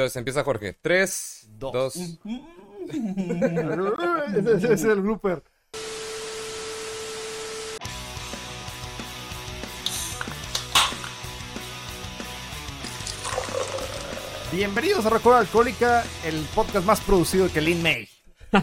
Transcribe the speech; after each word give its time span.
Entonces 0.00 0.16
empieza 0.16 0.44
Jorge. 0.44 0.78
Tres, 0.80 1.46
Dos. 1.58 1.72
dos. 1.74 1.96
ese, 4.34 4.52
ese 4.56 4.72
es 4.72 4.84
el 4.84 5.02
blooper. 5.02 5.42
Bienvenidos 14.52 15.06
a 15.06 15.10
Recuerda 15.10 15.40
Alcohólica, 15.40 16.02
el 16.24 16.44
podcast 16.54 16.84
más 16.86 17.00
producido 17.00 17.52
que 17.52 17.60
Lin 17.60 17.82
May. 17.82 18.08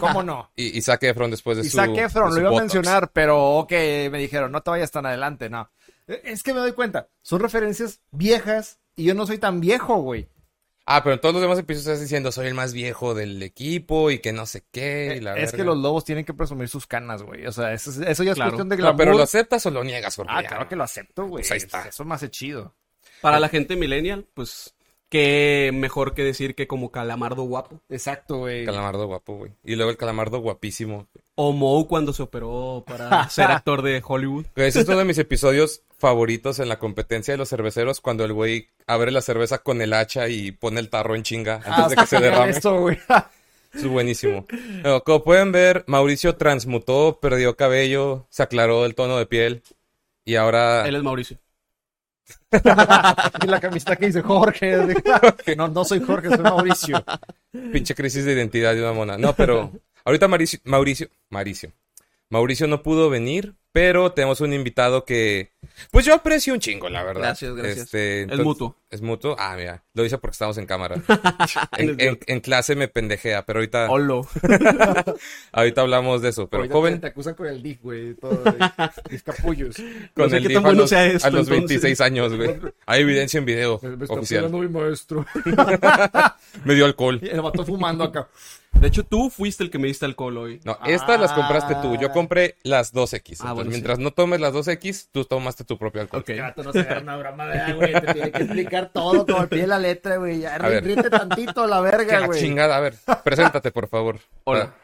¿Cómo 0.00 0.22
no? 0.22 0.50
Y, 0.56 0.76
y 0.76 0.82
Zac 0.82 1.02
Efron 1.04 1.30
después 1.30 1.56
de 1.56 1.62
su. 1.62 1.68
Isaac 1.68 1.90
Efron, 1.96 2.34
lo 2.34 2.40
iba 2.40 2.50
a 2.50 2.60
mencionar, 2.60 3.10
pero 3.12 3.58
ok, 3.58 3.70
me 4.10 4.18
dijeron, 4.18 4.52
no 4.52 4.60
te 4.60 4.70
vayas 4.70 4.90
tan 4.90 5.06
adelante, 5.06 5.48
no. 5.48 5.70
Eh, 6.06 6.20
Es 6.24 6.42
que 6.42 6.52
me 6.52 6.60
doy 6.60 6.72
cuenta, 6.72 7.08
son 7.22 7.40
referencias 7.40 8.00
viejas 8.10 8.80
y 8.96 9.04
yo 9.04 9.14
no 9.14 9.26
soy 9.26 9.38
tan 9.38 9.60
viejo, 9.60 9.96
güey. 10.02 10.28
Ah, 10.90 11.02
pero 11.02 11.14
en 11.14 11.20
todos 11.20 11.34
los 11.34 11.42
demás 11.42 11.58
episodios 11.58 11.86
estás 11.86 12.00
diciendo 12.00 12.32
soy 12.32 12.46
el 12.46 12.54
más 12.54 12.72
viejo 12.72 13.12
del 13.14 13.42
equipo 13.42 14.10
y 14.10 14.20
que 14.20 14.32
no 14.32 14.46
sé 14.46 14.64
qué. 14.72 15.16
y 15.18 15.20
la 15.20 15.32
es 15.34 15.52
verga. 15.52 15.56
que 15.58 15.64
los 15.64 15.76
lobos 15.76 16.04
tienen 16.04 16.24
que 16.24 16.32
presumir 16.32 16.68
sus 16.68 16.86
canas, 16.86 17.22
güey. 17.22 17.46
O 17.46 17.52
sea, 17.52 17.72
eso, 17.74 17.90
eso 17.90 18.22
ya 18.22 18.30
es 18.32 18.36
Claro. 18.36 18.52
cuestión 18.52 18.68
de 18.70 18.76
No, 18.76 18.82
glamour. 18.82 18.96
pero 18.96 19.12
lo 19.16 19.22
aceptas 19.22 19.66
o 19.66 19.70
lo 19.70 19.84
niegas, 19.84 20.16
Jorge. 20.16 20.32
Ah, 20.34 20.42
claro 20.42 20.66
que 20.68 20.76
lo 20.76 20.84
acepto, 20.84 21.26
güey. 21.26 21.42
Pues 21.42 21.52
ahí 21.52 21.58
está. 21.58 21.86
Eso 21.88 22.04
me 22.06 22.14
hace 22.14 22.30
chido. 22.30 22.74
Para 23.20 23.38
la 23.40 23.48
gente 23.50 23.76
millennial, 23.76 24.26
pues, 24.32 24.74
qué 25.10 25.70
mejor 25.74 26.14
que 26.14 26.22
decir 26.24 26.54
que 26.54 26.66
como 26.66 26.90
calamardo 26.90 27.42
guapo. 27.42 27.80
Exacto, 27.88 28.38
güey. 28.38 28.64
Calamardo 28.64 29.06
guapo, 29.06 29.36
güey. 29.36 29.52
Y 29.64 29.76
luego 29.76 29.90
el 29.90 29.96
calamardo 29.96 30.38
guapísimo. 30.40 31.08
O 31.34 31.52
Moe 31.52 31.86
cuando 31.86 32.12
se 32.12 32.22
operó 32.22 32.84
para 32.86 33.28
ser 33.30 33.50
actor 33.50 33.82
de 33.82 34.02
Hollywood. 34.06 34.46
Ese 34.56 34.80
es 34.80 34.88
uno 34.88 34.98
de 34.98 35.04
mis 35.04 35.18
episodios 35.18 35.82
favoritos 35.98 36.60
en 36.60 36.68
la 36.68 36.78
competencia 36.78 37.34
de 37.34 37.38
los 37.38 37.48
cerveceros 37.48 38.00
cuando 38.00 38.24
el 38.24 38.32
güey 38.32 38.68
abre 38.86 39.10
la 39.10 39.20
cerveza 39.20 39.58
con 39.58 39.82
el 39.82 39.92
hacha 39.92 40.28
y 40.28 40.52
pone 40.52 40.80
el 40.80 40.88
tarro 40.90 41.16
en 41.16 41.24
chinga 41.24 41.56
antes 41.56 41.72
Ah, 41.76 41.88
de 41.88 41.96
que 41.96 42.06
se 42.06 42.20
derrame. 42.20 42.50
Eso, 42.50 42.80
güey. 42.80 42.98
Es 43.74 43.86
buenísimo. 43.86 44.46
Bueno, 44.80 45.02
como 45.04 45.22
pueden 45.22 45.52
ver, 45.52 45.84
Mauricio 45.86 46.36
transmutó, 46.36 47.18
perdió 47.20 47.54
cabello, 47.54 48.26
se 48.30 48.42
aclaró 48.42 48.86
el 48.86 48.94
tono 48.94 49.18
de 49.18 49.26
piel 49.26 49.62
y 50.24 50.36
ahora... 50.36 50.88
Él 50.88 50.96
es 50.96 51.02
Mauricio. 51.02 51.36
y 53.42 53.46
la 53.46 53.60
camiseta 53.60 53.96
que 53.96 54.06
dice 54.06 54.22
Jorge. 54.22 54.74
No, 55.54 55.68
no 55.68 55.84
soy 55.84 56.00
Jorge, 56.00 56.30
soy 56.30 56.38
Mauricio. 56.38 57.04
Pinche 57.70 57.94
crisis 57.94 58.24
de 58.24 58.32
identidad 58.32 58.74
de 58.74 58.80
una 58.82 58.92
mona. 58.92 59.18
No, 59.18 59.34
pero 59.34 59.70
ahorita 60.04 60.28
Mauricio, 60.28 60.60
Mauricio, 60.64 61.08
Mauricio, 61.28 61.70
Mauricio 62.30 62.66
no 62.66 62.82
pudo 62.82 63.08
venir, 63.10 63.54
pero 63.72 64.12
tenemos 64.12 64.40
un 64.40 64.52
invitado 64.52 65.04
que, 65.04 65.52
pues 65.90 66.04
yo 66.04 66.14
aprecio 66.14 66.52
un 66.52 66.60
chingo, 66.60 66.88
la 66.90 67.02
verdad. 67.02 67.22
Gracias, 67.22 67.54
gracias. 67.54 67.78
Este, 67.86 68.16
Es 68.18 68.22
entonces- 68.24 68.44
mutuo. 68.46 68.76
Es 68.90 69.02
mutuo. 69.02 69.36
Ah, 69.38 69.54
mira, 69.56 69.84
lo 69.92 70.04
hice 70.04 70.16
porque 70.16 70.32
estamos 70.32 70.56
en 70.56 70.64
cámara. 70.66 70.96
en, 71.78 72.00
en- 72.00 72.18
en 72.26 72.40
clase 72.40 72.74
me 72.74 72.88
pendejea, 72.88 73.44
pero 73.44 73.58
ahorita, 73.58 73.90
Olo. 73.90 74.26
ahorita 75.52 75.80
hablamos 75.82 76.22
de 76.22 76.30
eso. 76.30 76.48
Pero 76.48 76.62
Ahorita 76.62 76.74
joven, 76.74 77.00
Te, 77.00 77.06
acusan 77.08 77.34
con 77.34 77.46
el 77.46 77.62
DIF, 77.62 77.82
güey. 77.82 78.14
Todo, 78.14 78.42
mis 79.10 79.22
capullos. 79.22 79.76
con 80.14 80.24
no 80.24 80.28
sé 80.30 80.36
el 80.38 80.44
DIF 80.48 80.56
a 80.64 80.72
los, 80.72 80.90
esto, 80.92 80.96
a 81.26 81.30
los 81.30 81.48
entonces. 81.48 81.48
26 81.50 82.00
años, 82.00 82.34
güey. 82.34 82.56
Hay 82.86 83.02
evidencia 83.02 83.38
en 83.38 83.44
video 83.44 83.78
Me, 83.82 83.96
me 83.96 84.04
está 84.04 84.14
oficial. 84.14 84.44
pegando 84.46 84.58
mi 84.58 84.68
maestro. 84.68 85.26
Me 86.64 86.74
dio 86.74 86.84
alcohol. 86.86 87.20
Y 87.22 87.28
el 87.28 87.40
vato 87.42 87.64
fumando 87.64 88.04
acá. 88.04 88.28
De 88.80 88.86
hecho, 88.86 89.02
tú 89.04 89.28
fuiste 89.28 89.64
el 89.64 89.70
que 89.70 89.78
me 89.78 89.88
diste 89.88 90.04
alcohol 90.06 90.36
hoy. 90.38 90.60
No, 90.64 90.78
estas 90.86 91.20
las 91.20 91.32
compraste 91.32 91.74
tú. 91.82 91.96
Yo 91.96 92.10
compré 92.12 92.56
las 92.62 92.94
2X. 92.94 93.16
Entonces, 93.16 93.40
Ah, 93.44 93.52
bueno, 93.52 93.70
sí. 93.70 93.74
mientras 93.74 93.98
no 93.98 94.12
tomes 94.12 94.40
las 94.40 94.52
2X, 94.54 95.08
tú 95.10 95.24
tomaste 95.24 95.64
tu 95.64 95.76
propio 95.76 96.00
alcohol. 96.02 96.20
Ok. 96.22 96.28
El 96.30 96.40
vato 96.42 96.62
no 96.62 96.72
se 96.72 96.80
una 97.02 97.16
broma, 97.16 97.46
¿verdad, 97.46 97.74
güey. 97.76 97.92
Te 97.92 98.12
tiene 98.12 98.30
que 98.30 98.42
explicar 98.44 98.92
todo 98.92 99.26
como 99.26 99.40
al 99.40 99.48
pie 99.48 99.62
de 99.62 99.66
la 99.66 99.78
letra, 99.80 100.16
güey. 100.18 100.38
Ya, 100.40 100.56
ver. 100.58 100.84
ríete 100.84 101.10
tantito 101.10 101.64
a 101.64 101.66
la 101.66 101.80
verga, 101.80 102.26
güey. 102.26 102.40
chingada. 102.40 102.76
A 102.76 102.80
ver, 102.80 102.94
preséntate, 103.24 103.72
por 103.72 103.88
favor. 103.88 104.20
Hola. 104.44 104.74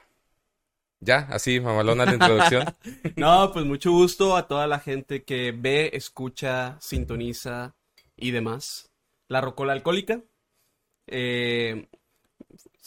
Ya, 0.98 1.28
así, 1.30 1.60
mamalona 1.60 2.04
la 2.04 2.14
introducción. 2.14 2.64
No, 3.16 3.52
pues 3.52 3.64
mucho 3.64 3.92
gusto 3.92 4.36
a 4.36 4.48
toda 4.48 4.66
la 4.66 4.80
gente 4.80 5.22
que 5.22 5.52
ve, 5.56 5.90
escucha, 5.92 6.76
sintoniza 6.80 7.76
y 8.16 8.32
demás. 8.32 8.90
La 9.28 9.40
Rocola 9.40 9.72
Alcohólica. 9.72 10.20
Eh, 11.06 11.86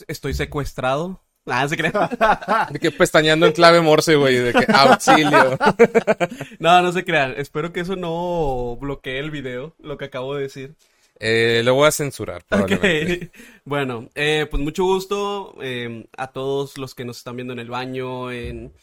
estoy 0.08 0.34
secuestrado. 0.34 1.24
Ah, 1.46 1.68
se 1.68 1.78
crea. 1.78 2.68
De 2.72 2.80
que 2.80 2.92
pestañeando 2.92 3.46
en 3.46 3.54
clave 3.54 3.80
morse, 3.82 4.16
güey. 4.16 4.36
De 4.36 4.54
que 4.54 4.66
auxilio. 4.72 5.58
No, 6.60 6.82
no 6.82 6.92
se 6.92 7.06
crean. 7.06 7.36
Espero 7.38 7.72
que 7.72 7.80
eso 7.82 7.96
no 7.96 8.78
bloquee 8.82 9.20
el 9.20 9.32
video, 9.32 9.76
lo 9.80 9.98
que 9.98 10.06
acabo 10.06 10.36
de 10.36 10.44
decir. 10.44 10.76
Eh, 11.20 11.62
lo 11.64 11.74
voy 11.74 11.88
a 11.88 11.92
censurar, 11.92 12.44
probablemente. 12.48 13.26
Ok. 13.28 13.32
Bueno, 13.66 14.10
eh, 14.16 14.46
pues 14.52 14.62
mucho 14.62 14.84
gusto 14.84 15.56
eh, 15.62 16.08
a 16.18 16.28
todos 16.32 16.78
los 16.78 16.94
que 16.96 17.06
nos 17.06 17.18
están 17.18 17.36
viendo 17.38 17.54
en 17.54 17.60
el 17.60 17.70
baño, 17.70 18.32
en, 18.32 18.74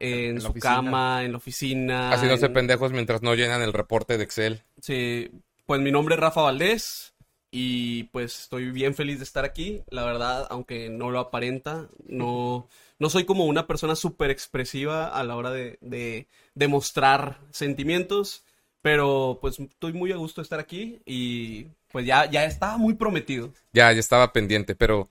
en 0.00 0.40
su 0.40 0.48
oficina. 0.48 0.74
cama, 0.76 1.24
en 1.24 1.32
la 1.32 1.38
oficina. 1.38 2.10
Haciéndose 2.12 2.46
en- 2.46 2.52
pendejos 2.54 2.90
mientras 2.92 3.22
no 3.22 3.34
llenan 3.34 3.62
el 3.62 3.72
reporte 3.72 4.16
de 4.18 4.24
Excel. 4.24 4.62
Sí, 4.80 5.30
pues 5.66 5.80
mi 5.80 5.90
nombre 5.92 6.14
es 6.14 6.20
Rafa 6.20 6.40
Valdés 6.42 7.14
y 7.50 8.04
pues 8.04 8.40
estoy 8.40 8.70
bien 8.70 8.94
feliz 8.94 9.18
de 9.18 9.24
estar 9.24 9.44
aquí. 9.44 9.82
La 9.90 10.04
verdad, 10.04 10.46
aunque 10.50 10.88
no 10.90 11.10
lo 11.10 11.18
aparenta, 11.20 11.88
no, 12.06 12.68
no 12.98 13.10
soy 13.10 13.24
como 13.24 13.44
una 13.46 13.66
persona 13.66 13.96
súper 13.96 14.30
expresiva 14.30 15.08
a 15.08 15.24
la 15.24 15.36
hora 15.36 15.50
de, 15.50 15.78
de, 15.80 16.28
de 16.54 16.68
mostrar 16.68 17.40
sentimientos, 17.50 18.44
pero 18.82 19.38
pues 19.40 19.58
estoy 19.60 19.92
muy 19.92 20.12
a 20.12 20.16
gusto 20.16 20.40
de 20.40 20.44
estar 20.44 20.60
aquí 20.60 21.00
y 21.06 21.66
pues 21.92 22.06
ya, 22.06 22.30
ya 22.30 22.44
estaba 22.44 22.76
muy 22.78 22.94
prometido. 22.94 23.52
Ya, 23.72 23.92
ya 23.92 24.00
estaba 24.00 24.32
pendiente, 24.32 24.74
pero 24.74 25.10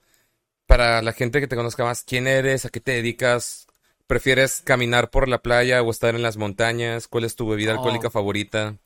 para 0.66 1.02
la 1.02 1.12
gente 1.12 1.40
que 1.40 1.48
te 1.48 1.56
conozca 1.56 1.84
más, 1.84 2.04
¿quién 2.04 2.26
eres? 2.28 2.66
¿A 2.66 2.70
qué 2.70 2.80
te 2.80 2.92
dedicas? 2.92 3.66
¿Prefieres 4.06 4.62
caminar 4.62 5.10
por 5.10 5.28
la 5.28 5.42
playa 5.42 5.82
o 5.82 5.90
estar 5.90 6.14
en 6.14 6.22
las 6.22 6.36
montañas? 6.38 7.08
¿Cuál 7.08 7.24
es 7.24 7.36
tu 7.36 7.48
bebida 7.48 7.72
Oh. 7.72 7.74
alcohólica 7.74 8.10
favorita? 8.10 8.76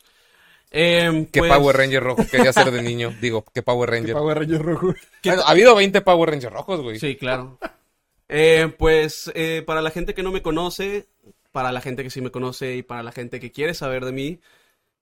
Em, 0.74 1.26
¿Qué 1.26 1.40
pues, 1.40 1.52
Power 1.52 1.76
Ranger 1.76 2.02
rojo 2.02 2.26
querías 2.30 2.54
ser 2.54 2.70
de 2.70 2.80
niño? 2.82 3.14
Digo, 3.20 3.44
¿qué 3.52 3.62
Power 3.62 3.90
Ranger? 3.90 4.14
Power 4.14 4.38
Ranger 4.38 4.62
rojo. 4.62 4.94
Bueno, 5.22 5.42
ha 5.42 5.50
habido 5.50 5.74
20 5.74 6.00
Power 6.00 6.30
Rangers 6.30 6.52
rojos, 6.52 6.80
güey. 6.80 6.98
Sí, 6.98 7.16
claro. 7.16 7.58
Eh, 8.28 8.72
pues 8.78 9.30
eh, 9.34 9.62
para 9.66 9.82
la 9.82 9.90
gente 9.90 10.14
que 10.14 10.22
no 10.22 10.32
me 10.32 10.40
conoce, 10.40 11.08
para 11.52 11.72
la 11.72 11.82
gente 11.82 12.02
que 12.02 12.08
sí 12.08 12.22
me 12.22 12.30
conoce 12.30 12.76
y 12.76 12.82
para 12.82 13.02
la 13.02 13.12
gente 13.12 13.38
que 13.38 13.52
quiere 13.52 13.74
saber 13.74 14.06
de 14.06 14.12
mí, 14.12 14.40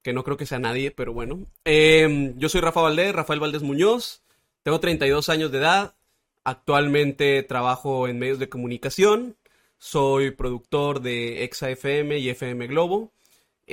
que 0.01 0.11
no 0.11 0.25
creo 0.25 0.35
que 0.35 0.45
sea 0.45 0.59
nadie, 0.59 0.91
pero 0.91 1.13
bueno. 1.13 1.47
eh, 1.63 2.33
yo 2.35 2.49
soy 2.49 2.59
Rafa 2.59 2.81
Valdés, 2.81 3.15
Rafael 3.15 3.39
Valdés 3.39 3.61
Muñoz, 3.61 4.23
tengo 4.63 4.81
32 4.81 5.29
años 5.29 5.53
de 5.53 5.59
edad, 5.59 5.95
actualmente 6.43 7.41
trabajo 7.43 8.09
en 8.09 8.19
medios 8.19 8.39
de 8.39 8.49
comunicación, 8.49 9.37
soy 9.77 10.31
productor 10.31 11.01
de 11.01 11.45
Exa 11.45 11.69
FM 11.69 12.17
y 12.17 12.29
FM 12.29 12.67
Globo 12.67 13.13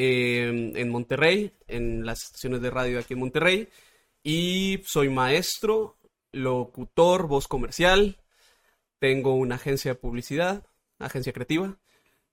eh, 0.00 0.72
en 0.76 0.88
Monterrey, 0.88 1.52
en 1.66 2.06
las 2.06 2.22
estaciones 2.22 2.62
de 2.62 2.70
radio 2.70 3.00
aquí 3.00 3.14
en 3.14 3.20
Monterrey, 3.20 3.68
y 4.22 4.80
soy 4.86 5.08
maestro, 5.08 5.96
locutor, 6.30 7.26
voz 7.26 7.48
comercial, 7.48 8.16
tengo 9.00 9.34
una 9.34 9.56
agencia 9.56 9.92
de 9.92 9.94
publicidad, 9.96 10.64
agencia 11.00 11.32
creativa 11.32 11.76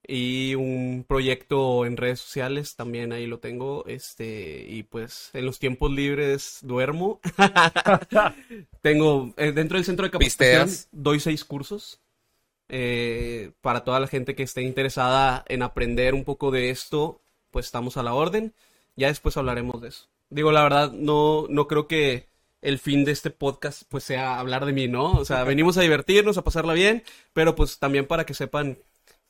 y 0.08 0.54
un 0.54 1.06
proyecto 1.08 1.88
en 1.88 1.98
redes 1.98 2.20
sociales 2.20 2.76
también 2.76 3.12
ahí 3.12 3.26
lo 3.26 3.40
tengo, 3.40 3.84
este 3.88 4.64
y 4.70 4.84
pues 4.84 5.32
en 5.34 5.46
los 5.46 5.58
tiempos 5.58 5.92
libres 5.92 6.60
duermo. 6.62 7.20
tengo 8.82 9.34
eh, 9.38 9.52
dentro 9.52 9.80
del 9.80 9.86
centro 9.86 10.06
de 10.06 10.12
capacitación 10.12 10.68
Pisteas. 10.68 10.90
doy 10.92 11.20
seis 11.20 11.44
cursos 11.44 12.00
eh, 12.68 13.52
para 13.62 13.84
toda 13.84 14.00
la 14.00 14.08
gente 14.08 14.36
que 14.36 14.44
esté 14.44 14.62
interesada 14.62 15.44
en 15.48 15.62
aprender 15.62 16.14
un 16.14 16.24
poco 16.24 16.52
de 16.52 16.70
esto, 16.72 17.22
pues 17.56 17.68
estamos 17.68 17.96
a 17.96 18.04
la 18.04 18.14
orden. 18.14 18.54
Ya 18.98 19.08
después 19.08 19.38
hablaremos 19.38 19.80
de 19.80 19.88
eso. 19.88 20.10
Digo, 20.30 20.52
la 20.52 20.62
verdad, 20.62 20.92
no, 20.92 21.46
no 21.48 21.68
creo 21.70 21.88
que 21.88 22.28
el 22.62 22.80
fin 22.80 23.06
de 23.06 23.14
este 23.14 23.30
podcast 23.30 23.84
pues 23.88 24.04
sea 24.04 24.40
hablar 24.40 24.66
de 24.66 24.74
mí, 24.74 24.90
¿no? 24.90 25.14
O 25.14 25.24
sea, 25.24 25.44
venimos 25.46 25.78
a 25.78 25.82
divertirnos, 25.82 26.38
a 26.38 26.44
pasarla 26.44 26.74
bien, 26.74 27.02
pero 27.32 27.56
pues 27.56 27.80
también 27.80 28.08
para 28.08 28.26
que 28.26 28.34
sepan 28.34 28.78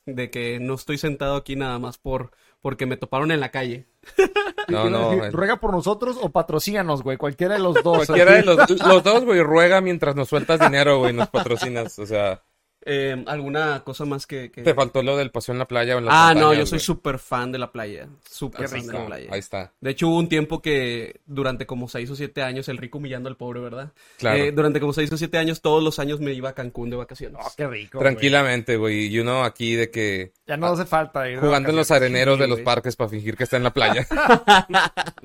de 0.06 0.28
que 0.28 0.58
no 0.58 0.74
estoy 0.74 0.98
sentado 0.98 1.36
aquí 1.36 1.54
nada 1.54 1.78
más 1.78 1.98
por 1.98 2.32
porque 2.60 2.84
me 2.84 2.96
toparon 2.96 3.30
en 3.30 3.38
la 3.38 3.52
calle. 3.52 3.86
No, 4.68 4.90
no. 4.90 5.12
eh, 5.12 5.30
¿Ruega 5.30 5.60
por 5.60 5.70
nosotros 5.70 6.18
o 6.20 6.30
patrocínanos, 6.30 7.04
güey? 7.04 7.16
Cualquiera 7.16 7.54
de 7.54 7.60
los 7.60 7.84
dos. 7.84 8.04
Cualquiera 8.04 8.32
de 8.32 8.42
los, 8.42 8.68
los 8.68 9.04
dos, 9.04 9.24
güey, 9.24 9.40
ruega 9.40 9.80
mientras 9.80 10.16
nos 10.16 10.28
sueltas 10.28 10.58
dinero, 10.58 10.98
güey, 10.98 11.12
nos 11.12 11.28
patrocinas. 11.28 11.96
O 12.00 12.04
sea, 12.06 12.42
Eh, 12.88 13.24
¿Alguna 13.26 13.82
cosa 13.82 14.04
más 14.04 14.28
que...? 14.28 14.52
que- 14.52 14.62
te 14.62 14.72
faltó 14.72 15.02
lo 15.02 15.16
del 15.16 15.32
paseo 15.32 15.52
en 15.52 15.58
la 15.58 15.66
playa 15.66 15.96
o 15.96 15.98
en 15.98 16.04
las 16.04 16.14
Ah, 16.16 16.34
no, 16.34 16.54
yo 16.54 16.64
soy 16.66 16.78
súper 16.78 17.18
fan 17.18 17.50
de 17.50 17.58
la 17.58 17.72
playa. 17.72 18.08
Súper 18.30 18.68
fan 18.68 18.86
de 18.86 18.92
la 18.92 19.06
playa. 19.06 19.28
Ahí 19.32 19.40
está. 19.40 19.72
De 19.80 19.90
hecho, 19.90 20.06
hubo 20.06 20.18
un 20.18 20.28
tiempo 20.28 20.62
que 20.62 21.20
durante 21.26 21.66
como 21.66 21.88
seis 21.88 22.08
o 22.10 22.14
siete 22.14 22.42
años, 22.42 22.68
el 22.68 22.78
rico 22.78 22.98
humillando 22.98 23.28
al 23.28 23.36
pobre, 23.36 23.58
¿verdad? 23.58 23.92
Claro. 24.18 24.38
Eh, 24.38 24.52
durante 24.52 24.78
como 24.78 24.92
seis 24.92 25.10
o 25.10 25.16
siete 25.16 25.36
años, 25.36 25.62
todos 25.62 25.82
los 25.82 25.98
años 25.98 26.20
me 26.20 26.32
iba 26.32 26.50
a 26.50 26.54
Cancún 26.54 26.88
de 26.90 26.96
vacaciones. 26.96 27.40
Oh, 27.44 27.50
qué 27.56 27.66
rico. 27.66 27.98
Tranquilamente, 27.98 28.76
güey. 28.76 29.06
Y 29.08 29.18
uno 29.18 29.42
aquí 29.42 29.74
de 29.74 29.90
que. 29.90 30.32
Ya 30.46 30.56
no 30.56 30.66
hace 30.68 30.84
falta 30.86 31.28
ir 31.28 31.40
jugando 31.40 31.70
en 31.70 31.76
los 31.76 31.90
areneros 31.90 32.36
Sí, 32.36 32.42
de 32.42 32.46
los 32.46 32.58
güey. 32.58 32.64
parques 32.64 32.94
para 32.94 33.10
fingir 33.10 33.36
que 33.36 33.42
está 33.42 33.56
en 33.56 33.64
la 33.64 33.72
playa. 33.72 34.06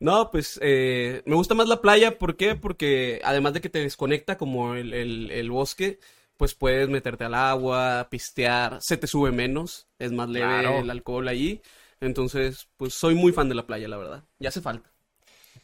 No, 0.00 0.30
pues 0.30 0.58
eh, 0.62 1.22
me 1.24 1.36
gusta 1.36 1.54
más 1.54 1.68
la 1.68 1.80
playa, 1.80 2.18
¿por 2.18 2.36
qué? 2.36 2.56
Porque 2.56 3.20
además 3.24 3.54
de 3.54 3.60
que 3.60 3.68
te 3.70 3.78
desconecta 3.78 4.36
como 4.36 4.74
el, 4.74 4.92
el- 4.92 5.30
el 5.30 5.50
bosque, 5.50 5.98
pues 6.36 6.54
puedes 6.54 6.88
meterte 6.88 7.24
al 7.24 7.34
agua, 7.34 8.08
pistear, 8.10 8.78
se 8.80 8.96
te 8.96 9.06
sube 9.06 9.30
menos, 9.32 9.86
es 9.98 10.12
más 10.12 10.28
leve 10.28 10.46
Claro. 10.46 10.78
el 10.80 10.90
alcohol 10.90 11.28
ahí. 11.28 11.62
Entonces, 12.00 12.68
pues 12.76 12.92
soy 12.94 13.14
muy 13.14 13.32
fan 13.32 13.48
de 13.48 13.54
la 13.54 13.66
playa, 13.66 13.88
la 13.88 13.96
verdad. 13.96 14.24
Ya 14.38 14.48
hace 14.50 14.60
falta. 14.60 14.90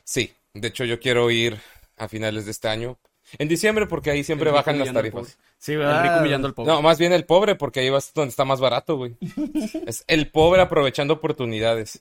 Sí, 0.05 0.33
de 0.55 0.69
hecho 0.69 0.85
yo 0.85 0.99
quiero 1.01 1.31
ir 1.31 1.59
a 1.97 2.09
finales 2.09 2.45
de 2.45 2.51
este 2.53 2.69
año. 2.69 2.99
En 3.39 3.47
diciembre 3.47 3.87
porque 3.87 4.11
ahí 4.11 4.25
siempre 4.25 4.51
bajan 4.51 4.79
las 4.79 4.93
tarifas. 4.93 5.39
Sí, 5.59 5.73
El 5.75 6.03
rico 6.03 6.17
humillando 6.19 6.49
al 6.49 6.55
pobre. 6.55 6.73
No, 6.73 6.83
más 6.83 6.99
bien 6.99 7.13
el 7.13 7.25
pobre 7.27 7.55
porque 7.55 7.81
ahí 7.81 7.91
vas 7.91 8.13
donde 8.15 8.31
está 8.31 8.45
más 8.45 8.59
barato, 8.61 8.97
güey. 8.97 9.17
Es 9.87 10.03
el 10.09 10.31
pobre 10.31 10.63
aprovechando 10.63 11.15
oportunidades. 11.15 12.01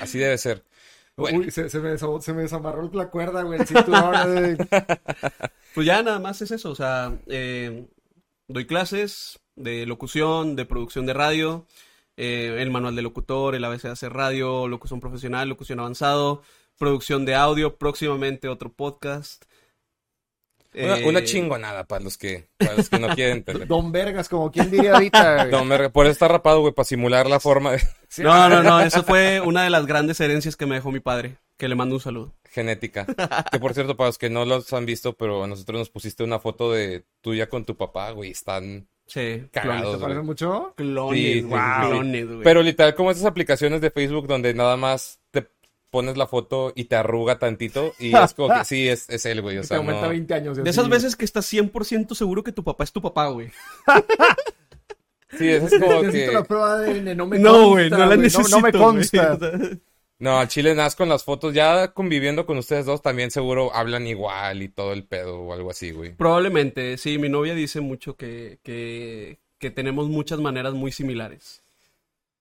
Así 0.00 0.18
debe 0.18 0.38
ser. 0.38 0.62
Bueno, 1.16 1.38
Uy, 1.38 1.50
se, 1.50 1.68
se 1.70 1.80
me, 1.80 1.96
se 1.98 2.32
me 2.34 2.42
desamarró 2.42 2.90
la 2.92 3.10
cuerda, 3.10 3.42
güey. 3.42 3.60
el 3.60 3.66
cinturón. 3.66 4.58
Pues 5.74 5.86
ya 5.86 6.02
nada 6.02 6.18
más 6.18 6.40
es 6.40 6.52
eso, 6.52 6.70
o 6.70 6.74
sea, 6.74 7.18
eh, 7.26 7.86
doy 8.48 8.66
clases 8.66 9.40
de 9.56 9.84
locución, 9.84 10.56
de 10.56 10.64
producción 10.64 11.04
de 11.04 11.12
radio, 11.12 11.66
eh, 12.16 12.56
el 12.60 12.70
manual 12.70 12.96
de 12.96 13.02
locutor, 13.02 13.54
el 13.54 13.62
ABC 13.62 13.82
de 13.82 13.90
hacer 13.90 14.14
radio, 14.14 14.68
locución 14.68 15.00
profesional, 15.00 15.50
locución 15.50 15.78
avanzado, 15.78 16.42
producción 16.78 17.26
de 17.26 17.34
audio, 17.34 17.76
próximamente 17.76 18.48
otro 18.48 18.72
podcast. 18.72 19.44
Una, 20.76 20.98
Eh, 20.98 21.08
una 21.08 21.24
chingonada 21.24 21.84
para 21.86 22.04
los 22.04 22.16
que, 22.18 22.48
para 22.58 22.74
los 22.74 22.88
que 22.88 22.98
no 22.98 23.08
quieren 23.14 23.36
entender. 23.38 23.66
Don 23.66 23.92
Vergas, 23.92 24.28
como 24.28 24.50
quien 24.50 24.70
diría 24.70 24.94
ahorita. 24.94 25.36
güey. 25.48 25.50
No, 25.50 25.64
me- 25.64 25.90
por 25.90 26.06
eso 26.06 26.12
está 26.12 26.28
rapado, 26.28 26.60
güey, 26.60 26.72
para 26.74 26.84
simular 26.84 27.28
la 27.28 27.40
forma 27.40 27.72
de- 27.72 27.82
Sí, 28.08 28.22
No, 28.22 28.48
no, 28.48 28.62
no, 28.62 28.80
eso 28.80 29.02
fue 29.02 29.40
una 29.40 29.64
de 29.64 29.70
las 29.70 29.86
grandes 29.86 30.20
herencias 30.20 30.56
que 30.56 30.66
me 30.66 30.76
dejó 30.76 30.90
mi 30.92 31.00
padre, 31.00 31.36
que 31.56 31.68
le 31.68 31.74
mando 31.74 31.94
un 31.96 32.00
saludo. 32.00 32.34
genética. 32.50 33.04
Que 33.50 33.58
por 33.58 33.74
cierto, 33.74 33.96
para 33.96 34.08
los 34.08 34.18
que 34.18 34.30
no 34.30 34.44
los 34.44 34.72
han 34.72 34.86
visto, 34.86 35.12
pero 35.14 35.44
a 35.44 35.46
nosotros 35.46 35.78
nos 35.80 35.90
pusiste 35.90 36.22
una 36.24 36.38
foto 36.38 36.72
de 36.72 37.04
tuya 37.20 37.48
con 37.48 37.64
tu 37.64 37.76
papá, 37.76 38.10
güey, 38.12 38.30
están 38.30 38.88
Sí, 39.08 39.44
cagados, 39.52 39.96
¿Te 39.98 40.00
parece 40.02 40.18
güey. 40.18 40.26
mucho? 40.26 40.72
clones, 40.76 41.20
Sí, 41.20 41.42
clones, 41.48 42.26
güey. 42.26 42.42
Pero 42.42 42.62
literal, 42.62 42.94
como 42.94 43.10
esas 43.12 43.24
aplicaciones 43.24 43.80
de 43.80 43.90
Facebook 43.90 44.26
donde 44.26 44.52
nada 44.54 44.76
más 44.76 45.20
te 45.30 45.46
pones 45.90 46.16
la 46.16 46.26
foto 46.26 46.72
y 46.74 46.84
te 46.84 46.96
arruga 46.96 47.38
tantito 47.38 47.94
y 47.98 48.14
es 48.14 48.34
como 48.34 48.54
que 48.54 48.64
sí, 48.64 48.88
es, 48.88 49.08
es 49.08 49.24
él, 49.26 49.42
güey. 49.42 49.58
O 49.58 49.60
te 49.62 49.68
sea, 49.68 49.76
aumenta 49.78 50.02
no... 50.02 50.08
20 50.10 50.34
años. 50.34 50.58
y 50.58 50.62
de 50.62 50.70
esas 50.70 50.88
veces 50.88 51.16
que 51.16 51.24
estás 51.24 51.50
100% 51.52 52.14
seguro 52.14 52.42
que 52.42 52.52
tu 52.52 52.64
papá 52.64 52.84
es 52.84 52.92
tu 52.92 53.00
papá, 53.02 53.28
güey. 53.28 53.50
Sí, 55.38 55.48
eso 55.48 55.66
es 55.66 55.82
como 55.82 56.02
Necesito 56.02 56.32
la 56.32 56.42
que... 56.42 56.48
prueba 56.48 56.78
de 56.78 56.90
ADN, 57.00 57.16
no 57.16 57.26
me 57.26 57.38
No, 57.38 57.50
consta, 57.52 57.68
güey, 57.68 57.90
no 57.90 57.98
la 57.98 58.06
güey, 58.06 58.18
necesito. 58.18 58.48
No, 58.48 58.60
me 58.62 58.70
güey. 58.70 58.82
consta. 58.82 59.38
No, 60.18 60.38
al 60.38 60.48
chile 60.48 60.74
nada 60.74 60.90
con 60.92 61.08
las 61.10 61.24
fotos, 61.24 61.52
ya 61.52 61.92
conviviendo 61.92 62.46
con 62.46 62.56
ustedes 62.56 62.86
dos, 62.86 63.02
también 63.02 63.30
seguro 63.30 63.74
hablan 63.74 64.06
igual 64.06 64.62
y 64.62 64.68
todo 64.68 64.92
el 64.94 65.04
pedo 65.04 65.40
o 65.40 65.52
algo 65.52 65.70
así, 65.70 65.90
güey. 65.90 66.14
Probablemente, 66.14 66.96
sí, 66.96 67.18
mi 67.18 67.28
novia 67.28 67.54
dice 67.54 67.80
mucho 67.82 68.16
que, 68.16 68.58
que, 68.62 69.38
que 69.58 69.70
tenemos 69.70 70.08
muchas 70.08 70.40
maneras 70.40 70.72
muy 70.72 70.90
similares. 70.90 71.62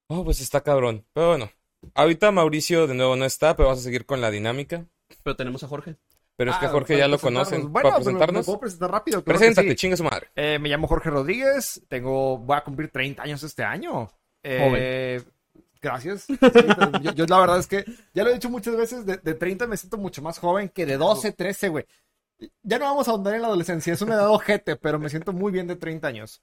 Oh, 0.07 0.23
pues 0.23 0.39
está 0.39 0.61
cabrón. 0.61 1.03
Pero 1.13 1.29
bueno, 1.29 1.51
ahorita 1.93 2.31
Mauricio 2.31 2.87
de 2.87 2.95
nuevo 2.95 3.15
no 3.15 3.25
está, 3.25 3.55
pero 3.55 3.67
vamos 3.69 3.81
a 3.81 3.83
seguir 3.83 4.05
con 4.05 4.21
la 4.21 4.31
dinámica. 4.31 4.85
Pero 5.23 5.35
tenemos 5.35 5.63
a 5.63 5.67
Jorge. 5.67 5.95
Pero 6.37 6.51
es 6.51 6.57
que 6.57 6.65
Ah, 6.65 6.69
Jorge 6.69 6.97
ya 6.97 7.07
lo 7.07 7.17
presentarnos. 7.17 7.49
conocen. 7.49 7.71
Bueno, 7.71 7.73
¿Para 7.73 7.83
pero 7.83 7.99
me 7.99 8.03
presentarnos? 8.03 8.45
puedo 8.45 8.59
presentar 8.59 8.91
rápido. 8.91 9.23
Preséntate, 9.23 9.69
sí. 9.69 9.75
chingue 9.75 9.95
su 9.97 10.03
madre. 10.03 10.27
Eh, 10.35 10.59
me 10.59 10.67
llamo 10.69 10.87
Jorge 10.87 11.09
Rodríguez, 11.09 11.81
tengo, 11.87 12.37
voy 12.39 12.57
a 12.57 12.63
cumplir 12.63 12.89
30 12.91 13.23
años 13.23 13.41
este 13.43 13.63
año. 13.63 14.09
Eh, 14.43 15.23
Gracias. 15.81 16.23
Sí, 16.23 16.35
pero 16.39 16.99
yo, 17.01 17.11
yo 17.13 17.25
la 17.27 17.39
verdad 17.39 17.59
es 17.59 17.67
que, 17.67 17.85
ya 18.13 18.23
lo 18.23 18.31
he 18.31 18.33
dicho 18.33 18.49
muchas 18.49 18.75
veces, 18.75 19.05
de, 19.05 19.17
de 19.17 19.33
30 19.35 19.67
me 19.67 19.77
siento 19.77 19.97
mucho 19.97 20.21
más 20.23 20.39
joven 20.39 20.69
que 20.69 20.85
de 20.85 20.97
12, 20.97 21.31
13, 21.31 21.69
güey. 21.69 21.85
Ya 22.63 22.79
no 22.79 22.85
vamos 22.85 23.07
a 23.07 23.11
ahondar 23.11 23.35
en 23.35 23.41
la 23.43 23.47
adolescencia, 23.47 23.93
es 23.93 24.01
una 24.01 24.15
edad 24.15 24.29
ojete, 24.29 24.75
pero 24.77 24.97
me 24.99 25.09
siento 25.09 25.31
muy 25.31 25.51
bien 25.51 25.67
de 25.67 25.75
30 25.75 26.07
años. 26.07 26.41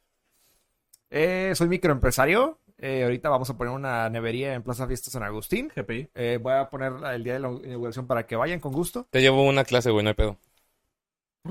Eh, 1.11 1.53
soy 1.55 1.69
microempresario, 1.69 2.59
eh, 2.83 3.05
ahorita 3.05 3.29
vamos 3.31 3.49
a 3.49 3.57
poner 3.57 3.73
una 3.73 4.11
nevería 4.11 4.53
en 4.55 4.63
Plaza 4.63 4.87
Fiesta 4.87 5.11
San 5.11 5.23
Agustín. 5.23 5.73
GPI. 5.75 6.09
Eh, 6.15 6.39
voy 6.43 6.53
a 6.53 6.69
poner 6.69 6.93
el 7.15 7.25
día 7.25 7.35
de 7.35 7.39
la 7.41 7.49
inauguración 7.49 8.07
para 8.07 8.27
que 8.27 8.37
vayan 8.37 8.61
con 8.61 8.73
gusto. 8.73 9.07
Te 9.11 9.21
llevo 9.23 9.47
una 9.47 9.65
clase, 9.65 9.91
güey, 9.91 10.03
no 10.05 10.09
hay 10.11 10.15
pedo. 10.15 10.37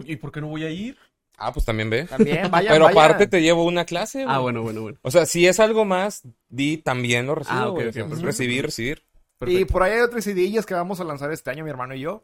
¿Y 0.06 0.16
por 0.18 0.32
qué 0.32 0.42
no 0.42 0.48
voy 0.48 0.64
a 0.66 0.70
ir? 0.70 0.98
Ah, 1.38 1.52
pues 1.52 1.66
también 1.66 1.90
ve. 1.90 2.04
También, 2.06 2.42
vayan, 2.52 2.74
Pero 2.74 2.86
vayan. 2.86 3.00
aparte 3.04 3.28
te 3.28 3.42
llevo 3.42 3.64
una 3.66 3.86
clase, 3.86 4.24
güey. 4.26 4.36
Ah, 4.36 4.40
bueno, 4.40 4.62
bueno, 4.62 4.82
bueno. 4.84 4.98
O 5.02 5.10
sea, 5.12 5.26
si 5.26 5.48
es 5.48 5.60
algo 5.60 5.86
más, 5.86 6.22
di 6.50 6.78
también 6.78 7.26
lo 7.26 7.36
recibo, 7.36 7.58
Ah, 7.58 7.68
ok, 7.70 7.74
güey. 7.76 7.88
ok, 7.88 7.90
O 7.90 7.94
sea, 7.94 8.04
perfecto. 8.04 8.26
recibir, 8.28 8.66
recibir. 8.66 9.04
Y 9.48 9.66
por 9.66 9.82
ahí 9.84 9.94
hay 9.94 10.02
otras 10.02 10.28
idillas 10.28 10.66
que 10.68 10.76
vamos 10.76 11.00
a 11.00 11.04
lanzar 11.04 11.32
este 11.32 11.50
año, 11.50 11.64
mi 11.64 11.70
hermano 11.72 11.96
y 11.96 12.02
yo. 12.02 12.24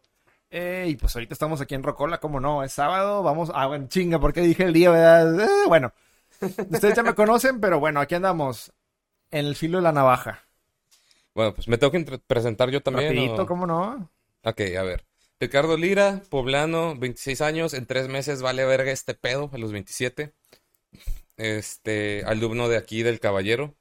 Eh, 0.51 0.85
y 0.89 0.95
pues 0.95 1.15
ahorita 1.15 1.33
estamos 1.33 1.59
aquí 1.61 1.73
en 1.75 1.83
Rocola, 1.83 2.19
como 2.19 2.39
no, 2.39 2.63
es 2.63 2.71
sábado, 2.71 3.23
vamos, 3.23 3.51
ah, 3.55 3.65
bueno, 3.67 3.87
chinga, 3.89 4.19
porque 4.19 4.41
dije 4.41 4.63
el 4.63 4.73
día, 4.73 4.91
¿verdad? 4.91 5.41
Eh, 5.41 5.67
bueno, 5.67 5.91
ustedes 6.39 6.95
ya 6.95 7.03
me 7.03 7.15
conocen, 7.15 7.59
pero 7.59 7.79
bueno, 7.79 7.99
aquí 7.99 8.15
andamos, 8.15 8.71
en 9.31 9.45
el 9.45 9.55
filo 9.55 9.77
de 9.77 9.83
la 9.83 9.91
navaja. 9.91 10.43
Bueno, 11.33 11.53
pues 11.53 11.67
me 11.67 11.77
tengo 11.77 11.91
que 11.91 12.19
presentar 12.25 12.69
yo 12.69 12.81
también. 12.81 13.09
Rapidito, 13.09 13.43
¿o? 13.43 13.45
¿cómo 13.45 13.67
no? 13.67 14.09
Ok, 14.43 14.61
a 14.77 14.83
ver. 14.83 15.05
Ricardo 15.39 15.77
Lira, 15.77 16.21
poblano, 16.29 16.95
26 16.95 17.41
años, 17.41 17.73
en 17.73 17.85
tres 17.85 18.07
meses 18.07 18.41
vale 18.41 18.65
verga 18.65 18.91
este 18.91 19.13
pedo, 19.13 19.51
a 19.53 19.57
los 19.57 19.71
27. 19.71 20.33
Este, 21.37 22.23
alumno 22.25 22.69
de 22.69 22.77
aquí 22.77 23.03
del 23.03 23.19
Caballero. 23.19 23.75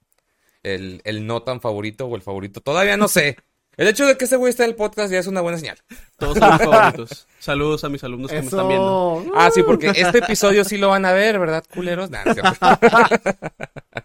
El, 0.63 1.01
el 1.05 1.27
no 1.27 1.43
tan 1.43 1.61
favorito 1.61 2.07
o 2.07 2.17
el 2.17 2.23
favorito, 2.23 2.61
todavía 2.61 2.97
no 2.97 3.09
sé. 3.09 3.37
El 3.77 3.89
hecho 3.89 4.07
de 4.07 4.17
que 4.17 4.25
ese 4.25 4.37
güey 4.37 4.51
esté 4.51 4.65
en 4.65 4.71
el 4.71 4.77
podcast 4.77 5.13
ya 5.13 5.19
es 5.19 5.27
una 5.27 5.43
buena 5.43 5.59
señal. 5.59 5.79
Todos 6.19 6.39
son 6.39 6.51
mis 6.51 6.63
favoritos. 6.63 7.27
Saludos 7.39 7.85
a 7.85 7.89
mis 7.91 8.03
alumnos 8.05 8.31
que 8.31 8.41
me 8.41 8.47
están 8.47 8.69
viendo. 8.69 9.25
Ah, 9.35 9.51
sí, 9.53 9.63
porque 9.63 9.93
este 9.95 10.19
episodio 10.19 10.65
sí 10.65 10.79
lo 10.79 10.89
van 10.89 11.05
a 11.05 11.13
ver, 11.13 11.39
¿verdad, 11.39 11.63
culeros? 11.73 12.11
Nah, 12.11 12.25
no. 12.25 12.35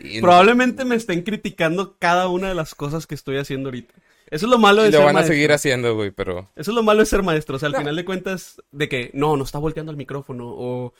Y- 0.00 0.20
Probablemente 0.20 0.84
me 0.84 0.94
estén 0.96 1.22
criticando 1.22 1.96
cada 1.98 2.28
una 2.28 2.48
de 2.48 2.54
las 2.54 2.74
cosas 2.74 3.06
que 3.06 3.14
estoy 3.14 3.38
haciendo 3.38 3.68
ahorita. 3.68 3.94
Eso 4.28 4.46
es 4.46 4.50
lo 4.50 4.58
malo 4.58 4.82
de 4.82 4.88
y 4.88 4.92
lo 4.92 4.98
ser 4.98 5.04
van 5.06 5.10
a 5.10 5.18
maestro. 5.20 5.34
seguir 5.34 5.52
haciendo, 5.52 5.94
güey, 5.94 6.10
pero... 6.10 6.50
Eso 6.56 6.70
es 6.72 6.74
lo 6.74 6.82
malo 6.82 7.00
de 7.00 7.06
ser 7.06 7.22
maestro. 7.22 7.56
O 7.56 7.58
sea, 7.60 7.68
al 7.68 7.76
final 7.76 7.94
de 7.94 8.04
cuentas, 8.04 8.60
de 8.72 8.88
que 8.88 9.10
no, 9.14 9.36
no 9.36 9.44
está 9.44 9.58
volteando 9.58 9.90
al 9.90 9.96
micrófono. 9.96 10.46
O 10.48 10.94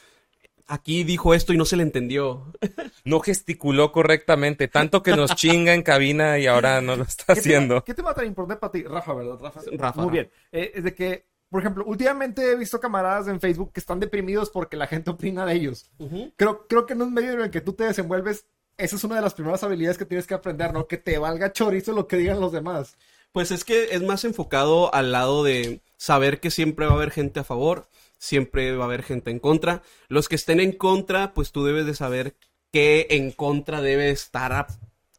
aquí 0.69 1.03
dijo 1.05 1.35
esto 1.35 1.53
y 1.53 1.57
no 1.57 1.65
se 1.65 1.77
le 1.77 1.83
entendió. 1.83 2.53
No 3.05 3.21
gesticuló 3.21 3.93
correctamente, 3.93 4.67
tanto 4.67 5.01
que 5.05 5.15
nos 5.15 5.37
chinga 5.37 5.75
en 5.75 5.83
cabina 5.85 6.41
y 6.41 6.47
ahora 6.49 6.81
no 6.81 6.97
lo 6.97 7.05
está 7.05 7.35
¿Qué 7.35 7.39
haciendo. 7.41 7.75
tema, 7.77 7.85
¿Qué 7.85 7.95
tema 7.95 8.15
tan 8.15 8.27
importante 8.27 8.61
para 8.61 8.73
ti? 8.73 8.83
Rafa, 8.83 9.15
¿verdad? 9.15 9.39
Rafa. 9.41 9.61
Rafa, 9.79 10.03
Muy 10.03 10.11
bien. 10.11 10.31
Eh, 10.51 10.73
es 10.75 10.83
de 10.83 10.93
que, 10.93 11.25
por 11.49 11.61
ejemplo, 11.61 11.85
últimamente 11.87 12.51
he 12.51 12.57
visto 12.57 12.81
camaradas 12.81 13.29
en 13.29 13.39
Facebook 13.41 13.73
que 13.73 13.79
están 13.79 14.01
deprimidos 14.01 14.51
porque 14.51 14.77
la 14.77 14.89
gente 14.89 15.11
opina 15.11 15.47
de 15.47 15.55
ellos. 15.55 15.89
Creo, 16.37 16.67
creo 16.69 16.85
que 16.85 16.95
en 16.95 17.03
un 17.03 17.15
medio 17.15 17.33
en 17.35 17.43
el 17.43 17.51
que 17.51 17.61
tú 17.61 17.75
te 17.75 17.85
desenvuelves, 17.85 18.47
esa 18.79 18.97
es 18.97 19.05
una 19.05 19.17
de 19.17 19.23
las 19.23 19.35
primeras 19.35 19.63
habilidades 19.63 19.99
que 19.99 20.05
tienes 20.05 20.27
que 20.27 20.35
aprender, 20.35 20.73
¿no? 20.73 20.87
Que 20.87 20.99
te 20.99 21.19
valga 21.19 21.53
chorizo 21.53 21.93
lo 21.93 22.07
que 22.07 22.17
digan 22.17 22.41
los 22.41 22.53
demás. 22.53 22.97
Pues 23.33 23.51
es 23.51 23.65
que 23.65 23.89
es 23.93 24.03
más 24.03 24.25
enfocado 24.25 24.95
al 24.95 25.13
lado 25.13 25.45
de 25.45 25.81
saber 25.97 26.41
que 26.41 26.51
siempre 26.51 26.87
va 26.87 26.93
a 26.93 26.97
haber 26.97 27.11
gente 27.11 27.41
a 27.41 27.45
favor, 27.45 27.89
siempre 28.19 28.77
va 28.77 28.85
a 28.85 28.87
haber 28.87 29.03
gente 29.03 29.31
en 29.31 29.39
contra. 29.39 29.83
Los 30.09 30.29
que 30.29 30.37
estén 30.37 30.61
en 30.61 30.73
contra, 30.73 31.35
pues 31.35 31.53
tú 31.53 31.65
debes 31.65 31.87
de 31.87 31.95
saber 31.95 32.37
qué 32.73 33.07
en 33.11 33.33
contra 33.33 33.81
debe 33.81 34.11
estar 34.11 34.67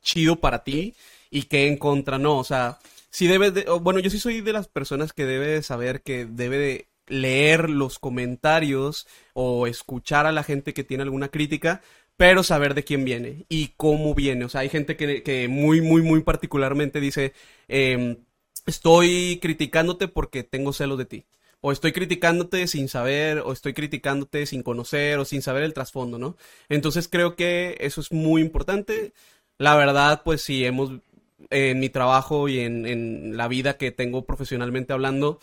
chido 0.02 0.38
para 0.38 0.64
ti 0.64 0.96
y 1.30 1.44
qué 1.44 1.68
en 1.68 1.78
contra 1.78 2.18
no. 2.18 2.38
O 2.38 2.44
sea, 2.44 2.80
si 3.10 3.28
debes 3.28 3.54
de, 3.54 3.64
bueno, 3.82 4.00
yo 4.00 4.10
sí 4.10 4.20
soy 4.20 4.42
de 4.42 4.54
las 4.54 4.68
personas 4.68 5.14
que 5.14 5.26
debe 5.26 5.48
de 5.48 5.64
saber 5.64 6.02
que 6.02 6.26
debe 6.26 6.58
de 6.58 6.88
leer 7.08 7.70
los 7.70 8.00
comentarios 8.00 9.08
o 9.34 9.68
escuchar 9.68 10.26
a 10.26 10.32
la 10.32 10.44
gente 10.44 10.74
que 10.74 10.84
tiene 10.84 11.04
alguna 11.04 11.30
crítica, 11.30 11.82
pero 12.17 12.43
saber 12.43 12.74
de 12.74 12.83
quién 12.83 13.05
viene 13.05 13.45
y 13.50 13.69
cómo 13.77 14.15
viene. 14.15 14.45
O 14.45 14.50
sea, 14.50 14.62
hay 14.62 14.69
gente 14.69 14.97
que, 14.97 15.47
muy, 15.50 15.81
muy, 15.81 16.01
muy 16.01 16.21
particularmente 16.24 17.00
dice, 17.00 17.33
em, 17.67 18.17
estoy 18.65 19.39
criticándote 19.41 20.07
porque 20.07 20.43
tengo 20.43 20.74
celos 20.74 20.97
de 20.97 21.05
ti. 21.05 21.25
O 21.62 21.71
estoy 21.71 21.91
criticándote 21.91 22.67
sin 22.67 22.88
saber, 22.89 23.39
o 23.39 23.53
estoy 23.53 23.74
criticándote 23.74 24.45
sin 24.45 24.63
conocer, 24.63 25.19
o 25.19 25.25
sin 25.25 25.41
saber 25.41 25.63
el 25.63 25.74
trasfondo, 25.74 26.19
¿no? 26.19 26.38
Entonces 26.69 27.07
creo 27.07 27.36
que 27.36 27.77
eso 27.79 28.01
es 28.01 28.12
muy 28.12 28.41
importante. 28.41 29.13
La 29.57 29.75
verdad, 29.75 30.21
pues 30.24 30.41
si 30.41 30.65
hemos, 30.65 30.91
en 31.50 31.79
mi 31.79 31.89
trabajo 31.89 32.50
y 32.50 32.59
en, 32.59 32.86
en 32.86 33.38
la 33.38 33.47
vida 33.47 33.77
que 33.77 33.91
tengo 33.91 34.25
profesionalmente 34.25 34.93
hablando, 34.93 35.39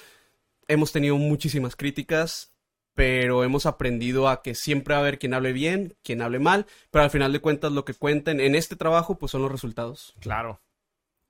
hemos 0.68 0.92
tenido 0.92 1.16
muchísimas 1.18 1.76
críticas, 1.76 2.53
pero 2.94 3.44
hemos 3.44 3.66
aprendido 3.66 4.28
a 4.28 4.42
que 4.42 4.54
siempre 4.54 4.94
va 4.94 4.98
a 4.98 5.02
haber 5.02 5.18
quien 5.18 5.34
hable 5.34 5.52
bien, 5.52 5.94
quien 6.02 6.22
hable 6.22 6.38
mal, 6.38 6.66
pero 6.90 7.04
al 7.04 7.10
final 7.10 7.32
de 7.32 7.40
cuentas 7.40 7.72
lo 7.72 7.84
que 7.84 7.94
cuentan 7.94 8.40
en 8.40 8.54
este 8.54 8.76
trabajo, 8.76 9.18
pues 9.18 9.32
son 9.32 9.42
los 9.42 9.52
resultados. 9.52 10.14
Claro. 10.20 10.60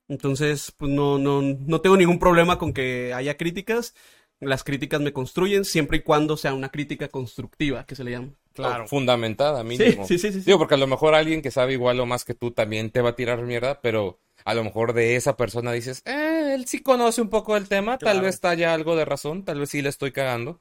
Entonces, 0.08 0.72
pues 0.76 0.90
no, 0.90 1.18
no, 1.18 1.40
no 1.40 1.80
tengo 1.80 1.96
ningún 1.96 2.18
problema 2.18 2.58
con 2.58 2.72
que 2.74 3.14
haya 3.14 3.36
críticas. 3.36 3.94
Las 4.40 4.62
críticas 4.62 5.00
me 5.00 5.12
construyen 5.12 5.64
siempre 5.64 5.98
y 5.98 6.02
cuando 6.02 6.36
sea 6.36 6.52
una 6.52 6.68
crítica 6.68 7.08
constructiva, 7.08 7.86
que 7.86 7.94
se 7.94 8.04
le 8.04 8.10
llama. 8.10 8.28
Claro. 8.52 8.84
O 8.84 8.86
fundamentada, 8.86 9.64
mínimo. 9.64 10.06
sí, 10.06 10.18
sí, 10.18 10.30
sí. 10.30 10.40
sí. 10.40 10.44
Digo, 10.44 10.58
porque 10.58 10.74
a 10.74 10.78
lo 10.78 10.86
mejor 10.86 11.14
alguien 11.14 11.40
que 11.40 11.50
sabe 11.50 11.72
igual 11.72 11.98
o 12.00 12.06
más 12.06 12.24
que 12.24 12.34
tú 12.34 12.50
también 12.50 12.90
te 12.90 13.00
va 13.00 13.10
a 13.10 13.16
tirar 13.16 13.40
mierda, 13.42 13.80
pero 13.80 14.20
a 14.44 14.54
lo 14.54 14.62
mejor 14.62 14.92
de 14.92 15.16
esa 15.16 15.36
persona 15.36 15.72
dices, 15.72 16.02
eh, 16.04 16.52
él 16.54 16.66
sí 16.66 16.82
conoce 16.82 17.22
un 17.22 17.30
poco 17.30 17.54
del 17.54 17.68
tema, 17.68 17.98
tal 17.98 18.20
vez 18.20 18.44
haya 18.44 18.74
algo 18.74 18.94
de 18.94 19.04
razón, 19.04 19.44
tal 19.44 19.60
vez 19.60 19.70
sí 19.70 19.80
le 19.80 19.88
estoy 19.88 20.12
cagando. 20.12 20.60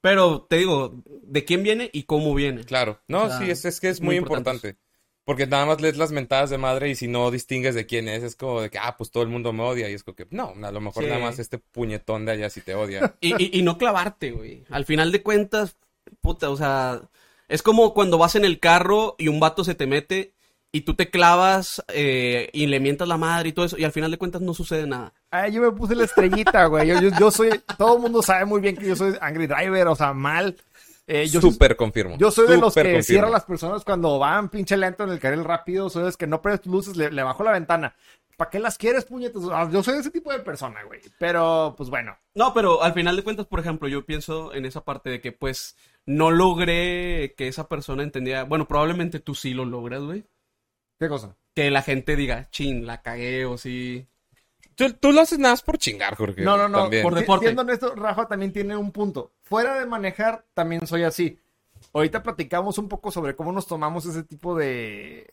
Pero 0.00 0.46
te 0.48 0.56
digo, 0.56 0.94
¿de 1.22 1.44
quién 1.44 1.62
viene 1.62 1.90
y 1.92 2.04
cómo 2.04 2.34
viene? 2.34 2.64
Claro, 2.64 3.00
no, 3.08 3.24
O 3.24 3.28
sea, 3.28 3.38
sí, 3.38 3.50
es, 3.50 3.64
es 3.64 3.80
que 3.80 3.88
es 3.90 4.00
muy 4.00 4.16
importante. 4.16 4.76
Porque 5.24 5.46
nada 5.46 5.66
más 5.66 5.80
lees 5.80 5.96
las 5.98 6.10
mentadas 6.10 6.50
de 6.50 6.58
madre 6.58 6.88
y 6.90 6.94
si 6.96 7.06
no 7.06 7.30
distingues 7.30 7.74
de 7.74 7.86
quién 7.86 8.08
es, 8.08 8.22
es 8.22 8.34
como 8.34 8.62
de 8.62 8.70
que, 8.70 8.78
ah, 8.78 8.96
pues 8.96 9.10
todo 9.10 9.22
el 9.22 9.28
mundo 9.28 9.52
me 9.52 9.62
odia. 9.62 9.88
Y 9.88 9.92
es 9.94 10.02
como 10.02 10.16
que, 10.16 10.26
no, 10.30 10.54
a 10.62 10.72
lo 10.72 10.80
mejor 10.80 11.04
Sí. 11.04 11.08
nada 11.10 11.20
más 11.22 11.38
este 11.38 11.58
puñetón 11.58 12.24
de 12.24 12.32
allá 12.32 12.50
sí 12.50 12.62
te 12.62 12.74
odia. 12.74 13.14
Y, 13.20 13.34
y- 13.40 13.58
y 13.58 13.62
no 13.62 13.76
clavarte, 13.78 14.30
güey. 14.32 14.64
Al 14.70 14.86
final 14.86 15.12
de 15.12 15.22
cuentas, 15.22 15.76
puta, 16.22 16.50
o 16.50 16.56
sea, 16.56 17.02
es 17.48 17.62
como 17.62 17.92
cuando 17.94 18.16
vas 18.18 18.34
en 18.34 18.44
el 18.46 18.58
carro 18.58 19.14
y 19.18 19.28
un 19.28 19.38
vato 19.38 19.62
se 19.62 19.74
te 19.74 19.86
mete 19.86 20.32
y 20.72 20.82
tú 20.82 20.94
te 20.94 21.10
clavas 21.10 21.82
eh, 21.88 22.48
y 22.52 22.66
le 22.66 22.78
mientas 22.80 23.08
la 23.08 23.16
madre 23.16 23.48
y 23.48 23.52
todo 23.52 23.64
eso 23.66 23.76
y 23.78 23.84
al 23.84 23.92
final 23.92 24.10
de 24.10 24.18
cuentas 24.18 24.40
no 24.40 24.54
sucede 24.54 24.86
nada. 24.86 25.12
Ay, 25.30 25.52
yo 25.52 25.62
me 25.62 25.72
puse 25.72 25.94
la 25.94 26.04
estrellita, 26.04 26.66
güey. 26.66 26.86
Yo, 26.88 27.00
yo, 27.00 27.10
yo 27.18 27.30
soy, 27.30 27.60
todo 27.78 27.96
el 27.96 28.02
mundo 28.02 28.22
sabe 28.22 28.44
muy 28.44 28.60
bien 28.60 28.76
que 28.76 28.86
yo 28.86 28.94
soy 28.96 29.14
Angry 29.20 29.46
Driver, 29.46 29.88
o 29.88 29.96
sea, 29.96 30.12
mal. 30.12 30.56
Eh, 31.06 31.26
yo, 31.26 31.40
soy- 31.40 31.50
Súper 31.52 31.74
confirmo. 31.76 32.16
yo 32.18 32.30
soy 32.30 32.46
de 32.46 32.56
los 32.56 32.72
que 32.72 32.82
confirmo. 32.82 33.02
cierra 33.02 33.26
a 33.26 33.30
las 33.30 33.44
personas 33.44 33.82
cuando 33.84 34.18
van 34.20 34.48
pinche 34.48 34.76
lento 34.76 35.02
en 35.02 35.10
el 35.10 35.18
carril 35.18 35.42
rápido, 35.44 35.90
soy 35.90 36.02
de 36.02 36.06
los 36.08 36.16
que 36.16 36.28
no 36.28 36.40
prendes 36.40 36.60
tus 36.60 36.72
luces, 36.72 36.96
le, 36.96 37.10
le 37.10 37.22
bajo 37.24 37.42
la 37.42 37.50
ventana. 37.50 37.96
¿Para 38.36 38.48
qué 38.50 38.58
las 38.60 38.78
quieres, 38.78 39.04
puñetas? 39.04 39.42
Ah, 39.52 39.68
Yo 39.70 39.82
soy 39.82 39.98
ese 39.98 40.10
tipo 40.10 40.32
de 40.32 40.38
persona, 40.38 40.82
güey. 40.84 41.00
Pero, 41.18 41.74
pues 41.76 41.90
bueno. 41.90 42.16
No, 42.34 42.54
pero 42.54 42.82
al 42.82 42.94
final 42.94 43.14
de 43.16 43.22
cuentas, 43.24 43.44
por 43.46 43.58
ejemplo, 43.60 43.86
yo 43.88 44.06
pienso 44.06 44.54
en 44.54 44.64
esa 44.64 44.82
parte 44.84 45.10
de 45.10 45.20
que 45.20 45.32
pues 45.32 45.76
no 46.06 46.30
logré 46.30 47.34
que 47.36 47.48
esa 47.48 47.68
persona 47.68 48.02
entendiera, 48.02 48.44
bueno, 48.44 48.66
probablemente 48.66 49.20
tú 49.20 49.34
sí 49.34 49.52
lo 49.52 49.64
logras, 49.66 50.00
güey. 50.02 50.24
¿Qué 51.00 51.08
cosa? 51.08 51.34
Que 51.54 51.70
la 51.70 51.80
gente 51.80 52.14
diga, 52.14 52.48
chin, 52.50 52.86
la 52.86 53.00
cagué 53.00 53.46
o 53.46 53.56
sí. 53.56 54.06
Tú, 54.74 54.92
tú 54.92 55.12
lo 55.12 55.22
haces 55.22 55.38
nada 55.38 55.54
más 55.54 55.62
por 55.62 55.78
chingar, 55.78 56.14
Jorge. 56.14 56.42
No, 56.42 56.58
no, 56.58 56.68
no. 56.68 56.82
También. 56.82 57.02
por 57.02 57.14
deporte. 57.14 57.46
Siendo 57.46 57.62
honesto, 57.62 57.94
Rafa 57.94 58.28
también 58.28 58.52
tiene 58.52 58.76
un 58.76 58.92
punto. 58.92 59.32
Fuera 59.40 59.80
de 59.80 59.86
manejar, 59.86 60.44
también 60.52 60.86
soy 60.86 61.04
así. 61.04 61.38
Ahorita 61.94 62.22
platicamos 62.22 62.76
un 62.76 62.88
poco 62.88 63.10
sobre 63.10 63.34
cómo 63.34 63.50
nos 63.50 63.66
tomamos 63.66 64.04
ese 64.04 64.24
tipo 64.24 64.54
de 64.54 65.26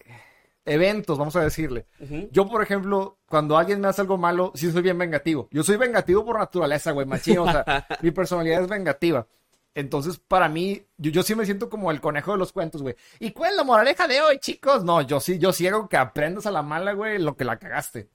eventos, 0.63 1.17
vamos 1.17 1.36
a 1.36 1.43
decirle. 1.43 1.86
Yo, 2.31 2.47
por 2.47 2.63
ejemplo, 2.63 3.19
cuando 3.27 3.57
alguien 3.57 3.81
me 3.81 3.89
hace 3.89 4.00
algo 4.00 4.17
malo, 4.17 4.53
sí 4.55 4.71
soy 4.71 4.81
bien 4.81 4.97
vengativo. 4.97 5.50
Yo 5.51 5.63
soy 5.63 5.75
vengativo 5.75 6.24
por 6.24 6.39
naturaleza, 6.39 6.91
güey, 6.91 7.05
machín. 7.05 7.39
O 7.39 7.51
sea, 7.51 7.86
mi 8.01 8.12
personalidad 8.12 8.62
es 8.62 8.69
vengativa. 8.69 9.27
Entonces, 9.77 10.17
para 10.17 10.50
mí, 10.50 10.81
yo, 10.98 11.12
yo 11.12 11.22
sí 11.22 11.36
me 11.36 11.46
siento 11.46 11.69
como 11.69 11.91
el 11.91 12.01
conejo 12.01 12.31
de 12.31 12.39
los 12.39 12.51
cuentos, 12.51 12.81
güey. 12.81 12.96
¿Y 13.19 13.29
cuál 13.29 13.51
es 13.51 13.57
la 13.57 13.63
moraleja 13.63 14.07
de 14.07 14.22
hoy, 14.22 14.39
chicos? 14.39 14.84
No, 14.84 15.01
yo 15.01 15.19
sí, 15.19 15.38
yo 15.38 15.53
sí 15.53 15.67
hago 15.67 15.88
que 15.88 15.98
aprendas 15.98 16.48
a 16.48 16.51
la 16.51 16.63
mala, 16.63 16.93
güey, 16.93 17.19
lo 17.19 17.38
que 17.38 17.46
la 17.46 17.60
cagaste. 17.60 18.10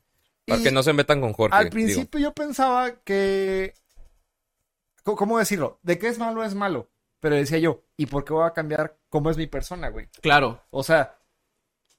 Para 0.44 0.58
Y- 0.60 0.64
que 0.64 0.72
no 0.72 0.82
se 0.82 0.92
metan 0.92 1.20
con 1.20 1.32
Jorge. 1.32 1.56
al 1.56 1.64
digo. 1.66 1.72
principio 1.74 2.18
yo 2.18 2.32
pensaba 2.34 2.90
que... 3.04 3.74
¿Cómo- 5.04 5.16
¿Cómo 5.16 5.38
decirlo? 5.38 5.78
De 5.84 6.00
qué 6.00 6.08
es 6.08 6.18
malo 6.18 6.42
es 6.42 6.56
malo. 6.56 6.88
Pero 7.20 7.36
decía 7.36 7.58
yo, 7.58 7.84
¿y 7.96 8.06
por 8.06 8.24
qué 8.24 8.32
voy 8.32 8.44
a 8.44 8.52
cambiar 8.52 8.98
cómo 9.08 9.30
es 9.30 9.36
mi 9.36 9.46
persona, 9.46 9.88
güey? 9.88 10.08
Claro. 10.20 10.60
O 10.70 10.82
sea, 10.82 11.16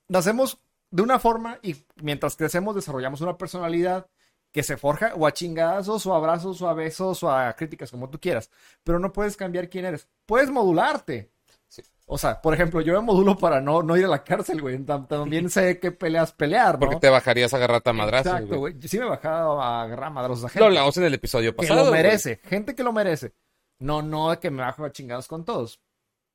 nacemos 0.10 0.60
de 0.92 1.04
una 1.04 1.20
forma 1.20 1.60
y 1.62 1.78
mientras 2.02 2.36
crecemos 2.36 2.76
desarrollamos 2.76 3.22
una 3.22 3.38
personalidad 3.38 4.08
que 4.54 4.64
se 4.64 4.78
forja 4.78 5.12
o 5.18 5.28
a 5.28 5.34
chingadazos 5.34 6.06
o 6.06 6.14
a 6.14 6.18
abrazos 6.18 6.62
o 6.62 6.70
a 6.70 6.74
besos 6.74 7.22
o 7.24 7.30
a 7.32 7.52
críticas, 7.54 7.92
como 7.92 8.10
tú 8.10 8.20
quieras. 8.20 8.50
Pero 8.86 9.00
no 9.00 9.12
puedes 9.12 9.36
cambiar 9.36 9.68
quién 9.70 9.84
eres. 9.84 10.08
Puedes 10.26 10.50
modularte. 10.50 11.32
Sí. 11.68 11.82
O 12.06 12.18
sea, 12.20 12.40
por 12.42 12.54
ejemplo, 12.54 12.80
yo 12.82 12.94
me 12.94 13.00
modulo 13.02 13.36
para 13.38 13.60
no, 13.60 13.82
no 13.82 13.98
ir 13.98 14.06
a 14.06 14.10
la 14.10 14.24
cárcel, 14.24 14.62
güey. 14.62 14.78
Tam- 14.86 15.08
También 15.08 15.50
sé 15.50 15.80
qué 15.80 15.92
peleas 15.92 16.32
pelear, 16.34 16.76
¿no? 16.76 16.82
Porque 16.82 16.98
te 16.98 17.10
bajarías 17.10 17.52
a 17.54 17.58
agarrarte 17.58 17.90
a 17.90 17.94
madrazos, 17.94 18.32
Exacto, 18.34 18.60
güey. 18.60 18.76
Sí 18.88 19.00
me 19.00 19.06
he 19.06 19.10
bajado 19.10 19.60
a 19.62 19.82
agarrar 19.84 20.06
a 20.06 20.10
madrazos 20.12 20.46
a 20.46 20.50
gente 20.50 20.60
Lo 20.60 20.66
hablamos 20.68 20.96
en 20.98 21.04
el 21.06 21.14
episodio 21.16 21.52
que 21.54 21.58
pasado. 21.64 21.84
lo 21.86 21.90
güey. 21.90 22.04
merece, 22.04 22.40
gente 22.44 22.76
que 22.76 22.84
lo 22.84 22.94
merece. 22.94 23.34
No, 23.80 24.02
no 24.04 24.30
de 24.30 24.38
que 24.40 24.52
me 24.52 24.62
bajo 24.62 24.86
a 24.86 24.92
chingados 24.92 25.28
con 25.28 25.44
todos. 25.44 25.80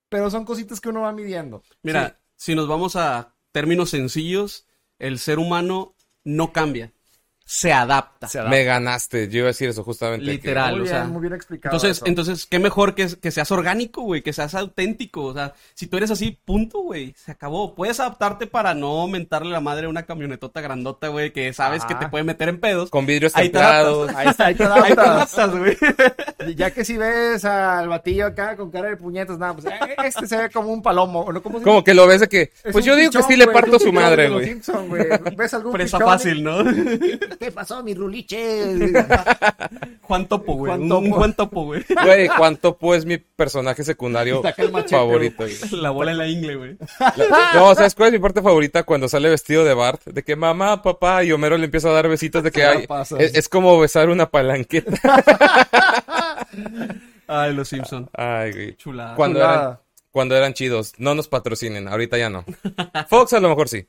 Pero 0.09 0.29
son 0.31 0.45
cositas 0.45 0.81
que 0.81 0.89
uno 0.89 1.03
va 1.03 1.13
midiendo. 1.13 1.63
Mira, 1.83 2.19
si 2.35 2.55
nos 2.57 2.67
vamos 2.67 2.97
a 2.97 3.35
términos 3.53 3.91
sencillos, 3.91 4.67
el 4.99 5.19
ser 5.21 5.39
humano 5.39 5.95
no 6.25 6.53
cambia, 6.53 6.93
se 7.51 7.73
adapta. 7.73 8.29
Se 8.29 8.39
adapta. 8.41 8.55
Me 8.55 8.63
ganaste. 8.65 9.27
Yo 9.29 9.39
iba 9.39 9.47
a 9.47 9.53
decir 9.53 9.71
eso 9.71 9.83
justamente. 9.83 10.27
que- 10.27 10.33
Literal. 10.33 10.73
muy 10.73 10.81
o 10.81 10.83
bien, 10.85 10.95
sea, 10.95 11.05
muy 11.05 11.21
bien 11.23 11.33
explicado. 11.33 11.75
Entonces, 11.75 11.97
eso. 11.97 12.07
entonces, 12.07 12.45
qué 12.45 12.59
mejor 12.59 12.95
que, 12.95 13.09
que 13.21 13.31
seas 13.31 13.51
orgánico, 13.51 14.03
güey, 14.03 14.21
que 14.21 14.35
seas 14.35 14.55
auténtico. 14.55 15.25
O 15.25 15.33
sea, 15.33 15.55
si 15.73 15.87
tú 15.87 15.97
eres 15.97 16.11
así, 16.11 16.39
punto, 16.45 16.81
güey, 16.83 17.15
se 17.17 17.33
acabó. 17.33 17.75
Puedes 17.75 18.01
adaptarte 18.01 18.47
para 18.47 18.75
no 18.75 19.09
mentarle 19.09 19.51
la 19.51 19.61
madre 19.61 19.87
a 19.87 19.89
una 19.89 20.03
camionetota 20.05 20.61
grandota, 20.61 21.09
güey, 21.09 21.33
que 21.33 21.51
sabes 21.55 21.87
que 21.87 21.95
te 21.95 22.09
puede 22.09 22.23
meter 22.25 22.51
en 22.51 22.61
pedos. 22.61 22.91
Con 22.91 23.07
vidrios 23.07 23.35
Ahí 23.35 23.49
te 23.49 23.53
templados. 23.53 24.15
Ahí 24.15 24.29
está, 24.29 24.45
ahí 24.47 24.55
te 24.55 24.65
Ahí 24.69 24.95
te 24.95 25.01
adaptas. 25.01 25.51
güey. 25.57 25.77
Ya 26.55 26.71
que 26.71 26.85
si 26.85 26.99
ves 26.99 27.47
al 27.47 27.89
batillo 27.89 28.27
acá 28.27 28.57
con 28.59 28.71
cara 28.71 28.91
de 28.91 28.97
puñetas, 28.99 29.39
nada, 29.39 29.55
pues 29.55 29.65
eh, 29.67 29.79
este 30.05 30.27
se 30.27 30.37
ve 30.37 30.51
como 30.51 30.71
un 30.71 30.83
palomo. 30.83 31.33
¿no? 31.33 31.43
¿Cómo 31.43 31.59
se 31.61 31.65
Como 31.65 31.83
que 31.83 31.95
lo 31.95 32.07
ves 32.07 32.21
de 32.21 32.29
que. 32.29 32.43
Es 32.63 32.73
Pues 32.73 32.85
yo 32.85 32.95
digo 32.95 33.11
que 33.11 33.23
sí 33.23 33.37
le 33.37 33.47
parto 33.47 33.79
su 33.79 33.91
madre, 33.91 34.29
güey. 34.29 34.55
¿Ves 35.35 35.55
algún 35.55 35.73
Presa 35.73 35.97
pichón? 35.99 36.13
fácil, 36.13 36.43
¿no? 36.45 36.59
¿Qué 37.39 37.53
pasó, 37.53 37.83
mi 37.83 37.95
ruliche? 37.95 38.75
Juan 40.03 40.27
Topo, 40.27 40.55
güey. 40.55 40.71
Juan 40.71 40.83
Un, 40.83 40.89
Topo. 40.89 41.05
un 41.07 41.11
Juan 41.13 41.33
Topo, 41.35 41.65
güey. 41.65 41.85
Güey, 42.03 42.29
cuánto 42.37 42.77
pues 42.79 43.05
mi 43.05 43.19
personaje 43.19 43.85
secundario 43.85 44.43
machete, 44.43 44.89
favorito. 44.89 45.45
güey. 45.45 45.55
La 45.83 45.91
bola 45.91 46.13
en 46.13 46.19
la 46.19 46.27
ingle, 46.27 46.57
güey. 46.57 46.77
No, 47.55 47.75
¿sabes 47.75 47.95
cuál 47.95 48.09
es 48.09 48.13
mi 48.15 48.19
parte 48.19 48.43
favorita? 48.43 48.83
Cuando 48.85 49.09
sale 49.09 49.29
vestido 49.29 49.65
de 49.65 49.75
Bart, 49.75 50.03
de 50.07 50.23
que 50.23 50.35
mamá, 50.37 50.83
papá, 50.83 51.23
y 51.25 51.33
Homero 51.33 51.59
le 51.59 51.67
empieza 51.67 51.89
a 51.91 51.93
dar 51.93 52.09
besitos 52.09 52.43
de 52.43 52.51
que 52.51 52.65
hay. 52.65 52.87
Es, 53.19 53.35
es 53.35 53.49
como 53.49 53.79
besar 53.79 54.09
una 54.09 54.31
palanqueta. 54.31 54.93
Ay, 57.27 57.53
los 57.55 57.69
Simpson. 57.69 58.09
Ay, 58.15 58.53
güey. 58.53 58.77
Chulada. 58.77 59.15
Cuando 59.15 59.39
Chulada. 59.41 59.63
eran, 59.63 59.79
cuando 60.11 60.37
eran 60.37 60.55
chidos. 60.55 60.95
No 60.99 61.15
nos 61.15 61.29
patrocinen, 61.29 61.87
ahorita 61.89 62.17
ya 62.17 62.31
no. 62.31 62.45
Fox 63.09 63.35
a 63.35 63.41
lo 63.41 63.49
mejor 63.51 63.69
sí. 63.69 63.87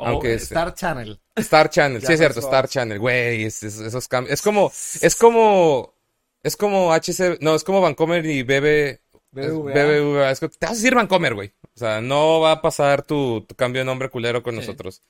Oh, 0.00 0.06
Aunque 0.06 0.34
es- 0.34 0.44
Star 0.44 0.74
Channel. 0.74 1.20
Star 1.36 1.68
Channel, 1.70 2.00
sí 2.06 2.12
es 2.12 2.18
cierto. 2.18 2.40
Star 2.40 2.68
Channel, 2.68 2.98
güey, 2.98 3.44
es- 3.44 3.62
es- 3.62 3.80
esos 3.80 4.06
cambios. 4.08 4.32
Es 4.32 4.42
como, 4.42 4.70
es 5.00 5.16
como, 5.16 5.94
es 6.42 6.56
como 6.56 6.92
HC, 6.94 7.38
no, 7.40 7.54
es 7.54 7.64
como 7.64 7.80
Vancomer 7.80 8.24
y 8.24 8.42
BB, 8.44 9.00
BBVA. 9.32 9.72
BBVA. 9.74 10.30
Es 10.30 10.40
que 10.40 10.48
te 10.48 10.66
vas 10.66 10.70
a 10.72 10.74
decir 10.74 10.94
Vancomer, 10.94 11.34
güey. 11.34 11.52
O 11.74 11.78
sea, 11.78 12.00
no 12.00 12.40
va 12.40 12.52
a 12.52 12.62
pasar 12.62 13.02
tu, 13.02 13.42
tu 13.42 13.54
cambio 13.54 13.80
de 13.80 13.86
nombre 13.86 14.08
culero 14.08 14.42
con 14.42 14.54
Sí. 14.54 14.60
nosotros. 14.60 15.02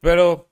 Pero 0.00 0.48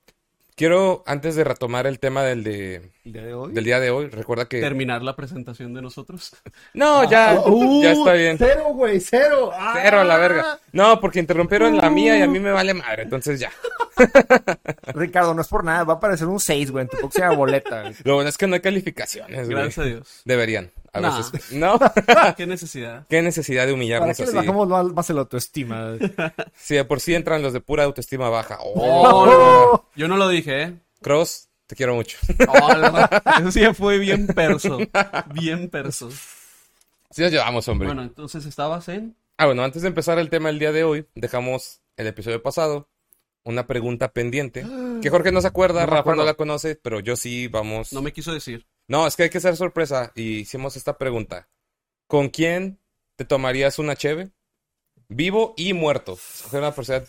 quiero, 0.57 1.03
antes 1.07 1.37
de 1.37 1.45
retomar 1.45 1.87
el 1.87 1.99
tema 1.99 2.23
del 2.23 2.45
de, 2.45 2.91
¿El 3.05 3.13
día 3.13 3.23
de 3.23 3.35
hoy? 3.35 3.53
del 3.53 3.65
día 3.65 3.81
de 3.81 3.91
hoy, 3.91 4.09
recuerda 4.09 4.47
que... 4.47 4.61
Terminar 4.61 5.03
la 5.03 5.17
presentación 5.17 5.75
de 5.75 5.83
nosotros. 5.83 6.35
No, 6.75 7.09
ya, 7.09 7.41
Uh, 7.47 7.83
ya 7.83 7.93
está 7.93 8.13
bien. 8.15 8.39
Cero, 8.39 8.73
güey, 8.73 9.01
cero. 9.01 9.51
Ah. 9.53 9.79
Cero 9.83 10.01
a 10.01 10.05
la 10.05 10.17
verga. 10.17 10.59
No, 10.73 11.01
porque 11.01 11.19
interrumpieron 11.21 11.77
la 11.77 11.91
mía 11.91 12.19
y 12.19 12.23
a 12.23 12.27
mí 12.27 12.41
me 12.41 12.51
vale 12.51 12.75
madre, 12.75 13.03
entonces 13.03 13.41
ya. 13.41 13.51
Ricardo, 14.95 15.35
no 15.35 15.43
es 15.43 15.49
por 15.49 15.65
nada, 15.65 15.85
va 15.85 15.95
a 15.95 15.97
aparecer 15.97 16.27
un 16.29 16.41
6, 16.41 16.71
güey, 16.71 16.83
en 16.83 16.89
tu 16.89 16.97
próxima 16.97 17.31
boleta. 17.35 17.91
Lo 18.05 18.15
bueno 18.15 18.29
es 18.29 18.39
que 18.39 18.47
no 18.47 18.55
hay 18.55 18.61
calificaciones, 18.61 19.47
güey. 19.47 19.59
Gracias 19.63 19.79
a 19.79 19.85
Dios. 19.85 20.23
Deberían, 20.25 20.71
a 20.93 21.01
Nah. 21.01 21.17
veces. 21.17 21.53
No. 21.53 21.79
Qué 22.37 22.47
necesidad. 22.47 23.07
Qué 23.09 23.23
necesidad 23.23 23.63
de 23.63 23.69
¿Para 23.69 23.75
humillarnos 23.75 24.17
qué 24.17 24.23
les 24.25 24.29
así. 24.35 24.37
bajamos 24.47 24.93
más, 24.95 25.11
el 25.11 25.19
autoestima? 25.19 25.95
Si 26.57 26.75
de 26.75 26.85
por 26.85 27.01
sí 27.01 27.15
entran 27.15 27.43
los 27.43 27.53
de 27.53 27.61
pura 27.61 27.85
autoestima 27.85 28.29
baja. 28.29 28.59
Oh, 28.61 28.73
Oh, 28.77 29.27
no. 29.27 29.89
Yo 29.97 30.09
no 30.09 30.17
lo 30.17 30.29
dije, 30.29 30.63
¿eh? 30.63 30.75
Cross, 31.01 31.49
te 31.67 31.75
quiero 31.77 31.95
mucho. 31.95 32.19
Oh, 32.49 32.75
no. 32.75 32.99
Eso 33.41 33.51
sí 33.53 33.63
fue 33.75 33.99
bien 33.99 34.27
perso. 34.29 34.79
Bien 35.35 35.69
perso. 35.69 36.11
Sí 37.11 37.23
nos 37.23 37.31
llevamos, 37.33 37.67
hombre. 37.69 37.89
Bueno, 37.89 38.03
entonces 38.03 38.45
estabas 38.47 38.89
en. 38.89 39.17
Ah, 39.39 39.47
bueno, 39.47 39.63
antes 39.65 39.83
de 39.83 39.89
empezar 39.89 40.19
el 40.19 40.31
tema 40.31 40.49
del 40.51 40.59
día 40.59 40.73
de 40.73 40.85
hoy, 40.85 41.07
dejamos 41.15 41.81
el 41.97 42.07
episodio 42.07 42.43
pasado 42.43 42.89
una 43.45 43.67
pregunta 43.67 44.13
pendiente. 44.13 44.65
Que 45.03 45.11
Jorge 45.11 45.33
no 45.33 45.41
se 45.41 45.49
acuerda, 45.49 45.81
No 45.81 45.87
Rafa 45.87 46.01
acuerdo. 46.01 46.21
no 46.23 46.27
la 46.27 46.35
conoce, 46.35 46.77
pero 46.77 47.01
yo 47.01 47.17
sí, 47.17 47.49
vamos. 47.49 47.93
No 47.93 48.01
me 48.03 48.13
quiso 48.13 48.33
decir. 48.33 48.67
No, 48.89 49.07
es 49.07 49.17
que 49.17 49.25
hay 49.25 49.31
que 49.31 49.41
ser 49.41 49.57
sorpresa 49.57 50.12
y 50.15 50.41
hicimos 50.41 50.77
esta 50.77 50.99
pregunta. 50.99 51.49
¿Con 52.07 52.29
quién 52.29 52.79
te 53.17 53.25
tomarías 53.25 53.79
una 53.79 53.97
cheve? 53.97 54.31
Vivo 55.09 55.55
y 55.57 55.73
muerto. 55.73 56.15
Escoger 56.15 56.61
una 56.61 56.75
persona. 56.75 57.03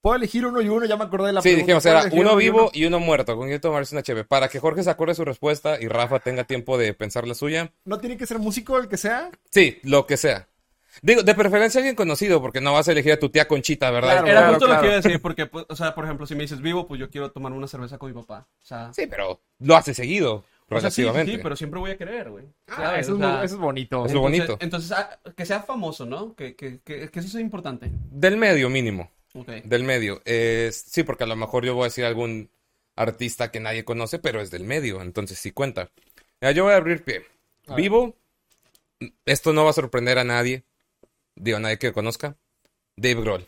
¿Puedo 0.00 0.16
elegir 0.16 0.46
uno 0.46 0.60
y 0.60 0.68
uno? 0.68 0.86
Ya 0.86 0.96
me 0.96 1.04
acordé 1.04 1.28
de 1.28 1.32
la 1.32 1.42
Sí, 1.42 1.48
pregunta. 1.48 1.66
dijimos, 1.66 1.82
¿Puedo 1.82 1.98
era 1.98 2.30
uno 2.30 2.40
y 2.40 2.44
vivo 2.44 2.70
y 2.72 2.84
uno 2.84 3.00
muerto. 3.00 3.36
¿Con 3.36 3.48
quién 3.48 3.60
tomarse 3.60 3.94
una 3.94 4.02
cheve? 4.02 4.24
Para 4.24 4.48
que 4.48 4.60
Jorge 4.60 4.82
se 4.82 4.90
acuerde 4.90 5.14
su 5.14 5.24
respuesta 5.24 5.80
y 5.80 5.88
Rafa 5.88 6.20
tenga 6.20 6.44
tiempo 6.44 6.78
de 6.78 6.94
pensar 6.94 7.26
la 7.26 7.34
suya. 7.34 7.72
¿No 7.84 7.98
tiene 7.98 8.16
que 8.16 8.26
ser 8.26 8.38
músico 8.38 8.78
el 8.78 8.88
que 8.88 8.96
sea? 8.96 9.30
Sí, 9.50 9.78
lo 9.82 10.06
que 10.06 10.16
sea. 10.16 10.48
Digo, 11.02 11.22
de 11.22 11.34
preferencia 11.34 11.78
alguien 11.80 11.96
conocido, 11.96 12.40
porque 12.40 12.60
no 12.60 12.72
vas 12.72 12.88
a 12.88 12.92
elegir 12.92 13.12
a 13.12 13.18
tu 13.18 13.28
tía 13.28 13.46
Conchita, 13.48 13.90
¿verdad? 13.90 14.12
Claro, 14.12 14.26
Era 14.28 14.40
claro, 14.40 14.54
justo 14.54 14.66
lo 14.72 14.80
que 14.80 14.86
iba 14.86 14.94
a 14.94 15.00
decir, 15.00 15.20
porque, 15.20 15.44
pues, 15.46 15.66
o 15.68 15.76
sea, 15.76 15.94
por 15.94 16.04
ejemplo, 16.04 16.26
si 16.26 16.34
me 16.34 16.42
dices 16.42 16.62
vivo, 16.62 16.86
pues 16.86 16.98
yo 17.00 17.10
quiero 17.10 17.32
tomar 17.32 17.52
una 17.52 17.66
cerveza 17.68 17.98
con 17.98 18.10
mi 18.10 18.14
papá. 18.18 18.46
O 18.62 18.64
sea, 18.64 18.92
Sí, 18.94 19.06
pero 19.06 19.42
lo 19.58 19.76
hace 19.76 19.92
seguido, 19.92 20.44
o 20.68 20.80
sea, 20.80 20.90
sí, 20.90 21.02
relativamente. 21.02 21.32
sí, 21.36 21.38
pero 21.42 21.56
siempre 21.56 21.80
voy 21.80 21.90
a 21.92 21.96
querer, 21.96 22.30
güey. 22.30 22.44
Ah, 22.68 22.98
eso, 22.98 23.12
O 23.12 23.14
es, 23.16 23.20
sea, 23.20 23.28
mo- 23.28 23.42
eso 23.42 23.54
es 23.54 23.60
bonito. 23.60 24.06
Es 24.06 24.12
lo 24.12 24.18
entonces- 24.26 24.46
bonito. 24.48 24.64
Entonces, 24.64 24.92
ah, 24.92 25.20
que 25.36 25.46
sea 25.46 25.60
famoso, 25.62 26.06
¿no? 26.06 26.34
Que, 26.34 26.56
que, 26.56 26.80
que, 26.80 27.08
que 27.08 27.20
eso 27.20 27.28
sea 27.28 27.40
importante. 27.40 27.90
Del 28.10 28.36
medio 28.36 28.68
mínimo, 28.68 29.10
Ok. 29.34 29.48
del 29.64 29.84
medio. 29.84 30.22
Eh, 30.24 30.70
sí, 30.72 31.02
porque 31.04 31.24
a 31.24 31.28
lo 31.28 31.36
mejor 31.36 31.64
yo 31.64 31.74
voy 31.74 31.82
a 31.82 31.86
decir 31.86 32.04
algún 32.04 32.50
artista 32.96 33.50
que 33.52 33.60
nadie 33.60 33.84
conoce, 33.84 34.18
pero 34.18 34.40
es 34.40 34.50
del 34.50 34.64
medio, 34.64 35.02
entonces 35.02 35.38
sí 35.38 35.52
cuenta. 35.52 35.90
Ya, 36.40 36.50
yo 36.50 36.64
voy 36.64 36.72
a 36.72 36.76
abrir 36.76 37.04
pie. 37.04 37.24
Vivo, 37.76 38.16
esto 39.24 39.52
no 39.52 39.64
va 39.64 39.70
a 39.70 39.74
sorprender 39.74 40.18
a 40.18 40.24
nadie, 40.24 40.64
digo, 41.34 41.58
a 41.58 41.60
nadie 41.60 41.78
que 41.78 41.92
conozca. 41.92 42.36
Dave 42.96 43.20
Grohl. 43.20 43.46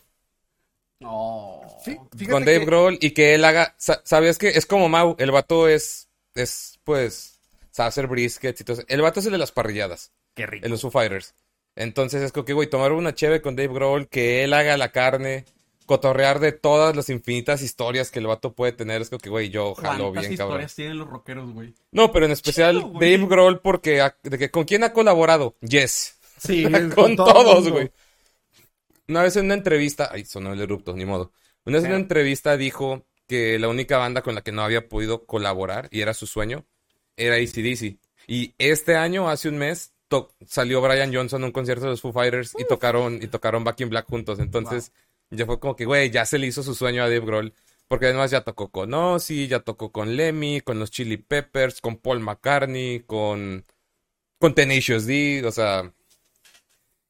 No. 0.99 1.61
Sí, 1.83 1.95
Con 2.29 2.43
Dave 2.45 2.59
que- 2.59 2.65
Grohl 2.65 2.97
y 3.01 3.11
que 3.11 3.33
él 3.35 3.45
haga, 3.45 3.73
sa- 3.77 4.01
¿sabes 4.03 4.37
qué? 4.37 4.49
Es 4.49 4.65
como 4.65 4.89
Mau, 4.89 5.15
el 5.17 5.31
vato 5.31 5.67
es, 5.69 6.09
es, 6.35 6.78
pues, 6.89 7.39
sabe 7.69 7.89
hacer 7.89 8.07
briskets 8.07 8.61
y 8.61 8.63
todo 8.63 8.77
eso. 8.77 8.85
El 8.87 9.01
vato 9.03 9.19
es 9.19 9.27
el 9.27 9.31
de 9.33 9.37
las 9.37 9.51
parrilladas. 9.51 10.11
Qué 10.33 10.47
rico. 10.47 10.65
en 10.65 10.71
los 10.71 10.81
Foo 10.81 10.89
Fighters. 10.89 11.35
Entonces 11.75 12.23
es 12.23 12.31
como 12.31 12.45
que, 12.45 12.53
güey, 12.53 12.67
tomar 12.67 12.93
una 12.93 13.13
cheve 13.13 13.43
con 13.43 13.55
Dave 13.55 13.71
Grohl, 13.73 14.07
que 14.09 14.43
él 14.43 14.53
haga 14.53 14.75
la 14.75 14.91
carne, 14.91 15.45
cotorrear 15.85 16.39
de 16.39 16.51
todas 16.51 16.95
las 16.95 17.09
infinitas 17.09 17.61
historias 17.61 18.09
que 18.09 18.17
el 18.17 18.25
vato 18.27 18.53
puede 18.53 18.71
tener. 18.71 19.03
Es 19.03 19.09
como 19.09 19.19
que, 19.19 19.29
güey, 19.29 19.49
yo 19.51 19.75
jalo 19.75 20.05
¿Cuántas 20.05 20.27
bien, 20.27 20.37
cabrón. 20.37 20.55
historias 20.61 20.75
tienen 20.75 20.97
los 20.97 21.07
rockeros, 21.07 21.51
güey? 21.53 21.75
No, 21.91 22.11
pero 22.11 22.25
en 22.25 22.31
especial 22.31 22.77
Chido. 22.77 22.93
Dave 22.93 23.25
Grohl, 23.27 23.59
porque 23.59 24.01
ha- 24.01 24.17
de 24.23 24.37
que, 24.39 24.49
¿con 24.49 24.63
quién 24.63 24.83
ha 24.83 24.91
colaborado? 24.93 25.55
Yes. 25.61 26.15
Sí, 26.39 26.63
con 26.95 27.15
todo 27.15 27.33
todos, 27.33 27.69
güey. 27.69 27.91
Una 29.07 29.23
vez 29.23 29.35
en 29.35 29.45
una 29.45 29.53
entrevista, 29.55 30.09
ay, 30.11 30.25
sonó 30.25 30.53
el 30.53 30.61
erupto, 30.61 30.93
ni 30.95 31.05
modo. 31.05 31.31
Una 31.65 31.77
vez 31.77 31.83
en 31.85 31.91
una 31.91 31.97
Pero- 31.97 32.03
entrevista 32.03 32.57
dijo 32.57 33.05
que 33.27 33.59
la 33.59 33.67
única 33.67 33.97
banda 33.97 34.21
con 34.23 34.33
la 34.35 34.41
que 34.41 34.51
no 34.51 34.63
había 34.63 34.87
podido 34.89 35.25
colaborar, 35.25 35.87
y 35.91 36.01
era 36.01 36.13
su 36.15 36.25
sueño, 36.27 36.65
era 37.19 37.35
ACDC. 37.35 37.97
Y 38.27 38.53
este 38.57 38.95
año, 38.95 39.29
hace 39.29 39.49
un 39.49 39.57
mes, 39.57 39.93
salió 40.45 40.81
Brian 40.81 41.13
Johnson 41.13 41.43
a 41.43 41.45
un 41.47 41.51
concierto 41.51 41.85
de 41.85 41.91
los 41.91 42.01
Foo 42.01 42.11
Fighters 42.11 42.53
y 42.57 42.65
tocaron, 42.65 43.21
y 43.21 43.27
tocaron 43.27 43.63
Back 43.63 43.81
in 43.81 43.89
Black 43.89 44.07
juntos. 44.07 44.39
Entonces, 44.39 44.91
ya 45.29 45.45
fue 45.45 45.59
como 45.59 45.75
que, 45.75 45.85
güey, 45.85 46.09
ya 46.09 46.25
se 46.25 46.37
le 46.37 46.47
hizo 46.47 46.63
su 46.63 46.75
sueño 46.75 47.03
a 47.03 47.09
Dave 47.09 47.25
Grohl. 47.25 47.53
Porque 47.87 48.05
además 48.05 48.29
ya 48.29 48.41
tocó 48.41 48.69
con 48.69 48.93
Ozzy, 48.93 49.47
ya 49.47 49.61
tocó 49.61 49.91
con 49.91 50.15
Lemmy, 50.15 50.61
con 50.61 50.77
los 50.77 50.91
Chili 50.91 51.17
Peppers, 51.17 51.81
con 51.81 51.97
Paul 51.97 52.19
McCartney, 52.19 52.99
con, 52.99 53.65
con 54.37 54.53
Tenacious 54.53 55.05
D, 55.05 55.43
o 55.45 55.51
sea... 55.51 55.91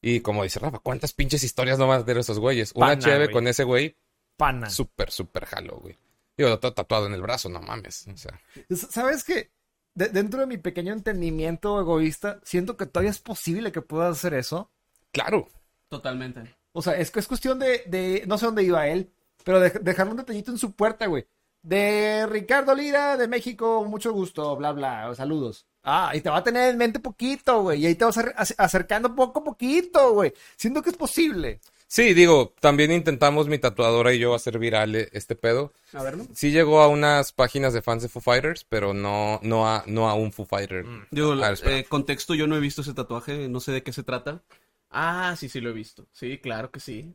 Y 0.02 0.20
como 0.20 0.42
dice 0.42 0.58
Rafa, 0.58 0.78
¿cuántas 0.78 1.12
pinches 1.12 1.44
historias 1.44 1.78
no 1.78 1.86
van 1.86 2.00
a 2.00 2.04
tener 2.06 2.20
esos 2.20 2.38
güeyes? 2.38 2.72
Una 2.74 2.94
güey. 2.94 3.30
con 3.30 3.46
ese 3.46 3.64
güey, 3.64 3.94
Pana. 4.38 4.70
súper, 4.70 5.10
súper 5.10 5.44
jalo, 5.44 5.76
güey. 5.76 5.98
Digo, 6.38 6.58
todo 6.58 6.72
tatuado 6.72 7.06
en 7.06 7.12
el 7.12 7.20
brazo, 7.20 7.50
no 7.50 7.60
mames. 7.60 8.06
O 8.08 8.16
sea, 8.16 8.40
¿Sabes 8.70 9.22
qué? 9.22 9.50
De- 9.94 10.08
dentro 10.08 10.40
de 10.40 10.46
mi 10.46 10.56
pequeño 10.56 10.92
entendimiento 10.92 11.80
egoísta, 11.80 12.40
siento 12.44 12.76
que 12.76 12.86
todavía 12.86 13.10
es 13.10 13.18
posible 13.18 13.72
que 13.72 13.82
puedas 13.82 14.16
hacer 14.18 14.34
eso. 14.34 14.70
claro. 15.12 15.48
Totalmente. 15.88 16.54
O 16.72 16.82
sea, 16.82 16.92
es 16.96 17.10
que 17.10 17.18
es 17.18 17.26
cuestión 17.26 17.58
de, 17.58 17.82
de- 17.86 18.22
no 18.28 18.38
sé 18.38 18.46
dónde 18.46 18.62
iba 18.62 18.86
él, 18.86 19.10
pero 19.44 19.58
de, 19.58 19.70
dejar 19.70 20.06
un 20.08 20.16
detallito 20.16 20.52
en 20.52 20.58
su 20.58 20.70
puerta, 20.72 21.06
güey. 21.06 21.26
De 21.62 22.26
Ricardo 22.30 22.74
Lira, 22.76 23.16
de 23.16 23.26
México, 23.26 23.84
mucho 23.84 24.12
gusto, 24.12 24.54
bla, 24.56 24.70
bla, 24.70 25.12
saludos. 25.16 25.66
Ah, 25.82 26.12
y 26.14 26.20
te 26.20 26.30
va 26.30 26.36
a 26.38 26.44
tener 26.44 26.70
en 26.70 26.78
mente 26.78 27.00
poquito, 27.00 27.62
güey, 27.62 27.80
y 27.82 27.86
ahí 27.86 27.96
te 27.96 28.04
vas 28.04 28.18
a- 28.18 28.34
acercando 28.58 29.14
poco 29.16 29.40
a 29.40 29.44
poquito, 29.44 30.12
güey. 30.14 30.32
Siento 30.56 30.80
que 30.80 30.90
es 30.90 30.96
posible. 30.96 31.60
Sí, 31.92 32.14
digo, 32.14 32.54
también 32.60 32.92
intentamos 32.92 33.48
mi 33.48 33.58
tatuadora 33.58 34.14
y 34.14 34.20
yo 34.20 34.32
hacer 34.32 34.60
viral 34.60 34.94
eh, 34.94 35.08
este 35.12 35.34
pedo. 35.34 35.72
A 35.92 36.04
ver, 36.04 36.18
¿no? 36.18 36.24
Sí 36.32 36.52
llegó 36.52 36.82
a 36.82 36.86
unas 36.86 37.32
páginas 37.32 37.72
de 37.72 37.82
fans 37.82 38.04
de 38.04 38.08
Foo 38.08 38.22
Fighters, 38.22 38.62
pero 38.62 38.94
no, 38.94 39.40
no, 39.42 39.66
a, 39.68 39.82
no 39.88 40.08
a 40.08 40.14
un 40.14 40.30
Foo 40.30 40.46
Fighter. 40.46 40.86
Digo, 41.10 41.34
ver, 41.34 41.52
espera. 41.52 41.78
eh, 41.78 41.84
contexto, 41.84 42.36
yo 42.36 42.46
no 42.46 42.54
he 42.56 42.60
visto 42.60 42.82
ese 42.82 42.94
tatuaje, 42.94 43.48
no 43.48 43.58
sé 43.58 43.72
de 43.72 43.82
qué 43.82 43.92
se 43.92 44.04
trata. 44.04 44.40
Ah, 44.88 45.34
sí, 45.36 45.48
sí 45.48 45.60
lo 45.60 45.70
he 45.70 45.72
visto. 45.72 46.06
Sí, 46.12 46.38
claro 46.38 46.70
que 46.70 46.78
sí. 46.78 47.12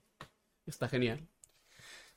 Está 0.65 0.89
genial. 0.89 1.25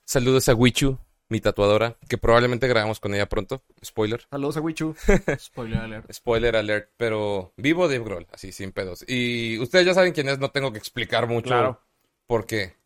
Saludos 0.05 0.49
a 0.49 0.55
Wichu, 0.55 0.99
mi 1.29 1.41
tatuadora, 1.41 1.97
que 2.09 2.19
probablemente 2.19 2.67
grabamos 2.67 2.99
con 2.99 3.15
ella 3.15 3.29
pronto. 3.29 3.62
Spoiler. 3.85 4.27
Saludos 4.33 4.57
a 4.57 4.61
Wichu. 4.62 4.97
Spoiler 5.38 5.79
alert. 5.79 6.12
Spoiler 6.12 6.57
alert, 6.57 6.91
pero 6.97 7.53
vivo 7.57 7.87
Dave 7.87 8.03
Grohl, 8.03 8.27
así 8.33 8.50
sin 8.50 8.73
pedos. 8.73 9.05
Y 9.07 9.61
ustedes 9.61 9.87
ya 9.87 9.95
saben 9.95 10.12
quién 10.12 10.29
es, 10.29 10.41
no 10.41 10.50
tengo 10.50 10.73
que 10.73 10.79
explicar 10.79 11.29
mucho 11.29 11.50
Claro. 11.50 11.81
Por 12.28 12.47
qué. 12.47 12.76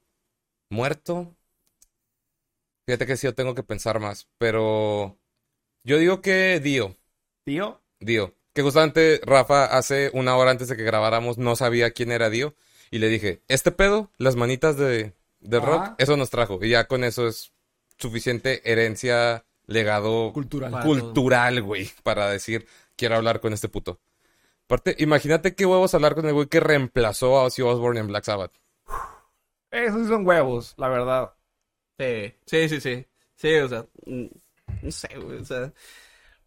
¿Muerto? 0.70 1.36
Fíjate 2.86 3.06
que 3.06 3.16
sí, 3.18 3.26
yo 3.26 3.34
tengo 3.34 3.54
que 3.54 3.62
pensar 3.62 4.00
más, 4.00 4.26
pero 4.38 5.18
yo 5.84 5.98
digo 5.98 6.22
que 6.22 6.58
Dio, 6.60 6.96
Tío, 7.44 7.82
Dio. 8.00 8.34
Que 8.54 8.62
justamente 8.62 9.20
Rafa 9.24 9.64
hace 9.66 10.10
una 10.14 10.36
hora 10.36 10.50
antes 10.50 10.68
de 10.68 10.76
que 10.76 10.84
grabáramos 10.84 11.38
no 11.38 11.56
sabía 11.56 11.90
quién 11.90 12.10
era 12.10 12.30
Dio 12.30 12.54
y 12.90 12.98
le 12.98 13.08
dije, 13.08 13.42
este 13.48 13.72
pedo, 13.72 14.10
las 14.16 14.36
manitas 14.36 14.76
de, 14.76 15.12
de 15.40 15.60
rock, 15.60 15.94
eso 15.98 16.16
nos 16.16 16.30
trajo. 16.30 16.58
Y 16.62 16.70
ya 16.70 16.86
con 16.86 17.04
eso 17.04 17.26
es 17.26 17.52
suficiente 17.98 18.70
herencia, 18.70 19.44
legado 19.66 20.32
cultural. 20.32 20.82
Cultural, 20.82 21.62
güey, 21.62 21.90
para 22.02 22.28
decir, 22.28 22.66
quiero 22.96 23.16
hablar 23.16 23.40
con 23.40 23.52
este 23.52 23.68
puto. 23.68 24.00
Aparte, 24.66 24.94
imagínate 24.98 25.54
qué 25.54 25.66
huevos 25.66 25.94
hablar 25.94 26.14
con 26.14 26.26
el 26.26 26.34
güey 26.34 26.46
que 26.46 26.60
reemplazó 26.60 27.38
a 27.38 27.44
Ozzy 27.44 27.62
Osbourne 27.62 28.00
en 28.00 28.06
Black 28.08 28.24
Sabbath. 28.24 28.61
Esos 29.72 30.02
sí 30.02 30.08
son 30.08 30.26
huevos, 30.26 30.74
la 30.76 30.88
verdad. 30.88 31.34
Sí, 31.98 32.34
sí, 32.46 32.68
sí, 32.68 32.80
sí. 32.80 33.06
Sí, 33.36 33.54
o 33.56 33.68
sea, 33.68 33.86
no 34.06 34.90
sé, 34.90 35.08
güey, 35.18 35.38
o 35.40 35.44
sea, 35.44 35.72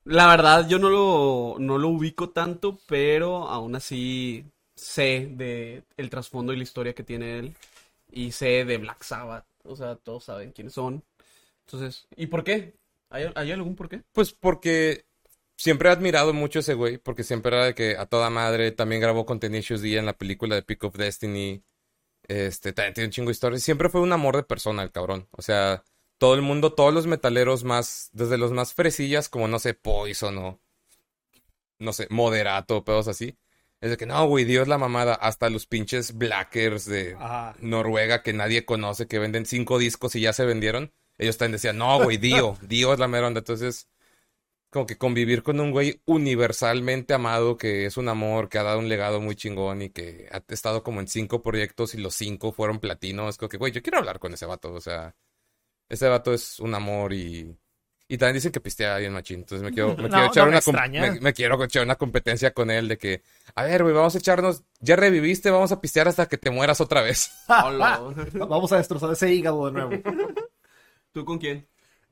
la 0.05 0.27
verdad 0.27 0.67
yo 0.69 0.79
no 0.79 0.89
lo, 0.89 1.57
no 1.59 1.77
lo 1.77 1.89
ubico 1.89 2.31
tanto, 2.31 2.79
pero 2.87 3.47
aún 3.49 3.75
así 3.75 4.45
sé 4.75 5.29
de 5.31 5.83
el 5.97 6.09
trasfondo 6.09 6.53
y 6.53 6.57
la 6.57 6.63
historia 6.63 6.95
que 6.95 7.03
tiene 7.03 7.39
él 7.39 7.55
y 8.11 8.31
sé 8.33 8.65
de 8.65 8.77
Black 8.79 9.03
Sabbath, 9.03 9.45
o 9.65 9.75
sea, 9.75 9.95
todos 9.97 10.25
saben 10.25 10.51
quiénes 10.53 10.73
son. 10.73 11.03
Entonces, 11.67 12.07
¿y 12.17 12.27
por 12.27 12.43
qué? 12.43 12.75
¿Hay, 13.09 13.31
hay 13.35 13.51
algún 13.51 13.75
por 13.75 13.89
qué? 13.89 14.03
Pues 14.13 14.33
porque 14.33 15.05
siempre 15.57 15.89
he 15.89 15.91
admirado 15.91 16.33
mucho 16.33 16.59
a 16.59 16.61
ese 16.61 16.73
güey, 16.75 16.97
porque 16.97 17.23
siempre 17.23 17.55
era 17.55 17.65
de 17.67 17.75
que 17.75 17.97
a 17.97 18.05
toda 18.07 18.29
madre 18.29 18.71
también 18.71 19.01
grabó 19.01 19.25
con 19.25 19.39
Tenacious 19.39 19.81
D 19.81 19.97
en 19.97 20.05
la 20.05 20.13
película 20.17 20.55
de 20.55 20.63
Pick 20.63 20.83
of 20.85 20.95
Destiny. 20.95 21.63
Este, 22.27 22.73
también 22.73 22.93
tiene 22.93 23.07
un 23.07 23.11
chingo 23.11 23.27
de 23.27 23.33
historias. 23.33 23.63
Siempre 23.63 23.89
fue 23.89 24.01
un 24.01 24.13
amor 24.13 24.35
de 24.35 24.43
persona 24.43 24.83
el 24.83 24.91
cabrón. 24.91 25.27
O 25.31 25.41
sea, 25.41 25.83
todo 26.17 26.35
el 26.35 26.41
mundo, 26.41 26.73
todos 26.73 26.93
los 26.93 27.07
metaleros 27.07 27.63
más, 27.63 28.09
desde 28.13 28.37
los 28.37 28.51
más 28.51 28.73
fresillas, 28.73 29.29
como 29.29 29.47
no 29.47 29.59
sé, 29.59 29.73
Poison 29.73 30.37
o 30.37 30.61
no 31.79 31.93
sé, 31.93 32.07
Moderato, 32.09 32.83
pedos 32.83 33.07
así. 33.07 33.37
Es 33.81 33.91
de 33.91 33.97
que 33.97 34.05
no, 34.05 34.25
güey, 34.27 34.45
Dios 34.45 34.67
la 34.67 34.77
mamada. 34.77 35.13
Hasta 35.13 35.49
los 35.49 35.67
pinches 35.67 36.17
blackers 36.17 36.85
de 36.85 37.15
Ajá. 37.19 37.55
Noruega 37.59 38.23
que 38.23 38.33
nadie 38.33 38.65
conoce, 38.65 39.07
que 39.07 39.19
venden 39.19 39.45
cinco 39.45 39.77
discos 39.77 40.15
y 40.15 40.21
ya 40.21 40.33
se 40.33 40.45
vendieron. 40.45 40.93
Ellos 41.17 41.37
también 41.37 41.53
decían, 41.53 41.77
no, 41.77 42.01
güey, 42.01 42.17
Dio, 42.17 42.57
Dio 42.61 42.93
es 42.93 42.99
la 42.99 43.07
mera 43.07 43.27
onda. 43.27 43.39
Entonces, 43.39 43.87
como 44.75 44.85
que 44.85 44.97
convivir 44.97 45.41
con 45.41 45.61
un 45.61 45.71
güey 45.71 46.01
universalmente 46.03 47.13
amado, 47.13 47.55
que 47.55 47.85
es 47.85 47.95
un 47.95 48.09
amor, 48.09 48.49
que 48.49 48.57
ha 48.57 48.63
dado 48.63 48.79
un 48.79 48.89
legado 48.89 49.21
muy 49.21 49.33
chingón 49.33 49.81
y 49.81 49.89
que 49.89 50.27
ha 50.29 50.43
estado 50.49 50.83
como 50.83 50.99
en 50.99 51.07
cinco 51.07 51.41
proyectos 51.41 51.95
y 51.95 51.97
los 51.97 52.13
cinco 52.13 52.51
fueron 52.51 52.79
platino. 52.79 53.29
Es 53.29 53.37
como 53.37 53.47
que, 53.47 53.55
güey, 53.55 53.71
yo 53.71 53.81
quiero 53.81 53.99
hablar 53.99 54.19
con 54.19 54.33
ese 54.33 54.45
vato. 54.45 54.73
O 54.73 54.81
sea, 54.81 55.15
ese 55.87 56.09
vato 56.09 56.33
es 56.33 56.59
un 56.59 56.75
amor 56.75 57.13
y. 57.13 57.57
Y 58.09 58.17
también 58.17 58.33
dicen 58.33 58.51
que 58.51 58.59
pistea 58.59 58.97
bien 58.97 59.13
machín. 59.13 59.39
Entonces 59.39 59.63
me 59.63 59.71
quiero, 59.71 59.95
me 59.95 60.03
No, 60.09 60.09
quiero 60.09 60.27
echar 60.27 60.47
una 60.49 60.59
me, 60.89 61.21
me 61.21 61.33
quiero 61.33 61.63
echar 61.63 61.83
una 61.83 61.95
competencia 61.95 62.53
con 62.53 62.69
él 62.69 62.89
de 62.89 62.97
que, 62.97 63.23
a 63.55 63.63
ver, 63.63 63.81
güey, 63.81 63.95
vamos 63.95 64.15
a 64.15 64.17
echarnos, 64.17 64.65
ya 64.81 64.97
reviviste, 64.97 65.51
vamos 65.51 65.71
a 65.71 65.79
pistear 65.79 66.09
hasta 66.09 66.25
que 66.25 66.37
te 66.37 66.49
mueras 66.49 66.81
otra 66.81 67.01
vez. 67.01 67.31
Vamos 67.47 68.73
a 68.73 68.77
destrozar 68.77 69.13
ese 69.13 69.33
hígado 69.33 69.67
de 69.67 69.71
nuevo. 69.71 69.91
¿Tú 71.13 71.23
con 71.23 71.37
quién? 71.37 71.65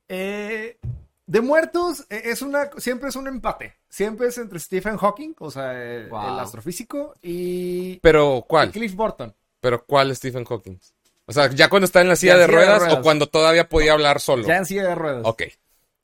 Eh, 0.07 0.77
de 1.25 1.41
muertos, 1.41 2.05
eh, 2.09 2.21
es 2.25 2.41
una, 2.41 2.69
siempre 2.77 3.09
es 3.09 3.15
un 3.15 3.27
empate. 3.27 3.75
Siempre 3.89 4.27
es 4.27 4.37
entre 4.37 4.59
Stephen 4.59 4.97
Hawking, 4.97 5.33
o 5.39 5.51
sea, 5.51 5.73
el, 5.81 6.09
Wow. 6.09 6.33
el 6.33 6.39
astrofísico, 6.39 7.15
y 7.21 7.97
Pero, 7.99 8.45
¿cuál? 8.47 8.71
Cliff 8.71 8.93
Burton. 8.95 9.33
Pero 9.59 9.85
¿cuál 9.85 10.15
Stephen 10.15 10.43
Hawking? 10.45 10.77
O 11.25 11.31
sea, 11.31 11.49
¿ya 11.49 11.69
cuando 11.69 11.85
está 11.85 12.01
en 12.01 12.09
la 12.09 12.15
silla 12.17 12.35
de 12.37 12.45
silla 12.45 12.59
de 12.59 12.65
ruedas, 12.65 12.93
o 12.93 13.01
cuando 13.01 13.27
todavía 13.27 13.69
podía 13.69 13.93
hablar 13.93 14.19
solo? 14.19 14.45
Ya 14.45 14.57
en 14.57 14.65
silla 14.65 14.83
de 14.83 14.95
ruedas. 14.95 15.21
Ok. 15.25 15.43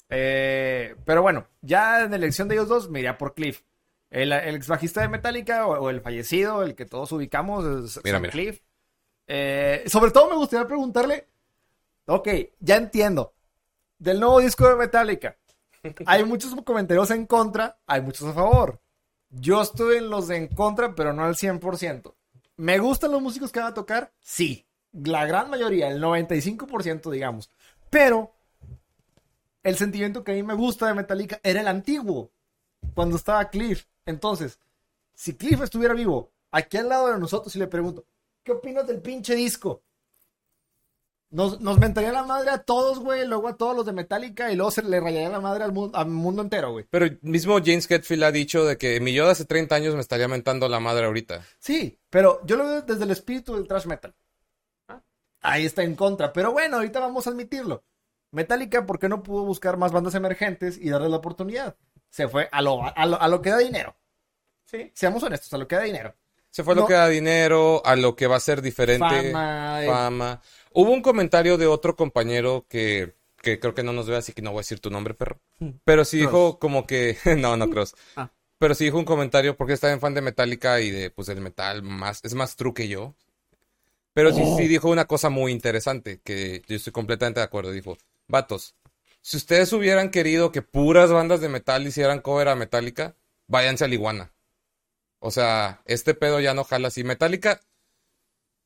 Eh, 0.10 0.96
pero 1.06 1.22
bueno, 1.22 1.46
ya 1.62 2.04
en 2.04 2.12
la 2.12 2.16
elección 2.18 2.48
de 2.48 2.56
ellos 2.56 2.68
dos, 2.70 2.90
me 2.90 3.00
iría 3.00 3.18
por 3.18 3.34
Cliff. 3.34 3.62
El, 4.10 4.32
el 4.32 4.56
ex 4.56 4.68
bajista 4.68 5.02
de 5.02 5.10
Metallica 5.10 5.68
o, 5.68 5.78
o 5.78 5.90
el 5.90 6.02
fallecido, 6.02 6.64
el 6.64 6.74
que 6.74 6.86
todos 6.86 7.12
ubicamos, 7.12 7.66
es 7.96 8.00
Mira, 8.04 8.20
mira. 8.20 8.32
Cliff. 8.32 8.62
Eh, 9.28 9.84
sobre 9.88 10.10
todo 10.12 10.30
me 10.30 10.36
gustaría 10.36 10.66
preguntarle, 10.66 11.28
ok, 12.08 12.28
ya 12.60 12.78
entiendo, 12.78 13.34
del 14.00 14.20
nuevo 14.20 14.40
disco 14.40 14.68
de 14.68 14.76
Metallica, 14.76 15.38
hay 16.06 16.24
muchos 16.24 16.56
comentarios 16.64 17.12
en 17.12 17.26
contra, 17.26 17.80
hay 17.86 18.02
muchos 18.02 18.28
a 18.28 18.34
favor. 18.34 18.82
Yo 19.30 19.62
estoy 19.62 19.98
en 19.98 20.10
los 20.10 20.28
de 20.28 20.38
en 20.38 20.48
contra, 20.48 20.96
pero 20.96 21.14
no 21.14 21.24
al 21.24 21.36
100%. 21.36 22.16
¿Me 22.58 22.80
gustan 22.80 23.12
los 23.12 23.22
músicos 23.22 23.52
que 23.52 23.60
van 23.60 23.70
a 23.70 23.74
tocar? 23.74 24.12
Sí. 24.20 24.66
La 24.92 25.26
gran 25.26 25.50
mayoría, 25.50 25.88
el 25.88 26.02
95%, 26.02 27.12
digamos. 27.12 27.52
Pero 27.90 28.34
el 29.64 29.78
sentimiento 29.78 30.24
que 30.24 30.32
a 30.32 30.36
mí 30.36 30.44
me 30.44 30.56
gusta 30.56 30.88
de 30.88 30.96
Metallica 30.96 31.40
era 31.44 31.62
el 31.62 31.68
antiguo, 31.68 32.32
cuando 32.96 33.18
estaba 33.18 33.50
Cliff. 33.50 33.86
Entonces, 34.06 34.60
si 35.14 35.36
Cliff 35.36 35.62
estuviera 35.62 35.94
vivo, 35.94 36.32
aquí 36.52 36.78
al 36.78 36.90
lado 36.90 37.12
de 37.12 37.20
nosotros, 37.20 37.56
y 37.56 37.60
le 37.60 37.68
pregunto, 37.68 38.06
¿qué 38.44 38.54
opinas 38.54 38.88
del 38.88 39.02
pinche 39.02 39.36
disco? 39.36 39.84
Nos, 41.32 41.62
nos 41.62 41.78
mentaría 41.78 42.12
la 42.12 42.24
madre 42.24 42.50
a 42.50 42.58
todos, 42.58 42.98
güey, 43.00 43.26
luego 43.28 43.48
a 43.50 43.56
todos 43.56 43.76
los 43.76 43.86
de 43.86 43.92
Metallica 43.94 44.52
y 44.52 44.56
luego 44.56 44.72
se 44.72 44.82
le 44.82 45.00
rayaría 45.00 45.30
la 45.30 45.40
madre 45.40 45.64
al, 45.64 45.72
mu- 45.72 45.92
al 45.94 46.08
mundo 46.08 46.42
entero, 46.42 46.72
güey. 46.72 46.86
Pero 46.90 47.06
mismo 47.22 47.60
James 47.64 47.90
Hetfield 47.90 48.24
ha 48.24 48.32
dicho 48.32 48.66
de 48.66 48.78
que 48.80 49.00
mi 49.00 49.14
yo 49.14 49.26
de 49.26 49.34
hace 49.34 49.46
30 49.46 49.76
años 49.76 49.94
me 49.94 50.02
estaría 50.02 50.28
mentando 50.28 50.68
la 50.68 50.80
madre 50.80 51.06
ahorita. 51.06 51.46
Sí, 51.60 52.00
pero 52.10 52.42
yo 52.46 52.56
lo 52.58 52.66
veo 52.66 52.82
desde 52.82 53.04
el 53.04 53.12
espíritu 53.12 53.54
del 53.56 53.68
thrash 53.68 53.86
metal. 53.86 54.16
Ahí 55.42 55.66
está 55.66 55.84
en 55.84 55.96
contra. 55.96 56.34
Pero 56.34 56.52
bueno, 56.52 56.78
ahorita 56.78 57.00
vamos 57.00 57.28
a 57.28 57.30
admitirlo. 57.30 57.84
Metallica, 58.32 58.86
¿por 58.86 59.00
qué 59.00 59.08
no 59.08 59.24
pudo 59.24 59.44
buscar 59.44 59.78
más 59.78 59.92
bandas 59.92 60.16
emergentes 60.16 60.78
y 60.78 60.90
darles 60.90 61.12
la 61.12 61.18
oportunidad? 61.18 61.76
Se 62.10 62.28
fue 62.28 62.50
a 62.52 62.62
lo, 62.62 62.82
a 62.84 63.06
lo, 63.06 63.22
a 63.22 63.28
lo 63.28 63.42
que 63.42 63.50
da 63.52 63.58
dinero. 63.60 63.96
Sí. 64.66 64.92
Seamos 64.94 65.24
honestos, 65.24 65.54
a 65.54 65.58
lo 65.58 65.68
que 65.68 65.76
da 65.76 65.84
dinero. 65.84 66.14
Se 66.52 66.64
fue 66.64 66.74
a 66.74 66.76
lo 66.76 66.82
No. 66.82 66.88
que 66.88 66.94
da 66.96 67.08
dinero, 67.08 67.82
a 67.86 67.96
lo 67.96 68.16
que 68.16 68.28
va 68.28 68.36
a 68.38 68.40
ser 68.40 68.62
diferente. 68.62 69.32
Fama, 69.32 69.82
eh. 69.84 70.48
Hubo 70.72 70.92
un 70.92 71.02
comentario 71.02 71.58
de 71.58 71.68
otro 71.68 71.96
compañero 71.96 72.66
que, 72.70 73.16
que 73.42 73.60
creo 73.60 73.74
que 73.74 73.84
no 73.84 73.94
nos 73.94 74.08
ve, 74.08 74.18
así 74.18 74.34
que 74.34 74.42
no 74.42 74.52
voy 74.52 74.60
a 74.60 74.62
decir 74.62 74.80
tu 74.80 74.90
nombre, 74.90 75.14
perro. 75.14 75.40
Pero 75.84 76.06
sí 76.06 76.18
dijo 76.18 76.60
como 76.60 76.86
que... 76.86 77.18
no, 77.38 77.58
no, 77.58 77.70
Cross. 77.70 77.96
Ah. 78.16 78.32
Pero 78.58 78.76
sí 78.76 78.86
dijo 78.86 78.98
un 78.98 79.06
comentario 79.06 79.56
porque 79.56 79.74
está 79.74 79.92
en 79.92 80.00
fan 80.00 80.14
de 80.14 80.22
Metallica 80.22 80.82
y 80.82 80.92
de, 80.92 81.10
pues, 81.10 81.30
el 81.30 81.42
metal 81.42 81.82
más... 81.82 82.20
Es 82.24 82.36
más 82.36 82.56
true 82.56 82.74
que 82.74 82.88
yo. 82.88 83.16
Pero 84.14 84.34
sí, 84.34 84.44
sí 84.58 84.68
dijo 84.68 84.90
una 84.90 85.06
cosa 85.06 85.30
muy 85.30 85.52
interesante, 85.52 86.20
que 86.24 86.62
yo 86.68 86.76
estoy 86.76 86.92
completamente 86.92 87.40
de 87.40 87.46
acuerdo. 87.46 87.72
Dijo, 87.72 87.98
vatos, 88.28 88.76
si 89.22 89.38
ustedes 89.38 89.72
hubieran 89.74 90.12
querido 90.12 90.52
que 90.52 90.62
puras 90.62 91.12
bandas 91.12 91.42
de 91.42 91.50
metal 91.50 91.86
hicieran 91.88 92.22
cover 92.22 92.50
a 92.50 92.56
Metallica, 92.56 93.16
váyanse 93.48 93.86
a 93.86 93.88
la 93.88 93.94
iguana. 93.94 94.34
O 95.20 95.32
sea, 95.32 95.82
este 95.86 96.14
pedo 96.14 96.40
ya 96.40 96.54
no 96.54 96.64
jala 96.64 96.88
así. 96.88 97.04
Metallica 97.04 97.62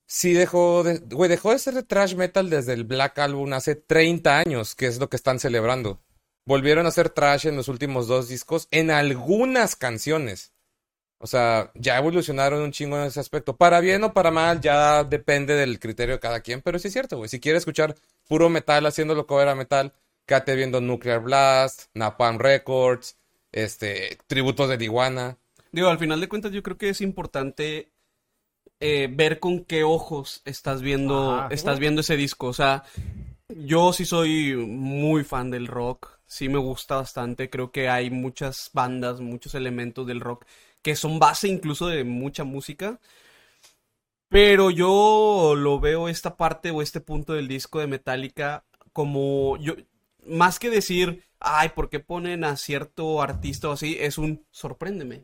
sí 0.05 0.33
dejó 0.33 0.83
de... 0.83 0.99
Güey, 0.99 1.29
dejó 1.29 1.51
de 1.51 1.59
ser 1.59 1.73
de 1.73 1.83
thrash 1.83 2.15
metal 2.15 2.49
desde 2.49 2.73
el 2.73 2.83
Black 2.83 3.19
Album 3.19 3.53
hace 3.53 3.75
30 3.75 4.39
años, 4.39 4.75
que 4.75 4.87
es 4.87 4.99
lo 4.99 5.09
que 5.09 5.15
están 5.15 5.39
celebrando. 5.39 6.01
Volvieron 6.45 6.85
a 6.85 6.89
hacer 6.89 7.09
trash 7.09 7.47
en 7.47 7.55
los 7.55 7.67
últimos 7.67 8.07
dos 8.07 8.27
discos 8.27 8.67
en 8.71 8.91
algunas 8.91 9.75
canciones. 9.75 10.53
O 11.19 11.27
sea, 11.27 11.71
ya 11.75 11.97
evolucionaron 11.97 12.61
un 12.61 12.73
chingo 12.73 12.97
en 12.97 13.03
ese 13.03 13.21
aspecto. 13.21 13.55
Para 13.55 13.79
bien 13.79 14.03
o 14.03 14.13
para 14.13 14.29
mal, 14.29 14.59
ya 14.59 15.05
depende 15.05 15.55
del 15.55 15.79
criterio 15.79 16.15
de 16.15 16.19
cada 16.19 16.41
quien. 16.41 16.61
Pero 16.61 16.79
sí 16.79 16.89
es 16.89 16.93
cierto, 16.93 17.15
güey. 17.15 17.29
Si 17.29 17.39
quieres 17.39 17.61
escuchar 17.61 17.95
puro 18.27 18.49
metal 18.49 18.85
haciéndolo 18.85 19.25
cover 19.25 19.47
a 19.47 19.55
metal, 19.55 19.93
quédate 20.25 20.53
viendo 20.55 20.81
Nuclear 20.81 21.21
Blast, 21.21 21.83
Napalm 21.93 22.39
Records, 22.39 23.15
este, 23.53 24.17
tributos 24.27 24.67
de 24.67 24.83
Iguana. 24.83 25.37
Digo, 25.71 25.87
al 25.87 25.97
final 25.97 26.19
de 26.19 26.27
cuentas 26.27 26.51
yo 26.51 26.61
creo 26.61 26.77
que 26.77 26.89
es 26.89 26.99
importante 26.99 27.92
eh, 28.85 29.07
ver 29.09 29.39
con 29.39 29.63
qué 29.63 29.85
ojos 29.85 30.41
estás 30.43 30.81
viendo, 30.81 31.31
Ajá. 31.31 31.47
estás 31.51 31.79
viendo 31.79 32.01
ese 32.01 32.17
disco. 32.17 32.47
O 32.47 32.53
sea, 32.53 32.83
yo 33.47 33.93
sí 33.93 34.03
soy 34.03 34.57
muy 34.57 35.23
fan 35.23 35.49
del 35.49 35.67
rock, 35.67 36.19
sí 36.25 36.49
me 36.49 36.57
gusta 36.57 36.97
bastante. 36.97 37.49
Creo 37.49 37.71
que 37.71 37.87
hay 37.87 38.09
muchas 38.09 38.69
bandas, 38.73 39.21
muchos 39.21 39.55
elementos 39.55 40.05
del 40.05 40.19
rock 40.19 40.45
que 40.81 40.97
son 40.97 41.17
base 41.17 41.47
incluso 41.47 41.87
de 41.87 42.03
mucha 42.03 42.43
música. 42.43 42.99
Pero 44.27 44.69
yo 44.69 45.53
lo 45.55 45.79
veo 45.79 46.09
esta 46.09 46.35
parte 46.35 46.69
o 46.71 46.81
este 46.81 46.99
punto 46.99 47.31
del 47.33 47.47
disco 47.47 47.79
de 47.79 47.87
Metallica 47.87 48.65
como 48.91 49.55
yo 49.57 49.75
más 50.25 50.59
que 50.59 50.69
decir, 50.69 51.23
ay, 51.39 51.69
¿por 51.69 51.89
qué 51.89 52.01
ponen 52.01 52.43
a 52.43 52.57
cierto 52.57 53.21
artista 53.21 53.69
o 53.69 53.73
así? 53.73 53.95
Es 53.97 54.17
un 54.17 54.45
sorpréndeme. 54.51 55.23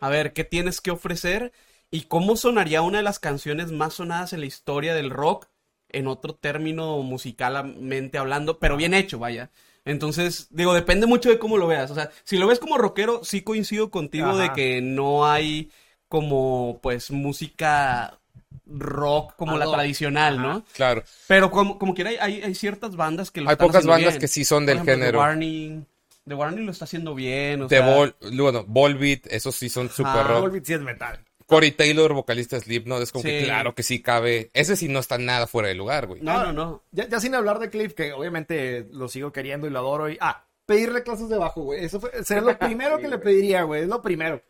A 0.00 0.08
ver, 0.08 0.32
¿qué 0.32 0.42
tienes 0.42 0.80
que 0.80 0.90
ofrecer? 0.90 1.52
¿Y 1.90 2.02
cómo 2.02 2.36
sonaría 2.36 2.82
una 2.82 2.98
de 2.98 3.04
las 3.04 3.18
canciones 3.18 3.72
más 3.72 3.94
sonadas 3.94 4.32
en 4.32 4.40
la 4.40 4.46
historia 4.46 4.94
del 4.94 5.10
rock? 5.10 5.46
En 5.90 6.06
otro 6.06 6.34
término 6.34 6.98
musicalmente 6.98 8.18
hablando, 8.18 8.58
pero 8.58 8.76
bien 8.76 8.92
hecho, 8.92 9.18
vaya. 9.18 9.50
Entonces, 9.86 10.48
digo, 10.50 10.74
depende 10.74 11.06
mucho 11.06 11.30
de 11.30 11.38
cómo 11.38 11.56
lo 11.56 11.66
veas. 11.66 11.90
O 11.90 11.94
sea, 11.94 12.10
si 12.24 12.36
lo 12.36 12.46
ves 12.46 12.58
como 12.58 12.76
rockero, 12.76 13.24
sí 13.24 13.40
coincido 13.40 13.90
contigo 13.90 14.36
de 14.36 14.52
que 14.52 14.82
no 14.82 15.26
hay 15.26 15.70
como, 16.08 16.78
pues, 16.82 17.10
música 17.10 18.18
rock 18.66 19.34
como 19.36 19.56
la 19.56 19.64
tradicional, 19.64 20.42
¿no? 20.42 20.64
Claro. 20.74 21.04
Pero 21.26 21.50
como, 21.50 21.78
como 21.78 21.94
quiera, 21.94 22.10
hay, 22.20 22.42
hay, 22.42 22.54
ciertas 22.54 22.96
bandas 22.96 23.30
que 23.30 23.40
lo 23.40 23.48
Hay 23.48 23.54
están 23.54 23.66
pocas 23.66 23.86
bandas 23.86 24.14
bien. 24.14 24.20
que 24.20 24.28
sí 24.28 24.44
son 24.44 24.66
del 24.66 24.76
ejemplo, 24.76 24.94
género. 24.94 25.12
The 25.12 25.18
Warning, 25.18 25.86
The 26.26 26.34
Warning 26.34 26.66
lo 26.66 26.72
está 26.72 26.84
haciendo 26.84 27.14
bien, 27.14 27.62
o 27.62 27.68
De 27.68 27.78
sea... 27.78 27.94
Vol, 27.94 28.14
bueno, 28.34 28.64
Volbeat, 28.66 29.26
esos 29.28 29.54
sí 29.56 29.70
son 29.70 29.88
super 29.88 30.12
Ajá. 30.12 30.22
rock. 30.24 30.40
Volbeat 30.42 30.64
sí 30.66 30.74
es 30.74 30.80
metal. 30.80 31.18
Corey 31.48 31.70
Taylor, 31.72 32.12
vocalista 32.12 32.56
de 32.56 32.62
Slipknot, 32.62 33.02
es 33.02 33.10
como 33.10 33.24
que 33.24 33.40
Sí. 33.40 33.44
claro 33.46 33.74
que 33.74 33.82
sí 33.82 34.02
cabe. 34.02 34.50
Ese 34.52 34.76
sí 34.76 34.86
no 34.88 34.98
está 34.98 35.16
nada 35.16 35.46
fuera 35.46 35.68
de 35.68 35.74
lugar, 35.74 36.06
güey. 36.06 36.20
No, 36.20 36.44
no, 36.44 36.52
no. 36.52 36.82
Ya, 36.92 37.08
ya 37.08 37.20
sin 37.20 37.34
hablar 37.34 37.58
de 37.58 37.70
Cliff, 37.70 37.94
que 37.94 38.12
obviamente 38.12 38.86
lo 38.92 39.08
sigo 39.08 39.32
queriendo 39.32 39.66
y 39.66 39.70
lo 39.70 39.78
adoro. 39.78 40.10
Y, 40.10 40.18
ah, 40.20 40.44
pedirle 40.66 41.02
clases 41.02 41.30
de 41.30 41.38
bajo, 41.38 41.62
güey. 41.62 41.82
Eso 41.82 42.00
fue, 42.00 42.22
sería 42.22 42.42
lo 42.42 42.58
primero 42.58 42.98
que 42.98 43.08
le 43.08 43.16
pediría, 43.16 43.62
güey. 43.62 43.82
Es 43.84 43.88
lo 43.88 44.02
primero. 44.02 44.42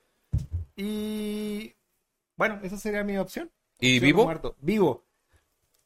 Y. 0.77 1.73
Bueno, 2.37 2.59
esa 2.65 2.77
sería 2.77 3.05
mi 3.05 3.17
opción. 3.17 3.49
¿Y 3.79 3.97
Opción 3.99 4.07
vivo? 4.07 4.25
muerto. 4.25 4.57
Vivo. 4.61 5.05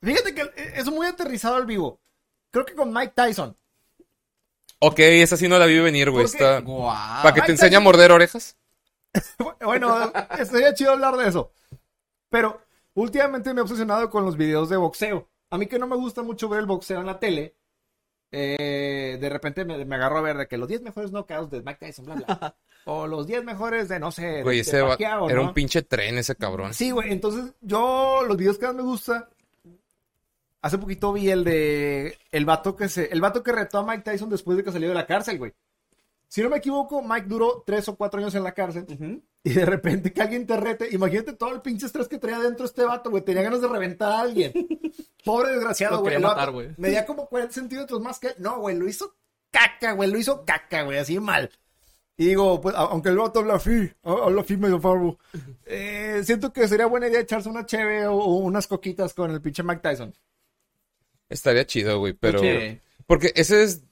Fíjate 0.03 0.35
que 0.35 0.51
es 0.75 0.87
muy 0.91 1.07
aterrizado 1.07 1.57
al 1.57 1.67
vivo. 1.67 2.01
Creo 2.51 2.65
que 2.65 2.75
con 2.75 2.93
Mike 2.93 3.13
Tyson. 3.15 3.55
Ok, 4.79 4.99
esa 4.99 5.37
sí 5.37 5.47
no 5.47 5.59
la 5.59 5.67
vi 5.67 5.79
venir, 5.79 6.11
güey. 6.11 6.25
Está... 6.25 6.61
Guau. 6.61 7.23
¿Para 7.23 7.35
que 7.35 7.43
te 7.43 7.53
enseñe 7.53 7.77
a 7.77 7.81
morder 7.81 8.11
orejas? 8.13 8.57
Bueno, 9.65 10.13
estaría 10.39 10.75
chido 10.75 10.93
hablar 10.93 11.17
de 11.17 11.29
eso. 11.29 11.53
Pero 12.31 12.61
últimamente 12.95 13.53
me 13.53 13.61
he 13.61 13.63
obsesionado 13.63 14.09
con 14.11 14.25
los 14.25 14.37
videos 14.37 14.69
de 14.69 14.77
boxeo. 14.77 15.29
A 15.51 15.59
mí 15.59 15.67
que 15.67 15.79
no 15.79 15.87
me 15.87 15.97
gusta 15.97 16.23
mucho 16.23 16.49
ver 16.49 16.61
el 16.61 16.67
boxeo 16.67 17.01
en 17.01 17.07
la 17.07 17.19
tele. 17.19 17.55
eh, 18.31 19.19
de 19.21 19.29
repente 19.29 19.65
me, 19.67 19.85
me 19.85 19.97
agarro 19.97 20.19
a 20.19 20.23
ver 20.23 20.37
de 20.39 20.49
que 20.49 20.57
los 20.57 20.67
10 20.69 20.81
mejores 20.83 21.11
knockouts 21.13 21.51
de 21.51 21.63
Mike 21.63 21.87
Tyson, 21.87 22.07
bla, 22.07 22.15
bla. 22.15 22.57
o 22.87 23.07
los 23.07 23.27
10 23.27 23.45
mejores 23.45 23.89
de, 23.91 23.99
no 24.01 24.11
sé, 24.11 24.43
Güey, 24.43 24.57
de 24.57 24.63
ese 24.63 24.81
va- 24.81 24.89
Pacquiao, 24.91 25.29
era 25.29 25.43
¿no? 25.43 25.49
un 25.49 25.55
pinche 25.55 25.83
tren 25.83 26.17
ese 26.17 26.35
cabrón. 26.37 26.73
Sí, 26.73 26.91
güey. 26.91 27.13
Entonces, 27.13 27.53
yo, 27.61 28.23
los 28.27 28.37
videos 28.39 28.59
que 28.59 28.67
más 28.67 28.75
me 28.75 28.83
gusta. 28.83 29.29
Hace 30.63 30.79
poquito 30.79 31.13
vi 31.13 31.29
el 31.29 31.43
de. 31.45 32.17
El 32.31 32.45
vato 32.47 32.77
que 32.77 32.89
se. 32.89 33.07
El 33.13 33.21
vato 33.21 33.43
que 33.43 33.53
retó 33.53 33.79
a 33.79 33.85
Mike 33.85 34.03
Tyson 34.05 34.31
después 34.31 34.57
de 34.57 34.63
que 34.65 34.71
salió 34.73 34.89
de 34.89 34.95
la 34.95 35.07
cárcel, 35.07 35.37
güey. 35.39 35.53
Si 36.33 36.43
no 36.43 36.49
me 36.49 36.57
equivoco, 36.57 37.03
Mike 37.03 37.27
duró 37.29 37.63
tres 37.67 37.87
o 37.89 37.95
cuatro 37.95 38.19
años 38.19 38.35
en 38.35 38.43
la 38.43 38.53
cárcel. 38.55 38.87
Ujú. 38.89 39.23
Y 39.45 39.51
de 39.51 39.67
repente 39.67 40.15
que 40.15 40.23
alguien 40.23 40.47
te 40.47 40.57
rete. 40.57 40.89
Imagínate 40.93 41.35
todo 41.35 41.53
el 41.55 41.61
pinche 41.61 41.85
estrés 41.85 42.09
que 42.09 42.17
traía 42.17 42.39
dentro 42.39 42.65
este 42.65 42.85
vato, 42.87 43.11
güey. 43.11 43.23
Tenía 43.23 43.43
ganas 43.43 43.61
de 43.61 43.69
reventar 43.69 44.11
a 44.13 44.21
alguien. 44.21 44.51
Pobre 45.27 45.53
desgraciado, 45.53 45.97
güey. 46.01 46.15
Medía 46.79 47.05
como 47.05 47.27
40 47.27 47.53
centímetros 47.53 48.01
más 48.01 48.19
que 48.19 48.29
él. 48.29 48.35
No, 48.39 48.61
güey, 48.61 48.79
lo 48.79 48.89
hizo 48.89 49.15
caca, 49.51 49.93
güey. 49.93 50.11
Lo 50.11 50.17
hizo 50.17 50.43
caca, 50.47 50.85
güey. 50.85 50.97
Así 50.97 51.21
mal. 51.21 51.51
Y 52.17 52.29
digo, 52.29 52.63
pues, 52.63 52.75
aunque 52.79 53.11
el 53.11 53.19
vato 53.19 53.41
habla 53.41 53.57
ha- 53.57 54.25
habla 54.25 54.41
así 54.41 54.57
medio 54.57 54.81
farbo. 54.81 55.19
Eh, 55.67 56.23
siento 56.25 56.51
que 56.51 56.67
sería 56.67 56.87
buena 56.87 57.09
idea 57.09 57.21
echarse 57.21 57.51
una 57.51 57.67
cheve 57.67 58.07
o, 58.07 58.15
o 58.17 58.37
unas 58.37 58.67
coquitas 58.67 59.13
con 59.13 59.31
el 59.33 59.43
pinche 59.43 59.63
Mike 59.63 59.83
Tyson. 59.83 60.15
Estaría 61.29 61.67
chido, 61.67 61.99
güey, 61.99 62.15
pero... 62.15 62.39
Porque 63.07 63.33
ese 63.35 63.65
es... 63.65 63.83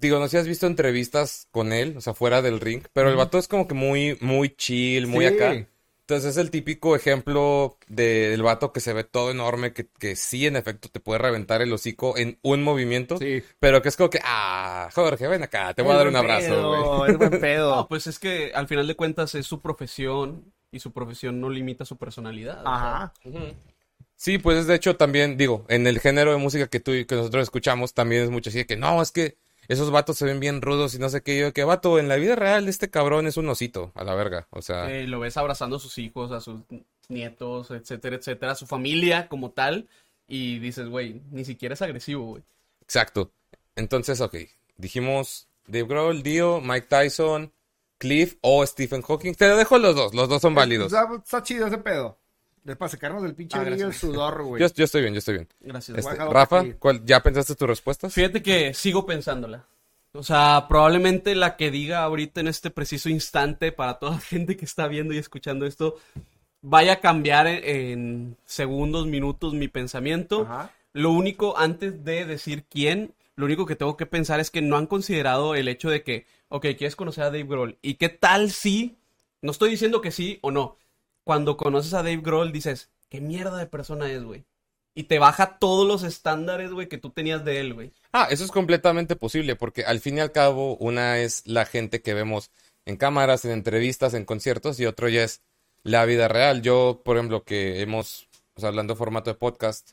Digo, 0.00 0.18
no 0.18 0.24
sé 0.26 0.30
si 0.30 0.36
has 0.38 0.46
visto 0.48 0.66
entrevistas 0.66 1.46
con 1.50 1.72
él, 1.72 1.94
o 1.96 2.00
sea, 2.00 2.14
fuera 2.14 2.40
del 2.42 2.58
ring, 2.60 2.82
pero 2.92 3.10
el 3.10 3.16
vato 3.16 3.38
es 3.38 3.48
como 3.48 3.68
que 3.68 3.74
muy, 3.74 4.16
muy 4.20 4.48
chill, 4.56 5.06
muy 5.06 5.26
Sí. 5.28 5.34
acá. 5.34 5.66
Entonces 6.00 6.30
es 6.32 6.36
el 6.38 6.50
típico 6.50 6.96
ejemplo 6.96 7.78
de- 7.86 8.30
del 8.30 8.42
vato 8.42 8.72
que 8.72 8.80
se 8.80 8.92
ve 8.92 9.04
todo 9.04 9.30
enorme, 9.30 9.72
que, 9.72 9.86
que 9.98 10.16
sí, 10.16 10.46
en 10.46 10.56
efecto, 10.56 10.88
te 10.88 10.98
puede 10.98 11.18
reventar 11.18 11.62
el 11.62 11.72
hocico 11.72 12.16
en 12.18 12.38
un 12.42 12.64
movimiento, 12.64 13.16
Sí. 13.18 13.42
pero 13.60 13.80
que 13.82 13.90
es 13.90 13.96
como 13.96 14.10
que, 14.10 14.18
ah, 14.24 14.88
Jorge, 14.92 15.28
ven 15.28 15.42
acá, 15.44 15.72
te 15.74 15.82
voy 15.82 15.92
a 15.92 15.98
dar 15.98 16.08
un 16.08 16.16
abrazo, 16.16 16.96
güey. 16.96 17.10
Es 17.12 17.18
buen 17.18 17.30
pedo. 17.40 17.76
No, 17.76 17.86
pues 17.88 18.06
es 18.08 18.18
que 18.18 18.50
al 18.54 18.66
final 18.66 18.88
de 18.88 18.96
cuentas 18.96 19.34
es 19.36 19.46
su 19.46 19.60
profesión 19.60 20.52
y 20.72 20.80
su 20.80 20.92
profesión 20.92 21.40
no 21.40 21.48
limita 21.50 21.84
su 21.84 21.96
personalidad. 21.96 22.60
o 22.60 22.62
sea, 22.64 22.74
Ajá. 22.74 23.12
Sí, 24.16 24.38
pues 24.38 24.66
de 24.66 24.74
hecho 24.74 24.96
también, 24.96 25.36
digo, 25.36 25.64
en 25.68 25.86
el 25.86 25.98
género 26.00 26.32
de 26.32 26.38
música 26.38 26.66
que 26.66 26.80
tú 26.80 26.92
y 26.92 27.04
que 27.06 27.14
nosotros 27.14 27.42
escuchamos, 27.44 27.94
también 27.94 28.22
es 28.24 28.30
mucho 28.30 28.50
así 28.50 28.58
de 28.58 28.66
que 28.66 28.76
no, 28.76 29.00
es 29.00 29.12
que 29.12 29.36
esos 29.70 29.92
vatos 29.92 30.18
se 30.18 30.24
ven 30.24 30.40
bien 30.40 30.62
rudos 30.62 30.96
y 30.96 30.98
no 30.98 31.08
sé 31.08 31.22
qué. 31.22 31.38
Yo, 31.38 31.52
que 31.52 31.62
vato, 31.62 32.00
en 32.00 32.08
la 32.08 32.16
vida 32.16 32.34
real 32.34 32.68
este 32.68 32.90
cabrón 32.90 33.28
es 33.28 33.36
un 33.36 33.48
osito, 33.48 33.92
a 33.94 34.02
la 34.02 34.16
verga. 34.16 34.48
O 34.50 34.62
sea, 34.62 34.90
eh, 34.90 35.06
lo 35.06 35.20
ves 35.20 35.36
abrazando 35.36 35.76
a 35.76 35.78
sus 35.78 35.96
hijos, 35.98 36.32
a 36.32 36.40
sus 36.40 36.62
nietos, 37.08 37.70
etcétera, 37.70 38.16
etcétera, 38.16 38.52
a 38.52 38.56
su 38.56 38.66
familia 38.66 39.28
como 39.28 39.52
tal. 39.52 39.88
Y 40.26 40.58
dices, 40.58 40.88
güey, 40.88 41.22
ni 41.30 41.44
siquiera 41.44 41.74
es 41.74 41.82
agresivo, 41.82 42.24
güey. 42.26 42.42
exacto. 42.82 43.30
Entonces, 43.76 44.20
ok, 44.20 44.36
dijimos 44.76 45.46
Dave 45.68 45.86
Grohl, 45.86 46.24
Dio, 46.24 46.60
Mike 46.60 46.88
Tyson, 46.88 47.52
Cliff 47.98 48.38
o 48.40 48.66
Stephen 48.66 49.02
Hawking. 49.02 49.34
Te 49.34 49.48
lo 49.48 49.56
dejo 49.56 49.78
los 49.78 49.94
dos, 49.94 50.14
los 50.14 50.28
dos 50.28 50.42
son 50.42 50.54
válidos. 50.56 50.92
Está, 50.92 51.08
está 51.14 51.42
chido 51.44 51.68
ese 51.68 51.78
pedo. 51.78 52.18
De 52.64 52.76
para 52.76 52.88
sacarnos 52.90 53.22
del 53.22 53.34
pinche 53.34 53.56
Ah, 53.56 53.60
brillo 53.60 53.74
el 53.76 53.80
gracias. 53.90 54.00
sudor, 54.00 54.42
güey. 54.44 54.60
Yo, 54.60 54.68
yo 54.74 54.84
estoy 54.84 55.00
bien, 55.02 55.14
yo 55.14 55.18
estoy 55.18 55.34
bien. 55.34 55.48
Gracias. 55.60 55.98
Este, 55.98 56.14
Rafa. 56.16 56.64
¿cuál- 56.78 57.04
¿ya 57.04 57.22
pensaste 57.22 57.54
tus 57.54 57.68
respuestas? 57.68 58.12
Fíjate 58.12 58.42
que 58.42 58.74
sigo 58.74 59.06
pensándola. 59.06 59.64
O 60.12 60.22
sea, 60.22 60.66
probablemente 60.68 61.34
la 61.36 61.56
que 61.56 61.70
diga 61.70 62.02
ahorita 62.02 62.40
en 62.40 62.48
este 62.48 62.70
preciso 62.70 63.08
instante 63.08 63.70
para 63.72 63.98
toda 63.98 64.12
la 64.12 64.18
gente 64.20 64.56
que 64.56 64.64
está 64.64 64.88
viendo 64.88 65.14
y 65.14 65.18
escuchando 65.18 65.66
esto 65.66 65.96
vaya 66.62 66.94
a 66.94 67.00
cambiar 67.00 67.46
en, 67.46 67.62
en 67.64 68.36
segundos, 68.44 69.06
minutos 69.06 69.54
mi 69.54 69.68
pensamiento. 69.68 70.42
Ajá. 70.42 70.72
lo 70.92 71.12
único, 71.12 71.56
antes 71.56 72.04
de 72.04 72.26
decir 72.26 72.64
quién, 72.68 73.14
lo 73.36 73.46
único 73.46 73.64
que 73.64 73.76
tengo 73.76 73.96
que 73.96 74.04
pensar 74.06 74.40
es 74.40 74.50
que 74.50 74.60
no 74.60 74.76
han 74.76 74.86
considerado 74.86 75.54
el 75.54 75.68
hecho 75.68 75.88
de 75.88 76.02
que, 76.02 76.26
ok, 76.48 76.62
quieres 76.76 76.96
conocer 76.96 77.22
a 77.24 77.30
Dave 77.30 77.44
Grohl. 77.44 77.78
¿Y 77.80 77.94
qué 77.94 78.08
tal 78.08 78.50
si, 78.50 78.96
no 79.40 79.52
estoy 79.52 79.70
diciendo 79.70 80.00
que 80.00 80.10
sí 80.10 80.38
o 80.42 80.50
no, 80.50 80.76
cuando 81.24 81.56
conoces 81.56 81.94
a 81.94 81.98
Dave 82.02 82.18
Grohl 82.18 82.52
dices, 82.52 82.90
qué 83.08 83.20
mierda 83.20 83.58
de 83.58 83.66
persona 83.66 84.10
es, 84.10 84.22
güey? 84.22 84.44
Y 84.94 85.04
te 85.04 85.18
baja 85.18 85.58
todos 85.58 85.86
los 85.86 86.02
estándares, 86.02 86.72
güey, 86.72 86.88
que 86.88 86.98
tú 86.98 87.10
tenías 87.10 87.44
de 87.44 87.60
él, 87.60 87.74
güey. 87.74 87.92
Ah, 88.12 88.26
eso 88.30 88.44
es 88.44 88.50
completamente 88.50 89.16
posible, 89.16 89.54
porque 89.56 89.84
al 89.84 90.00
fin 90.00 90.18
y 90.18 90.20
al 90.20 90.32
cabo, 90.32 90.76
una 90.78 91.18
es 91.18 91.46
la 91.46 91.64
gente 91.64 92.02
que 92.02 92.14
vemos 92.14 92.50
en 92.86 92.96
cámaras, 92.96 93.44
en 93.44 93.52
entrevistas, 93.52 94.14
en 94.14 94.24
conciertos, 94.24 94.80
y 94.80 94.86
otro 94.86 95.08
ya 95.08 95.22
es 95.22 95.42
la 95.84 96.04
vida 96.06 96.28
real. 96.28 96.62
Yo, 96.62 97.02
por 97.04 97.16
ejemplo, 97.16 97.44
que 97.44 97.80
hemos, 97.80 98.28
o 98.54 98.60
sea, 98.60 98.70
hablando 98.70 98.94
de 98.94 98.98
formato 98.98 99.30
de 99.30 99.36
podcast, 99.36 99.92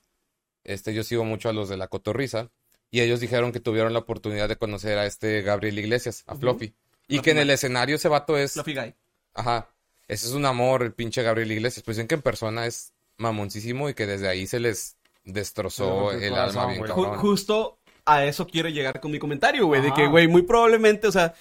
este, 0.64 0.94
yo 0.94 1.04
sigo 1.04 1.24
mucho 1.24 1.50
a 1.50 1.54
los 1.54 1.70
de 1.70 1.78
la 1.78 1.88
cotorriza, 1.88 2.50
y 2.90 3.02
ellos 3.02 3.20
dijeron 3.20 3.52
que 3.52 3.60
tuvieron 3.60 3.94
la 3.94 4.00
oportunidad 4.00 4.50
de 4.50 4.56
conocer 4.56 4.98
a 4.98 5.06
este 5.06 5.42
Gabriel 5.42 5.78
Iglesias, 5.78 6.24
a 6.26 6.36
Fluffy. 6.36 6.74
Y 7.08 7.22
que 7.22 7.32
en 7.32 7.38
el 7.38 7.50
escenario 7.50 7.98
ese 7.98 8.10
vato 8.10 8.38
es. 8.38 8.54
Fluffy 8.54 8.74
Guy. 8.74 8.96
Ajá. 9.34 9.70
Ese 10.08 10.28
es 10.28 10.34
un 10.34 10.46
amor, 10.46 10.84
el 10.84 10.94
pinche 10.94 11.22
Gabriel 11.24 11.52
Iglesias. 11.52 11.84
Pues 11.84 11.98
dicen 11.98 12.08
que 12.08 12.16
en 12.16 12.22
persona 12.22 12.66
es 12.66 12.94
mamoncísimo 13.18 13.90
y 13.90 13.94
que 13.94 14.06
desde 14.06 14.28
ahí 14.28 14.48
se 14.48 14.60
les 14.60 14.96
destrozó 15.24 16.12
el 16.12 16.30
corazón, 16.30 16.62
alma 16.62 16.72
bien 16.72 16.84
cabrón. 16.86 17.18
justo 17.18 17.80
a 18.06 18.24
eso 18.26 18.48
quiero 18.48 18.70
llegar 18.70 19.00
con 19.02 19.12
mi 19.12 19.20
comentario, 19.20 19.66
güey. 19.68 19.82
De 19.82 19.94
que, 19.94 20.08
güey, 20.08 20.28
muy 20.28 20.44
probablemente, 20.44 21.08
o 21.08 21.12
sea, 21.12 21.34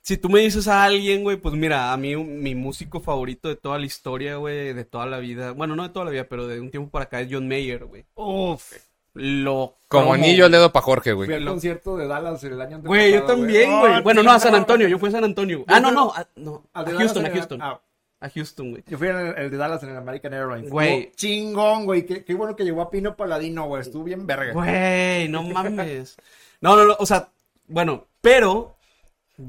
si 0.00 0.16
tú 0.16 0.30
me 0.30 0.40
dices 0.40 0.66
a 0.68 0.84
alguien, 0.84 1.22
güey, 1.24 1.36
pues 1.36 1.54
mira, 1.54 1.92
a 1.92 1.96
mí 1.98 2.16
mi 2.16 2.54
músico 2.54 3.00
favorito 3.00 3.48
de 3.48 3.56
toda 3.56 3.78
la 3.78 3.84
historia, 3.86 4.36
güey, 4.36 4.72
de 4.72 4.84
toda 4.84 5.04
la 5.04 5.18
vida, 5.18 5.50
bueno, 5.52 5.76
no 5.76 5.82
de 5.82 5.90
toda 5.90 6.06
la 6.06 6.10
vida, 6.12 6.24
pero 6.24 6.46
de 6.46 6.60
un 6.60 6.70
tiempo 6.70 6.90
para 6.90 7.04
acá 7.06 7.20
es 7.20 7.28
John 7.30 7.46
Mayer, 7.48 7.84
güey. 7.84 8.06
Uf. 8.14 8.72
Lo 9.18 9.78
Como 9.88 10.12
anillo 10.12 10.44
al 10.44 10.52
dedo 10.52 10.70
pa' 10.72 10.82
Jorge, 10.82 11.14
Fui 11.14 11.26
güey. 11.26 11.38
al 11.38 11.44
concierto 11.46 11.96
de 11.96 12.06
Dallas 12.06 12.44
el 12.44 12.52
año 12.60 12.76
anterior. 12.76 12.86
Güey, 12.86 13.12
yo 13.14 13.24
también, 13.24 13.80
güey. 13.80 14.02
bueno, 14.02 14.22
no, 14.22 14.30
a 14.32 14.38
San 14.38 14.54
Antonio, 14.54 14.88
yo 14.88 14.98
fui 14.98 15.08
a 15.08 15.12
San 15.12 15.24
Antonio. 15.24 15.64
Ah, 15.68 15.80
no, 15.80 15.90
no, 15.90 16.12
a, 16.14 16.26
no, 16.36 16.64
a 16.74 16.84
Houston, 16.84 17.24
a 17.24 17.30
Houston. 17.30 17.62
ah, 17.62 17.80
A 18.26 18.30
Houston, 18.30 18.70
güey. 18.72 18.84
Yo 18.86 18.98
fui 18.98 19.08
en 19.08 19.16
el, 19.16 19.38
el 19.38 19.50
de 19.50 19.56
Dallas 19.56 19.82
en 19.82 19.90
el 19.90 19.96
American 19.96 20.34
Airlines. 20.34 20.70
Güey. 20.70 21.12
Chingón, 21.16 21.84
güey. 21.84 22.04
Qué, 22.06 22.24
qué 22.24 22.34
bueno 22.34 22.54
que 22.56 22.64
llegó 22.64 22.82
a 22.82 22.90
Pino 22.90 23.16
Paladino, 23.16 23.66
güey. 23.66 23.82
Estuvo 23.82 24.04
bien 24.04 24.26
verga. 24.26 24.52
Güey, 24.52 25.28
no 25.28 25.42
mames. 25.42 26.16
No, 26.60 26.74
no, 26.74 26.86
no, 26.86 26.96
o 26.98 27.04
sea, 27.04 27.28
bueno, 27.68 28.06
pero 28.22 28.76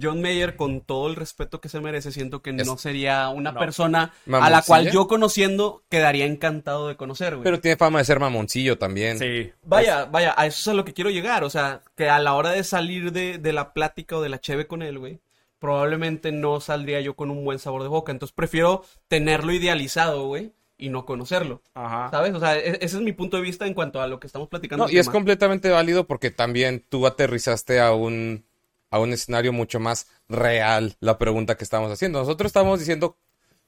John 0.02 0.22
Mayer, 0.22 0.58
con 0.58 0.82
todo 0.82 1.08
el 1.08 1.16
respeto 1.16 1.62
que 1.62 1.70
se 1.70 1.80
merece, 1.80 2.12
siento 2.12 2.42
que 2.42 2.50
Es- 2.50 2.68
no 2.68 2.78
sería 2.78 3.30
una 3.30 3.54
No. 3.54 3.60
persona 3.60 4.13
a 4.30 4.50
la 4.50 4.62
cual 4.62 4.92
yo 4.92 5.08
conociendo 5.08 5.84
quedaría 5.90 6.26
encantado 6.26 6.90
de 6.90 6.98
conocer, 6.98 7.36
güey. 7.36 7.46
Pero 7.46 7.62
tiene 7.62 7.78
fama 7.78 8.00
de 8.00 8.06
ser 8.06 8.20
mamoncillo 8.20 8.78
también. 8.78 9.18
Sí. 9.20 9.54
Vaya, 9.63 10.04
vaya, 10.04 10.34
a 10.38 10.46
eso 10.48 10.60
es 10.60 10.68
a 10.68 10.74
lo 10.74 10.84
que 10.84 10.94
quiero 10.94 11.10
llegar, 11.10 11.46
o 11.46 11.50
sea, 11.50 11.80
que 11.96 12.10
a 12.10 12.20
la 12.20 12.34
hora 12.34 12.52
de 12.52 12.66
salir 12.66 13.13
de, 13.13 13.38
de 13.38 13.54
la 13.54 13.72
plática 13.74 14.18
o 14.18 14.22
de 14.22 14.28
la 14.28 14.42
cheve 14.42 14.68
con 14.68 14.82
él, 14.82 15.00
güey, 15.00 15.22
probablemente 15.60 16.32
no 16.32 16.60
saldría 16.60 17.02
yo 17.02 17.15
con 17.15 17.32
un 17.32 17.43
buen 17.43 17.60
sabor 17.60 17.84
de 17.84 17.89
boca, 17.89 18.12
entonces 18.12 18.34
prefiero 18.34 18.84
tenerlo 19.08 19.52
idealizado, 19.54 20.28
güey, 20.28 20.54
y 20.78 20.89
no 20.89 21.06
conocerlo, 21.06 21.62
Ajá. 21.74 22.10
¿sabes? 22.12 22.34
O 22.36 22.39
sea, 22.39 22.58
e- 22.58 22.78
ese 22.82 22.98
es 22.98 23.02
mi 23.02 23.12
punto 23.12 23.38
de 23.38 23.43
vista 23.43 23.65
en 23.65 23.74
cuanto 23.74 24.00
a 24.02 24.08
lo 24.08 24.20
que 24.20 24.28
estamos 24.28 24.48
platicando. 24.48 24.84
No, 24.84 24.88
del 24.88 24.96
y 24.96 25.00
es 25.00 25.10
completamente 25.10 25.70
válido 25.70 26.06
porque 26.06 26.30
también 26.32 26.86
tú 26.88 27.08
aterrizaste 27.08 27.80
a 27.80 27.93
un, 27.93 28.46
a 28.91 29.00
un 29.00 29.12
escenario 29.13 29.52
mucho 29.54 29.80
más 29.80 30.08
real 30.30 30.96
la 31.00 31.17
pregunta 31.17 31.58
que 31.58 31.63
estamos 31.63 31.91
haciendo. 31.91 32.20
Nosotros 32.20 32.50
estamos 32.50 32.80
diciendo, 32.80 33.17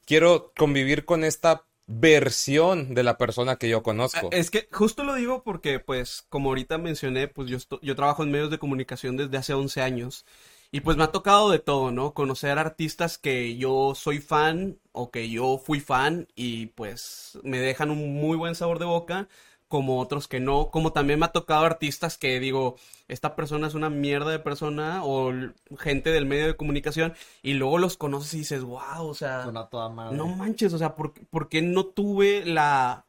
quiero 0.06 0.52
convivir 0.56 1.06
con 1.06 1.24
esta 1.24 1.66
versión 1.88 2.94
de 2.94 3.02
la 3.02 3.18
persona 3.18 3.56
que 3.56 3.68
yo 3.68 3.82
conozco. 3.82 4.30
Ah, 4.32 4.36
Es 4.36 4.52
que 4.52 4.68
justo 4.72 5.04
lo 5.04 5.16
digo 5.16 5.44
porque, 5.44 5.80
pues, 5.80 6.24
como 6.30 6.50
ahorita 6.50 6.78
mencioné, 6.78 7.28
pues 7.28 7.50
yo, 7.50 7.58
yo 7.82 7.96
trabajo 7.96 8.22
en 8.22 8.30
medios 8.32 8.52
de 8.52 8.60
comunicación 8.60 9.18
desde 9.18 9.38
hace 9.38 9.54
11 9.56 9.82
años. 9.82 10.26
Y 10.72 10.82
pues 10.82 10.98
me 10.98 11.04
ha 11.04 11.12
tocado 11.12 11.50
de 11.50 11.58
todo, 11.58 11.92
¿no? 11.92 12.14
Conocer 12.14 12.60
artistas 12.60 13.18
que 13.18 13.58
yo 13.58 13.96
soy 13.96 14.20
fan 14.20 14.78
o 14.92 15.10
que 15.10 15.30
yo 15.30 15.58
fui 15.58 15.80
fan 15.80 16.28
y 16.36 16.68
pues 16.68 17.40
me 17.44 17.60
dejan 17.60 17.90
un 17.90 18.14
muy 18.14 18.38
buen 18.38 18.54
sabor 18.54 18.78
de 18.78 18.86
boca, 18.86 19.28
como 19.68 20.00
otros 20.00 20.28
que 20.28 20.40
no. 20.40 20.70
Como 20.70 20.94
también 20.94 21.20
me 21.20 21.26
ha 21.26 21.32
tocado 21.32 21.66
artistas 21.66 22.20
que 22.20 22.40
digo, 22.40 22.76
esta 23.08 23.36
persona 23.36 23.66
es 23.68 23.74
una 23.74 23.90
mierda 23.90 24.30
de 24.30 24.38
persona 24.38 25.04
o 25.04 25.34
gente 25.80 26.12
del 26.12 26.28
medio 26.28 26.46
de 26.46 26.56
comunicación 26.56 27.14
y 27.42 27.54
luego 27.54 27.80
los 27.80 27.98
conoces 27.98 28.36
y 28.36 28.40
dices, 28.40 28.64
wow, 28.64 29.08
o 29.08 29.16
sea... 29.16 29.44
Suena 29.44 29.70
toda 29.70 29.90
madre. 29.90 30.16
No 30.18 30.28
manches, 30.28 30.72
o 30.74 30.78
sea, 30.78 30.96
¿por, 30.96 31.14
por 31.32 31.50
qué 31.50 31.64
no 31.64 31.88
tuve 31.88 32.46
la 32.46 33.09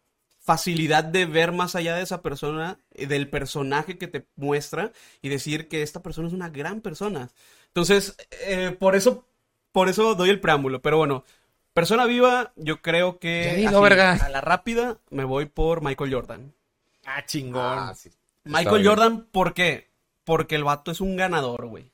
facilidad 0.50 1.04
de 1.04 1.26
ver 1.26 1.52
más 1.52 1.76
allá 1.76 1.94
de 1.94 2.02
esa 2.02 2.22
persona, 2.22 2.76
eh, 2.94 3.06
del 3.06 3.28
personaje 3.28 3.98
que 3.98 4.08
te 4.08 4.26
muestra 4.34 4.90
y 5.22 5.28
decir 5.28 5.68
que 5.68 5.82
esta 5.82 6.02
persona 6.02 6.26
es 6.26 6.34
una 6.34 6.48
gran 6.48 6.80
persona? 6.80 7.30
Entonces, 7.68 8.16
eh, 8.46 8.76
por 8.76 8.96
eso, 8.96 9.24
por 9.70 9.88
eso 9.88 10.16
doy 10.16 10.30
el 10.30 10.40
preámbulo, 10.40 10.82
pero 10.82 10.96
bueno, 10.98 11.22
persona 11.72 12.04
viva, 12.06 12.52
yo 12.56 12.82
creo 12.82 13.20
que 13.20 13.44
Ya 13.44 13.54
dilo, 13.54 13.78
así, 13.78 13.82
verga. 13.82 14.12
a 14.14 14.28
la 14.28 14.40
rápida 14.40 14.98
me 15.10 15.22
voy 15.24 15.46
por 15.46 15.82
Michael 15.82 16.12
Jordan. 16.12 16.52
Ah, 17.06 17.24
chingón. 17.24 17.62
Ah, 17.78 17.94
sí. 17.94 18.08
Está 18.08 18.58
Michael 18.58 18.82
bien. 18.82 18.88
Jordan, 18.88 19.26
¿por 19.30 19.54
qué? 19.54 19.88
Porque 20.24 20.56
el 20.56 20.64
vato 20.64 20.90
es 20.90 21.00
un 21.00 21.14
ganador, 21.16 21.66
güey. 21.66 21.92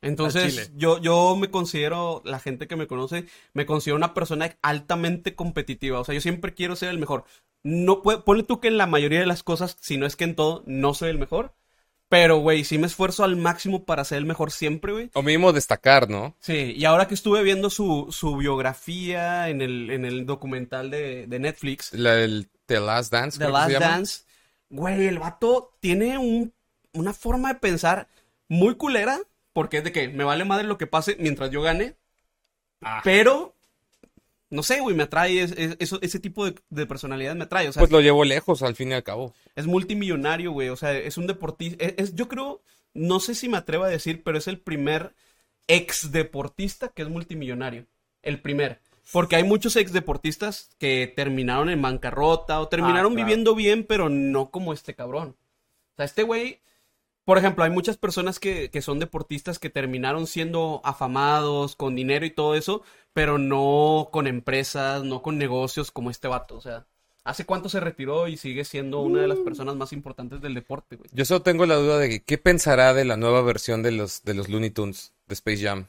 Entonces, 0.00 0.70
yo, 0.76 0.98
yo 1.00 1.34
me 1.36 1.50
considero, 1.50 2.22
la 2.24 2.38
gente 2.38 2.68
que 2.68 2.76
me 2.76 2.86
conoce, 2.86 3.26
me 3.52 3.66
considero 3.66 3.96
una 3.96 4.14
persona 4.14 4.56
altamente 4.62 5.34
competitiva. 5.34 5.98
O 5.98 6.04
sea, 6.04 6.14
yo 6.14 6.20
siempre 6.20 6.54
quiero 6.54 6.76
ser 6.76 6.90
el 6.90 6.98
mejor. 6.98 7.24
No 7.62 8.02
puede, 8.02 8.18
ponle 8.18 8.44
tú 8.44 8.60
que 8.60 8.68
en 8.68 8.78
la 8.78 8.86
mayoría 8.86 9.20
de 9.20 9.26
las 9.26 9.42
cosas, 9.42 9.76
si 9.80 9.96
no 9.96 10.06
es 10.06 10.16
que 10.16 10.24
en 10.24 10.34
todo, 10.36 10.62
no 10.66 10.94
soy 10.94 11.10
el 11.10 11.18
mejor. 11.18 11.54
Pero, 12.08 12.38
güey, 12.38 12.64
sí 12.64 12.78
me 12.78 12.86
esfuerzo 12.86 13.22
al 13.22 13.36
máximo 13.36 13.84
para 13.84 14.02
ser 14.04 14.16
el 14.18 14.24
mejor 14.24 14.50
siempre, 14.50 14.92
güey. 14.92 15.10
O 15.12 15.22
mínimo 15.22 15.52
destacar, 15.52 16.08
¿no? 16.08 16.34
Sí, 16.40 16.72
y 16.74 16.84
ahora 16.86 17.06
que 17.06 17.12
estuve 17.12 17.42
viendo 17.42 17.68
su, 17.68 18.06
su 18.10 18.36
biografía 18.36 19.50
en 19.50 19.60
el, 19.60 19.90
en 19.90 20.06
el 20.06 20.24
documental 20.24 20.90
de, 20.90 21.26
de 21.26 21.38
Netflix, 21.38 21.92
La, 21.92 22.14
el 22.18 22.48
The 22.64 22.80
Last 22.80 23.12
Dance, 23.12 23.38
The 23.38 23.50
Last. 23.50 23.72
Dance, 23.72 24.22
güey, 24.70 25.06
el 25.06 25.18
vato 25.18 25.74
tiene 25.80 26.16
un, 26.16 26.54
una 26.94 27.12
forma 27.12 27.52
de 27.52 27.60
pensar 27.60 28.08
muy 28.48 28.76
culera, 28.76 29.18
porque 29.52 29.78
es 29.78 29.84
de 29.84 29.92
que 29.92 30.08
me 30.08 30.24
vale 30.24 30.46
madre 30.46 30.66
lo 30.66 30.78
que 30.78 30.86
pase 30.86 31.16
mientras 31.20 31.50
yo 31.50 31.60
gane, 31.60 31.96
Ah. 32.80 33.00
pero, 33.04 33.54
no 34.50 34.62
sé, 34.62 34.80
güey, 34.80 34.96
me 34.96 35.02
atrae, 35.04 35.40
es- 35.42 35.52
ese 35.78 36.20
tipo 36.20 36.44
de, 36.46 36.54
de 36.70 36.86
personalidad 36.86 37.34
me 37.36 37.44
atrae, 37.44 37.68
o 37.68 37.72
sea, 37.72 37.80
Pues 37.80 37.90
lo 37.92 38.00
llevo 38.00 38.24
lejos 38.24 38.62
al 38.62 38.74
fin 38.74 38.90
y 38.90 38.94
al 38.94 39.02
cabo. 39.02 39.34
es 39.56 39.66
multimillonario, 39.66 40.52
güey, 40.52 40.68
o 40.70 40.76
sea, 40.76 40.96
es 40.96 41.16
un 41.18 41.26
deportista, 41.26 41.84
es, 41.84 41.94
es- 41.98 42.14
yo 42.14 42.28
creo, 42.28 42.62
no 42.94 43.20
sé 43.20 43.34
si 43.34 43.48
me 43.48 43.58
atrevo 43.58 43.84
a 43.84 43.88
decir, 43.88 44.22
pero 44.24 44.38
es 44.38 44.48
el 44.48 44.58
primer 44.58 45.14
ex 45.66 46.12
deportista 46.12 46.88
que 46.88 47.02
es 47.02 47.08
multimillonario, 47.08 47.86
el 48.22 48.40
primer. 48.40 48.80
Porque 49.12 49.36
hay 49.36 49.44
muchos 49.44 49.74
ex 49.76 49.92
deportistas 49.92 50.70
que 50.78 51.10
terminaron 51.16 51.70
en 51.70 51.80
bancarrota 51.80 52.60
o 52.60 52.68
terminaron 52.68 53.12
Ah, 53.12 53.14
claro. 53.14 53.26
viviendo 53.26 53.54
bien, 53.54 53.84
pero 53.84 54.08
no 54.10 54.50
como 54.50 54.72
este 54.74 54.94
cabrón. 54.94 55.36
O 55.92 55.96
sea, 55.96 56.04
este 56.04 56.22
güey, 56.24 56.60
por 57.28 57.36
ejemplo, 57.36 57.62
hay 57.62 57.68
muchas 57.68 57.98
personas 57.98 58.40
que, 58.40 58.70
que 58.70 58.80
son 58.80 58.98
deportistas 58.98 59.58
que 59.58 59.68
terminaron 59.68 60.26
siendo 60.26 60.80
afamados, 60.82 61.76
con 61.76 61.94
dinero 61.94 62.24
y 62.24 62.30
todo 62.30 62.54
eso, 62.54 62.80
pero 63.12 63.36
no 63.36 64.08
con 64.10 64.26
empresas, 64.26 65.04
no 65.04 65.20
con 65.20 65.36
negocios 65.36 65.90
como 65.90 66.10
este 66.10 66.26
vato. 66.26 66.56
O 66.56 66.62
sea, 66.62 66.86
¿hace 67.24 67.44
cuánto 67.44 67.68
se 67.68 67.80
retiró 67.80 68.28
y 68.28 68.38
sigue 68.38 68.64
siendo 68.64 69.00
una 69.00 69.20
de 69.20 69.28
las 69.28 69.36
personas 69.40 69.76
más 69.76 69.92
importantes 69.92 70.40
del 70.40 70.54
deporte, 70.54 70.96
güey? 70.96 71.10
Yo 71.12 71.26
solo 71.26 71.42
tengo 71.42 71.66
la 71.66 71.74
duda 71.74 71.98
de 71.98 72.08
que, 72.08 72.22
qué 72.22 72.38
pensará 72.38 72.94
de 72.94 73.04
la 73.04 73.18
nueva 73.18 73.42
versión 73.42 73.82
de 73.82 73.92
los, 73.92 74.22
de 74.22 74.32
los 74.32 74.48
Looney 74.48 74.70
Tunes 74.70 75.12
de 75.26 75.34
Space 75.34 75.62
Jam. 75.62 75.86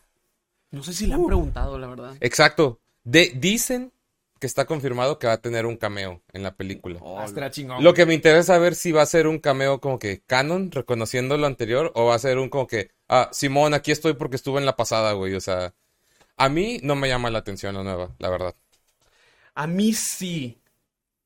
No 0.72 0.84
sé 0.84 0.92
si 0.92 1.08
le 1.08 1.14
han 1.14 1.26
preguntado, 1.26 1.80
la 1.80 1.88
verdad. 1.88 2.18
Exacto. 2.20 2.82
De, 3.06 3.32
dicen 3.34 3.94
que 4.40 4.48
está 4.48 4.66
confirmado 4.66 5.20
que 5.20 5.28
va 5.28 5.34
a 5.34 5.42
tener 5.42 5.66
un 5.66 5.78
cameo 5.78 6.24
en 6.34 6.44
la 6.44 6.56
película. 6.56 7.00
Ah, 7.04 7.26
estará 7.26 7.52
chingón. 7.52 7.84
Lo 7.84 7.94
que 7.94 8.06
me 8.06 8.14
interesa 8.14 8.54
saber 8.54 8.76
si 8.76 8.92
va 8.92 9.02
a 9.02 9.06
ser 9.06 9.28
un 9.28 9.40
cameo 9.40 9.80
como 9.80 10.00
que 10.00 10.22
canon, 10.26 10.72
reconociendo 10.72 11.38
lo 11.38 11.46
anterior, 11.46 11.92
o 11.96 12.06
va 12.06 12.16
a 12.16 12.20
ser 12.20 12.38
un 12.40 12.50
como 12.50 12.66
que, 12.68 12.92
ah, 13.08 13.30
Simón, 13.32 13.74
aquí 13.74 13.92
estoy 13.92 14.14
porque 14.14 14.38
estuve 14.38 14.60
en 14.60 14.66
la 14.66 14.76
pasada, 14.76 15.12
güey. 15.14 15.36
O 15.36 15.42
sea, 15.42 15.74
a 16.38 16.50
mí 16.50 16.80
no 16.82 16.96
me 16.96 17.10
llama 17.10 17.30
la 17.30 17.40
atención 17.40 17.76
la 17.76 17.84
nueva, 17.84 18.16
la 18.18 18.30
verdad. 18.30 18.56
A 19.54 19.68
mí 19.68 19.94
sí. 19.94 20.59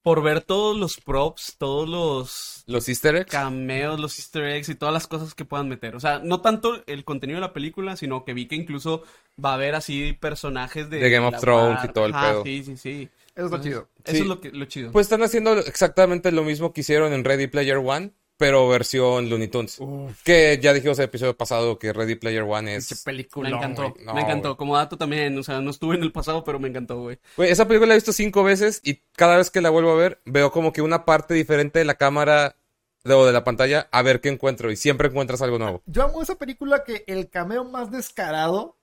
Por 0.03 0.21
ver 0.21 0.41
todos 0.41 0.77
los 0.77 0.97
props, 0.97 1.55
todos 1.57 1.87
los 1.87 2.63
Los 2.67 2.89
easter 2.89 3.15
eggs. 3.15 3.31
cameos, 3.31 3.99
los 3.99 4.19
easter 4.19 4.43
eggs 4.43 4.67
y 4.69 4.75
todas 4.75 4.93
las 4.93 5.07
cosas 5.07 5.33
que 5.33 5.45
puedan 5.45 5.69
meter. 5.69 5.95
O 5.95 5.99
sea, 6.01 6.19
no 6.19 6.41
tanto 6.41 6.83
el 6.87 7.05
contenido 7.05 7.37
de 7.37 7.41
la 7.47 7.53
película, 7.53 7.95
sino 7.95 8.25
que 8.25 8.33
vi 8.33 8.47
que 8.47 8.55
incluso 8.55 9.03
va 9.43 9.51
a 9.51 9.53
haber 9.55 9.75
así 9.75 10.13
personajes 10.13 10.89
de... 10.89 10.99
De 10.99 11.09
Game 11.09 11.25
of 11.25 11.39
Thrones 11.39 11.79
y 11.85 11.87
todo 11.87 12.05
el 12.05 12.13
Ajá, 12.13 12.31
pedo. 12.31 12.43
Sí, 12.43 12.63
sí, 12.65 12.77
sí. 12.77 13.09
Eso 13.35 13.45
está 13.45 13.57
Entonces, 13.57 13.71
chido. 13.71 13.89
Eso 14.03 14.11
Sí. 14.15 14.21
es 14.21 14.27
lo, 14.27 14.41
que, 14.41 14.51
lo 14.51 14.65
chido. 14.65 14.91
Pues 14.91 15.05
están 15.05 15.23
haciendo 15.23 15.53
exactamente 15.57 16.31
lo 16.33 16.43
mismo 16.43 16.73
que 16.73 16.81
hicieron 16.81 17.13
en 17.13 17.23
Ready 17.23 17.47
Player 17.47 17.77
One, 17.77 18.11
pero 18.43 18.67
versión 18.67 19.29
Looney 19.29 19.47
Tunes. 19.47 19.79
Uf, 19.79 20.21
Que 20.21 20.60
ya 20.62 20.73
dijimos 20.73 20.97
en 20.99 21.03
el 21.03 21.08
episodio 21.08 21.38
pasado 21.38 21.79
que 21.79 21.93
Ready 21.93 22.15
Player 22.15 22.43
One 22.43 22.75
es... 22.75 23.01
película. 23.01 23.49
me 23.49 23.56
encantó. 23.56 23.93
No, 24.01 24.13
me 24.13 24.19
encantó. 24.19 24.58
Como 24.58 24.75
dato 24.75 24.97
también, 24.97 25.38
o 25.38 25.43
sea, 25.43 25.62
no 25.62 25.71
estuve 25.71 25.95
en 25.95 26.03
el 26.03 26.12
pasado, 26.12 26.43
pero 26.43 26.60
me 26.60 26.67
encantó, 26.67 26.99
güey. 26.99 27.19
Güey, 27.38 27.51
esa 27.51 27.65
película 27.65 27.88
la 27.88 27.93
he 27.93 27.97
visto 27.97 28.12
cinco 28.12 28.43
veces 28.43 28.82
y 28.84 29.01
cada 29.15 29.38
vez 29.38 29.49
que 29.49 29.62
la 29.62 29.69
vuelvo 29.69 29.91
a 29.91 29.95
ver 29.95 30.19
veo 30.25 30.51
como 30.51 30.73
que 30.73 30.82
una 30.82 31.06
parte 31.06 31.34
diferente 31.34 31.79
de 31.79 31.86
la 31.86 31.95
cámara 31.95 32.58
de, 33.06 33.13
o 33.13 33.25
de 33.25 33.32
la 33.32 33.45
pantalla 33.45 33.88
a 33.93 34.01
ver 34.01 34.19
qué 34.19 34.27
encuentro 34.27 34.69
y 34.71 34.75
siempre 34.75 35.08
encuentras 35.08 35.41
algo 35.41 35.58
nuevo. 35.58 35.82
Yo 35.86 36.03
amo 36.03 36.21
esa 36.21 36.36
película 36.36 36.84
que 36.84 37.06
el 37.08 37.29
cameo 37.29 37.63
más 37.63 37.91
descarado 37.91 38.77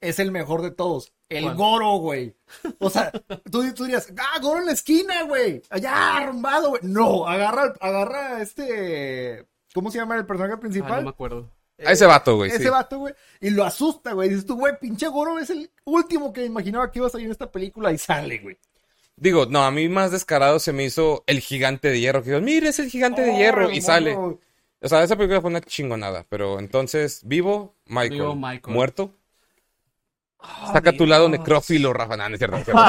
es 0.00 0.20
el 0.20 0.30
mejor 0.30 0.62
de 0.62 0.70
todos. 0.70 1.12
El 1.30 1.44
¿Cuál? 1.44 1.56
Goro, 1.56 1.90
güey. 1.98 2.34
O 2.80 2.90
sea, 2.90 3.10
tú, 3.50 3.72
tú 3.72 3.84
dirías, 3.84 4.12
ah, 4.18 4.38
Goro 4.42 4.60
en 4.60 4.66
la 4.66 4.72
esquina, 4.72 5.22
güey. 5.22 5.62
Allá, 5.70 6.16
arrumbado, 6.16 6.70
güey. 6.70 6.82
No, 6.84 7.26
agarra, 7.26 7.72
agarra 7.80 8.36
a 8.36 8.42
este. 8.42 9.46
¿Cómo 9.72 9.90
se 9.90 9.98
llama 9.98 10.16
el 10.16 10.26
personaje 10.26 10.54
Ah, 10.56 10.60
principal? 10.60 10.96
no 10.96 11.02
me 11.02 11.10
acuerdo. 11.10 11.48
A 11.86 11.92
ese 11.92 12.04
vato, 12.04 12.36
güey. 12.36 12.50
Ese 12.50 12.64
sí. 12.64 12.68
vato, 12.68 12.98
güey. 12.98 13.14
Y 13.40 13.50
lo 13.50 13.64
asusta, 13.64 14.12
güey. 14.12 14.28
Dices 14.28 14.44
tú, 14.44 14.56
güey, 14.56 14.74
pinche 14.78 15.06
Goro 15.08 15.38
es 15.38 15.48
el 15.50 15.70
último 15.84 16.32
que 16.32 16.44
imaginaba 16.44 16.90
que 16.90 16.98
iba 16.98 17.06
a 17.06 17.10
salir 17.10 17.26
en 17.26 17.32
esta 17.32 17.50
película 17.50 17.90
y 17.92 17.96
sale, 17.96 18.38
güey. 18.40 18.58
Digo, 19.16 19.46
no, 19.46 19.62
a 19.64 19.70
mí 19.70 19.88
más 19.88 20.10
descarado 20.10 20.58
se 20.58 20.72
me 20.72 20.84
hizo 20.84 21.24
el 21.26 21.40
gigante 21.40 21.88
de 21.88 22.00
hierro. 22.00 22.22
Que 22.22 22.30
digo, 22.30 22.42
mire, 22.42 22.68
es 22.68 22.80
el 22.80 22.90
gigante 22.90 23.22
de 23.22 23.30
Oh, 23.30 23.36
hierro 23.36 23.68
el 23.68 23.74
y 23.76 23.80
sale. 23.80 24.14
O 24.16 24.38
sea, 24.88 25.02
esa 25.04 25.14
película 25.16 25.40
fue 25.40 25.50
una 25.50 25.60
chingonada. 25.60 26.26
Pero 26.28 26.58
entonces, 26.58 27.20
vivo, 27.24 27.76
Michael. 27.86 28.10
Vivo, 28.20 28.34
Michael. 28.34 28.74
Muerto. 28.74 29.14
Ah, 30.42 30.70
Saca 30.72 30.92
tu 30.92 31.06
lado 31.06 31.28
necrófilo, 31.28 31.92
Rafa. 31.92 32.16
No, 32.16 32.28
no 32.28 32.34
es 32.34 32.38
cierto, 32.38 32.56
no 32.56 32.60
es 32.60 32.64
cierto, 32.64 32.80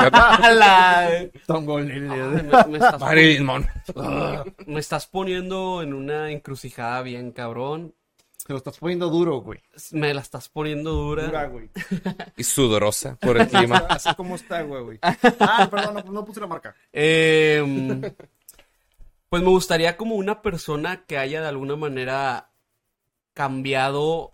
me, 4.65 4.79
estás, 4.79 5.07
poniendo 5.07 5.81
en 5.81 5.93
una 5.93 6.31
encrucijada 6.31 7.01
bien 7.01 7.31
cabrón. 7.31 7.93
Te 8.45 8.53
lo 8.53 8.57
estás 8.57 8.77
poniendo 8.77 9.09
duro, 9.09 9.41
güey. 9.41 9.59
Me 9.91 10.13
la 10.13 10.21
estás 10.21 10.49
poniendo 10.49 10.91
dura. 10.91 11.25
Dura, 11.25 11.45
güey. 11.47 11.69
Y 12.37 12.43
sudorosa 12.43 13.15
por 13.15 13.37
el 13.37 13.47
clima. 13.47 13.77
Así 13.89 14.13
como 14.15 14.35
está, 14.35 14.61
güey, 14.63 14.83
güey. 14.83 14.99
Ah, 15.01 15.67
perdón, 15.69 16.03
no, 16.05 16.11
no 16.11 16.25
puse 16.25 16.39
la 16.39 16.47
marca. 16.47 16.75
Em, 16.91 18.01
pues 19.29 19.43
me 19.43 19.49
gustaría 19.49 19.97
como 19.97 20.15
una 20.15 20.41
persona 20.41 21.05
que 21.05 21.17
haya 21.17 21.41
de 21.41 21.47
alguna 21.47 21.75
manera 21.75 22.49
cambiado 23.33 24.33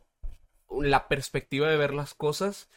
la 0.69 1.07
perspectiva 1.07 1.67
de 1.67 1.77
ver 1.77 1.93
las 1.93 2.13
cosas. 2.13 2.69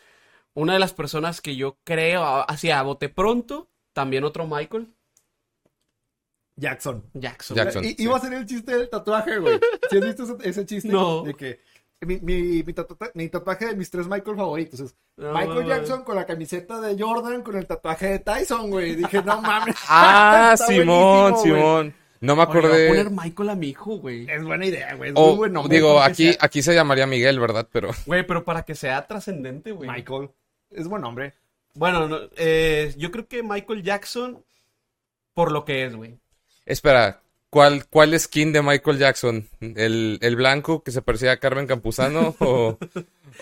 Una 0.55 0.73
de 0.75 0.79
las 0.79 0.93
personas 0.93 1.41
que 1.41 1.57
yo 1.57 1.79
creo, 1.85 2.23
a- 2.25 2.43
así 2.43 2.71
a 2.71 2.83
bote 2.83 3.09
pronto, 3.09 3.69
también 3.93 4.25
otro 4.25 4.47
Michael 4.47 4.89
Jackson. 6.57 7.05
Jackson. 7.15 7.57
Jackson. 7.57 7.85
I- 7.85 7.89
sí. 7.91 7.97
Iba 7.99 8.17
a 8.17 8.21
ser 8.21 8.33
el 8.35 8.47
chiste 8.47 8.77
del 8.77 8.89
tatuaje, 8.91 9.39
güey. 9.39 9.59
¿Sí 9.91 9.97
has 9.97 10.05
visto 10.05 10.25
ese, 10.25 10.49
ese 10.49 10.67
chiste? 10.67 10.89
No. 10.89 11.23
De 11.23 11.35
que 11.35 11.61
mi, 12.03 12.19
mi, 12.19 12.63
mi, 12.63 12.73
tatu- 12.75 12.97
mi 13.15 13.29
tatuaje 13.29 13.67
de 13.67 13.77
mis 13.77 13.91
tres 13.91 14.07
Michael 14.09 14.37
favoritos 14.37 14.81
es 14.81 14.95
No, 15.17 15.33
Michael. 15.33 15.67
Jackson 15.67 16.03
con 16.05 16.17
la 16.17 16.27
camiseta 16.27 16.81
de 16.81 17.03
Jordan 17.03 17.43
con 17.43 17.57
el 17.57 17.67
tatuaje 17.67 18.07
de 18.09 18.19
Tyson, 18.19 18.71
güey. 18.71 18.95
Dije, 18.97 19.23
no 19.23 19.41
mames. 19.41 19.75
Ah, 19.89 20.55
Simón. 20.67 21.39
Simón. 21.39 21.95
No 22.23 22.37
me 22.37 22.43
Oye, 22.43 22.47
voy 22.53 22.57
a 22.57 22.59
acordé. 22.61 22.89
poner 22.89 23.11
Michael 23.11 23.49
a 23.49 23.55
mi 23.55 23.69
hijo, 23.69 23.97
güey. 23.97 24.31
Es 24.31 24.45
buena 24.45 24.67
idea, 24.67 24.95
güey. 24.95 25.11
Es 25.11 25.17
O, 25.17 25.29
muy 25.29 25.37
buen 25.37 25.53
nombre. 25.55 25.75
digo, 25.75 26.03
aquí, 26.03 26.33
sea 26.35 26.37
aquí 26.45 26.61
se 26.63 26.75
llamaría 26.75 27.07
Miguel, 27.07 27.41
¿verdad? 27.41 27.67
Pero 27.73 27.91
Güey, 28.05 28.27
pero 28.27 28.45
para 28.45 28.63
que 28.65 28.75
sea 28.75 29.07
trascendente, 29.07 29.73
güey. 29.73 29.89
Michael. 29.89 30.29
Es 30.71 30.89
buen 30.89 31.03
nombre. 31.03 31.35
Bueno, 31.75 32.09
no, 32.09 32.19
eh, 32.37 32.95
yo 32.97 33.11
creo 33.11 33.29
que 33.29 33.43
Michael 33.43 33.83
Jackson, 33.83 34.45
por 35.35 35.53
lo 35.53 35.65
que 35.65 35.85
es, 35.85 35.95
güey. 35.95 36.19
espera, 36.67 37.23
¿cuál, 37.49 37.87
cuál 37.87 38.19
skin 38.19 38.53
de 38.53 38.63
Michael 38.63 38.99
Jackson? 38.99 39.49
¿El, 39.61 40.19
el 40.21 40.37
blanco 40.37 40.83
que 40.83 40.91
se 40.91 41.03
parecía 41.03 41.33
a 41.33 41.37
Carmen 41.39 41.67
Campuzano 41.67 42.35
o, 42.41 42.79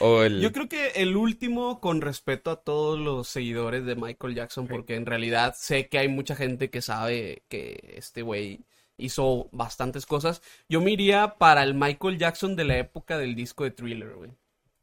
o 0.01 0.23
el... 0.23 0.41
Yo 0.41 0.53
creo 0.53 0.69
que 0.69 0.89
el 0.97 1.17
último, 1.17 1.81
con 1.81 2.01
respeto 2.01 2.51
a 2.51 2.63
todos 2.63 2.99
los 2.99 3.29
seguidores 3.29 3.85
de 3.87 3.97
Michael 3.97 4.35
Jackson, 4.35 4.67
porque 4.67 4.95
en 4.95 5.07
realidad 5.07 5.55
sé 5.57 5.89
que 5.89 5.99
hay 5.99 6.09
mucha 6.09 6.37
gente 6.37 6.71
que 6.71 6.83
sabe 6.83 7.45
que 7.49 7.95
este 7.97 8.23
güey 8.23 8.61
hizo 8.99 9.49
bastantes 9.53 10.05
cosas. 10.05 10.43
Yo 10.69 10.81
me 10.81 10.91
iría 10.91 11.37
para 11.39 11.63
el 11.63 11.75
Michael 11.75 12.19
Jackson 12.19 12.57
de 12.57 12.65
la 12.65 12.79
época 12.79 13.17
del 13.17 13.35
disco 13.35 13.65
de 13.65 13.71
Thriller, 13.71 14.15
güey. 14.15 14.31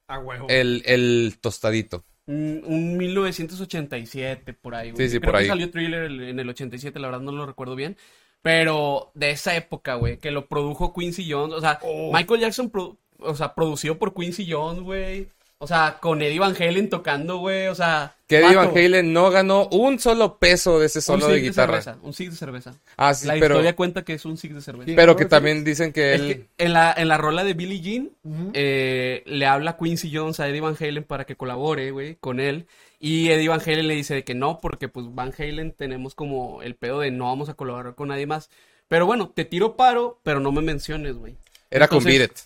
A 0.08 0.20
huevo. 0.20 0.48
el, 0.50 0.84
el 0.86 1.38
tostadito? 1.42 2.06
Un, 2.28 2.64
un 2.66 2.98
1987, 2.98 4.54
por 4.54 4.76
ahí, 4.76 4.92
güey. 4.92 5.08
Sí, 5.08 5.14
sí, 5.14 5.20
Creo 5.20 5.32
por 5.32 5.40
que 5.40 5.44
ahí. 5.44 5.48
salió 5.50 5.70
Thriller 5.72 6.04
el- 6.04 6.22
en 6.30 6.40
el 6.40 6.50
87, 6.50 7.00
la 7.00 7.08
verdad 7.08 7.22
no 7.22 7.32
lo 7.32 7.46
recuerdo 7.46 7.76
bien. 7.76 7.98
Pero 8.42 9.12
de 9.16 9.32
esa 9.32 9.56
época, 9.56 9.96
güey, 9.96 10.18
que 10.18 10.32
lo 10.32 10.48
produjo 10.48 10.94
Quincy 10.94 11.30
Jones. 11.32 11.56
O 11.56 11.62
sea, 11.62 11.80
Oh. 11.82 12.12
Michael 12.14 12.42
Jackson, 12.42 12.72
o 13.20 13.36
sea, 13.36 13.56
producido 13.56 13.98
por 13.98 14.14
Quincy 14.14 14.46
Jones, 14.50 14.82
güey. 14.82 15.30
O 15.58 15.68
sea, 15.68 15.98
con 16.02 16.22
Eddie 16.22 16.38
Van 16.40 16.54
Halen 16.54 16.90
tocando, 16.90 17.38
güey. 17.38 17.68
O 17.68 17.76
sea, 17.76 18.16
Que 18.28 18.40
Eddie 18.40 18.56
Van 18.58 18.72
Halen 18.76 19.14
no 19.14 19.32
ganó 19.32 19.68
un 19.70 20.00
solo 20.00 20.38
peso 20.38 20.80
de 20.80 20.88
ese 20.88 21.00
un 21.00 21.04
solo 21.04 21.28
de 21.28 21.40
guitarra. 21.40 21.82
cerveza, 21.82 22.06
un 22.06 22.14
six 22.14 22.32
de 22.32 22.38
cerveza. 22.38 22.74
Ah, 22.98 23.14
sí, 23.14 23.26
la 23.26 23.36
pero, 23.36 23.56
historia 23.56 23.76
cuenta 23.76 24.04
que 24.04 24.14
es 24.14 24.26
un 24.26 24.38
six 24.38 24.54
de 24.54 24.62
cerveza. 24.62 24.92
Pero 24.96 25.16
que 25.16 25.26
también 25.26 25.64
dicen 25.64 25.94
que 25.94 26.14
Es 26.14 26.22
él... 26.22 26.28
que 26.28 26.64
en 26.66 26.74
la, 26.74 26.94
en 26.96 27.08
la 27.08 27.18
rola 27.18 27.44
de 27.46 27.54
Billie 27.54 27.80
Jean, 27.80 28.10
eh, 28.54 29.24
le 29.26 29.46
habla 29.46 29.78
Quincy 29.78 30.12
Jones 30.14 30.40
a 30.42 30.50
Eddie 30.50 30.62
Van 30.62 30.76
Halen 30.80 31.04
para 31.06 31.24
que 31.26 31.36
colabore, 31.38 31.92
güey, 31.92 32.16
con 32.16 32.40
él. 32.42 32.68
Y 33.00 33.30
Eddie 33.30 33.48
Van 33.50 33.62
Halen 33.62 33.88
le 33.88 33.96
dice 33.96 34.14
de 34.14 34.24
que 34.26 34.36
no, 34.36 34.60
porque 34.60 34.90
pues 34.90 35.06
Van 35.16 35.34
Halen 35.38 35.72
tenemos 35.72 36.16
como 36.16 36.64
el 36.64 36.76
pedo 36.76 37.00
de 37.00 37.12
no 37.12 37.26
vamos 37.26 37.48
a 37.50 37.54
colaborar 37.54 37.96
con 37.96 38.10
nadie 38.10 38.26
más. 38.28 38.50
Pero 38.90 39.06
bueno, 39.06 39.30
te 39.34 39.46
tiro 39.46 39.76
paro, 39.78 40.20
pero 40.22 40.40
no 40.42 40.52
me 40.52 40.62
menciones, 40.62 41.16
güey. 41.16 41.38
Era 41.72 41.88
con 41.88 42.00
entonces- 42.00 42.20
Beat 42.20 42.32
It. 42.32 42.38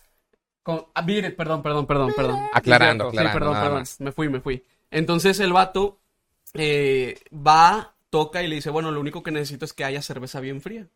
Con, 0.69 0.85
ah, 0.93 1.05
It, 1.07 1.35
perdón, 1.35 1.63
perdón, 1.63 1.85
perdón, 1.87 2.13
perdón. 2.15 2.39
Aclarando, 2.53 3.05
Sí, 3.05 3.11
Sí, 3.11 3.17
aclarando, 3.17 3.39
perdón, 3.39 3.53
nada 3.53 3.65
perdón. 3.65 3.79
más. 3.79 3.99
Me 4.01 4.11
fui, 4.11 4.29
me 4.29 4.39
fui. 4.41 4.63
Entonces 4.91 5.39
el 5.39 5.51
vato 5.53 5.99
eh, 6.53 7.19
va, 7.33 7.95
toca 8.09 8.43
y 8.43 8.47
le 8.47 8.55
dice, 8.55 8.69
bueno, 8.69 8.91
lo 8.91 8.99
único 8.99 9.23
que 9.23 9.31
necesito 9.31 9.65
es 9.65 9.73
que 9.73 9.83
haya 9.85 10.01
cerveza 10.01 10.39
bien 10.39 10.61
fría. 10.61 10.87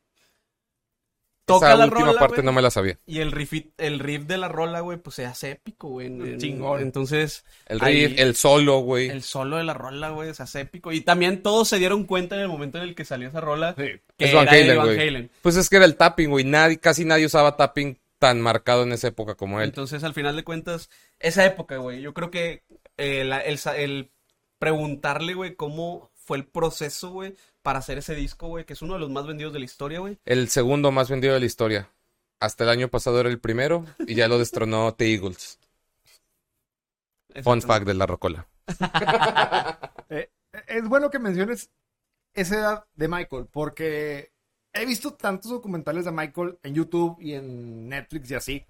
Toca 1.45 1.67
Esa 1.67 1.75
la 1.77 1.86
última 1.86 2.05
rola, 2.07 2.19
parte 2.21 2.41
no 2.41 2.53
me 2.53 2.62
la 2.62 2.71
sabía. 2.71 2.97
y 3.05 3.19
el 3.19 3.33
riff, 3.33 3.51
el 3.77 3.99
riff 3.99 4.23
de 4.27 4.38
la 4.38 4.47
rola, 4.47 4.79
güey, 4.79 4.97
pues 4.97 5.17
se 5.17 5.25
hace 5.25 5.51
épico, 5.51 5.89
güey. 5.89 6.07
en- 6.07 6.38
Chingón. 6.38 6.81
Entonces, 6.81 7.43
El 7.65 7.83
Ahí- 7.83 8.07
riff, 8.07 8.19
el 8.19 8.36
solo, 8.36 8.79
güey. 8.79 9.09
el 9.09 9.23
solo 9.23 9.57
de 9.57 9.65
la 9.65 9.73
rola, 9.73 10.12
güey, 10.12 10.33
se 10.33 10.41
hace 10.43 10.62
épico. 10.62 10.93
Y 10.93 11.01
también 11.01 11.43
todos 11.43 11.67
se 11.67 11.79
dieron 11.79 12.05
cuenta 12.05 12.36
en 12.36 12.43
el 12.43 12.47
momento 12.47 12.77
en 12.77 12.86
el 12.86 12.95
que 12.95 13.03
salió 13.03 13.27
esa 13.27 13.41
rola 13.41 13.75
Sí. 13.77 13.83
que 14.17 14.25
Es 14.25 14.33
Van 14.33 14.43
era 14.47 14.55
Eddie 14.57 14.63
Halen, 14.71 14.77
Van 14.77 14.86
güey. 14.95 15.07
Halen. 15.09 15.31
Pues 15.41 15.57
es 15.57 15.69
que 15.69 15.75
era 15.75 15.86
el 15.86 15.97
tapping, 15.97 16.29
güey. 16.29 16.45
Nadie, 16.45 16.77
casi 16.79 17.03
nadie 17.03 17.25
usaba 17.25 17.57
tapping 17.57 17.97
tan 18.23 18.39
marcado 18.39 18.83
en 18.83 18.93
esa 18.93 19.09
época 19.09 19.36
como 19.36 19.59
él. 19.59 19.65
Entonces, 19.65 20.01
al 20.05 20.13
final 20.13 20.38
de 20.38 20.45
cuentas, 20.45 20.89
esa 21.19 21.43
época, 21.45 21.75
güey, 21.75 21.99
yo 22.01 22.13
creo 22.13 22.31
que 22.31 22.63
eh, 22.95 23.25
la- 23.25 23.41
el, 23.41 23.57
sa- 23.57 23.75
el 23.75 24.12
preguntarle, 24.59 25.33
güey, 25.33 25.55
cómo 25.55 26.09
fue 26.15 26.38
el 26.38 26.45
proceso, 26.45 27.09
güey, 27.12 27.36
para 27.62 27.79
hacer 27.79 27.97
ese 27.97 28.15
disco, 28.15 28.47
güey, 28.47 28.63
que 28.63 28.71
es 28.71 28.81
uno 28.81 28.93
de 28.93 29.01
los 29.01 29.09
más 29.09 29.27
vendidos 29.27 29.51
de 29.51 29.59
la 29.59 29.65
historia, 29.65 29.99
güey. 29.99 30.17
El 30.23 30.47
segundo 30.47 30.89
más 30.93 31.09
vendido 31.09 31.33
de 31.33 31.41
la 31.41 31.45
historia. 31.45 31.89
Hasta 32.39 32.63
el 32.63 32.69
año 32.69 32.88
pasado 32.88 33.19
era 33.19 33.27
el 33.27 33.39
primero 33.41 33.86
y 34.07 34.15
ya 34.15 34.29
lo 34.29 34.39
destronó 34.39 34.93
The 34.97 35.13
Eagles. 35.13 35.59
Fun 37.43 37.62
fact 37.62 37.86
de 37.86 37.93
la 37.93 38.05
Rocola. 38.05 38.47
Eh, 40.09 40.29
es 40.67 40.88
bueno 40.88 41.09
que 41.09 41.17
menciones 41.19 41.71
esa 42.36 42.55
edad 42.55 42.86
de 42.95 43.07
Michael, 43.07 43.47
porque 43.51 44.31
he 44.73 44.86
visto 44.86 45.13
tantos 45.13 45.51
documentales 45.51 46.05
de 46.05 46.12
Michael 46.12 46.57
en 46.63 46.73
YouTube 46.73 47.17
y 47.19 47.33
en 47.33 47.88
Netflix 47.88 48.31
y 48.31 48.36
así, 48.36 48.65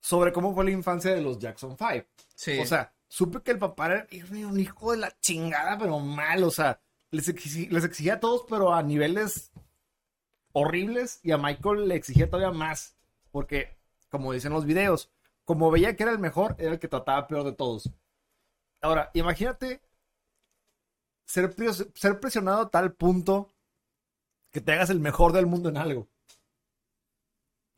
sobre 0.00 0.32
cómo 0.32 0.54
fue 0.54 0.64
la 0.64 0.70
infancia 0.70 1.12
de 1.12 1.20
los 1.20 1.38
Jackson 1.38 1.76
5. 1.76 2.06
Sí. 2.34 2.58
O 2.60 2.66
sea, 2.66 2.92
supe 3.08 3.42
que 3.42 3.50
el 3.50 3.58
papá 3.58 3.86
era 3.86 4.06
era 4.10 4.48
un 4.48 4.60
hijo 4.60 4.92
de 4.92 4.98
la 4.98 5.18
chingada, 5.20 5.76
pero 5.76 5.98
mal, 5.98 6.44
o 6.44 6.50
sea, 6.50 6.80
les, 7.10 7.28
exigía 7.28 8.14
a 8.14 8.20
todos, 8.20 8.44
pero 8.48 8.72
a 8.72 8.82
niveles 8.82 9.50
horribles, 10.52 11.20
y 11.22 11.32
a 11.32 11.38
Michael 11.38 11.88
le 11.88 11.96
exigía 11.96 12.30
todavía 12.30 12.56
más, 12.56 12.96
porque, 13.30 13.76
como 14.08 14.32
dicen 14.32 14.52
los 14.52 14.64
videos, 14.64 15.10
como 15.44 15.70
veía 15.70 15.96
que 15.96 16.02
era 16.02 16.12
el 16.12 16.18
mejor, 16.18 16.54
era 16.58 16.72
el 16.72 16.78
que 16.78 16.88
trataba 16.88 17.26
peor 17.26 17.44
de 17.44 17.52
todos. 17.52 17.90
Ahora, 18.80 19.10
imagínate 19.14 19.80
ser, 21.24 21.54
ser 21.94 22.20
presionado 22.20 22.62
a 22.62 22.70
tal 22.70 22.92
punto 22.92 23.48
que 24.52 24.60
te 24.60 24.72
hagas 24.72 24.90
el 24.90 25.00
mejor 25.00 25.32
del 25.32 25.46
mundo 25.46 25.68
en 25.68 25.76
algo. 25.76 26.08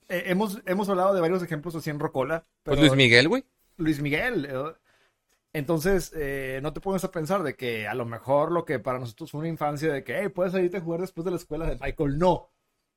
Eh, 0.08 0.24
hemos, 0.26 0.60
hemos 0.66 0.88
hablado 0.88 1.14
de 1.14 1.20
varios 1.20 1.42
ejemplos 1.42 1.74
así 1.74 1.90
en 1.90 2.00
Rocola. 2.00 2.46
Pues 2.62 2.78
Luis 2.80 2.94
Miguel, 2.96 3.28
güey. 3.28 3.44
Luis 3.76 4.00
Miguel. 4.00 4.46
eh, 4.50 4.74
Entonces, 5.52 6.12
eh, 6.14 6.60
no 6.62 6.72
te 6.72 6.80
pones 6.80 7.04
a 7.04 7.10
pensar 7.10 7.42
de 7.42 7.54
que 7.54 7.86
a 7.86 7.94
lo 7.94 8.04
mejor 8.04 8.52
lo 8.52 8.64
que 8.64 8.78
para 8.78 8.98
nosotros 8.98 9.30
fue 9.30 9.40
una 9.40 9.48
infancia 9.48 9.92
de 9.92 10.04
que, 10.04 10.18
hey, 10.20 10.28
puedes 10.28 10.52
salirte 10.52 10.78
a 10.78 10.80
jugar 10.80 11.00
después 11.00 11.24
de 11.24 11.30
la 11.30 11.36
escuela 11.36 11.66
de 11.68 11.76
Michael. 11.80 12.18
No. 12.18 12.50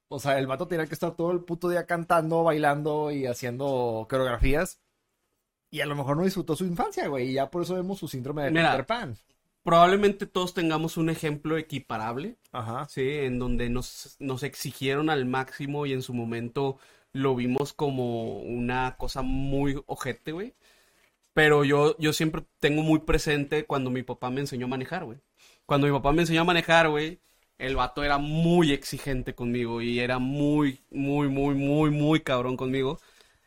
O 0.07 0.19
sea, 0.19 0.37
el 0.37 0.47
vato 0.47 0.67
tenía 0.67 0.85
que 0.85 0.93
estar 0.93 1.15
todo 1.15 1.31
el 1.31 1.41
puto 1.43 1.69
día 1.69 1.85
cantando, 1.85 2.43
bailando 2.43 3.11
y 3.11 3.25
haciendo 3.25 4.05
coreografías. 4.09 4.79
Y 5.71 5.81
a 5.81 5.87
lo 5.87 5.95
mejor 5.95 6.17
no 6.17 6.23
disfrutó 6.23 6.55
su 6.55 6.65
infancia, 6.65 7.07
güey. 7.07 7.29
Y 7.29 7.33
ya 7.33 7.49
por 7.49 7.63
eso 7.63 7.73
vemos 7.73 7.97
su 7.97 8.07
síndrome 8.07 8.43
de. 8.43 8.51
Peter 8.51 8.85
Pan. 8.85 9.17
Probablemente 9.63 10.25
todos 10.25 10.53
tengamos 10.53 10.97
un 10.97 11.09
ejemplo 11.09 11.57
equiparable, 11.57 12.37
Ajá. 12.51 12.87
¿sí? 12.89 13.07
En 13.09 13.39
donde 13.39 13.69
nos, 13.69 14.17
nos 14.19 14.43
exigieron 14.43 15.09
al 15.09 15.25
máximo 15.25 15.85
y 15.85 15.93
en 15.93 16.01
su 16.01 16.13
momento 16.13 16.79
lo 17.13 17.35
vimos 17.35 17.73
como 17.73 18.39
una 18.39 18.97
cosa 18.97 19.21
muy 19.21 19.81
ojete, 19.85 20.33
güey. 20.33 20.53
Pero 21.33 21.63
yo, 21.63 21.97
yo 21.97 22.13
siempre 22.13 22.43
tengo 22.59 22.83
muy 22.83 22.99
presente 22.99 23.65
cuando 23.65 23.89
mi 23.89 24.03
papá 24.03 24.29
me 24.29 24.41
enseñó 24.41 24.65
a 24.65 24.69
manejar, 24.69 25.05
güey. 25.05 25.19
Cuando 25.65 25.87
mi 25.87 25.93
papá 25.93 26.11
me 26.11 26.21
enseñó 26.21 26.41
a 26.41 26.45
manejar, 26.45 26.89
güey, 26.89 27.21
el 27.57 27.75
vato 27.75 28.03
era 28.03 28.17
muy 28.17 28.71
exigente 28.73 29.33
conmigo 29.35 29.81
y 29.81 29.99
era 29.99 30.19
muy, 30.19 30.83
muy, 30.91 31.29
muy, 31.29 31.55
muy, 31.55 31.89
muy 31.91 32.21
cabrón 32.21 32.57
conmigo. 32.57 32.99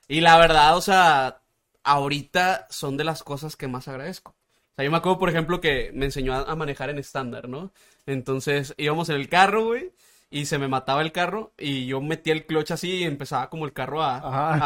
Y 0.08 0.20
la 0.20 0.38
verdad, 0.38 0.76
o 0.76 0.80
sea, 0.80 1.42
ahorita 1.84 2.66
son 2.70 2.96
de 2.96 3.04
las 3.04 3.22
cosas 3.22 3.56
que 3.56 3.68
más 3.68 3.88
agradezco. 3.88 4.34
O 4.76 4.78
sea, 4.78 4.84
yo 4.84 4.90
me 4.90 4.98
acuerdo, 4.98 5.18
por 5.18 5.30
ejemplo, 5.30 5.60
que 5.60 5.90
me 5.94 6.04
enseñó 6.04 6.34
a, 6.34 6.42
a 6.42 6.54
manejar 6.54 6.90
en 6.90 6.98
estándar, 6.98 7.48
¿no? 7.48 7.72
Entonces 8.04 8.74
íbamos 8.76 9.08
en 9.08 9.16
el 9.16 9.28
carro, 9.28 9.64
güey, 9.66 9.92
y 10.30 10.46
se 10.46 10.58
me 10.58 10.68
mataba 10.68 11.00
el 11.02 11.12
carro 11.12 11.52
y 11.58 11.86
yo 11.86 12.00
metía 12.02 12.34
el 12.34 12.46
clutch 12.46 12.72
así 12.72 12.90
y 12.96 13.04
empezaba 13.04 13.48
como 13.48 13.64
el 13.64 13.72
carro 13.72 14.02
a, 14.02 14.16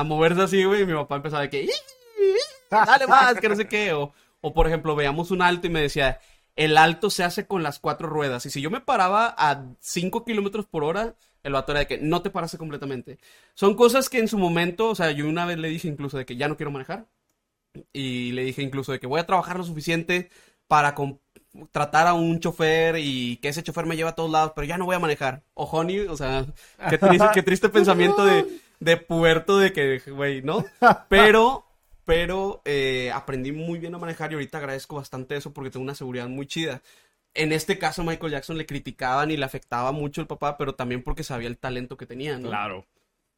a 0.01 0.03
moverse 0.05 0.43
así, 0.43 0.65
güey, 0.65 0.83
y 0.83 0.87
mi 0.87 0.95
papá 0.95 1.17
empezaba 1.17 1.43
de 1.43 1.51
que, 1.51 1.63
"Ih, 1.63 1.69
ih, 1.69 2.33
dale 2.85 3.07
más, 3.07 3.39
que 3.41 3.49
no 3.49 3.57
sé 3.57 3.69
qué. 3.69 3.93
O, 3.93 4.13
o, 4.41 4.53
por 4.55 4.67
ejemplo, 4.67 4.97
veíamos 4.97 5.31
un 5.31 5.43
alto 5.43 5.67
y 5.67 5.71
me 5.71 5.81
decía, 5.83 6.19
el 6.57 6.77
alto 6.77 7.09
se 7.11 7.25
hace 7.25 7.47
con 7.47 7.63
las 7.63 7.79
cuatro 7.79 8.09
ruedas. 8.09 8.45
Y 8.47 8.51
si 8.51 8.61
yo 8.61 8.71
me 8.71 8.81
paraba 8.81 9.35
a 9.39 9.65
5 9.81 10.25
kilómetros 10.25 10.67
por 10.67 10.83
hora, 10.85 11.15
el 11.43 11.53
vato 11.53 11.73
era 11.73 11.81
de 11.81 11.87
que 11.87 11.99
no 11.99 12.23
te 12.23 12.31
paraste 12.31 12.59
completamente. 12.59 13.19
Son 13.55 13.75
cosas 13.77 14.09
que 14.09 14.19
en 14.19 14.29
su 14.29 14.39
momento, 14.39 14.89
o 14.89 14.95
sea, 14.95 15.11
yo 15.13 15.29
una 15.29 15.47
vez 15.47 15.59
le 15.59 15.69
dije 15.69 15.89
incluso 15.89 16.19
de 16.19 16.27
que 16.27 16.37
ya 16.37 16.49
no 16.49 16.57
quiero 16.57 16.71
manejar. 16.71 17.07
Y 17.93 18.33
le 18.33 18.45
dije 18.45 18.63
incluso 18.63 18.93
de 18.93 19.01
que 19.01 19.07
voy 19.07 19.21
a 19.21 19.27
trabajar 19.27 19.57
lo 19.57 19.65
suficiente 19.65 20.31
para 20.67 20.95
contratar 20.95 22.07
a 22.07 22.15
un 22.15 22.39
chofer 22.41 22.97
y 22.99 23.37
que 23.39 23.49
ese 23.49 23.63
chofer 23.63 23.87
me 23.87 23.97
lleve 23.97 24.11
a 24.11 24.15
todos 24.15 24.31
lados, 24.31 24.53
pero 24.55 24.67
ya 24.67 24.79
no 24.79 24.87
voy 24.87 24.97
a 24.97 25.01
manejar. 25.01 25.43
O 25.55 25.65
honey, 25.65 26.01
o 26.01 26.17
sea, 26.17 26.47
qué 26.89 26.99
triste, 26.99 27.29
qué 27.35 27.43
triste 27.43 27.69
pensamiento 27.71 28.25
de, 28.25 28.47
de 28.79 28.97
puerto 28.97 29.59
de 29.59 29.73
que, 29.73 29.99
güey, 30.11 30.43
¿no? 30.43 30.65
Pero, 31.09 31.67
pero 32.05 32.63
eh, 32.65 33.11
aprendí 33.13 33.53
muy 33.53 33.79
bien 33.79 33.95
a 33.95 33.99
manejar 33.99 34.31
y 34.31 34.35
ahorita 34.35 34.59
agradezco 34.59 34.97
bastante 34.97 35.37
eso 35.37 35.53
porque 35.53 35.71
tengo 35.71 35.85
una 35.85 35.95
seguridad 35.95 36.29
muy 36.29 36.47
chida. 36.47 36.83
En 37.35 37.53
este 37.53 37.79
caso, 37.79 38.03
Michael 38.03 38.33
Jackson 38.33 38.59
le 38.59 38.67
criticaban 38.67 39.31
y 39.31 39.37
le 39.37 39.45
afectaba 39.45 39.93
mucho 39.93 40.21
el 40.21 40.27
papá, 40.27 40.57
pero 40.57 40.75
también 40.75 41.03
porque 41.03 41.23
sabía 41.23 41.49
el 41.49 41.59
talento 41.59 41.97
que 41.97 42.07
tenía, 42.07 42.39
¿no? 42.39 42.49
Claro. 42.49 42.87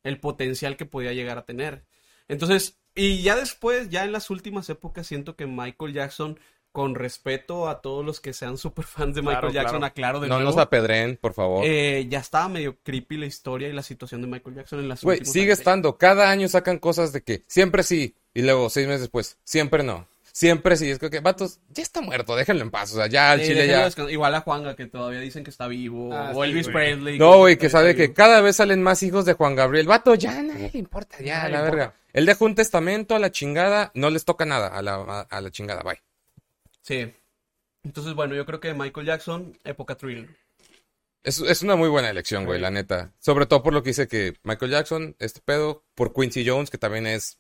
el 0.02 0.18
potencial 0.18 0.76
que 0.76 0.86
podía 0.86 1.12
llegar 1.12 1.38
a 1.38 1.44
tener. 1.44 1.84
Entonces, 2.28 2.81
y 2.95 3.22
ya 3.22 3.36
después, 3.36 3.88
ya 3.90 4.05
en 4.05 4.12
las 4.12 4.30
últimas 4.30 4.68
épocas, 4.68 5.07
siento 5.07 5.36
que 5.36 5.47
Michael 5.47 5.93
Jackson, 5.93 6.38
con 6.72 6.95
respeto 6.95 7.68
a 7.68 7.80
todos 7.82 8.05
los 8.05 8.20
que 8.20 8.32
sean 8.32 8.57
super 8.57 8.84
fans 8.86 9.14
de 9.14 9.20
Michael 9.22 9.38
Claro, 9.40 9.53
Jackson, 9.53 9.78
claro. 9.80 9.86
aclaro 9.86 10.20
de 10.20 10.28
No 10.28 10.36
nuevo, 10.36 10.51
nos 10.53 10.59
apedreen, 10.59 11.18
por 11.20 11.34
favor. 11.34 11.64
eh, 11.66 12.07
ya 12.09 12.18
estaba 12.20 12.49
medio 12.49 12.78
creepy 12.82 13.18
la 13.18 13.26
historia 13.26 13.68
y 13.68 13.72
la 13.72 13.82
situación 13.82 14.22
de 14.22 14.28
Michael 14.28 14.57
Jackson 14.57 14.78
en 14.80 14.88
las 14.88 15.03
Güey, 15.03 15.18
últimas 15.18 15.32
sigue 15.32 15.45
años. 15.51 15.59
estando. 15.59 15.99
Cada 15.99 16.30
año 16.30 16.49
sacan 16.49 16.78
cosas 16.78 17.12
de 17.12 17.22
que 17.22 17.43
siempre 17.47 17.82
sí. 17.82 18.14
Y 18.34 18.40
luego, 18.43 18.70
seis 18.70 18.86
meses 18.86 19.03
después, 19.03 19.36
siempre 19.45 19.82
no. 19.82 20.07
Siempre 20.34 20.76
sí. 20.78 20.88
Es 20.90 20.99
que, 20.99 21.20
vatos, 21.20 21.61
ya 21.68 21.82
está 21.82 22.01
muerto, 22.01 22.34
déjenlo 22.34 22.62
en 22.62 22.70
paz. 22.70 22.90
O 22.93 22.97
sea, 22.97 23.07
ya 23.07 23.32
al 23.32 23.43
Eh, 23.43 23.47
chile 23.49 23.66
ya. 23.66 23.84
descansar. 23.84 24.11
Igual 24.11 24.34
a 24.34 24.40
Juanga, 24.40 24.74
que 24.74 24.86
todavía 24.86 25.20
dicen 25.20 25.45
que 25.45 25.51
está 25.51 25.66
vivo. 25.68 26.09
Ah, 26.14 26.32
o 26.34 26.43
sí, 26.43 26.49
Elvis 26.49 26.70
güey. 26.70 26.74
Presley. 26.95 27.18
No, 27.18 27.36
güey, 27.36 27.59
que 27.59 27.68
sabe 27.68 27.95
que 27.95 28.05
vivo. 28.05 28.14
cada 28.14 28.40
vez 28.40 28.57
salen 28.57 28.82
más 28.82 29.03
hijos 29.03 29.26
de 29.26 29.34
Juan 29.34 29.55
Gabriel. 29.55 29.86
Vato, 29.86 30.14
ya 30.14 30.43
nadie 30.43 30.70
le 30.72 30.78
importa, 30.78 31.18
ya, 31.22 31.47
la 31.51 31.61
verga. 31.61 31.95
Él 32.12 32.26
dejó 32.26 32.44
un 32.44 32.54
testamento 32.54 33.14
a 33.14 33.18
la 33.18 33.30
chingada, 33.30 33.90
no 33.94 34.10
les 34.10 34.24
toca 34.24 34.44
nada 34.44 34.68
a 34.68 34.82
la, 34.82 34.94
a, 34.94 35.20
a 35.22 35.40
la 35.40 35.50
chingada, 35.50 35.82
bye. 35.82 36.02
Sí. 36.82 37.12
Entonces, 37.84 38.14
bueno, 38.14 38.34
yo 38.34 38.46
creo 38.46 38.60
que 38.60 38.74
Michael 38.74 39.06
Jackson, 39.06 39.58
época 39.64 39.96
thriller. 39.96 40.28
Es, 41.24 41.40
es 41.40 41.62
una 41.62 41.76
muy 41.76 41.88
buena 41.88 42.10
elección, 42.10 42.44
güey, 42.44 42.60
la 42.60 42.70
neta. 42.70 43.12
Sobre 43.18 43.46
todo 43.46 43.62
por 43.62 43.72
lo 43.72 43.82
que 43.82 43.90
dice 43.90 44.08
que 44.08 44.34
Michael 44.42 44.72
Jackson, 44.72 45.16
este 45.18 45.40
pedo, 45.40 45.84
por 45.94 46.12
Quincy 46.12 46.46
Jones, 46.46 46.70
que 46.70 46.78
también 46.78 47.06
es. 47.06 47.38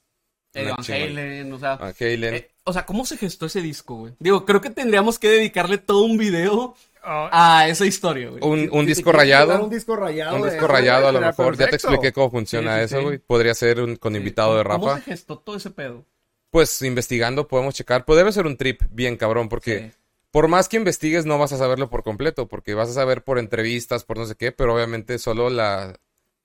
Eh, 0.54 0.70
Van. 0.70 0.84
Halen, 0.84 1.52
o 1.52 1.58
sea, 1.58 1.76
Van 1.76 1.94
Halen. 1.98 2.34
Eh, 2.34 2.50
o 2.64 2.72
sea, 2.72 2.86
¿cómo 2.86 3.04
se 3.04 3.16
gestó 3.16 3.46
ese 3.46 3.60
disco, 3.60 3.96
güey? 3.96 4.14
Digo, 4.18 4.44
creo 4.44 4.60
que 4.60 4.70
tendríamos 4.70 5.18
que 5.18 5.30
dedicarle 5.30 5.78
todo 5.78 6.04
un 6.04 6.16
video 6.16 6.76
a 7.04 7.68
esa 7.68 7.84
historia, 7.86 8.28
güey. 8.30 8.42
un 8.42 8.68
un 8.72 8.80
si 8.82 8.86
disco 8.94 9.12
rayado. 9.12 9.64
Un 9.64 9.70
disco 9.70 9.96
rayado. 9.96 10.36
Un 10.36 10.48
disco 10.48 10.66
rayado, 10.66 11.08
a 11.08 11.12
lo 11.12 11.20
mejor. 11.20 11.56
Ya 11.56 11.68
te 11.68 11.76
expliqué 11.76 12.12
cómo 12.12 12.30
funciona 12.30 12.74
Sí, 12.74 12.78
sí, 12.80 12.84
eso, 12.84 12.98
sí. 12.98 13.02
güey. 13.04 13.18
Podría 13.18 13.54
ser 13.54 13.80
un, 13.80 13.96
con 13.96 14.12
Sí. 14.12 14.18
invitado 14.18 14.56
de 14.56 14.64
¿Cómo 14.64 14.86
Rafa. 14.88 14.98
se 15.00 15.10
gestó 15.10 15.38
todo 15.38 15.56
ese 15.56 15.70
pedo? 15.70 16.04
Pues 16.50 16.80
investigando 16.82 17.48
podemos 17.48 17.74
checar. 17.74 18.04
Pues 18.04 18.16
debe 18.18 18.30
ser 18.32 18.46
un 18.46 18.56
trip 18.56 18.82
bien 18.90 19.16
cabrón, 19.16 19.48
porque 19.48 19.78
Sí. 19.78 19.98
por 20.30 20.48
más 20.48 20.68
que 20.68 20.76
investigues 20.76 21.24
no 21.26 21.38
vas 21.38 21.52
a 21.52 21.58
saberlo 21.58 21.88
por 21.90 22.02
completo, 22.02 22.46
porque 22.48 22.74
vas 22.74 22.88
a 22.90 22.92
saber 22.94 23.24
por 23.24 23.38
entrevistas, 23.38 24.04
por 24.04 24.18
no 24.18 24.26
sé 24.26 24.34
qué, 24.36 24.52
pero 24.52 24.74
obviamente 24.74 25.18
solo 25.18 25.50
la, 25.50 25.98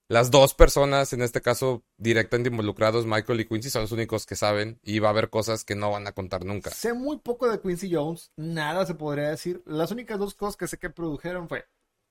las 0.10 0.32
dos 0.32 0.53
personas, 0.53 1.12
en 1.14 1.22
este 1.22 1.41
caso 1.41 1.84
directamente 1.97 2.49
involucrados, 2.49 3.05
Michael 3.05 3.41
y 3.41 3.45
Quincy, 3.47 3.70
son 3.70 3.82
los 3.84 3.91
únicos 3.91 4.26
que 4.26 4.36
saben 4.36 4.80
y 4.84 4.99
va 4.99 5.10
a 5.10 5.12
haber 5.12 5.30
cosas 5.30 5.66
que 5.66 5.76
no 5.76 5.91
van 5.91 6.08
a 6.08 6.14
contar 6.14 6.45
nunca. 6.45 6.70
Sé 6.72 6.93
muy 6.93 7.18
poco 7.18 7.49
de 7.49 7.60
Quincy 7.60 7.93
Jones, 7.93 8.32
nada 8.38 8.86
se 8.86 8.95
podría 8.95 9.30
decir. 9.30 9.62
Las 9.66 9.91
únicas 9.91 10.18
dos 10.18 10.34
cosas 10.34 10.55
que 10.55 10.68
sé 10.68 10.78
que 10.78 10.89
produjeron 10.89 11.49
fue 11.49 11.66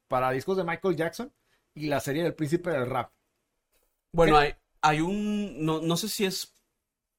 para 0.08 0.30
discos 0.30 0.56
de 0.56 0.64
Michael 0.64 0.96
Jackson 0.96 1.32
y 1.74 1.86
la 1.86 2.00
serie 2.00 2.22
del 2.22 2.34
príncipe 2.34 2.70
del 2.70 2.86
rap. 2.86 3.12
Bueno, 4.12 4.36
hay, 4.36 4.54
hay 4.82 5.00
un. 5.00 5.64
No, 5.64 5.80
no 5.80 5.96
sé 5.96 6.08
si 6.08 6.24
es 6.24 6.54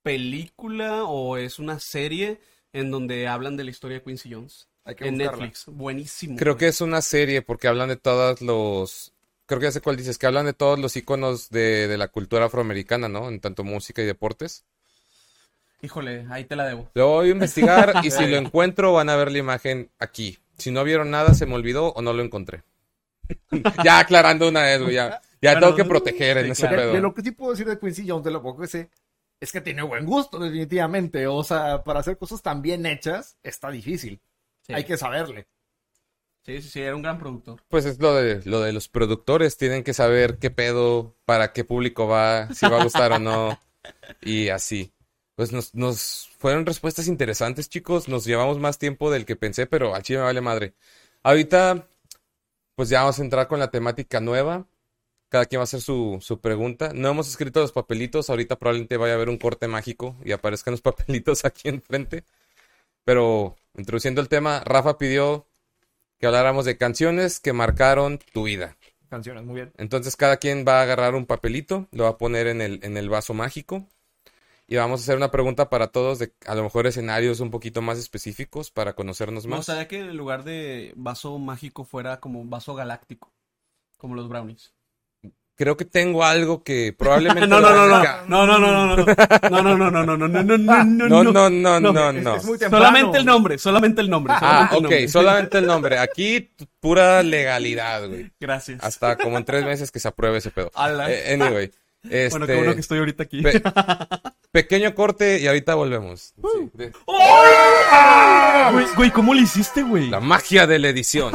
película 0.04 1.04
o 1.06 1.38
es 1.38 1.60
una 1.60 1.80
serie 1.80 2.40
en 2.72 2.92
donde 2.92 3.28
hablan 3.28 3.58
de 3.58 3.64
la 3.64 3.72
historia 3.72 3.98
de 3.98 4.04
Quincy 4.04 4.32
Jones. 4.34 4.70
Hay 4.84 4.96
que 4.96 5.08
En 5.08 5.16
buscarla. 5.16 5.44
Netflix. 5.46 5.66
Buenísimo. 5.68 6.38
Creo 6.38 6.54
güey. 6.54 6.60
que 6.60 6.68
es 6.70 6.82
una 6.82 7.02
serie 7.02 7.42
porque 7.42 7.68
hablan 7.68 7.90
de 7.90 7.98
todos 7.98 8.42
los... 8.42 9.14
Creo 9.48 9.60
que 9.60 9.66
ya 9.66 9.72
sé 9.72 9.82
cuál 9.82 9.98
dices, 9.98 10.18
que 10.18 10.28
hablan 10.28 10.46
de 10.46 10.54
todos 10.54 10.78
los 10.78 10.96
iconos 10.96 11.50
de, 11.50 11.88
de 11.88 11.98
la 11.98 12.10
cultura 12.10 12.46
afroamericana, 12.46 13.10
¿no? 13.10 13.30
En 13.30 13.40
tanto 13.40 13.64
música 13.64 14.02
y 14.02 14.06
deportes. 14.06 14.66
Híjole, 15.82 16.26
ahí 16.30 16.44
te 16.46 16.56
la 16.56 16.66
debo. 16.66 16.90
Lo 16.96 17.08
voy 17.08 17.30
a 17.30 17.32
investigar 17.32 17.94
y 18.04 18.12
si 18.12 18.26
lo 18.28 18.38
encuentro 18.38 18.94
van 18.94 19.10
a 19.10 19.16
ver 19.16 19.32
la 19.32 19.38
imagen 19.38 19.90
aquí. 20.00 20.38
Si 20.58 20.72
no 20.72 20.84
vieron 20.84 21.12
nada, 21.12 21.34
se 21.34 21.46
me 21.46 21.56
olvidó 21.56 21.94
o 21.94 22.02
no 22.02 22.14
lo 22.14 22.24
encontré. 22.24 22.64
ya 23.84 24.00
aclarando 24.00 24.48
una 24.50 24.64
vez, 24.64 24.82
güey, 24.82 24.96
ya. 24.96 25.22
Ya 25.42 25.52
Bueno, 25.54 25.68
tengo 25.68 25.76
que 25.78 25.86
proteger 25.86 26.38
en 26.40 26.46
sí, 26.46 26.52
ese 26.52 26.68
claro. 26.68 26.78
Pedo. 26.78 26.94
de 26.94 27.02
lo 27.02 27.14
que 27.14 27.22
sí 27.22 27.32
puedo 27.32 27.52
decir 27.52 27.68
de 27.68 27.78
Quincy 27.78 28.08
Jones, 28.08 28.26
de 28.26 28.32
lo 28.32 28.42
poco 28.42 28.62
que 28.62 28.68
sé, 28.68 28.90
es 29.40 29.52
que 29.52 29.62
tiene 29.62 29.84
buen 29.84 30.06
gusto, 30.06 30.40
definitivamente. 30.40 31.28
O 31.28 31.44
sea, 31.44 31.84
para 31.84 32.00
hacer 32.00 32.18
cosas 32.18 32.42
tan 32.42 32.62
bien 32.62 32.86
hechas, 32.88 33.38
está 33.44 33.70
difícil. 33.70 34.20
Sí. 34.62 34.74
Hay 34.74 34.84
que 34.84 34.98
saberle. 34.98 35.48
Sí, 36.48 36.62
sí, 36.62 36.70
sí, 36.70 36.82
era 36.82 36.96
un 36.96 37.02
gran 37.02 37.20
productor. 37.20 37.62
Pues 37.68 37.86
es 37.86 38.00
lo 38.00 38.16
de, 38.16 38.42
lo 38.46 38.62
de 38.62 38.72
los 38.72 38.88
productores, 38.88 39.58
tienen 39.58 39.84
que 39.84 39.94
saber 39.94 40.40
qué 40.40 40.50
pedo, 40.50 41.16
para 41.26 41.52
qué 41.52 41.66
público 41.66 42.08
va, 42.08 42.54
si 42.54 42.66
va 42.68 42.80
a 42.80 42.84
gustar 42.84 43.12
o 43.12 43.20
no, 43.20 43.62
y 44.22 44.50
así. 44.50 44.94
Pues 45.36 45.52
nos, 45.52 45.76
nos 45.76 46.30
fueron 46.40 46.66
respuestas 46.66 47.08
interesantes, 47.08 47.70
chicos, 47.70 48.08
nos 48.08 48.26
llevamos 48.26 48.58
más 48.60 48.80
tiempo 48.80 49.12
del 49.12 49.26
que 49.26 49.36
pensé, 49.36 49.68
pero 49.68 49.94
al 49.94 50.02
chile 50.02 50.20
me 50.20 50.26
vale 50.26 50.42
madre. 50.42 50.74
Ahorita, 51.22 51.88
pues 52.76 52.90
ya 52.90 53.02
vamos 53.02 53.20
a 53.20 53.24
entrar 53.24 53.48
con 53.48 53.60
la 53.60 53.70
temática 53.70 54.20
nueva, 54.20 54.66
cada 55.30 55.46
quien 55.46 55.60
va 55.60 55.64
a 55.64 55.66
hacer 55.66 55.82
su, 55.82 56.20
su 56.22 56.40
pregunta. 56.40 56.92
No 56.94 57.10
hemos 57.10 57.28
escrito 57.28 57.60
los 57.60 57.72
papelitos, 57.74 58.30
ahorita 58.30 58.58
probablemente 58.58 58.98
vaya 58.98 59.14
a 59.14 59.16
haber 59.16 59.30
un 59.30 59.38
corte 59.38 59.68
mágico 59.68 60.16
y 60.24 60.32
aparezcan 60.32 60.72
los 60.72 60.82
papelitos 60.84 61.46
aquí 61.46 61.70
enfrente. 61.70 62.24
Pero 63.04 63.56
introduciendo 63.76 64.22
el 64.22 64.30
tema, 64.30 64.62
Rafa 64.66 64.98
pidió 64.98 65.47
que 66.20 66.28
habláramos 66.28 66.66
de 66.66 66.78
canciones 66.78 67.40
que 67.40 67.54
marcaron 67.54 68.20
tu 68.34 68.44
vida. 68.44 68.76
Canciones, 69.10 69.44
muy 69.46 69.56
bien. 69.56 69.72
Entonces 69.78 70.16
cada 70.16 70.38
quien 70.38 70.66
va 70.68 70.80
a 70.80 70.84
agarrar 70.84 71.16
un 71.16 71.26
papelito, 71.26 71.88
lo 71.92 72.04
va 72.04 72.12
a 72.12 72.18
poner 72.18 72.48
en 72.48 72.62
el, 72.62 72.80
en 72.84 72.98
el 72.98 73.10
vaso 73.10 73.34
mágico 73.34 73.88
y 74.68 74.76
vamos 74.76 75.00
a 75.00 75.04
hacer 75.04 75.16
una 75.16 75.32
pregunta 75.32 75.70
para 75.70 75.88
todos 75.88 76.20
de 76.20 76.34
a 76.46 76.54
lo 76.56 76.64
mejor 76.64 76.88
escenarios 76.88 77.40
un 77.40 77.52
poquito 77.52 77.82
más 77.82 77.98
específicos 77.98 78.70
para 78.70 78.94
conocernos 78.94 79.46
Me 79.46 79.52
más. 79.52 79.60
gustaría 79.60 79.88
que 79.88 80.00
en 80.00 80.18
lugar 80.18 80.44
de 80.44 80.94
vaso 80.98 81.38
mágico 81.40 81.86
fuera 81.86 82.20
como 82.20 82.44
vaso 82.46 82.76
galáctico. 82.76 83.32
Como 83.98 84.16
los 84.16 84.28
brownies. 84.28 84.74
Creo 85.58 85.76
que 85.76 85.86
tengo 85.86 86.24
algo 86.24 86.64
que 86.64 86.94
probablemente... 86.96 87.48
No, 87.48 87.60
no, 87.60 87.74
no, 87.74 87.88
no. 87.88 88.04
No, 88.28 88.46
no, 88.46 88.60
no, 88.60 88.96
no, 88.96 88.96
no. 88.96 89.06
No, 89.50 89.64
no, 89.64 89.76
no, 89.76 89.90
no, 89.90 90.06
no, 90.06 90.18
no, 90.18 90.28
no, 90.28 90.58
no, 90.58 91.50
no, 91.50 91.80
No, 91.80 91.92
no, 91.92 92.14
no. 92.14 92.40
Solamente 92.70 93.18
el 93.18 93.26
nombre, 93.26 93.58
solamente 93.58 94.02
el 94.02 94.10
nombre. 94.10 94.36
Ah, 94.38 94.70
ok, 94.72 95.08
solamente 95.08 95.58
el 95.58 95.66
nombre. 95.66 95.98
Aquí 95.98 96.52
pura 96.80 97.24
legalidad, 97.24 98.08
güey. 98.08 98.32
Gracias. 98.40 98.84
Hasta 98.84 99.16
como 99.16 99.40
en 99.40 99.46
tres 99.46 99.66
meses 99.66 99.90
que 99.90 100.00
se 100.00 100.08
apruebe 100.08 100.38
ese 100.38 100.52
pedo. 100.52 100.72
Eh, 101.08 101.34
anyway, 101.34 101.72
este... 102.10 102.30
Bueno, 102.30 102.48
qué 102.48 102.56
bueno 102.56 102.74
que 102.76 102.82
estoy 102.82 103.00
ahorita 103.00 103.24
aquí. 103.24 103.42
pe- 103.42 103.62
pequeño 104.52 104.94
corte 104.96 105.40
y 105.40 105.48
ahorita 105.48 105.76
volvemos. 105.76 106.34
Sí, 106.36 106.70
de- 106.74 106.92
Güey, 108.72 108.86
güey, 108.96 109.12
¿cómo 109.12 109.34
lo 109.34 109.40
hiciste, 109.42 109.82
güey? 109.84 110.10
La 110.10 110.20
magia 110.20 110.68
de 110.68 110.80
la 110.80 110.90
edición. 110.90 111.32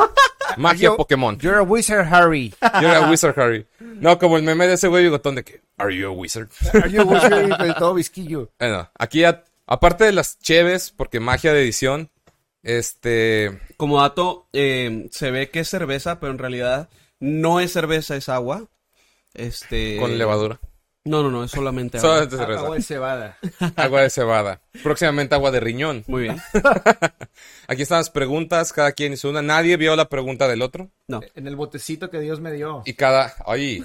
Magia 0.56 0.84
Yo- 0.90 0.96
Pokémon. 0.96 1.38
You're 1.38 1.58
a 1.58 1.62
wizard, 1.62 2.06
Harry. 2.12 2.52
You're 2.80 2.94
a 2.94 3.08
wizard, 3.10 3.38
Harry. 3.38 3.66
No, 3.80 4.18
como 4.18 4.36
el 4.36 4.42
meme 4.42 4.66
de 4.66 4.74
ese 4.74 4.88
güey 4.88 5.02
bigotón 5.04 5.34
de 5.36 5.44
que, 5.44 5.62
¿Are 5.78 5.96
you 5.96 6.08
a 6.08 6.10
wizard? 6.10 6.48
Are 6.74 6.90
you 6.90 7.00
a 7.00 7.04
wizard? 7.04 7.58
De 7.58 7.74
todo 7.74 7.94
visquillo. 7.94 8.50
Bueno, 8.58 8.90
aquí, 8.98 9.24
a- 9.24 9.44
aparte 9.66 10.04
de 10.04 10.12
las 10.12 10.38
cheves, 10.40 10.90
porque 10.90 11.20
magia 11.20 11.52
de 11.54 11.62
edición, 11.62 12.10
este. 12.62 13.58
Como 13.78 14.00
dato, 14.02 14.48
eh, 14.52 15.08
se 15.10 15.30
ve 15.30 15.48
que 15.50 15.60
es 15.60 15.68
cerveza, 15.68 16.20
pero 16.20 16.32
en 16.32 16.38
realidad 16.38 16.90
no 17.18 17.60
es 17.60 17.72
cerveza, 17.72 18.16
es 18.16 18.28
agua. 18.28 18.66
Este. 19.34 19.96
Con 19.98 20.18
levadura. 20.18 20.60
No, 21.04 21.20
no, 21.20 21.32
no, 21.32 21.42
es 21.42 21.50
solamente 21.50 21.98
agua. 21.98 22.08
Solamente 22.10 22.36
cerveza. 22.36 22.60
Agua 22.60 22.76
de 22.76 22.82
cebada. 22.82 23.38
Agua 23.76 24.02
de 24.02 24.10
cebada. 24.10 24.60
Próximamente 24.84 25.34
agua 25.34 25.50
de 25.50 25.58
riñón. 25.58 26.04
Muy 26.06 26.22
bien. 26.22 26.36
Aquí 27.66 27.82
están 27.82 27.98
las 27.98 28.10
preguntas, 28.10 28.72
cada 28.72 28.92
quien 28.92 29.12
hizo 29.12 29.28
una. 29.30 29.42
Nadie 29.42 29.76
vio 29.76 29.96
la 29.96 30.08
pregunta 30.08 30.46
del 30.46 30.62
otro. 30.62 30.90
No. 31.08 31.20
En 31.34 31.48
el 31.48 31.56
botecito 31.56 32.08
que 32.08 32.20
Dios 32.20 32.40
me 32.40 32.52
dio. 32.52 32.82
Y 32.84 32.94
cada. 32.94 33.34
Oye, 33.46 33.82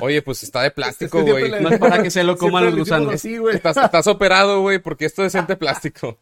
oye, 0.00 0.22
pues 0.22 0.44
está 0.44 0.62
de 0.62 0.70
plástico, 0.70 1.18
Es 1.18 1.24
que 1.24 1.30
güey. 1.32 1.60
No 1.60 1.70
es 1.70 1.78
para 1.80 2.02
que 2.02 2.10
se 2.10 2.22
lo 2.22 2.36
coman 2.36 2.64
los 2.66 2.76
gusanos. 2.76 3.14
así, 3.14 3.36
güey. 3.38 3.56
Estás, 3.56 3.76
estás 3.76 4.06
operado, 4.06 4.60
güey, 4.60 4.78
porque 4.78 5.06
esto 5.06 5.24
es 5.24 5.32
decente 5.32 5.56
plástico. 5.56 6.18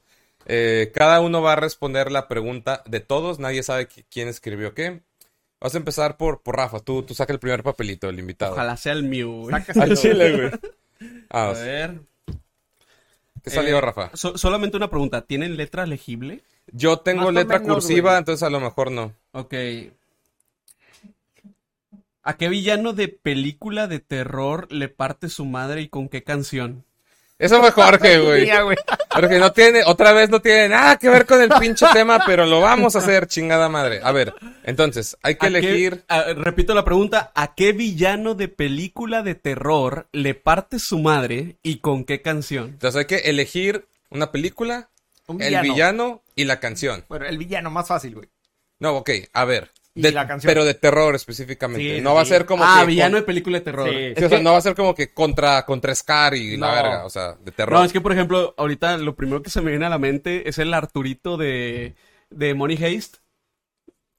Eh, 0.46 0.90
cada 0.94 1.20
uno 1.20 1.42
va 1.42 1.52
a 1.52 1.56
responder 1.56 2.10
la 2.10 2.26
pregunta 2.26 2.82
de 2.86 3.00
todos. 3.00 3.38
Nadie 3.38 3.62
sabe 3.62 3.86
qui- 3.88 4.04
quién 4.10 4.28
escribió 4.28 4.72
qué. 4.74 5.02
Vas 5.62 5.74
a 5.74 5.78
empezar 5.78 6.16
por, 6.16 6.42
por 6.42 6.56
Rafa. 6.56 6.80
Tú, 6.80 7.02
tú 7.04 7.14
saca 7.14 7.32
el 7.32 7.38
primer 7.38 7.62
papelito, 7.62 8.08
el 8.08 8.18
invitado. 8.18 8.52
Ojalá 8.52 8.76
sea 8.76 8.92
el 8.94 9.04
mío, 9.04 9.30
güey. 9.30 9.54
Al 9.80 9.96
chile, 9.96 10.36
güey. 10.36 10.50
A 11.30 11.50
ver. 11.52 12.00
¿Qué 13.44 13.50
salió, 13.50 13.78
Eh, 13.78 13.80
Rafa? 13.80 14.10
so- 14.14 14.36
solamente 14.36 14.76
una 14.76 14.90
pregunta. 14.90 15.22
¿Tienen 15.22 15.56
letra 15.56 15.86
legible? 15.86 16.42
Yo 16.72 16.98
tengo 16.98 17.24
más 17.26 17.34
letra 17.34 17.58
menos, 17.60 17.74
cursiva, 17.76 18.10
güey. 18.10 18.18
entonces 18.18 18.42
a 18.42 18.50
lo 18.50 18.60
mejor 18.60 18.90
no. 18.90 19.12
Ok. 19.32 19.54
¿A 22.24 22.36
qué 22.36 22.48
villano 22.48 22.92
de 22.92 23.08
película 23.08 23.88
de 23.88 23.98
terror 23.98 24.70
le 24.70 24.88
parte 24.88 25.28
su 25.28 25.44
madre 25.44 25.82
y 25.82 25.88
con 25.88 26.08
qué 26.08 26.22
canción? 26.22 26.84
Eso 27.42 27.60
fue 27.60 27.70
Jorge, 27.72 28.18
güey. 28.20 28.48
Porque 29.14 29.38
no 29.38 29.52
tiene, 29.52 29.82
otra 29.84 30.12
vez 30.12 30.30
no 30.30 30.40
tiene 30.40 30.68
nada 30.68 30.96
que 30.96 31.08
ver 31.08 31.26
con 31.26 31.42
el 31.42 31.50
pinche 31.60 31.84
tema, 31.92 32.22
pero 32.24 32.46
lo 32.46 32.60
vamos 32.60 32.94
a 32.94 33.00
hacer, 33.00 33.26
chingada 33.26 33.68
madre. 33.68 34.00
A 34.02 34.12
ver, 34.12 34.32
entonces, 34.64 35.16
hay 35.22 35.34
que 35.34 35.46
¿A 35.46 35.50
qué- 35.50 35.58
elegir. 35.58 36.04
repito 36.36 36.72
la 36.74 36.84
pregunta. 36.84 37.32
¿A 37.34 37.54
qué 37.54 37.72
villano 37.72 38.34
de 38.34 38.48
película 38.48 39.22
de 39.22 39.34
terror 39.34 40.06
le 40.12 40.34
parte 40.34 40.78
su 40.78 40.98
madre 41.00 41.56
y 41.62 41.78
con 41.80 42.04
qué 42.04 42.22
canción? 42.22 42.66
Entonces 42.70 43.00
hay 43.00 43.06
que 43.06 43.28
elegir 43.28 43.86
una 44.10 44.30
película, 44.30 44.88
Un 45.26 45.42
el 45.42 45.48
villano. 45.48 45.62
villano 45.74 46.22
y 46.36 46.44
la 46.44 46.60
canción. 46.60 47.04
Bueno, 47.08 47.26
el 47.26 47.38
villano 47.38 47.70
más 47.70 47.88
fácil, 47.88 48.14
güey. 48.14 48.28
No, 48.78 48.96
ok, 48.96 49.10
a 49.32 49.44
ver. 49.44 49.70
Y 49.94 50.02
de- 50.02 50.12
la 50.12 50.26
canción. 50.26 50.48
Pero 50.50 50.64
de 50.64 50.74
terror 50.74 51.14
específicamente. 51.14 51.96
Sí, 51.96 52.00
no 52.00 52.14
va 52.14 52.22
a 52.22 52.24
ser 52.24 52.46
como 52.46 52.64
ah, 52.64 52.78
que. 52.80 52.86
villano 52.86 53.16
de 53.16 53.22
película 53.24 53.58
de 53.58 53.64
terror. 53.64 53.88
Sí. 53.90 53.94
Es 53.96 54.18
sí, 54.18 54.24
o 54.24 54.28
sea, 54.28 54.38
que- 54.38 54.44
no 54.44 54.52
va 54.52 54.58
a 54.58 54.62
ser 54.62 54.74
como 54.74 54.94
que 54.94 55.12
contra, 55.12 55.64
contra 55.66 55.94
Scar 55.94 56.34
y 56.34 56.56
la 56.56 56.68
No. 56.68 56.74
verga. 56.74 57.04
O 57.04 57.10
sea, 57.10 57.34
de 57.34 57.52
terror. 57.52 57.78
No, 57.78 57.84
es 57.84 57.92
que 57.92 58.00
por 58.00 58.12
ejemplo, 58.12 58.54
ahorita 58.56 58.96
lo 58.96 59.14
primero 59.14 59.42
que 59.42 59.50
se 59.50 59.60
me 59.60 59.70
viene 59.70 59.84
a 59.86 59.90
la 59.90 59.98
mente 59.98 60.48
es 60.48 60.58
el 60.58 60.72
Arturito 60.72 61.36
de, 61.36 61.94
de 62.30 62.54
Money 62.54 62.76
Haste. 62.82 63.18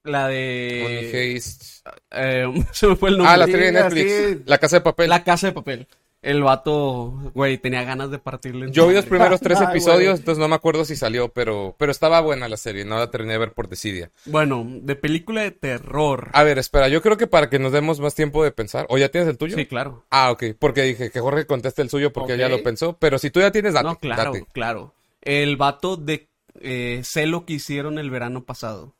La 0.04 0.28
de. 0.28 0.80
Money 0.82 1.10
Heist. 1.12 1.86
eh, 2.10 2.46
se 2.72 2.86
me 2.86 2.94
fue 2.94 3.08
el 3.10 3.16
nombre. 3.16 3.32
Ah, 3.34 3.36
la 3.38 3.46
serie 3.46 3.66
de 3.66 3.72
Netflix. 3.72 4.12
sí. 4.12 4.42
La 4.46 4.58
casa 4.58 4.76
de 4.76 4.80
papel. 4.82 5.08
La 5.08 5.24
casa 5.24 5.46
de 5.46 5.52
papel. 5.54 5.88
El 6.24 6.42
vato, 6.42 7.12
güey, 7.34 7.58
tenía 7.58 7.84
ganas 7.84 8.10
de 8.10 8.18
partirle. 8.18 8.66
en 8.66 8.72
Yo 8.72 8.88
vi 8.88 8.94
los 8.94 9.04
primeros 9.04 9.40
tres 9.40 9.58
Ay, 9.60 9.66
episodios, 9.68 10.10
güey. 10.12 10.18
entonces 10.20 10.40
no 10.40 10.48
me 10.48 10.54
acuerdo 10.54 10.84
si 10.86 10.96
salió, 10.96 11.28
pero, 11.28 11.74
pero 11.78 11.92
estaba 11.92 12.20
buena 12.20 12.48
la 12.48 12.56
serie, 12.56 12.86
no 12.86 12.96
la 12.98 13.10
terminé 13.10 13.34
de 13.34 13.38
ver 13.40 13.52
por 13.52 13.68
desidia. 13.68 14.10
Bueno, 14.24 14.64
de 14.66 14.96
película 14.96 15.42
de 15.42 15.50
terror. 15.50 16.30
A 16.32 16.42
ver, 16.42 16.58
espera, 16.58 16.88
yo 16.88 17.02
creo 17.02 17.18
que 17.18 17.26
para 17.26 17.50
que 17.50 17.58
nos 17.58 17.72
demos 17.72 18.00
más 18.00 18.14
tiempo 18.14 18.42
de 18.42 18.52
pensar, 18.52 18.86
¿o 18.88 18.96
ya 18.96 19.10
tienes 19.10 19.28
el 19.28 19.36
tuyo? 19.36 19.54
Sí, 19.56 19.66
claro. 19.66 20.04
Ah, 20.10 20.30
ok, 20.30 20.44
porque 20.58 20.80
dije 20.82 21.10
que 21.10 21.20
Jorge 21.20 21.46
conteste 21.46 21.82
el 21.82 21.90
suyo 21.90 22.10
porque 22.12 22.38
ya 22.38 22.48
lo 22.48 22.62
pensó, 22.62 22.96
pero 22.98 23.18
si 23.18 23.30
tú 23.30 23.40
ya 23.40 23.50
tienes, 23.52 23.74
date, 23.74 23.86
no, 23.86 23.96
claro, 23.96 24.32
date. 24.32 24.46
claro. 24.52 24.94
El 25.20 25.56
vato 25.58 25.96
de 25.96 26.28
eh, 26.60 27.00
sé 27.04 27.26
lo 27.26 27.44
que 27.44 27.54
hicieron 27.54 27.98
el 27.98 28.10
verano 28.10 28.44
pasado. 28.44 28.94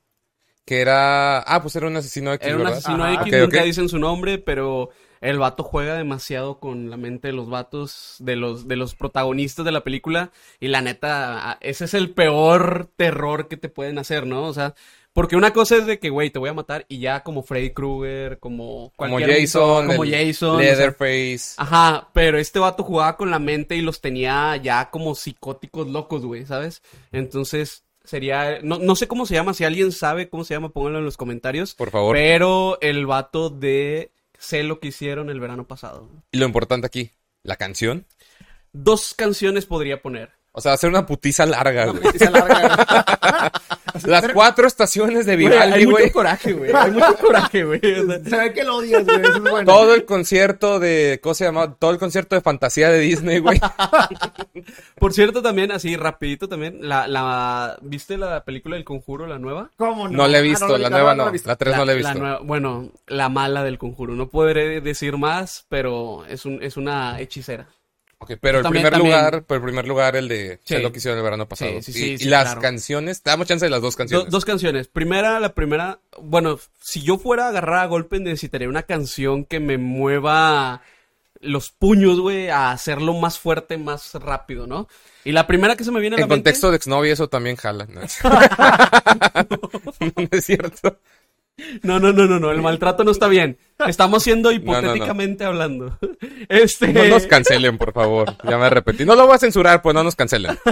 Que 0.67 0.81
era, 0.81 1.41
ah, 1.41 1.61
pues 1.63 1.77
era 1.77 1.87
un 1.87 1.97
asesino 1.97 2.33
X, 2.33 2.47
Era 2.47 2.57
un 2.57 2.63
¿verdad? 2.65 2.79
asesino 2.79 3.05
Ajá. 3.05 3.23
X, 3.23 3.41
nunca 3.41 3.63
dicen 3.63 3.89
su 3.89 3.99
nombre, 3.99 4.39
pero 4.39 4.89
el 5.25 5.39
vato 5.39 5.63
juega 5.63 5.97
demasiado 5.97 6.59
con 6.59 6.91
la 6.91 6.99
mente 6.99 7.29
de 7.29 7.33
los 7.33 7.49
vatos, 7.49 8.17
de 8.19 8.37
los, 8.37 8.69
de 8.69 8.77
los 8.77 8.95
protagonistas 8.95 9.65
de 9.65 9.73
la 9.73 9.83
película. 9.83 10.33
Y 10.61 10.69
la 10.69 10.83
neta, 10.83 11.57
ese 11.63 11.87
es 11.87 11.95
el 11.95 12.11
peor 12.11 12.91
terror 12.97 13.49
que 13.49 13.57
te 13.57 13.71
pueden 13.71 13.99
hacer, 13.99 14.27
¿no? 14.27 14.45
O 14.45 14.53
sea, 14.53 14.75
porque 15.15 15.37
una 15.37 15.55
cosa 15.55 15.77
es 15.77 15.87
de 15.87 15.99
que, 15.99 16.11
güey, 16.11 16.29
te 16.29 16.39
voy 16.39 16.51
a 16.51 16.55
matar 16.55 16.85
y 16.89 16.99
ya 16.99 17.23
como 17.23 17.43
Freddy 17.43 17.71
Krueger, 17.71 18.39
como 18.39 18.93
Como 18.97 19.19
Jason, 19.19 19.87
como 19.87 20.05
Jason, 20.05 20.57
o 20.57 20.59
sea, 20.59 20.67
Leatherface. 20.67 21.55
Ajá, 21.57 22.11
pero 22.13 22.37
este 22.39 22.59
vato 22.59 22.85
jugaba 22.85 23.17
con 23.17 23.31
la 23.31 23.39
mente 23.39 23.77
y 23.77 23.81
los 23.81 24.03
tenía 24.03 24.57
ya 24.59 24.91
como 24.91 25.15
psicóticos 25.15 25.89
locos, 25.89 26.27
güey, 26.27 26.45
¿sabes? 26.45 26.83
Entonces, 27.13 27.85
sería, 28.05 28.59
no, 28.63 28.79
no 28.79 28.95
sé 28.95 29.09
cómo 29.09 29.25
se 29.25 29.35
llama, 29.35 29.55
si 29.55 29.65
alguien 29.65 29.91
sabe 29.91 30.29
cómo 30.29 30.45
se 30.45 30.53
llama, 30.53 30.69
pónganlo 30.69 30.99
en 30.99 31.07
los 31.07 31.17
comentarios. 31.17 31.75
Por 31.75 31.91
favor. 31.91 32.15
Pero 32.15 32.77
el 32.83 33.07
vato 33.07 33.49
de 33.49 34.11
sé 34.45 34.63
lo 34.63 34.81
que 34.81 34.89
hicieron 34.89 35.31
el 35.31 35.41
verano 35.41 35.67
pasado. 35.67 36.09
Y 36.31 36.39
lo 36.39 36.47
importante 36.47 36.87
aquí, 36.87 37.13
la 37.43 37.57
canción. 37.57 38.07
Dos 38.73 39.15
canciones 39.15 39.67
podría 39.67 40.03
poner. 40.03 40.33
O 40.53 40.61
sea, 40.61 40.73
hacer 40.73 40.91
una 40.91 41.07
putiza 41.07 41.47
larga, 41.47 41.87
güey. 41.87 42.03
Y 42.15 42.19
se 42.19 42.27
alarga. 42.27 43.53
Las 44.07 44.29
cuatro 44.33 44.67
estaciones 44.67 45.25
de 45.27 45.35
Güey, 45.37 45.49
Vivaldi, 45.49 45.75
hay 45.79 45.87
mucho 45.87 45.99
güey. 45.99 46.11
coraje, 46.11 46.53
güey. 46.53 46.73
Hay 46.75 46.91
mucho 46.91 47.17
coraje, 47.19 47.65
güey. 47.65 47.81
O 48.01 48.07
sea, 48.07 48.25
Se 48.25 48.37
ve 48.37 48.53
que 48.53 48.65
lo 48.65 48.77
odias, 48.77 49.05
güey. 49.05 49.21
Eso 49.21 49.33
es 49.37 49.41
bueno. 49.41 49.65
Todo 49.73 49.95
el 49.95 50.05
concierto 50.05 50.79
de, 50.81 51.21
¿cómo 51.23 51.35
se 51.35 51.45
llama? 51.45 51.75
Todo 51.75 51.91
el 51.93 51.99
concierto 51.99 52.35
de 52.35 52.41
fantasía 52.43 52.89
de 52.91 52.99
Disney, 53.01 53.39
güey. 53.39 53.61
por 54.99 55.13
cierto, 55.13 55.43
también, 55.43 55.73
así 55.73 55.97
rapidito 55.97 56.49
también, 56.49 56.79
la, 56.89 57.07
la, 57.09 57.79
¿viste 57.83 58.17
la 58.19 58.45
película 58.45 58.77
del 58.77 58.85
Conjuro, 58.85 59.27
la 59.27 59.39
nueva? 59.39 59.71
¿Cómo 59.77 60.09
no? 60.09 60.17
No 60.19 60.29
la 60.29 60.39
he 60.39 60.41
Ah, 60.41 60.43
visto, 60.43 60.69
no, 60.69 60.79
la 60.79 60.91
no, 60.91 60.97
nueva 60.97 61.13
no 61.15 61.19
la 61.19 61.25
no. 61.25 61.29
he 61.29 61.33
visto. 61.33 61.49
La 61.49 61.57
tres 61.57 61.77
no 61.77 61.85
la 61.85 61.93
he 61.93 61.97
visto. 61.97 62.15
nueva- 62.15 62.41
bueno, 62.43 62.91
la 63.07 63.29
mala 63.29 63.63
del 63.65 63.79
Conjuro. 63.79 64.15
No 64.15 64.29
podré 64.29 64.81
decir 64.81 65.17
más, 65.17 65.67
pero 65.69 66.25
es, 66.27 66.45
un, 66.45 66.63
es 66.63 66.77
una 66.77 67.21
hechicera. 67.21 67.69
Ok, 68.25 68.39
pero 68.41 68.59
el 68.59 68.65
primer 68.69 68.93
también. 68.93 69.13
lugar, 69.13 69.45
pero 69.47 69.57
el 69.59 69.63
primer 69.65 69.87
lugar 69.89 70.17
el 70.17 70.29
de 70.29 70.59
Sí. 70.65 70.79
lo 70.79 70.91
que 70.93 70.99
hicieron 70.99 71.19
el 71.19 71.25
verano 71.25 71.47
pasado. 71.49 71.81
Sí, 71.83 71.93
sí, 71.93 72.17
y, 72.21 72.25
las 72.25 72.45
claro. 72.45 72.61
canciones, 72.61 73.23
te 73.23 73.31
damos 73.31 73.47
chance 73.47 73.65
de 73.65 73.71
las 73.71 73.81
dos 73.81 73.95
Do- 73.95 73.99
canciones. 73.99 74.31
dos 74.31 74.45
canciones. 74.45 74.89
Primera, 74.89 75.39
la 75.41 75.55
primera, 75.55 75.99
bueno, 76.21 76.59
si 76.81 77.03
yo 77.03 77.19
fuera 77.19 77.47
a 77.47 77.49
agarrar 77.51 77.79
a 77.81 77.87
golpe 77.87 78.19
necesitaría 78.21 78.69
una 78.69 78.83
canción 78.85 79.45
que 79.45 79.61
me 79.61 79.79
mueva 79.79 80.83
los 81.41 81.71
puños, 81.71 82.21
güey, 82.21 82.49
a 82.49 82.71
hacerlo 82.71 83.13
más 83.15 83.39
fuerte, 83.39 83.77
más 83.77 84.15
rápido, 84.15 84.67
¿no? 84.67 84.89
Y 85.27 85.33
la 85.33 85.47
primera 85.47 85.77
que 85.77 85.85
se 85.85 85.91
me 85.93 86.01
viene 86.01 86.17
a 86.17 86.19
la 86.19 86.23
en 86.25 86.29
mente... 86.31 86.43
contexto 86.43 86.71
de 86.71 86.77
exnovia 86.79 87.13
eso 87.13 87.29
también 87.29 87.57
jala. 87.57 87.87
No, 87.87 88.01
No 90.01 90.29
es 90.31 90.45
cierto. 90.45 90.99
No, 91.83 92.01
no, 92.01 92.13
no, 92.13 92.27
no, 92.27 92.39
no, 92.41 92.51
el 92.51 92.63
maltrato 92.63 93.05
no 93.05 93.11
está 93.11 93.29
bien. 93.29 93.59
Estamos 93.87 94.23
siendo 94.23 94.51
no, 94.51 94.57
no. 94.57 94.63
hipotéticamente 94.63 95.45
hablando. 95.45 95.99
Este... 96.49 96.93
No 96.93 97.05
nos 97.05 97.27
cancelen, 97.27 97.79
por 97.79 97.93
favor. 97.93 98.37
Ya 98.45 98.59
me 98.59 98.69
repetí. 98.69 99.05
No 99.05 99.15
lo 99.15 99.27
voy 99.27 99.35
a 99.37 99.39
censurar, 99.39 99.81
pues 99.83 99.95
no 99.95 100.03
nos 100.05 100.17
cancelen. 100.17 100.59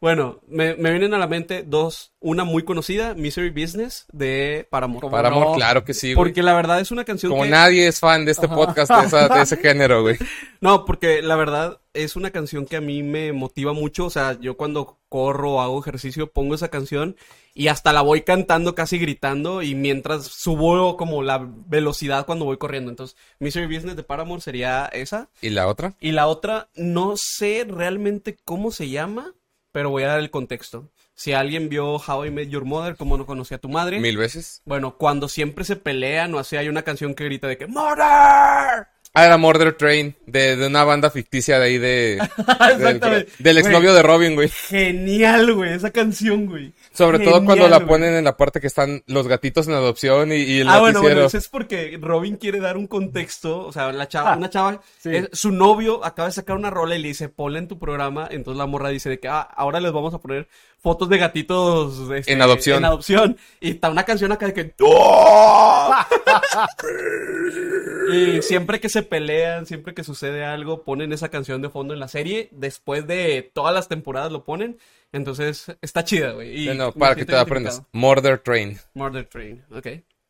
Bueno, 0.00 0.40
me, 0.48 0.74
me 0.76 0.90
vienen 0.90 1.14
a 1.14 1.18
la 1.18 1.26
mente 1.26 1.64
dos. 1.66 2.12
Una 2.20 2.44
muy 2.44 2.64
conocida, 2.64 3.14
Misery 3.14 3.50
Business, 3.50 4.06
de 4.12 4.66
Paramore. 4.70 5.08
Para 5.08 5.28
amor, 5.28 5.48
no? 5.48 5.54
claro 5.54 5.84
que 5.84 5.94
sí, 5.94 6.14
güey. 6.14 6.16
Porque 6.16 6.42
la 6.42 6.54
verdad 6.54 6.80
es 6.80 6.90
una 6.90 7.04
canción 7.04 7.30
Como 7.30 7.44
que... 7.44 7.50
nadie 7.50 7.86
es 7.88 8.00
fan 8.00 8.24
de 8.24 8.32
este 8.32 8.48
podcast 8.48 8.90
de, 8.92 9.06
esa- 9.06 9.28
de 9.28 9.42
ese 9.42 9.56
género, 9.56 10.02
güey. 10.02 10.16
No, 10.60 10.84
porque 10.84 11.22
la 11.22 11.36
verdad 11.36 11.78
es 12.04 12.16
una 12.16 12.30
canción 12.30 12.64
que 12.66 12.76
a 12.76 12.80
mí 12.80 13.02
me 13.02 13.32
motiva 13.32 13.72
mucho. 13.72 14.06
O 14.06 14.10
sea, 14.10 14.38
yo 14.40 14.56
cuando 14.56 14.98
corro 15.08 15.54
o 15.54 15.60
hago 15.60 15.80
ejercicio 15.80 16.30
pongo 16.30 16.54
esa 16.54 16.68
canción 16.68 17.16
y 17.54 17.68
hasta 17.68 17.92
la 17.92 18.02
voy 18.02 18.22
cantando, 18.22 18.74
casi 18.74 18.98
gritando. 18.98 19.62
Y 19.62 19.74
mientras 19.74 20.26
subo 20.26 20.96
como 20.96 21.22
la 21.22 21.46
velocidad 21.66 22.26
cuando 22.26 22.44
voy 22.44 22.56
corriendo. 22.56 22.90
Entonces, 22.90 23.16
Misery 23.40 23.66
Business 23.66 23.96
de 23.96 24.02
Paramore 24.04 24.40
sería 24.40 24.86
esa. 24.86 25.28
¿Y 25.40 25.50
la 25.50 25.66
otra? 25.66 25.94
Y 26.00 26.12
la 26.12 26.28
otra, 26.28 26.68
no 26.74 27.16
sé 27.16 27.66
realmente 27.68 28.38
cómo 28.44 28.70
se 28.70 28.88
llama, 28.88 29.34
pero 29.72 29.90
voy 29.90 30.04
a 30.04 30.08
dar 30.08 30.20
el 30.20 30.30
contexto. 30.30 30.88
Si 31.18 31.32
alguien 31.32 31.68
vio 31.68 31.96
How 31.96 32.26
I 32.26 32.30
Met 32.30 32.48
Your 32.48 32.64
Mother, 32.64 32.94
cómo 32.94 33.18
no 33.18 33.26
conocía 33.26 33.56
a 33.56 33.60
tu 33.60 33.68
madre. 33.68 33.98
Mil 33.98 34.16
veces. 34.16 34.62
Bueno, 34.64 34.96
cuando 34.96 35.28
siempre 35.28 35.64
se 35.64 35.74
pelean 35.74 36.32
o 36.32 36.38
así, 36.38 36.56
hay 36.56 36.68
una 36.68 36.82
canción 36.82 37.16
que 37.16 37.24
grita 37.24 37.48
de 37.48 37.58
que 37.58 37.66
¡Murder! 37.66 38.86
Ah, 39.18 39.26
era 39.26 39.36
Murder 39.36 39.72
Train, 39.74 40.14
de, 40.26 40.56
de 40.56 40.66
una 40.66 40.84
banda 40.84 41.10
ficticia 41.10 41.58
de 41.58 41.64
ahí 41.64 41.78
de... 41.78 42.18
del, 42.36 42.70
Exactamente. 42.76 43.32
del 43.38 43.58
exnovio 43.58 43.94
de 43.94 44.02
Robin, 44.02 44.34
güey. 44.34 44.48
Genial, 44.48 45.52
güey, 45.54 45.72
esa 45.74 45.90
canción, 45.90 46.46
güey. 46.46 46.72
Sobre 46.92 47.18
todo 47.20 47.44
cuando 47.44 47.68
la 47.68 47.76
güey. 47.78 47.88
ponen 47.88 48.14
en 48.14 48.24
la 48.24 48.36
parte 48.36 48.60
que 48.60 48.66
están 48.66 49.02
los 49.06 49.28
gatitos 49.28 49.68
en 49.68 49.74
adopción 49.74 50.32
y, 50.32 50.36
y 50.36 50.60
el 50.60 50.68
Ah, 50.68 50.80
bueno, 50.80 51.00
bueno, 51.02 51.24
eso 51.26 51.38
es 51.38 51.48
porque 51.48 51.98
Robin 52.00 52.36
quiere 52.36 52.60
dar 52.60 52.76
un 52.76 52.86
contexto, 52.86 53.66
o 53.66 53.72
sea, 53.72 53.92
la 53.92 54.08
chava, 54.08 54.32
Ah, 54.32 54.36
una 54.36 54.50
chava, 54.50 54.80
sí. 54.98 55.14
es- 55.14 55.28
su 55.32 55.52
novio 55.52 56.04
acaba 56.04 56.28
de 56.28 56.34
sacar 56.34 56.56
una 56.56 56.70
rola 56.70 56.96
y 56.96 57.02
le 57.02 57.08
dice, 57.08 57.28
ponla 57.28 57.58
en 57.58 57.68
tu 57.68 57.78
programa, 57.78 58.28
entonces 58.30 58.58
la 58.58 58.66
morra 58.66 58.88
dice 58.90 59.08
de 59.08 59.18
que, 59.20 59.28
ah, 59.28 59.40
ahora 59.56 59.80
les 59.80 59.92
vamos 59.92 60.14
a 60.14 60.18
poner 60.18 60.48
fotos 60.80 61.08
de 61.08 61.18
gatitos 61.18 62.08
este, 62.14 62.32
En 62.32 62.40
adopción. 62.42 62.78
En 62.78 62.84
adopción. 62.84 63.36
Y 63.60 63.70
está 63.72 63.90
una 63.90 64.04
canción 64.04 64.30
acá 64.30 64.46
de 64.46 64.54
que, 64.54 64.74
y 68.12 68.42
siempre 68.42 68.80
que 68.80 68.88
se 68.88 69.02
pelean, 69.08 69.66
siempre 69.66 69.94
que 69.94 70.04
sucede 70.04 70.44
algo, 70.44 70.84
ponen 70.84 71.12
esa 71.12 71.28
canción 71.28 71.62
de 71.62 71.70
fondo 71.70 71.94
en 71.94 72.00
la 72.00 72.08
serie, 72.08 72.48
después 72.52 73.06
de 73.06 73.50
todas 73.54 73.74
las 73.74 73.88
temporadas 73.88 74.30
lo 74.30 74.44
ponen, 74.44 74.78
entonces 75.12 75.66
está 75.80 76.04
chida, 76.04 76.32
güey. 76.32 76.68
y 76.68 76.74
No, 76.74 76.92
para 76.92 77.14
que 77.14 77.24
te 77.24 77.36
aprendas. 77.36 77.82
Murder 77.92 78.38
Train. 78.38 78.78
Murder 78.94 79.26
Train, 79.26 79.64
ok. 79.70 79.86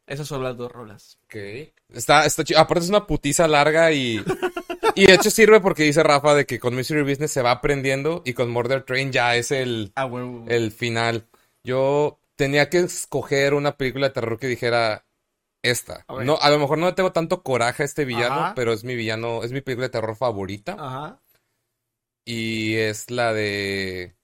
Esas 0.07 0.27
son 0.27 0.43
las 0.43 0.57
dos 0.57 0.73
rolas. 0.73 1.19
Ok. 1.25 1.37
Está, 1.95 2.25
está 2.25 2.43
chido. 2.43 2.61
Aparte 2.61 2.85
es 2.85 2.91
una 2.91 3.07
putiza 3.07 3.47
larga 3.47 3.93
y... 3.93 4.23
y 4.95 5.07
de 5.07 5.15
hecho 5.15 5.31
sirve 5.31 5.61
porque 5.61 5.83
dice 5.83 6.03
Rafa 6.03 6.35
de 6.35 6.47
que 6.47 6.59
con 6.59 6.75
Mystery 6.75 7.03
Business 7.03 7.31
se 7.31 7.43
va 7.43 7.51
aprendiendo 7.51 8.23
y 8.25 8.33
con 8.33 8.51
Murder 8.51 8.85
Train 8.85 9.13
ya 9.13 9.37
es 9.37 9.51
el, 9.51 9.93
Ah, 9.97 10.09
el 10.49 10.73
final. 10.73 11.27
Yo 11.63 12.19
tenía 12.37 12.71
que 12.71 12.79
escoger 12.79 13.53
una 13.53 13.77
película 13.77 14.09
de 14.09 14.15
terror 14.15 14.39
que 14.39 14.47
dijera 14.47 15.05
esta. 15.63 16.05
A. 16.09 16.23
No, 16.25 16.39
a 16.41 16.51
lo 16.51 16.59
mejor 16.59 16.79
no 16.79 16.87
le 16.87 16.93
tengo 16.93 17.13
tanto 17.13 17.43
coraje 17.43 17.83
a 17.83 17.87
este 17.87 18.05
villano, 18.05 18.35
Ajá. 18.35 18.55
pero 18.55 18.73
es 18.73 18.85
mi 18.85 18.95
villano, 18.95 19.43
es 19.43 19.53
mi 19.53 19.61
película 19.61 19.87
de 19.87 19.93
terror 19.93 20.17
favorita. 20.17 20.77
Ajá. 20.79 21.21
Y 22.25 22.77
es 22.77 23.11
la 23.11 23.33
de... 23.33 24.15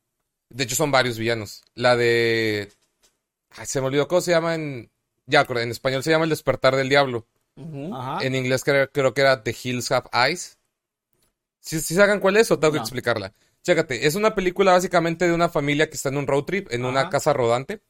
De 0.51 0.64
hecho 0.64 0.76
son 0.76 0.91
varios 0.91 1.18
villanos. 1.18 1.62
La 1.74 1.97
de... 1.97 2.70
Ay, 3.51 3.66
se 3.66 3.80
me 3.80 3.87
olvidó 3.87 4.09
cómo 4.09 4.20
se 4.20 4.32
llama 4.32 4.55
en... 4.55 4.91
Ya, 5.26 5.41
acordé, 5.41 5.62
en 5.62 5.70
español 5.70 6.03
se 6.03 6.11
llama 6.11 6.24
El 6.24 6.30
despertar 6.30 6.76
del 6.76 6.89
diablo. 6.89 7.26
Ajá. 7.93 8.24
En 8.24 8.35
inglés 8.35 8.62
creo, 8.62 8.91
creo 8.91 9.14
que 9.14 9.22
era 9.22 9.43
The 9.43 9.57
Hills 9.62 9.91
Have 9.91 10.11
Eyes. 10.12 10.59
¿Sí, 11.61 11.80
sí 11.80 11.95
saben 11.95 12.20
cuál 12.20 12.37
es 12.37 12.51
o 12.51 12.59
tengo 12.59 12.74
que 12.74 12.80
explicarla? 12.80 13.32
Chécate, 13.62 14.07
es 14.07 14.14
una 14.14 14.35
película 14.35 14.72
básicamente 14.72 15.26
de 15.26 15.32
una 15.32 15.49
familia 15.49 15.89
que 15.89 15.97
está 15.97 16.11
en 16.11 16.18
un 16.18 16.26
road 16.26 16.45
trip, 16.45 16.70
en 16.70 16.85
una 16.85 17.09
casa 17.09 17.32
rodante, 17.32 17.80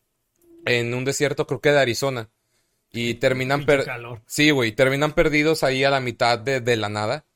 en 0.65 0.95
un 0.95 1.05
desierto 1.05 1.49
creo 1.49 1.61
que 1.61 1.73
de 1.73 1.81
Arizona. 1.81 2.31
Y 2.95 3.15
terminan... 3.15 3.61
Pinche 3.61 3.77
per- 3.77 3.85
calor. 3.85 4.23
Sí, 4.27 4.51
güey, 4.51 4.73
terminan 4.73 5.13
perdidos 5.13 5.63
ahí 5.65 5.85
a 5.85 5.91
la 5.91 6.01
mitad 6.01 6.39
de, 6.39 6.61
de 6.61 6.77
la 6.77 6.89
nada. 6.89 7.27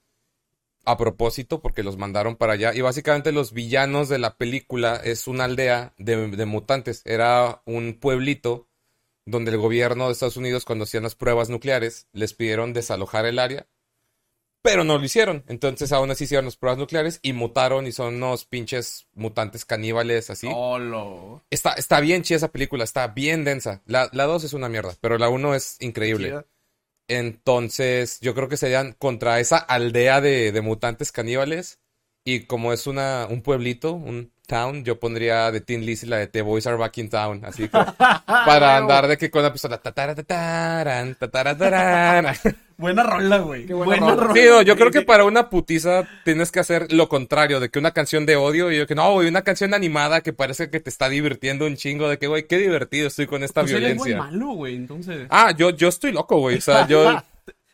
A 0.84 0.96
propósito, 0.96 1.60
porque 1.60 1.82
los 1.82 1.98
mandaron 1.98 2.36
para 2.36 2.54
allá. 2.54 2.72
Y 2.74 2.80
básicamente 2.80 3.32
los 3.32 3.52
villanos 3.52 4.08
de 4.08 4.18
la 4.18 4.38
película 4.38 4.96
es 4.96 5.26
una 5.26 5.44
aldea 5.44 5.92
de, 5.98 6.28
de 6.28 6.46
mutantes. 6.46 7.02
Era 7.04 7.60
un 7.66 7.98
pueblito 8.00 8.68
donde 9.26 9.50
el 9.50 9.58
gobierno 9.58 10.06
de 10.06 10.12
Estados 10.12 10.38
Unidos, 10.38 10.64
cuando 10.64 10.84
hacían 10.84 11.02
las 11.02 11.14
pruebas 11.14 11.50
nucleares, 11.50 12.08
les 12.12 12.32
pidieron 12.32 12.72
desalojar 12.72 13.26
el 13.26 13.38
área. 13.38 13.66
Pero 14.62 14.84
no 14.84 14.98
lo 14.98 15.04
hicieron. 15.04 15.44
Entonces 15.48 15.92
aún 15.92 16.10
así 16.10 16.24
hicieron 16.24 16.44
las 16.46 16.56
pruebas 16.56 16.78
nucleares 16.78 17.20
y 17.22 17.32
mutaron 17.32 17.86
y 17.86 17.92
son 17.92 18.16
unos 18.16 18.44
pinches 18.44 19.06
mutantes 19.14 19.64
caníbales 19.64 20.30
así. 20.30 20.48
Oh, 20.52 20.78
lo- 20.78 21.44
Está, 21.50 21.72
está 21.74 22.00
bien 22.00 22.22
chida 22.22 22.38
esa 22.38 22.50
película, 22.52 22.84
está 22.84 23.06
bien 23.08 23.44
densa. 23.44 23.82
La, 23.86 24.08
la 24.12 24.24
2 24.24 24.44
es 24.44 24.52
una 24.52 24.68
mierda, 24.68 24.94
pero 25.00 25.16
la 25.16 25.28
1 25.28 25.54
es 25.54 25.76
increíble. 25.80 26.28
Chida. 26.28 26.44
Entonces, 27.10 28.20
yo 28.20 28.34
creo 28.34 28.48
que 28.48 28.56
serían 28.58 28.92
contra 28.92 29.40
esa 29.40 29.56
aldea 29.58 30.20
de, 30.20 30.52
de 30.52 30.60
mutantes 30.60 31.10
caníbales. 31.12 31.78
Y 32.24 32.40
como 32.40 32.74
es 32.74 32.86
una, 32.86 33.26
un 33.30 33.40
pueblito, 33.40 33.92
un 33.92 34.32
town, 34.46 34.84
yo 34.84 35.00
pondría 35.00 35.50
de 35.50 35.62
Teen 35.62 35.86
Lizzy 35.86 36.06
la 36.06 36.18
de 36.18 36.26
The 36.26 36.42
Boys 36.42 36.66
Are 36.66 36.76
Back 36.76 36.98
in 36.98 37.08
Town. 37.08 37.42
Así 37.46 37.62
que, 37.62 37.70
para 38.26 38.76
andar 38.76 39.06
de 39.08 39.16
que 39.16 39.30
con 39.30 39.42
la 39.42 39.50
pistola. 39.52 39.78
tatarataran. 39.80 41.16
Buena 42.78 43.02
rola, 43.02 43.38
güey. 43.38 43.66
Qué 43.66 43.74
buena 43.74 44.14
rola. 44.14 44.32
Sí, 44.34 44.40
no, 44.48 44.62
yo 44.62 44.76
creo 44.76 44.92
que 44.92 45.02
para 45.02 45.24
una 45.24 45.50
putiza 45.50 46.08
tienes 46.24 46.52
que 46.52 46.60
hacer 46.60 46.92
lo 46.92 47.08
contrario, 47.08 47.58
de 47.58 47.70
que 47.70 47.78
una 47.80 47.90
canción 47.90 48.24
de 48.24 48.36
odio 48.36 48.70
y 48.70 48.76
yo 48.78 48.86
que 48.86 48.94
no, 48.94 49.12
güey, 49.14 49.28
una 49.28 49.42
canción 49.42 49.74
animada 49.74 50.20
que 50.20 50.32
parece 50.32 50.70
que 50.70 50.78
te 50.78 50.88
está 50.88 51.08
divirtiendo 51.08 51.66
un 51.66 51.74
chingo, 51.76 52.08
de 52.08 52.18
que, 52.18 52.28
güey, 52.28 52.46
qué 52.46 52.56
divertido 52.56 53.08
estoy 53.08 53.26
con 53.26 53.42
esta 53.42 53.62
eres 53.62 53.72
muy 53.72 53.80
violencia. 53.80 54.18
malo, 54.18 54.46
güey, 54.52 54.76
entonces. 54.76 55.26
Ah, 55.28 55.52
yo, 55.56 55.70
yo 55.70 55.88
estoy 55.88 56.12
loco, 56.12 56.38
güey. 56.38 56.58
O 56.58 56.60
sea, 56.60 56.86
yo. 56.88 57.20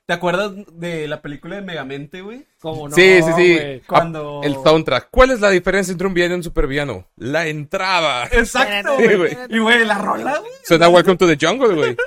¿Te 0.06 0.12
acuerdas 0.12 0.52
de 0.72 1.06
la 1.08 1.22
película 1.22 1.56
de 1.56 1.62
Megamente, 1.62 2.20
güey? 2.20 2.44
¿Cómo 2.60 2.88
no, 2.90 2.94
sí, 2.94 3.22
sí, 3.22 3.30
sí. 3.36 3.54
güey? 3.56 3.80
Cuando- 3.80 4.40
Ah, 4.42 4.46
El 4.46 4.54
soundtrack. 4.54 5.08
¿Cuál 5.10 5.30
es 5.30 5.40
la 5.40 5.48
diferencia 5.50 5.92
entre 5.92 6.06
un 6.06 6.12
villano 6.14 6.34
y 6.34 6.36
un 6.38 6.42
supervillano? 6.42 7.06
La 7.16 7.46
entrada. 7.46 8.26
Exacto, 8.32 8.96
Sí, 8.98 9.14
güey. 9.16 9.36
Y, 9.48 9.58
güey, 9.58 9.84
la 9.86 9.96
rola, 9.98 10.38
güey. 10.38 10.50
Suena 10.62 10.88
Welcome 10.88 11.16
to 11.16 11.26
the 11.26 11.38
Jungle, 11.46 11.74
güey. 11.74 11.96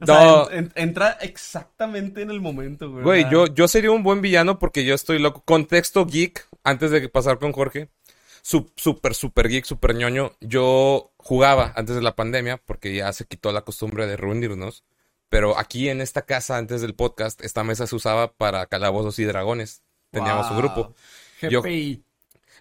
O 0.00 0.06
sea, 0.06 0.14
No, 0.24 0.50
en- 0.50 0.58
en- 0.58 0.72
entra 0.76 1.12
exactamente 1.22 2.20
en 2.22 2.30
el 2.30 2.40
momento, 2.40 2.90
güey. 2.90 3.02
güey, 3.04 3.30
yo, 3.30 3.46
yo 3.46 3.66
sería 3.68 3.90
un 3.90 4.02
buen 4.02 4.20
villano 4.20 4.58
porque 4.58 4.84
yo 4.84 4.94
estoy 4.94 5.18
loco. 5.18 5.42
Contexto 5.44 6.04
geek, 6.06 6.46
antes 6.64 6.90
de 6.90 7.08
pasar 7.08 7.38
con 7.38 7.52
Jorge. 7.52 7.88
Su- 8.42 8.70
Súper, 8.76 9.14
súper 9.14 9.48
geek, 9.48 9.64
súper 9.64 9.94
ñoño. 9.94 10.32
Yo 10.40 11.12
jugaba 11.16 11.72
antes 11.76 11.96
de 11.96 12.02
la 12.02 12.14
pandemia 12.14 12.58
porque 12.58 12.94
ya 12.94 13.12
se 13.12 13.24
quitó 13.24 13.52
la 13.52 13.62
costumbre 13.62 14.06
de 14.06 14.16
reunirnos. 14.16 14.84
Pero 15.28 15.58
aquí 15.58 15.88
en 15.88 16.00
esta 16.00 16.22
casa, 16.22 16.56
antes 16.56 16.80
del 16.82 16.94
podcast, 16.94 17.42
esta 17.42 17.64
mesa 17.64 17.86
se 17.88 17.96
usaba 17.96 18.32
para 18.32 18.66
calabozos 18.66 19.18
y 19.18 19.24
dragones. 19.24 19.82
Teníamos 20.12 20.48
un 20.50 20.58
grupo. 20.58 20.94
Yo-. 21.42 21.62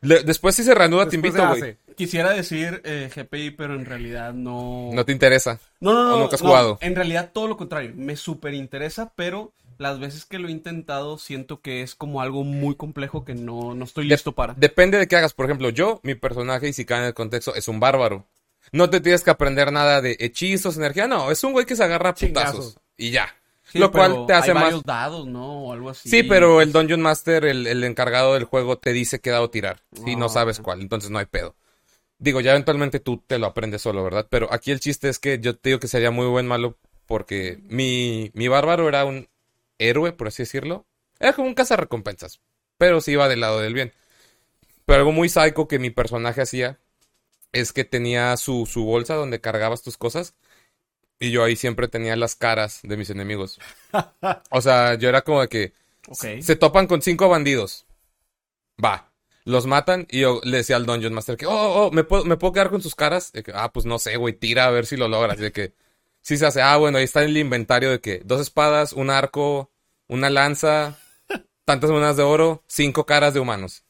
Le- 0.02 0.24
después 0.24 0.56
si 0.56 0.64
se 0.64 0.74
reanuda, 0.74 1.08
te 1.08 1.16
invito, 1.16 1.38
güey. 1.48 1.78
Quisiera 1.96 2.32
decir 2.32 2.82
eh, 2.86 3.10
GPI, 3.14 3.52
pero 3.52 3.76
en 3.76 3.86
realidad 3.86 4.34
no... 4.34 4.90
No 4.94 5.06
te 5.06 5.12
interesa. 5.12 5.60
No, 5.80 5.94
no, 5.94 6.04
no. 6.10 6.16
¿O 6.16 6.20
nunca 6.20 6.36
has 6.36 6.42
no, 6.44 6.50
jugado? 6.50 6.78
En 6.82 6.96
realidad 6.96 7.32
todo 7.34 7.48
lo 7.48 7.58
contrario. 7.58 7.92
Me 7.96 8.16
súper 8.16 8.54
interesa, 8.54 9.14
pero 9.16 9.54
las 9.78 10.00
veces 10.00 10.26
que 10.26 10.40
lo 10.40 10.48
he 10.48 10.52
intentado 10.52 11.18
siento 11.18 11.62
que 11.62 11.82
es 11.82 11.96
como 11.96 12.22
algo 12.22 12.44
muy 12.44 12.76
complejo 12.76 13.26
que 13.26 13.36
no, 13.36 13.74
no 13.74 13.86
estoy 13.86 14.06
De- 14.08 14.16
listo 14.16 14.32
para. 14.34 14.54
Depende 14.54 14.98
de 14.98 15.08
qué 15.08 15.16
hagas. 15.18 15.34
Por 15.34 15.46
ejemplo, 15.46 15.70
yo, 15.70 16.00
mi 16.04 16.16
personaje, 16.16 16.68
y 16.70 16.74
si 16.74 16.86
cae 16.86 17.00
en 17.00 17.06
el 17.06 17.14
contexto, 17.14 17.56
es 17.56 17.68
un 17.68 17.80
bárbaro. 17.80 18.26
No 18.72 18.90
te 18.90 19.00
tienes 19.00 19.24
que 19.24 19.30
aprender 19.32 19.72
nada 19.72 20.02
de 20.02 20.18
hechizos, 20.20 20.78
energía. 20.78 21.08
No, 21.08 21.30
es 21.32 21.44
un 21.44 21.52
güey 21.54 21.66
que 21.66 21.76
se 21.76 21.84
agarra 21.84 22.10
a 22.10 22.16
putazos. 22.16 22.78
Y 22.98 23.12
ya. 23.12 23.28
Sí, 23.64 23.80
lo 23.80 23.92
cual 23.92 24.12
pero 24.12 24.26
te 24.28 24.34
hace 24.34 24.50
hay 24.52 24.54
más... 24.54 24.64
varios 24.64 24.84
dados, 24.84 25.28
¿no? 25.28 25.66
O 25.66 25.74
algo 25.74 25.90
así. 25.90 26.08
Sí, 26.10 26.24
pero 26.24 26.62
el 26.62 26.72
Dungeon 26.72 27.02
Master, 27.02 27.46
el, 27.46 27.68
el 27.68 27.84
encargado 27.84 28.34
del 28.36 28.44
juego, 28.46 28.78
te 28.78 28.94
dice 28.94 29.20
qué 29.20 29.32
dado 29.32 29.50
tirar. 29.50 29.82
Si 30.06 30.16
no 30.16 30.26
Ah, 30.26 30.30
sabes 30.30 30.60
cuál, 30.60 30.82
entonces 30.82 31.10
no 31.10 31.20
hay 31.20 31.26
pedo. 31.26 31.56
Digo, 32.18 32.40
ya 32.42 32.52
eventualmente 32.52 33.00
tú 33.00 33.24
te 33.26 33.40
lo 33.40 33.48
aprendes 33.48 33.82
solo, 33.82 34.04
¿verdad? 34.04 34.28
Pero 34.30 34.52
aquí 34.54 34.72
el 34.72 34.80
chiste 34.80 35.10
es 35.10 35.20
que 35.20 35.40
yo 35.40 35.56
te 35.58 35.70
digo 35.70 35.80
que 35.80 35.88
sería 35.88 36.12
muy 36.12 36.28
buen 36.28 36.48
malo 36.48 36.78
porque 37.06 37.60
mi, 37.68 38.32
mi 38.34 38.48
bárbaro 38.48 38.88
era 38.88 39.06
un 39.06 39.28
héroe, 39.78 40.14
por 40.14 40.28
así 40.28 40.44
decirlo. 40.44 40.86
Era 41.20 41.34
como 41.34 41.48
un 41.48 41.54
cazarrecompensas, 41.54 42.40
pero 42.78 43.02
sí 43.02 43.12
iba 43.12 43.28
del 43.28 43.42
lado 43.42 43.60
del 43.60 43.74
bien. 43.74 43.94
Pero 44.86 45.00
algo 45.00 45.12
muy 45.12 45.30
psycho 45.30 45.68
que 45.68 45.80
mi 45.80 45.90
personaje 45.90 46.42
hacía 46.42 46.80
es 47.52 47.74
que 47.74 47.86
tenía 47.86 48.36
su, 48.38 48.66
su 48.66 48.86
bolsa 48.86 49.16
donde 49.16 49.42
cargabas 49.42 49.82
tus 49.82 49.98
cosas 49.98 50.36
y 51.20 51.32
yo 51.32 51.44
ahí 51.44 51.56
siempre 51.56 51.88
tenía 51.88 52.16
las 52.16 52.36
caras 52.36 52.82
de 52.84 52.98
mis 52.98 53.10
enemigos. 53.10 53.60
O 54.52 54.62
sea, 54.62 54.96
yo 54.96 55.10
era 55.10 55.22
como 55.22 55.42
de 55.42 55.48
que 55.48 55.74
se 56.42 56.56
topan 56.56 56.88
con 56.88 57.02
cinco 57.02 57.30
bandidos. 57.30 57.86
Va. 58.84 59.12
Los 59.46 59.68
matan 59.68 60.08
y 60.10 60.22
yo 60.22 60.42
le 60.44 60.58
decía 60.58 60.76
al 60.76 60.86
Dungeon 60.86 61.14
Master 61.14 61.38
que, 61.38 61.46
oh, 61.46 61.52
oh, 61.86 61.92
¿me 61.92 62.04
puedo, 62.04 62.26
¿me 62.26 62.36
puedo 62.36 62.54
quedar 62.54 62.72
con 62.72 62.82
sus 62.82 62.96
caras? 62.96 63.32
Ah, 63.54 63.72
pues 63.72 63.86
no 63.86 64.00
sé, 64.00 64.18
güey, 64.18 64.34
tira 64.34 64.66
a 64.66 64.72
ver 64.72 64.86
si 64.88 64.98
lo 64.98 65.08
logras. 65.08 65.38
De 65.38 65.52
que, 65.52 65.74
sí 66.22 66.38
se 66.38 66.46
hace, 66.48 66.62
ah, 66.62 66.76
bueno, 66.78 66.98
ahí 66.98 67.04
está 67.04 67.24
el 67.24 67.38
inventario 67.38 67.92
de 67.92 68.02
que 68.02 68.22
dos 68.26 68.42
espadas, 68.42 68.94
un 68.94 69.12
arco, 69.12 69.72
una 70.08 70.32
lanza, 70.32 70.98
tantas 71.66 71.92
monedas 71.92 72.18
de 72.18 72.24
oro, 72.24 72.64
cinco 72.68 73.06
caras 73.06 73.34
de 73.36 73.40
humanos. 73.40 73.85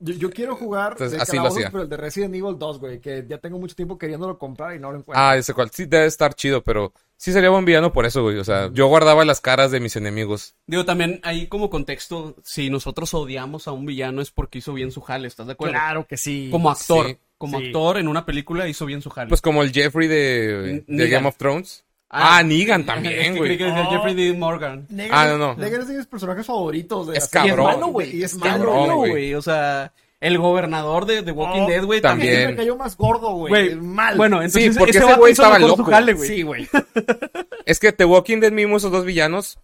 Yo, 0.00 0.14
yo 0.14 0.30
quiero 0.30 0.54
jugar 0.54 0.92
Entonces, 0.92 1.16
de 1.16 1.22
así 1.22 1.32
lo 1.32 1.42
calabozos, 1.42 1.58
hacía. 1.58 1.70
pero 1.72 1.82
el 1.82 1.88
de 1.88 1.96
Resident 1.96 2.34
Evil 2.34 2.56
2, 2.56 2.78
güey, 2.78 3.00
que 3.00 3.24
ya 3.28 3.38
tengo 3.38 3.58
mucho 3.58 3.74
tiempo 3.74 3.98
queriéndolo 3.98 4.38
comprar 4.38 4.76
y 4.76 4.78
no 4.78 4.92
lo 4.92 4.98
encuentro. 4.98 5.20
Ah, 5.24 5.36
ese 5.36 5.54
cual, 5.54 5.70
sí 5.72 5.86
debe 5.86 6.06
estar 6.06 6.34
chido, 6.34 6.62
pero 6.62 6.92
sí 7.16 7.32
sería 7.32 7.50
buen 7.50 7.64
villano 7.64 7.92
por 7.92 8.06
eso, 8.06 8.22
güey. 8.22 8.38
O 8.38 8.44
sea, 8.44 8.70
yo 8.72 8.86
guardaba 8.86 9.24
las 9.24 9.40
caras 9.40 9.70
de 9.72 9.80
mis 9.80 9.96
enemigos. 9.96 10.54
Digo, 10.66 10.84
también 10.84 11.18
ahí 11.24 11.48
como 11.48 11.68
contexto, 11.68 12.36
si 12.44 12.70
nosotros 12.70 13.12
odiamos 13.14 13.66
a 13.66 13.72
un 13.72 13.86
villano 13.86 14.22
es 14.22 14.30
porque 14.30 14.58
hizo 14.58 14.72
bien 14.72 14.92
su 14.92 15.00
jale, 15.00 15.26
¿estás 15.26 15.46
de 15.48 15.54
acuerdo? 15.54 15.72
claro 15.74 16.06
que 16.06 16.16
sí. 16.16 16.48
Como 16.52 16.70
actor. 16.70 17.06
Sí. 17.06 17.18
Como 17.36 17.58
Sí. 17.60 17.66
actor 17.66 17.98
en 17.98 18.08
una 18.08 18.26
película 18.26 18.66
hizo 18.68 18.84
bien 18.86 19.00
su 19.02 19.10
jale. 19.10 19.28
Pues 19.28 19.40
como 19.40 19.62
el 19.62 19.72
Jeffrey 19.72 20.06
de, 20.08 20.84
de. 20.86 21.08
Game 21.08 21.26
of 21.28 21.36
Thrones. 21.36 21.84
Ah, 22.10 22.42
Negan 22.42 22.80
Es 22.82 22.86
también, 22.86 23.36
güey. 23.36 23.58
que 23.58 23.66
Oh. 23.66 23.90
Jeffrey 23.90 24.14
Dean 24.14 24.38
Morgan. 24.38 24.86
Negan, 24.88 25.18
Ah, 25.18 25.26
no, 25.26 25.38
no. 25.38 25.54
Negan 25.54 25.82
es 25.82 25.88
de 25.88 25.96
mis 25.98 26.06
personajes 26.06 26.46
favoritos. 26.46 27.08
De 27.08 27.18
Es 27.18 27.28
cabrón. 27.28 27.66
Y 27.66 27.70
es 27.70 27.74
malo, 27.76 27.86
güey. 27.88 28.16
Y 28.16 28.22
es 28.24 28.34
malo, 28.36 28.96
güey. 28.96 29.34
O 29.34 29.42
sea, 29.42 29.92
el 30.20 30.38
gobernador 30.38 31.04
de 31.06 31.22
The 31.22 31.32
Walking 31.32 31.60
Oh, 31.62 31.68
Dead, 31.68 31.84
güey, 31.84 32.00
también. 32.00 32.32
también. 32.32 32.50
Me 32.52 32.56
cayó 32.56 32.76
más 32.76 32.96
gordo, 32.96 33.30
güey. 33.32 33.74
Mal. 33.76 34.16
Bueno, 34.16 34.42
entonces 34.42 34.76
porque 34.78 34.98
ese 34.98 35.14
güey 35.14 35.32
estaba 35.32 35.58
loco. 35.58 35.84
jale, 35.84 36.16
sí, 36.16 36.42
güey. 36.42 36.68
Es 37.66 37.78
que 37.78 37.92
The 37.92 38.06
Walking 38.06 38.40
Dead 38.40 38.50
mismo, 38.52 38.78
esos 38.78 38.90
dos 38.90 39.04
villanos, 39.04 39.58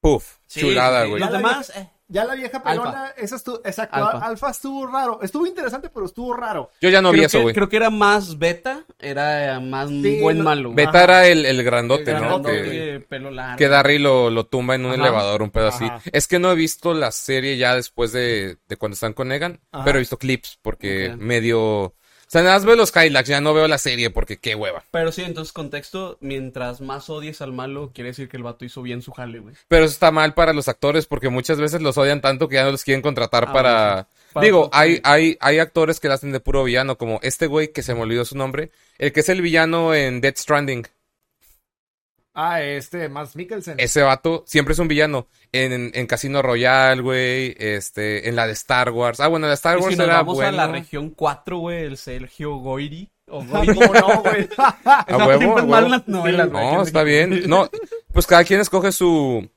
puf, 0.00 0.38
Sí, 0.46 0.60
chulada, 0.60 1.04
sí, 1.04 1.10
güey. 1.10 1.20
Los 1.20 1.30
demás, 1.30 1.72
eh. 1.76 1.88
Ya 2.06 2.24
la 2.26 2.34
vieja 2.34 2.62
pelona, 2.62 3.12
esa 3.16 3.36
estuvo, 3.36 3.60
exacto, 3.64 3.96
Alfa. 3.96 4.26
alfa. 4.26 4.50
estuvo 4.50 4.86
raro. 4.86 5.20
Estuvo 5.22 5.46
interesante, 5.46 5.88
pero 5.88 6.04
estuvo 6.04 6.34
raro. 6.34 6.70
Yo 6.80 6.90
ya 6.90 7.00
no 7.00 7.10
vi 7.10 7.18
creo, 7.18 7.26
eso, 7.28 7.38
que, 7.38 7.42
güey. 7.44 7.54
creo 7.54 7.68
que 7.70 7.76
era 7.76 7.88
más 7.88 8.38
beta, 8.38 8.84
era 8.98 9.58
más 9.60 9.88
Sí, 9.88 10.20
buen 10.20 10.38
lo- 10.38 10.44
malo. 10.44 10.74
Beta 10.74 10.90
Ajá. 10.90 11.04
era 11.04 11.26
el, 11.28 11.46
el 11.46 11.64
grandote, 11.64 12.10
El 12.10 12.16
¿no? 12.18 12.22
grandote, 12.28 12.62
Que, 12.62 12.70
Que 12.70 13.00
pelo 13.08 13.30
largo. 13.30 13.56
que 13.56 13.68
Darry 13.68 13.98
lo, 13.98 14.28
lo 14.28 14.44
tumba 14.46 14.74
en 14.74 14.84
un 14.84 14.92
Ajá. 14.92 15.00
elevador, 15.00 15.42
un 15.42 15.50
pedo 15.50 15.68
así. 15.68 15.86
Es 16.12 16.28
que 16.28 16.38
no 16.38 16.52
he 16.52 16.54
visto 16.54 16.92
la 16.92 17.10
serie 17.10 17.56
ya 17.56 17.74
después 17.74 18.12
de, 18.12 18.58
de 18.68 18.76
cuando 18.76 18.94
están 18.94 19.14
con 19.14 19.28
Negan, 19.28 19.60
Ajá. 19.72 19.84
pero 19.84 19.96
he 19.98 20.00
visto 20.00 20.18
clips 20.18 20.58
porque 20.60 21.14
medio... 21.18 21.94
O 22.34 22.36
sea, 22.36 22.42
nada 22.42 22.56
más 22.56 22.64
veo 22.64 22.74
los 22.74 22.92
highlights, 22.96 23.28
ya 23.28 23.40
no 23.40 23.54
veo 23.54 23.68
la 23.68 23.78
serie 23.78 24.10
porque 24.10 24.38
qué 24.38 24.56
hueva. 24.56 24.82
Pero 24.90 25.12
sí, 25.12 25.22
entonces 25.22 25.52
contexto, 25.52 26.18
mientras 26.20 26.80
más 26.80 27.08
odies 27.08 27.40
al 27.40 27.52
malo, 27.52 27.92
quiere 27.94 28.10
decir 28.10 28.28
que 28.28 28.36
el 28.36 28.42
vato 28.42 28.64
hizo 28.64 28.82
bien 28.82 29.02
su 29.02 29.12
jale, 29.12 29.38
güey. 29.38 29.54
Pero 29.68 29.84
eso 29.84 29.92
está 29.92 30.10
mal 30.10 30.34
para 30.34 30.52
los 30.52 30.66
actores 30.66 31.06
porque 31.06 31.28
muchas 31.28 31.60
veces 31.60 31.80
los 31.80 31.96
odian 31.96 32.20
tanto 32.20 32.48
que 32.48 32.56
ya 32.56 32.64
no 32.64 32.72
los 32.72 32.82
quieren 32.82 33.02
contratar 33.02 33.44
Ah, 33.46 33.52
para... 33.52 33.92
bueno, 33.92 34.06
sí. 34.08 34.32
Para 34.32 34.44
Digo, 34.46 34.70
hay, 34.72 35.00
hay, 35.04 35.36
hay 35.38 35.60
actores 35.60 36.00
que 36.00 36.08
la 36.08 36.14
hacen 36.14 36.32
de 36.32 36.40
puro 36.40 36.64
villano, 36.64 36.98
como 36.98 37.20
este 37.22 37.46
güey 37.46 37.70
que 37.70 37.84
se 37.84 37.94
me 37.94 38.00
olvidó 38.00 38.24
su 38.24 38.36
nombre, 38.36 38.72
el 38.98 39.12
que 39.12 39.20
es 39.20 39.28
el 39.28 39.40
villano 39.40 39.94
en 39.94 40.20
Dead 40.20 40.34
Stranding. 40.34 40.88
Ah, 42.34 42.60
este, 42.62 43.08
Mads 43.08 43.36
Mikkelsen. 43.36 43.76
Ese 43.78 44.02
vato 44.02 44.42
siempre 44.46 44.72
es 44.72 44.78
un 44.80 44.88
villano. 44.88 45.28
En, 45.52 45.72
en, 45.72 45.90
en 45.94 46.06
Casino 46.08 46.42
Royale, 46.42 47.00
güey. 47.00 47.54
Este, 47.58 48.28
en 48.28 48.34
la 48.34 48.46
de 48.48 48.52
Star 48.54 48.90
Wars. 48.90 49.20
Ah, 49.20 49.28
bueno, 49.28 49.46
la 49.46 49.50
de 49.50 49.54
Star 49.54 49.78
Y 49.78 49.82
Wars 49.82 49.92
si 49.94 49.98
nos 49.98 50.06
era 50.08 50.16
vamos 50.16 50.34
bueno. 50.34 50.48
a 50.48 50.66
la 50.66 50.72
región 50.72 51.10
4, 51.10 51.58
güey, 51.58 51.84
el 51.84 51.96
Sergio 51.96 52.56
Goyri. 52.56 53.08
O 53.28 53.40
Ah, 53.40 53.46
Goyri. 53.48 53.74
¿Cómo 53.74 53.94
no, 53.94 54.22
güey? 54.22 54.48
A 54.84 55.26
huevo, 55.26 55.54
mal 55.54 55.84
huevo. 55.84 55.88
las 55.88 56.08
novelas, 56.08 56.50
No, 56.50 56.82
está 56.82 57.04
bien. 57.04 57.48
No, 57.48 57.70
pues 58.12 58.26
cada 58.26 58.42
quien 58.44 58.60
escoge 58.60 58.90
su. 58.92 59.48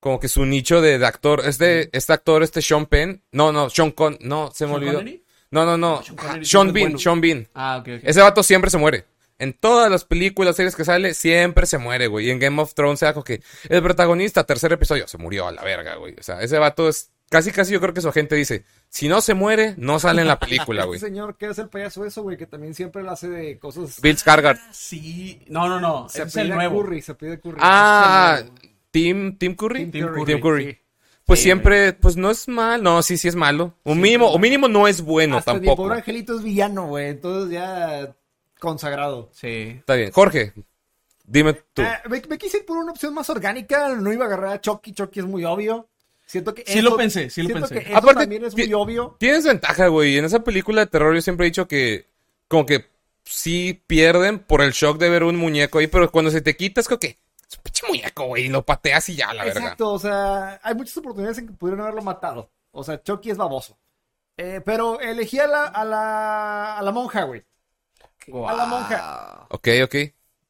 Como 0.00 0.18
que 0.20 0.28
su 0.28 0.44
nicho 0.44 0.80
de, 0.82 0.98
de 0.98 1.06
actor. 1.06 1.40
Este, 1.46 1.88
este 1.96 2.12
actor, 2.12 2.42
este 2.42 2.60
Sean 2.60 2.86
Penn. 2.86 3.22
No, 3.32 3.52
no, 3.52 3.70
Sean 3.70 3.92
Con. 3.92 4.18
No, 4.20 4.50
se 4.52 4.64
me 4.66 4.70
¿Sean 4.72 4.82
olvidó. 4.82 4.98
Connery? 4.98 5.24
No, 5.52 5.64
no, 5.64 5.78
no. 5.78 5.96
No, 5.96 6.02
Sean 6.02 6.16
Connery 6.16 6.44
Sean 6.44 6.72
Bean, 6.72 6.84
bueno. 6.86 6.98
Sean 6.98 7.20
Bean. 7.20 7.48
Ah, 7.54 7.76
ok, 7.80 7.88
ok. 7.98 8.00
Ese 8.02 8.20
vato 8.20 8.42
siempre 8.42 8.70
se 8.70 8.76
muere. 8.78 9.04
En 9.38 9.52
todas 9.52 9.90
las 9.90 10.04
películas, 10.04 10.56
series 10.56 10.76
que 10.76 10.84
sale, 10.84 11.12
siempre 11.14 11.66
se 11.66 11.78
muere, 11.78 12.06
güey. 12.06 12.26
Y 12.26 12.30
en 12.30 12.38
Game 12.38 12.62
of 12.62 12.74
Thrones 12.74 13.02
era 13.02 13.12
como 13.12 13.24
que 13.24 13.42
el 13.68 13.82
protagonista, 13.82 14.44
tercer 14.44 14.72
episodio, 14.72 15.08
se 15.08 15.18
murió 15.18 15.48
a 15.48 15.52
la 15.52 15.62
verga, 15.64 15.96
güey. 15.96 16.14
O 16.18 16.22
sea, 16.22 16.40
ese 16.40 16.58
vato 16.58 16.88
es. 16.88 17.10
Casi, 17.30 17.50
casi 17.50 17.72
yo 17.72 17.80
creo 17.80 17.92
que 17.94 18.00
su 18.00 18.12
gente 18.12 18.36
dice: 18.36 18.64
si 18.88 19.08
no 19.08 19.20
se 19.20 19.34
muere, 19.34 19.74
no 19.76 19.98
sale 19.98 20.22
en 20.22 20.28
la 20.28 20.38
película, 20.38 20.84
güey. 20.86 20.98
Este 20.98 21.08
señor 21.08 21.36
que 21.36 21.46
es 21.46 21.58
el 21.58 21.68
payaso 21.68 22.04
eso, 22.04 22.22
güey, 22.22 22.36
que 22.36 22.46
también 22.46 22.74
siempre 22.74 23.02
lo 23.02 23.10
hace 23.10 23.28
de 23.28 23.58
cosas... 23.58 24.00
Bill 24.00 24.16
Skarsgård. 24.16 24.60
Sí. 24.70 25.42
No, 25.48 25.68
no, 25.68 25.80
no. 25.80 26.08
se 26.08 26.18
ese 26.18 26.28
es 26.28 26.36
el 26.36 26.46
pide 26.48 26.54
nuevo. 26.54 26.82
Curry, 26.82 27.02
se 27.02 27.14
pide 27.14 27.40
Curry. 27.40 27.56
Ah. 27.60 28.40
Tim, 28.92 29.36
Tim 29.38 29.56
Curry. 29.56 29.86
Tim 29.86 30.06
Curry. 30.06 30.24
Tim 30.26 30.40
Curry. 30.40 30.64
sí. 30.72 30.78
Pues 31.24 31.38
Sí, 31.40 31.44
siempre, 31.44 31.94
pues 31.94 32.16
no 32.16 32.30
es 32.30 32.46
mal. 32.46 32.82
No, 32.82 33.02
sí, 33.02 33.16
sí 33.16 33.26
es 33.26 33.34
malo. 33.34 33.74
Un 33.82 33.98
mínimo, 34.00 34.28
o 34.30 34.38
mínimo 34.38 34.68
no 34.68 34.86
es 34.86 35.00
bueno 35.00 35.38
Hasta 35.38 35.54
mi 35.54 35.60
tampoco. 35.60 35.84
pobre 35.84 35.96
angelito 35.96 36.36
es 36.36 36.42
villano, 36.44 36.86
güey, 36.88 37.08
entonces 37.08 37.50
ya 37.50 38.14
consagrado. 38.64 39.30
Sí. 39.32 39.76
Está 39.78 39.94
bien. 39.94 40.10
Jorge, 40.10 40.52
dime 41.24 41.52
tú. 41.72 41.82
Eh, 41.82 41.98
me, 42.08 42.22
me 42.28 42.38
quise 42.38 42.58
ir 42.58 42.66
por 42.66 42.76
una 42.76 42.92
opción 42.92 43.14
más 43.14 43.30
orgánica, 43.30 43.90
no 43.90 44.12
iba 44.12 44.24
a 44.24 44.28
agarrar 44.28 44.52
a 44.54 44.60
Chucky, 44.60 44.92
Chucky 44.92 45.20
es 45.20 45.26
muy 45.26 45.44
obvio. 45.44 45.88
Siento 46.26 46.54
que 46.54 46.64
Sí 46.66 46.80
lo 46.80 46.96
pensé, 46.96 47.28
sí 47.30 47.42
lo 47.42 47.54
pensé. 47.54 47.74
que 47.74 47.88
eso 47.90 47.98
Aparte, 47.98 48.22
también 48.22 48.44
es 48.44 48.56
muy 48.56 48.72
obvio. 48.72 49.16
Tienes 49.18 49.44
ventaja, 49.44 49.88
güey. 49.88 50.16
En 50.16 50.24
esa 50.24 50.40
película 50.40 50.80
de 50.80 50.86
terror 50.86 51.14
yo 51.14 51.20
siempre 51.20 51.46
he 51.46 51.50
dicho 51.50 51.68
que 51.68 52.06
como 52.48 52.64
que 52.64 52.86
sí 53.24 53.82
pierden 53.86 54.38
por 54.38 54.62
el 54.62 54.72
shock 54.72 54.98
de 54.98 55.10
ver 55.10 55.24
un 55.24 55.36
muñeco 55.36 55.78
ahí, 55.78 55.86
pero 55.86 56.10
cuando 56.10 56.30
se 56.30 56.40
te 56.40 56.56
quita 56.56 56.80
es 56.80 56.88
como 56.88 56.98
que 56.98 57.18
es 57.48 57.56
un 57.56 57.62
pinche 57.62 57.86
muñeco, 57.86 58.24
güey, 58.26 58.46
y 58.46 58.48
lo 58.48 58.64
pateas 58.64 59.08
y 59.10 59.16
ya, 59.16 59.32
la 59.34 59.44
verga. 59.44 59.60
Exacto, 59.60 59.92
o 59.92 59.98
sea, 59.98 60.60
hay 60.62 60.74
muchas 60.74 60.96
oportunidades 60.96 61.38
en 61.38 61.48
que 61.48 61.52
pudieron 61.52 61.82
haberlo 61.82 62.02
matado. 62.02 62.50
O 62.72 62.82
sea, 62.82 63.02
Chucky 63.02 63.30
es 63.30 63.36
baboso. 63.36 63.78
Eh, 64.36 64.60
pero 64.64 64.98
elegí 65.00 65.38
a 65.38 65.46
la, 65.46 65.64
a 65.66 65.84
la, 65.84 66.78
a 66.78 66.82
la 66.82 66.90
monja, 66.90 67.22
güey. 67.24 67.44
A 68.48 68.54
la 68.54 68.66
monja. 68.66 69.46
Ok, 69.50 69.68
ok. 69.84 69.94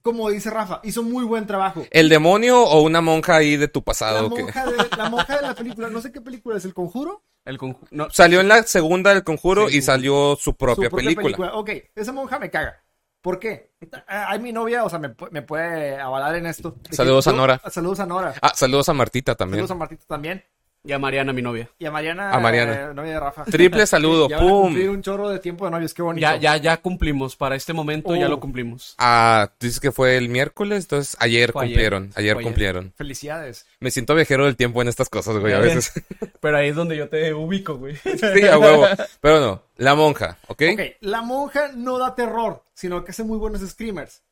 Como 0.03 0.29
dice 0.29 0.51
Rafa, 0.51 0.81
hizo 0.85 1.03
muy 1.03 1.25
buen 1.25 1.47
trabajo. 1.47 1.87
¿El 1.91 2.11
demonio 2.11 2.63
o 2.63 2.83
una 2.83 3.01
monja 3.01 3.37
ahí 3.37 3.57
de 3.57 3.69
tu 3.69 3.83
pasado? 3.83 4.29
que 4.35 4.43
monja, 4.43 4.67
de, 4.67 4.77
la 4.99 5.09
monja 5.09 5.37
de 5.37 5.43
la 5.43 5.55
película, 5.55 5.89
no 5.89 6.01
sé 6.03 6.13
qué 6.13 6.21
película 6.21 6.59
es, 6.59 6.65
¿El 6.67 6.75
Conjuro? 6.75 7.23
El 7.47 7.59
conju- 7.59 7.89
no, 7.91 8.11
Salió 8.11 8.41
en 8.41 8.49
la 8.49 8.63
segunda 8.65 9.15
del 9.15 9.25
conjuro 9.25 9.69
Sí, 9.69 9.79
y 9.79 9.83
salió 9.83 10.37
su 10.37 10.57
propia, 10.57 10.91
Su 10.91 10.97
película. 10.97 11.55
Ok, 11.55 11.71
esa 11.95 12.13
monja 12.13 12.39
me 12.39 12.51
caga. 12.51 12.83
¿Por 13.23 13.39
qué? 13.39 13.73
Ah, 14.07 14.27
Hay 14.29 14.41
mi 14.41 14.53
novia, 14.53 14.85
o 14.85 14.91
sea, 14.91 14.99
me, 14.99 15.15
me 15.31 15.41
puede 15.41 15.99
avalar 15.99 16.37
en 16.37 16.45
esto. 16.45 16.77
Que 16.83 16.95
Saludos 16.95 17.27
a 17.27 17.33
Nora. 17.33 17.59
Saludos 17.71 18.01
a 18.01 18.07
Nora. 18.07 18.35
Ah, 18.43 18.53
saludos 18.55 18.91
a 18.91 18.93
Martita 18.93 19.35
también. 19.35 19.61
Saludos 19.61 19.71
a 19.71 19.79
Martita 19.79 20.05
también. 20.07 20.45
Y 20.87 20.93
a 20.93 20.99
Mariana, 20.99 21.33
mi 21.33 21.41
novia. 21.41 21.71
Y 21.79 21.87
a 21.87 21.91
Mariana. 21.91 22.31
A 22.31 22.39
Mariana. 22.39 22.91
eh, 22.91 22.95
novia 22.95 23.13
de 23.15 23.21
Rafa. 23.21 23.45
Triple 23.47 23.87
saludo, 23.87 24.29
Ya 24.29 24.37
van 24.37 24.47
a 24.47 24.51
pum. 24.51 24.75
un 24.91 25.03
chorro 25.03 25.31
de 25.31 25.39
tiempo 25.39 25.65
de 25.65 25.71
novios, 25.71 25.95
qué 25.95 26.03
bonito. 26.03 26.21
Ya, 26.21 26.37
ya, 26.37 26.57
ya 26.59 26.77
cumplimos. 26.77 27.37
Para 27.37 27.57
este 27.57 27.73
momento 27.73 28.15
ya 28.15 28.29
lo 28.29 28.39
cumplimos. 28.39 28.95
Ah, 28.99 29.51
tú 29.59 29.67
dices 29.67 29.81
que 29.81 29.93
fue 29.93 30.19
el 30.19 30.29
miércoles, 30.29 30.85
entonces 30.85 31.17
ayer 31.21 31.53
Fue 31.53 31.65
cumplieron, 31.65 32.11
ayer, 32.17 32.39
cumplieron. 32.41 32.93
Felicidades. 32.97 33.67
Me 33.81 33.91
siento 33.91 34.15
viajero 34.15 34.45
del 34.45 34.57
tiempo 34.57 34.83
en 34.83 34.89
estas 34.89 35.09
cosas, 35.09 35.39
güey, 35.39 35.55
a 35.55 35.59
veces. 35.59 35.91
Pero 36.41 36.59
ahí 36.59 36.69
es 36.69 36.77
donde 36.77 36.97
yo 36.99 37.09
te 37.09 37.33
ubico, 37.33 37.77
güey. 37.77 37.97
sí, 37.97 38.47
a 38.47 38.59
huevo. 38.59 38.87
Pero 39.23 39.41
no, 39.41 39.63
la 39.77 39.95
monja, 39.95 40.37
¿ok? 40.49 40.63
Ok, 40.75 40.81
la 41.01 41.23
monja 41.23 41.71
no 41.75 41.99
da 41.99 42.15
terror, 42.15 42.63
sino 42.75 43.05
que 43.05 43.13
hace 43.13 43.25
muy 43.25 43.39
buenos 43.39 43.63
screamers. 43.63 44.23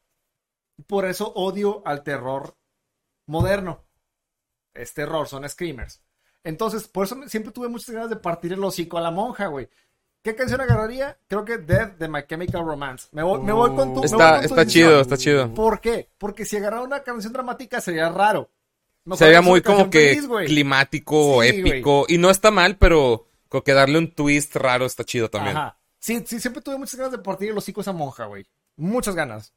Por 0.86 1.06
eso 1.06 1.32
odio 1.34 1.82
al 1.86 2.02
terror 2.02 2.56
moderno. 3.26 3.84
Es 4.74 4.92
terror, 4.94 5.28
son 5.28 5.48
screamers. 5.48 6.02
Entonces, 6.44 6.88
por 6.88 7.06
eso 7.06 7.16
siempre 7.26 7.52
tuve 7.52 7.68
muchas 7.68 7.90
ganas 7.90 8.10
de 8.10 8.16
partir 8.16 8.52
el 8.52 8.64
hocico 8.64 8.98
a 8.98 9.00
la 9.00 9.10
monja, 9.10 9.46
güey. 9.46 9.68
¿Qué 10.22 10.36
canción 10.36 10.60
agarraría? 10.60 11.18
Creo 11.26 11.44
que 11.44 11.58
Death 11.58 11.98
de 11.98 12.08
My 12.08 12.24
Chemical 12.28 12.64
Romance. 12.64 13.08
Me 13.10 13.22
voy, 13.24 13.40
me 13.40 13.52
voy 13.52 13.74
con 13.74 13.92
tu. 13.92 14.04
Está, 14.04 14.32
con 14.32 14.40
tu 14.40 14.46
está 14.46 14.66
chido, 14.66 15.00
está 15.00 15.16
chido. 15.16 15.52
¿Por 15.52 15.80
qué? 15.80 16.08
Porque 16.16 16.44
si 16.44 16.56
agarrara 16.56 16.82
una 16.82 17.02
canción 17.02 17.32
dramática 17.32 17.80
sería 17.80 18.08
raro. 18.08 18.48
Mejor 19.04 19.18
Se 19.18 19.24
veía 19.24 19.38
es 19.38 19.44
una 19.44 19.50
muy 19.50 19.62
como 19.62 19.90
que 19.90 20.14
feliz, 20.14 20.28
climático, 20.46 21.42
Sí, 21.42 21.48
épico. 21.48 22.04
Y 22.08 22.18
no 22.18 22.30
está 22.30 22.52
mal, 22.52 22.76
pero 22.78 23.26
como 23.48 23.64
que 23.64 23.72
darle 23.72 23.98
un 23.98 24.14
twist 24.14 24.54
raro 24.54 24.86
está 24.86 25.02
chido 25.02 25.28
también. 25.28 25.56
Ajá. 25.56 25.76
Sí, 25.98 26.22
sí, 26.24 26.38
siempre 26.38 26.62
tuve 26.62 26.78
muchas 26.78 26.96
ganas 26.96 27.12
de 27.12 27.18
partir 27.18 27.50
el 27.50 27.58
hocico 27.58 27.80
a 27.80 27.82
esa 27.82 27.92
monja, 27.92 28.26
güey. 28.26 28.46
Muchas 28.76 29.16
ganas. 29.16 29.52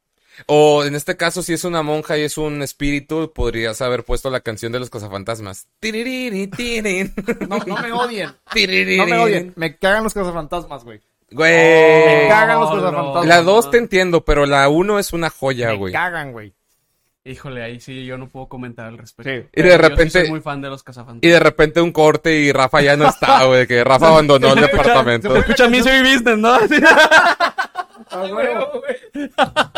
O 0.46 0.84
en 0.84 0.94
este 0.94 1.16
caso, 1.16 1.42
si 1.42 1.54
es 1.54 1.64
una 1.64 1.82
monja 1.82 2.18
y 2.18 2.22
es 2.22 2.36
un 2.36 2.60
espíritu, 2.62 3.32
podrías 3.34 3.80
haber 3.80 4.04
puesto 4.04 4.28
la 4.30 4.40
canción 4.40 4.70
de 4.72 4.78
los 4.80 4.90
cazafantasmas. 4.90 5.66
Tiririri, 5.80 6.46
tirin. 6.48 7.14
No, 7.48 7.58
no 7.66 7.76
me 7.78 7.92
odien. 7.92 8.30
Tiririri. 8.52 8.98
No 8.98 9.06
me 9.06 9.18
odien. 9.18 9.52
Me 9.56 9.76
cagan 9.78 10.04
los 10.04 10.12
cazafantasmas, 10.14 10.84
güey. 10.84 11.00
Güey. 11.30 11.50
Me 11.52 12.26
cagan 12.28 12.60
los 12.60 12.70
no. 12.70 12.76
cazafantasmas. 12.82 13.26
La 13.26 13.42
2 13.42 13.70
te 13.70 13.78
entiendo, 13.78 14.24
pero 14.24 14.46
la 14.46 14.68
1 14.68 14.98
es 14.98 15.12
una 15.12 15.30
joya, 15.30 15.68
Me 15.70 15.76
güey. 15.76 15.92
cagan, 15.92 16.32
güey. 16.32 16.52
Híjole, 17.24 17.60
ahí 17.64 17.80
sí 17.80 18.04
yo 18.06 18.16
no 18.16 18.28
puedo 18.28 18.46
comentar 18.46 18.86
al 18.86 18.98
respecto. 18.98 19.28
Sí. 19.32 19.48
Y 19.60 19.62
de 19.62 19.68
yo 19.70 19.74
sí 19.74 19.82
repente- 19.82 20.20
soy 20.20 20.30
muy 20.30 20.40
fan 20.40 20.60
de 20.60 20.68
los 20.68 20.82
Y 20.82 20.84
cazafantasmas. 20.84 21.32
de 21.32 21.40
repente 21.40 21.80
un 21.80 21.90
corte 21.90 22.32
y 22.36 22.52
Rafa 22.52 22.82
ya 22.82 22.96
no 22.96 23.08
está, 23.08 23.44
güey. 23.46 23.66
Que 23.66 23.82
Rafa 23.82 24.08
abandonó 24.08 24.52
el 24.52 24.60
departamento. 24.60 25.34
Escucha 25.34 25.68
Misery 25.68 26.14
Business, 26.14 26.38
¿no? 26.38 26.56
Ah, 28.10 28.22
huevo. 28.30 28.82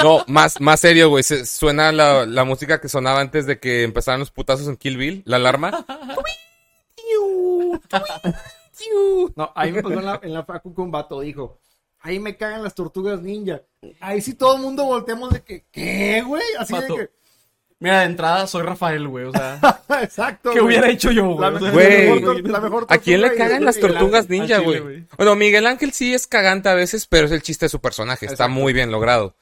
No, 0.03 0.25
más, 0.27 0.61
más 0.61 0.81
serio, 0.81 1.09
güey. 1.11 1.23
Se- 1.23 1.47
Suena 1.47 1.93
la, 1.93 2.27
la 2.27 2.45
música 2.45 2.81
que 2.81 2.89
sonaba 2.89 3.21
antes 3.21 3.47
de 3.47 3.59
que 3.59 3.83
empezaran 3.85 4.21
los 4.21 4.31
putazos 4.31 4.66
en 4.69 4.77
Kill 4.77 4.97
Bill, 4.97 5.23
la 5.27 5.37
alarma. 5.37 5.85
No, 9.37 9.53
ahí 9.55 9.73
me 9.73 9.83
pasó 9.83 9.99
en 9.99 10.05
la, 10.05 10.21
en 10.23 10.33
la 10.35 10.45
facu 10.45 10.75
que 10.75 10.81
un 10.81 10.91
vato 10.91 11.21
dijo. 11.21 11.59
Ahí 12.01 12.19
me 12.21 12.37
cagan 12.37 12.62
las 12.62 12.75
tortugas 12.75 13.21
ninja. 13.21 13.62
Ahí 14.01 14.21
sí 14.21 14.35
todo 14.35 14.55
el 14.57 14.62
mundo 14.62 14.85
volteamos 14.85 15.31
de 15.33 15.43
que, 15.43 15.64
¿qué, 15.71 16.23
güey? 16.23 16.43
Así 16.59 16.73
Vato. 16.73 16.95
de 16.97 17.11
Mira, 17.81 18.01
de 18.01 18.07
entrada 18.07 18.47
soy 18.49 18.62
Rafael, 18.62 19.07
güey. 19.07 19.26
O 19.26 19.33
sea. 19.33 19.61
Exacto. 20.03 20.51
¿qué 20.51 20.61
güey. 20.61 20.74
hubiera 20.79 20.91
hecho 20.91 21.12
yo, 21.12 21.37
La, 21.41 21.51
güey? 21.51 21.62
La 21.62 21.70
Güey. 21.70 22.11
mejor, 22.11 22.20
tor- 22.37 22.49
la 22.49 22.61
mejor 22.61 22.87
¿A 22.89 22.99
quién 22.99 23.20
le 23.20 23.35
cagan 23.37 23.64
las 23.64 23.79
tortugas 23.79 24.29
ninja, 24.29 24.61
chile, 24.61 24.81
güey? 24.81 25.05
Bueno, 25.16 25.37
Miguel 25.37 25.66
Ángel 25.66 25.93
sí 25.93 26.12
es 26.12 26.26
cagante 26.26 26.68
a 26.68 26.74
veces, 26.74 27.07
pero 27.07 27.26
es 27.26 27.33
el 27.33 27.43
chiste 27.43 27.66
de 27.66 27.70
su 27.70 27.81
personaje. 27.81 28.26
Está 28.26 28.45
Exacto. 28.45 28.53
muy 28.53 28.72
bien 28.72 28.91
logrado. 28.91 29.37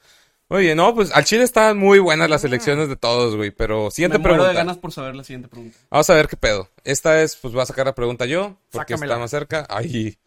Oye, 0.49 0.75
no, 0.75 0.93
pues 0.95 1.11
al 1.13 1.25
chile 1.25 1.43
están 1.43 1.77
muy 1.77 1.99
buenas 1.99 2.29
las 2.29 2.43
elecciones 2.45 2.87
de 2.87 2.95
todos, 2.95 3.35
güey. 3.35 3.51
Pero 3.51 3.91
siguiente 3.91 4.17
Me 4.17 4.21
muero 4.21 4.35
pregunta. 4.35 4.49
de 4.51 4.55
ganas 4.65 4.77
por 4.77 4.91
saber 4.93 5.15
la 5.15 5.23
siguiente 5.23 5.47
pregunta. 5.49 5.77
Vamos 5.89 6.09
a 6.09 6.13
ver 6.13 6.27
qué 6.27 6.37
pedo. 6.37 6.69
Esta 6.85 7.21
es, 7.21 7.35
pues 7.35 7.53
voy 7.53 7.63
a 7.63 7.65
sacar 7.65 7.85
la 7.87 7.95
pregunta 7.95 8.25
yo, 8.25 8.55
porque 8.71 8.93
Sácamela. 8.93 9.13
está 9.15 9.19
más 9.19 9.31
cerca. 9.31 9.65
Ay, 9.69 10.17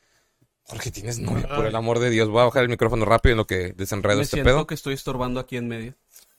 Jorge, 0.65 0.91
tienes 0.91 1.21
novia, 1.21 1.49
por 1.49 1.65
el 1.65 1.75
amor 1.75 2.01
de 2.01 2.11
Dios. 2.11 2.29
Voy 2.29 2.43
a 2.43 2.45
bajar 2.47 2.65
el 2.65 2.69
micrófono 2.69 3.05
rápido 3.07 3.33
en 3.33 3.39
lo 3.39 3.47
que 3.47 3.73
desenredo 3.73 4.17
Me 4.19 4.25
este 4.25 4.37
siento 4.37 4.51
pedo. 4.51 4.67
que 4.67 4.75
estoy 4.75 4.95
estorbando 4.95 5.39
aquí 5.41 5.57
en 5.57 5.69
medio. 5.69 5.95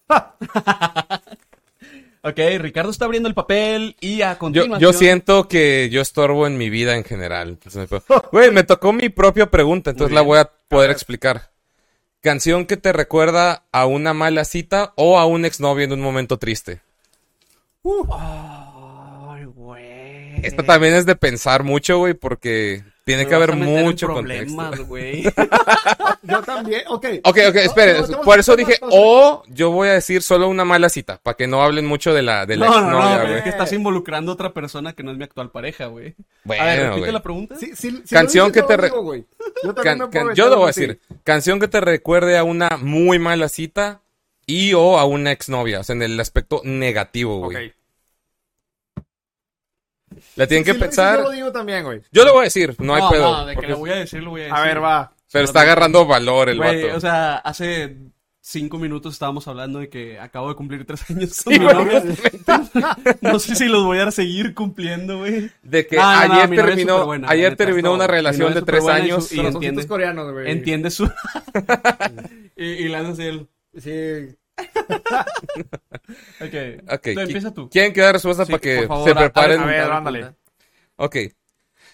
ok, 2.24 2.40
Ricardo 2.60 2.92
está 2.92 3.06
abriendo 3.06 3.28
el 3.30 3.36
papel 3.36 3.96
y 4.00 4.22
a 4.22 4.38
continuación... 4.38 4.80
yo 4.80 4.94
siento 4.98 5.48
que 5.48 5.90
yo 5.92 6.02
estorbo 6.02 6.48
en 6.48 6.58
mi 6.58 6.70
vida 6.70 6.96
en 6.96 7.04
general. 7.04 7.50
Entonces, 7.50 7.76
me 7.82 7.88
puedo- 7.88 8.30
Güey, 8.32 8.52
me 8.52 8.64
tocó 8.64 8.94
mi 8.94 9.10
propia 9.10 9.50
pregunta, 9.50 9.90
entonces 9.92 10.14
la 10.14 10.22
voy 10.22 10.40
a 10.40 10.52
poder 10.68 10.92
explicar. 10.92 11.52
Canción 12.22 12.66
que 12.66 12.78
te 12.78 12.94
recuerda 12.94 13.64
a 13.72 13.86
una 13.88 14.14
mala 14.14 14.46
cita 14.46 14.94
o 14.96 15.18
a 15.20 15.26
un 15.26 15.44
exnovio 15.46 15.86
en 15.86 15.94
un 15.94 16.02
momento 16.02 16.38
triste. 16.38 16.82
Ay, 18.20 19.46
güey. 19.46 20.46
Esta 20.46 20.64
también 20.64 20.94
es 20.94 21.06
de 21.06 21.16
pensar 21.16 21.64
mucho, 21.64 21.98
güey, 21.98 22.14
porque 22.14 22.84
tiene 23.04 23.26
que 23.28 23.34
haber 23.36 23.56
mucho 23.56 24.08
problemas, 24.08 24.80
güey. 24.88 25.24
Yo 26.24 26.42
también, 26.44 26.84
ok. 26.88 27.06
Ok, 27.24 27.38
ok, 27.50 27.56
espere. 27.56 28.00
No, 28.02 28.08
no, 28.08 28.22
por 28.22 28.40
eso 28.40 28.56
dije, 28.56 28.78
o 28.82 29.42
yo 29.48 29.72
voy 29.72 29.90
a 29.90 29.94
decir 29.94 30.22
solo 30.22 30.48
una 30.48 30.66
mala 30.66 30.88
cita, 30.88 31.20
para 31.22 31.36
que 31.36 31.48
no 31.48 31.64
hablen 31.64 31.86
mucho 31.88 32.14
de 32.14 32.22
la, 32.22 32.46
de 32.46 32.58
la 32.58 32.68
No, 32.68 32.82
no, 32.82 32.82
no, 32.92 32.98
exnovia, 33.00 33.22
güey, 33.24 33.38
es 33.38 33.44
que 33.44 33.50
estás 33.50 33.74
involucrando 33.74 34.32
a 34.32 34.36
otra 34.36 34.54
persona 34.54 34.94
que 34.94 35.02
no 35.04 35.12
es 35.12 35.18
mi 35.18 35.24
actual 35.24 35.50
pareja, 35.50 35.88
güey. 35.88 36.16
Bueno, 36.44 36.64
a 36.64 36.66
ver, 36.68 36.90
repite 36.90 37.12
la 37.12 37.24
pregunta. 37.24 37.56
Sí, 37.56 37.72
sí, 37.76 38.02
si 38.06 38.14
Canción 38.16 38.52
que 38.52 38.60
yo 38.60 38.66
te 38.68 38.74
lo 38.78 38.82
re- 38.82 38.90
digo, 38.90 39.02
güey. 39.02 39.26
Yo 39.64 39.74
Can- 39.76 39.98
me 39.98 40.10
can- 40.10 40.34
yo 40.36 40.50
lo 40.50 40.58
voy 40.58 40.66
a 40.66 40.68
decir. 40.68 41.00
Canción 41.24 41.60
que 41.60 41.68
te 41.68 41.82
recuerde 41.82 42.38
a 42.38 42.44
una 42.44 42.78
muy 42.80 43.18
mala 43.18 43.50
cita 43.50 44.02
y 44.46 44.74
o 44.74 45.00
a 45.00 45.06
una 45.06 45.32
exnovia. 45.32 45.80
O 45.80 45.84
sea, 45.84 45.96
en 45.96 46.04
el 46.04 46.20
aspecto 46.20 46.62
negativo, 46.64 47.40
güey. 47.40 47.68
Ok. 47.70 47.74
La 50.36 50.48
tienen 50.48 50.64
que 50.64 50.74
Sí, 50.74 50.78
lo- 50.80 50.84
sí, 50.86 50.88
pensar. 50.90 51.18
yo 51.18 51.24
lo 51.24 51.32
digo 51.32 51.52
también, 51.52 51.84
güey. 51.84 52.02
Yo 52.12 52.24
lo 52.26 52.34
voy 52.34 52.42
a 52.42 52.44
decir, 52.46 52.76
no 52.80 52.96
hay 52.96 53.04
pedo. 53.10 53.32
No, 53.38 53.46
de 53.46 53.52
que 53.52 53.56
porque- 53.56 53.72
lo 53.72 53.78
voy 53.78 53.90
a 53.92 53.96
decir, 53.96 54.22
lo 54.24 54.30
voy 54.32 54.42
a 54.42 54.44
decir. 54.46 54.58
A 54.58 54.62
ver, 54.64 54.84
va. 54.84 55.14
Pero 55.32 55.46
está 55.46 55.62
agarrando 55.62 56.06
valor 56.06 56.50
el 56.50 56.58
Güey, 56.58 56.84
vato. 56.84 56.98
o 56.98 57.00
sea, 57.00 57.36
hace 57.38 57.96
cinco 58.44 58.78
minutos 58.80 59.14
estábamos 59.14 59.48
hablando 59.48 59.80
de 59.80 59.88
que 59.88 60.20
acabo 60.20 60.50
de 60.50 60.56
cumplir 60.56 60.84
tres 60.86 61.10
años 61.10 61.42
con 61.44 61.54
mi 61.54 61.60
novia. 61.60 62.04
no 63.22 63.40
sé 63.40 63.56
si 63.56 63.66
los 63.70 63.84
voy 63.86 64.00
a 64.00 64.12
seguir 64.12 64.54
cumpliendo, 64.54 65.20
güey. 65.20 65.50
De 65.64 65.86
que 65.88 65.96
No, 65.96 66.02
no, 66.04 66.28
no, 66.28 66.34
ayer 66.34 66.50
mi 66.50 66.58
novia 66.58 66.70
es 66.72 66.76
terminó, 66.76 66.94
superbuena, 66.96 67.28
la 67.28 67.34
ayer 67.34 67.50
neta, 67.52 67.66
terminó 67.66 67.90
no, 67.90 67.96
una 67.96 68.08
mi 68.08 68.12
relación 68.12 68.54
de 68.54 68.60
es 68.60 68.66
tres 68.66 68.80
superbuena 68.82 69.08
y 69.08 69.12
años. 69.12 69.28
su- 69.28 69.34
y 69.34 69.38
Corazoncitos 69.38 69.56
entiende, 69.70 69.88
coreanos, 69.88 70.32
güey. 70.34 70.52
entiende 70.52 70.92
su... 70.92 71.06
y, 72.58 72.66
y 72.66 72.88
le 72.90 72.96
haces 72.98 73.20
el... 73.20 73.48
Sí. 73.78 74.36
Ok, 76.42 76.54
Ok, 76.92 77.04
Tú, 77.04 77.10
qui- 77.12 77.22
empieza 77.22 77.54
tú. 77.54 77.70
¿Quieren 77.70 77.94
que 77.94 78.02
dé 78.02 78.12
respuesta 78.12 78.46
Sí, 78.46 78.52
para 78.52 78.62
que 78.62 78.88
favor, 78.88 79.08
se 79.10 79.16
preparen? 79.16 79.62
a 79.62 79.66
ver, 79.66 79.82
a 79.82 79.98
ándale. 79.98 80.36
Ok. 80.98 81.16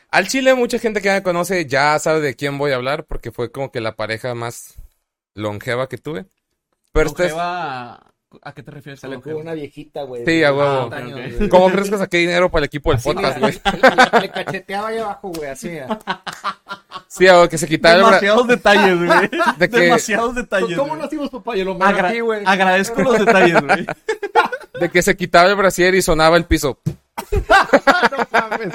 Al 0.10 0.28
Chile, 0.28 0.56
mucha 0.56 0.80
gente 0.80 1.02
que 1.02 1.10
me 1.10 1.24
conoce 1.24 1.66
ya 1.66 2.00
sabe 2.00 2.22
de 2.22 2.36
quién 2.36 2.58
voy 2.58 2.72
a 2.72 2.76
hablar, 2.76 3.06
porque 3.06 3.32
fue 3.32 3.52
como 3.52 3.72
que 3.72 3.82
la 3.82 3.96
pareja 3.96 4.34
más 4.36 4.76
longeva 5.36 5.88
que 5.90 5.98
tuve. 5.98 6.26
Pero 6.94 7.10
Longeva, 7.10 8.14
¿A 8.44 8.54
qué 8.54 8.62
te 8.62 8.72
refieres? 8.72 9.00
Se 9.00 9.08
le 9.08 9.16
ocurrió 9.16 9.38
una 9.40 9.54
viejita, 9.54 10.04
güey. 10.04 10.26
Sí, 10.26 10.44
a 10.44 10.52
huevo. 10.54 10.70
Ah, 10.70 10.86
Ok, 10.86 10.94
años, 10.94 11.20
ok. 11.20 11.38
güey. 11.38 11.50
¿Cómo 11.50 11.70
crees 11.72 11.90
que 11.90 11.98
saqué 11.98 12.18
dinero 12.18 12.52
para 12.52 12.60
el 12.60 12.66
equipo 12.66 12.90
del 12.92 12.98
Así, 13.00 13.10
podcast, 13.14 13.40
güey? 13.40 13.54
le, 14.14 14.20
le 14.22 14.30
cacheteaba 14.32 14.88
ahí 14.90 14.98
abajo, 14.98 15.30
güey, 15.30 15.50
así. 15.50 15.70
mira. 15.70 16.00
Sí, 17.08 17.26
a 17.28 17.34
huevo, 17.36 17.48
que 17.50 17.58
se 17.58 17.68
quitara 17.68 17.96
el 17.96 18.02
bra- 18.02 18.08
Demasiados 18.10 18.48
detalles, 18.48 18.98
güey. 18.98 19.30
De 19.58 19.70
que- 19.70 19.80
Demasiados 19.80 20.36
detalles. 20.36 20.78
¿Cómo 20.78 20.96
nacimos, 20.98 21.30
papá? 21.30 21.56
Yo 21.56 21.64
lo 21.66 21.74
Agra- 21.82 22.10
aquí, 22.10 22.20
güey. 22.20 22.44
agradezco 22.46 23.02
los 23.02 23.18
detalles, 23.18 23.62
güey. 23.62 23.86
de 24.80 24.90
que 24.92 25.02
se 25.02 25.16
quitaba 25.16 25.50
el 25.50 25.56
brasier 25.56 25.96
y 25.96 26.02
sonaba 26.02 26.36
el 26.38 26.46
piso. 26.46 26.80
No 27.32 28.28
mames. 28.32 28.74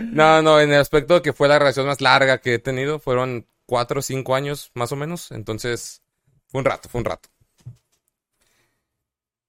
No, 0.00 0.42
no, 0.42 0.58
en 0.60 0.72
el 0.72 0.80
aspecto 0.80 1.14
de 1.14 1.22
que 1.22 1.32
fue 1.32 1.48
la 1.48 1.58
relación 1.58 1.86
más 1.86 2.00
larga 2.00 2.38
que 2.38 2.54
he 2.54 2.58
tenido, 2.58 2.98
fueron 2.98 3.46
cuatro 3.66 4.00
o 4.00 4.02
cinco 4.02 4.34
años 4.34 4.70
más 4.74 4.90
o 4.92 4.96
menos, 4.96 5.30
entonces 5.32 6.02
fue 6.48 6.60
un 6.60 6.64
rato, 6.64 6.88
fue 6.88 7.00
un 7.00 7.04
rato. 7.04 7.28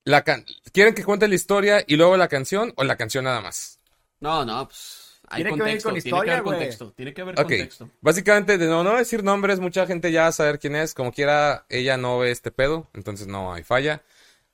La 0.06 0.24
can- 0.24 0.46
¿Quieren 0.74 0.94
que 0.94 1.04
cuente 1.04 1.28
la 1.28 1.36
historia 1.36 1.84
y 1.88 1.96
luego 1.96 2.18
la 2.18 2.28
canción 2.28 2.74
o 2.76 2.84
la 2.84 2.98
canción 2.98 3.24
nada 3.26 3.42
más? 3.42 3.80
No, 4.20 4.44
no, 4.46 4.68
pues. 4.68 5.02
Hay 5.30 5.38
Tiene 5.44 5.52
que 5.52 5.60
contexto, 5.60 5.90
con 5.90 5.94
tiene 5.94 6.04
que 6.04 6.10
historia, 6.10 6.34
haber 6.34 6.44
güey. 6.44 6.58
contexto. 6.60 6.92
Tiene 6.92 7.14
que 7.14 7.22
haber 7.22 7.36
Ok, 7.36 7.42
contexto. 7.48 7.90
básicamente 8.02 8.58
de 8.58 8.68
no, 8.68 8.84
no 8.84 8.98
decir 8.98 9.24
nombres, 9.24 9.60
mucha 9.60 9.88
gente 9.88 10.12
ya 10.12 10.24
va 10.24 10.28
a 10.28 10.32
saber 10.34 10.60
quién 10.60 10.76
es, 10.76 10.94
como 10.94 11.12
quiera, 11.14 11.66
ella 11.70 11.98
no 11.98 12.20
ve 12.20 12.32
este 12.32 12.52
pedo, 12.52 12.90
entonces 12.94 13.28
no 13.28 13.54
hay 13.54 13.64
falla. 13.64 14.04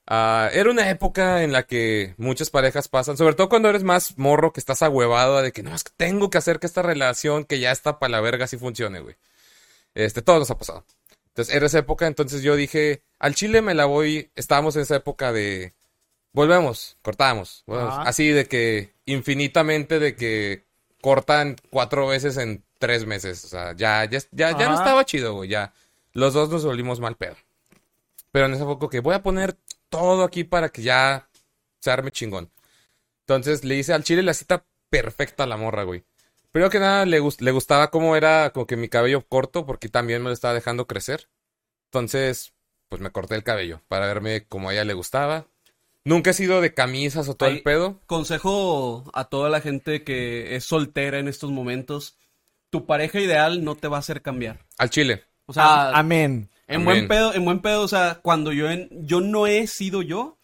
Ah, 0.07 0.49
era 0.53 0.69
una 0.71 0.89
época 0.89 1.43
en 1.43 1.51
la 1.51 1.63
que 1.63 2.13
muchas 2.17 2.49
parejas 2.49 2.87
pasan, 2.87 3.17
sobre 3.17 3.35
todo 3.35 3.49
cuando 3.49 3.69
eres 3.69 3.83
más 3.83 4.17
morro, 4.17 4.53
que 4.53 4.59
estás 4.59 4.81
ahuevado 4.83 5.41
de 5.41 5.51
que 5.51 5.63
no, 5.63 5.73
es 5.75 5.83
que 5.83 5.91
tengo 5.97 6.29
que 6.29 6.37
hacer 6.37 6.59
que 6.59 6.67
esta 6.67 6.81
relación 6.83 7.45
que 7.45 7.59
ya 7.59 7.71
está 7.71 7.99
para 7.99 8.11
la 8.11 8.21
verga 8.21 8.47
sí 8.47 8.57
funcione, 8.57 9.01
güey. 9.01 9.15
Este, 9.95 10.21
todo 10.21 10.39
nos 10.39 10.51
ha 10.51 10.57
pasado. 10.57 10.85
Entonces, 11.39 11.55
era 11.55 11.67
esa 11.67 11.79
época, 11.79 12.05
entonces 12.05 12.41
yo 12.41 12.57
dije, 12.57 13.01
al 13.17 13.33
Chile 13.33 13.61
me 13.61 13.73
la 13.73 13.85
voy, 13.85 14.29
estábamos 14.35 14.75
en 14.75 14.81
esa 14.81 14.97
época 14.97 15.31
de, 15.31 15.73
volvemos, 16.33 16.97
cortamos, 17.01 17.63
volvemos. 17.65 17.95
Así 17.99 18.27
de 18.27 18.45
que, 18.45 18.93
infinitamente 19.05 19.99
de 19.99 20.17
que 20.17 20.65
cortan 21.01 21.55
cuatro 21.69 22.07
veces 22.07 22.35
en 22.35 22.65
tres 22.77 23.05
meses, 23.05 23.45
o 23.45 23.47
sea, 23.47 23.73
ya, 23.73 24.03
ya, 24.03 24.19
ya, 24.33 24.59
ya 24.59 24.67
no 24.67 24.75
estaba 24.75 25.05
chido, 25.05 25.33
güey, 25.33 25.47
ya, 25.47 25.71
los 26.11 26.33
dos 26.33 26.49
nos 26.49 26.65
volvimos 26.65 26.99
mal 26.99 27.15
pedo. 27.15 27.37
Pero 28.33 28.47
en 28.47 28.55
esa 28.55 28.65
época 28.65 28.89
que 28.89 28.99
voy 28.99 29.15
a 29.15 29.23
poner 29.23 29.55
todo 29.87 30.25
aquí 30.25 30.43
para 30.43 30.67
que 30.67 30.81
ya 30.81 31.29
se 31.79 31.89
arme 31.89 32.11
chingón. 32.11 32.51
Entonces 33.21 33.63
le 33.63 33.75
hice 33.75 33.93
al 33.93 34.03
chile 34.03 34.23
la 34.23 34.33
cita 34.33 34.65
perfecta 34.89 35.45
a 35.45 35.47
la 35.47 35.55
morra, 35.55 35.83
güey. 35.83 36.03
Primero 36.51 36.69
que 36.71 36.79
nada, 36.79 37.05
le, 37.05 37.19
gus- 37.19 37.41
le 37.41 37.51
gustaba 37.51 37.91
cómo 37.91 38.15
era 38.15 38.51
como 38.51 38.65
que 38.67 38.75
mi 38.77 38.89
cabello 38.89 39.25
corto, 39.27 39.65
porque 39.65 39.89
también 39.89 40.21
me 40.21 40.29
lo 40.29 40.33
estaba 40.33 40.53
dejando 40.53 40.87
crecer. 40.87 41.29
Entonces, 41.91 42.53
pues 42.89 43.01
me 43.01 43.11
corté 43.11 43.35
el 43.35 43.43
cabello 43.43 43.81
para 43.87 44.07
verme 44.07 44.45
como 44.47 44.69
a 44.69 44.73
ella 44.73 44.83
le 44.85 44.93
gustaba. 44.93 45.47
Nunca 46.05 46.31
he 46.31 46.33
sido 46.33 46.61
de 46.61 46.73
camisas 46.73 47.29
o 47.29 47.35
todo 47.35 47.49
el 47.49 47.61
pedo. 47.61 47.99
Consejo 48.07 49.03
a 49.13 49.25
toda 49.25 49.49
la 49.49 49.61
gente 49.61 50.03
que 50.03 50.55
es 50.55 50.63
soltera 50.63 51.19
en 51.19 51.27
estos 51.27 51.51
momentos. 51.51 52.17
Tu 52.71 52.85
pareja 52.87 53.19
ideal 53.19 53.63
no 53.63 53.75
te 53.75 53.87
va 53.87 53.97
a 53.97 53.99
hacer 53.99 54.21
cambiar. 54.21 54.65
Al 54.77 54.89
chile. 54.89 55.23
O 55.45 55.53
sea, 55.53 55.89
Amén. 55.91 56.49
en 56.67 56.81
amén. 56.81 56.85
buen 56.85 57.07
pedo, 57.07 57.33
en 57.33 57.45
buen 57.45 57.61
pedo, 57.61 57.81
o 57.83 57.87
sea, 57.87 58.19
cuando 58.23 58.53
yo 58.53 58.69
en, 58.71 58.87
yo 59.05 59.21
no 59.21 59.45
he 59.47 59.67
sido 59.67 60.01
yo, 60.01 60.38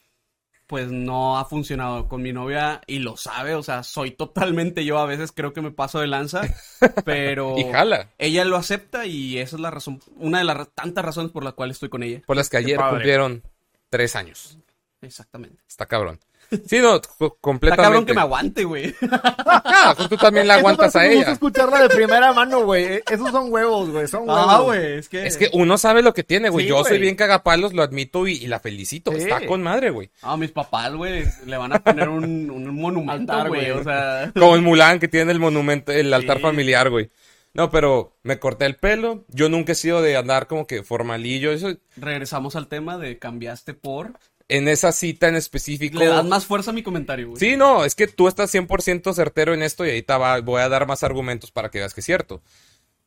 pues 0.68 0.92
no 0.92 1.38
ha 1.38 1.46
funcionado 1.46 2.08
con 2.08 2.22
mi 2.22 2.34
novia 2.34 2.82
y 2.88 3.00
lo 3.00 3.18
sabe, 3.18 3.54
o 3.56 3.62
sea, 3.64 3.84
soy 3.84 4.12
totalmente 4.12 4.84
yo, 4.84 4.98
a 5.00 5.06
veces 5.06 5.32
creo 5.32 5.54
que 5.54 5.62
me 5.62 5.72
paso 5.72 6.00
de 6.00 6.08
lanza, 6.08 6.42
pero 7.06 7.56
Y 7.58 7.66
jala. 7.72 8.10
ella 8.18 8.46
lo 8.46 8.58
acepta 8.58 9.06
y 9.06 9.38
esa 9.38 9.56
es 9.58 9.62
la 9.62 9.72
razón, 9.72 10.02
una 10.18 10.40
de 10.40 10.46
las 10.46 10.70
tantas 10.74 11.06
razones 11.06 11.32
por 11.32 11.44
la 11.44 11.52
cual 11.52 11.72
estoy 11.72 11.90
con 11.90 12.04
ella. 12.04 12.22
Por 12.26 12.36
las 12.36 12.50
que 12.50 12.58
ayer 12.58 12.80
cumplieron 12.80 13.44
tres 13.90 14.16
años. 14.16 14.58
Exactamente. 15.02 15.62
Está 15.68 15.86
cabrón. 15.86 16.20
Sí, 16.68 16.80
no, 16.80 17.02
co- 17.02 17.26
Está 17.28 17.38
completamente. 17.42 17.84
cabrón 17.84 18.06
que 18.06 18.14
me 18.14 18.22
aguante, 18.22 18.64
güey. 18.64 18.94
Ah, 19.38 19.94
pues 19.96 20.10
tú 20.10 20.18
también 20.18 20.48
la 20.48 20.56
aguantas 20.56 20.90
Eso 20.90 21.00
a 21.00 21.02
me 21.04 21.08
gusta 21.10 21.24
ella. 21.24 21.34
escucharla 21.34 21.82
de 21.84 21.90
primera 21.90 22.34
mano, 22.34 22.64
güey. 22.64 22.84
E- 22.86 23.04
Esos 23.10 23.32
son 23.32 23.52
huevos, 23.52 23.90
güey. 23.90 24.08
Son 24.08 24.22
huevos. 24.28 24.46
Ah, 24.48 24.60
güey, 24.62 25.00
es 25.00 25.10
que... 25.10 25.26
Es 25.26 25.38
que 25.38 25.50
uno 25.54 25.78
sabe 25.78 26.02
lo 26.02 26.14
que 26.14 26.24
tiene, 26.24 26.50
güey. 26.50 26.66
Sí, 26.66 26.70
Yo 26.70 26.84
soy 26.84 27.00
bien 27.00 27.16
cagapalos, 27.16 27.74
lo 27.74 27.84
admito 27.84 28.28
y, 28.28 28.34
y 28.34 28.48
la 28.48 28.60
felicito. 28.60 29.12
Sí. 29.12 29.18
Está 29.20 29.46
con 29.46 29.62
madre, 29.64 29.90
güey. 29.90 30.10
Ah, 30.22 30.38
mis 30.38 30.52
papás, 30.52 30.94
güey, 30.94 31.24
le 31.46 31.58
van 31.58 31.74
a 31.74 31.80
poner 31.84 32.10
un, 32.10 32.50
un 32.50 32.76
monumento, 32.76 33.34
Altar, 33.34 33.48
güey, 33.50 33.72
o 33.72 33.84
sea... 33.84 34.32
Como 34.34 34.56
en 34.56 34.64
Mulan, 34.64 35.00
que 35.00 35.08
tiene 35.08 35.32
el 35.32 35.40
monumento, 35.40 35.92
el 35.92 36.14
altar 36.14 36.38
Sí. 36.38 36.44
familiar, 36.44 36.90
güey. 36.90 37.10
No, 37.54 37.70
pero 37.70 38.18
me 38.24 38.38
corté 38.38 38.66
el 38.66 38.76
pelo. 38.76 39.24
Yo 39.30 39.48
nunca 39.48 39.72
he 39.72 39.76
sido 39.76 40.02
de 40.02 40.18
andar 40.18 40.48
como 40.48 40.68
que 40.68 40.84
formalillo. 40.84 41.52
Eso, 41.54 41.70
Regresamos 41.96 42.56
al 42.58 42.68
tema 42.68 42.98
de 42.98 43.18
cambiaste 43.18 43.74
por... 43.74 44.14
en 44.48 44.68
esa 44.68 44.92
cita 44.92 45.28
en 45.28 45.36
específico. 45.36 46.00
Le 46.00 46.06
das 46.08 46.26
más 46.26 46.46
fuerza 46.46 46.72
a 46.72 46.74
mi 46.74 46.84
comentario, 46.84 47.30
güey. 47.30 47.40
Sí, 47.40 47.56
no, 47.58 47.84
es 47.86 47.96
que 47.96 48.08
tú 48.08 48.28
estás 48.28 48.54
100% 48.54 49.14
certero 49.14 49.54
en 49.54 49.64
esto 49.64 49.86
y 49.86 49.90
ahorita 49.90 50.18
va- 50.18 50.42
voy 50.42 50.62
a 50.62 50.70
dar 50.70 50.88
más 50.88 51.04
argumentos 51.04 51.52
para 51.52 51.70
que 51.72 51.80
veas 51.80 51.94
que 51.94 52.02
es 52.02 52.06
cierto. 52.06 52.42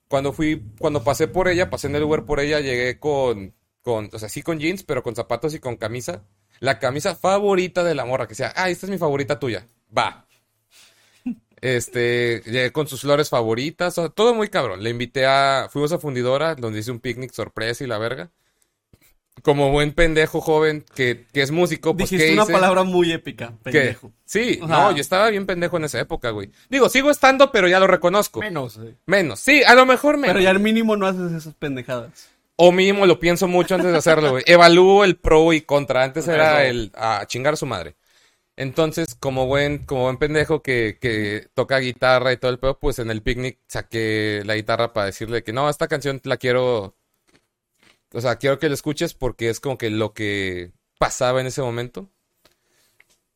Cuando 0.08 0.32
fui, 0.32 0.62
cuando 0.78 1.04
pasé 1.04 1.28
por 1.28 1.48
ella, 1.48 1.70
pasé 1.70 1.86
en 1.88 1.96
el 1.96 2.02
Uber 2.02 2.24
por 2.24 2.40
ella, 2.40 2.60
llegué 2.60 2.98
con, 2.98 3.54
con, 3.82 4.08
o 4.12 4.18
sea, 4.18 4.28
sí 4.28 4.42
con 4.42 4.58
jeans, 4.58 4.82
pero 4.82 5.02
con 5.02 5.14
zapatos 5.14 5.54
y 5.54 5.58
con 5.60 5.76
camisa. 5.76 6.22
La 6.60 6.78
camisa 6.78 7.14
favorita 7.14 7.84
de 7.84 7.94
la 7.94 8.04
morra, 8.04 8.26
que 8.26 8.34
sea, 8.34 8.52
ah, 8.56 8.68
esta 8.70 8.86
es 8.86 8.90
mi 8.90 8.98
favorita 8.98 9.38
tuya. 9.38 9.68
Va. 9.96 10.26
Este, 11.60 12.40
llegué 12.46 12.70
con 12.72 12.86
sus 12.86 13.00
flores 13.00 13.28
favoritas, 13.30 13.98
o 13.98 14.02
sea, 14.02 14.08
todo 14.10 14.32
muy 14.34 14.48
cabrón. 14.48 14.82
Le 14.82 14.90
invité 14.90 15.26
a, 15.26 15.68
fuimos 15.70 15.92
a 15.92 15.98
Fundidora, 15.98 16.54
donde 16.54 16.78
hice 16.78 16.90
un 16.92 17.00
picnic 17.00 17.32
sorpresa 17.32 17.82
y 17.82 17.88
la 17.88 17.98
verga. 17.98 18.30
Como 19.48 19.70
buen 19.70 19.92
pendejo 19.92 20.42
joven 20.42 20.84
que, 20.94 21.24
que 21.32 21.40
es 21.40 21.50
músico, 21.50 21.96
pues 21.96 22.10
Dijiste 22.10 22.26
¿qué 22.28 22.34
una 22.34 22.42
hice? 22.42 22.52
palabra 22.52 22.82
muy 22.82 23.12
épica, 23.12 23.54
¿Qué? 23.64 23.70
pendejo. 23.72 24.12
Sí, 24.26 24.60
no, 24.60 24.92
yo 24.92 25.00
estaba 25.00 25.30
bien 25.30 25.46
pendejo 25.46 25.78
en 25.78 25.84
esa 25.84 25.98
época, 25.98 26.28
güey. 26.32 26.50
Digo, 26.68 26.90
sigo 26.90 27.10
estando, 27.10 27.50
pero 27.50 27.66
ya 27.66 27.80
lo 27.80 27.86
reconozco. 27.86 28.40
Menos. 28.40 28.76
güey. 28.76 28.94
Menos. 29.06 29.40
Sí, 29.40 29.62
a 29.64 29.74
lo 29.74 29.86
mejor 29.86 30.18
menos. 30.18 30.34
Pero 30.34 30.40
ya 30.44 30.50
al 30.50 30.60
mínimo 30.60 30.98
no 30.98 31.06
haces 31.06 31.32
esas 31.32 31.54
pendejadas. 31.54 32.28
O 32.56 32.72
mínimo 32.72 33.06
lo 33.06 33.18
pienso 33.18 33.48
mucho 33.48 33.76
antes 33.76 33.90
de 33.90 33.96
hacerlo, 33.96 34.32
güey. 34.32 34.44
Evalúo 34.46 35.02
el 35.04 35.16
pro 35.16 35.54
y 35.54 35.62
contra. 35.62 36.04
Antes 36.04 36.28
era 36.28 36.66
el 36.66 36.92
a 36.94 37.24
chingar 37.26 37.54
a 37.54 37.56
su 37.56 37.64
madre. 37.64 37.96
Entonces, 38.54 39.14
como 39.14 39.46
buen, 39.46 39.86
como 39.86 40.02
buen 40.02 40.18
pendejo 40.18 40.62
que, 40.62 40.98
que 41.00 41.46
toca 41.54 41.78
guitarra 41.78 42.34
y 42.34 42.36
todo 42.36 42.50
el 42.50 42.58
pedo, 42.58 42.78
pues 42.78 42.98
en 42.98 43.10
el 43.10 43.22
picnic 43.22 43.60
saqué 43.66 44.42
la 44.44 44.56
guitarra 44.56 44.92
para 44.92 45.06
decirle 45.06 45.42
que 45.42 45.54
no, 45.54 45.70
esta 45.70 45.88
canción 45.88 46.20
la 46.24 46.36
quiero. 46.36 46.97
O 48.12 48.20
sea, 48.20 48.36
quiero 48.36 48.58
que 48.58 48.68
la 48.68 48.74
escuches 48.74 49.14
porque 49.14 49.48
es 49.50 49.60
como 49.60 49.78
que 49.78 49.90
lo 49.90 50.14
que 50.14 50.72
pasaba 50.98 51.40
en 51.40 51.46
ese 51.46 51.62
momento. 51.62 52.08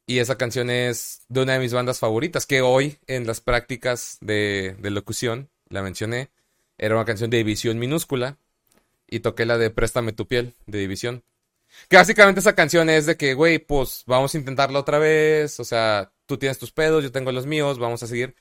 Y 0.07 0.19
esa 0.19 0.37
canción 0.37 0.71
es 0.71 1.23
de 1.29 1.43
una 1.43 1.55
de 1.55 1.59
mis 1.61 1.73
bandas 1.73 2.01
favoritas, 2.01 2.47
que 2.47 2.61
hoy 2.61 2.99
en 3.07 3.27
las 3.27 3.41
prácticas 3.41 4.19
de, 4.21 4.77
de 4.79 4.91
locución 4.91 5.49
la 5.69 5.83
mencioné. 5.83 6.31
Era 6.79 6.97
una 6.97 7.05
canción 7.05 7.31
de 7.31 7.39
División 7.39 7.79
Minúscula. 7.79 8.39
Y 9.09 9.21
toqué 9.21 9.45
la 9.45 9.59
de 9.59 9.71
Préstame 9.71 10.13
tu 10.13 10.27
piel, 10.27 10.55
de 10.67 10.79
División. 10.79 11.23
Que 11.89 11.97
básicamente 11.97 12.41
esa 12.41 12.55
canción 12.55 12.89
es 12.91 13.07
de 13.07 13.17
que, 13.17 13.35
güey, 13.35 13.59
pues 13.59 14.05
vamos 14.07 14.35
a 14.35 14.39
intentarlo 14.39 14.79
otra 14.79 14.99
vez. 14.99 15.61
O 15.61 15.65
sea, 15.65 16.13
tú 16.27 16.39
tienes 16.39 16.59
tus 16.59 16.73
pedos, 16.73 17.03
yo 17.05 17.13
tengo 17.13 17.31
los 17.33 17.47
míos, 17.47 17.79
vamos 17.79 18.03
a 18.03 18.07
seguir. 18.07 18.35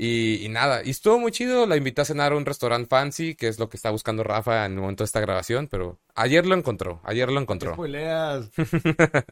Y, 0.00 0.44
y 0.44 0.48
nada, 0.48 0.82
y 0.84 0.90
estuvo 0.90 1.18
muy 1.18 1.32
chido. 1.32 1.66
La 1.66 1.76
invité 1.76 2.02
a 2.02 2.04
cenar 2.04 2.32
a 2.32 2.36
un 2.36 2.46
restaurante 2.46 2.86
fancy, 2.88 3.34
que 3.34 3.48
es 3.48 3.58
lo 3.58 3.68
que 3.68 3.76
está 3.76 3.90
buscando 3.90 4.22
Rafa 4.22 4.64
en 4.64 4.74
el 4.74 4.78
momento 4.80 5.02
de 5.02 5.06
esta 5.06 5.18
grabación. 5.20 5.66
Pero 5.66 5.98
ayer 6.14 6.46
lo 6.46 6.54
encontró, 6.54 7.00
ayer 7.04 7.28
lo 7.28 7.34
¿Qué 7.34 7.42
encontró. 7.42 7.76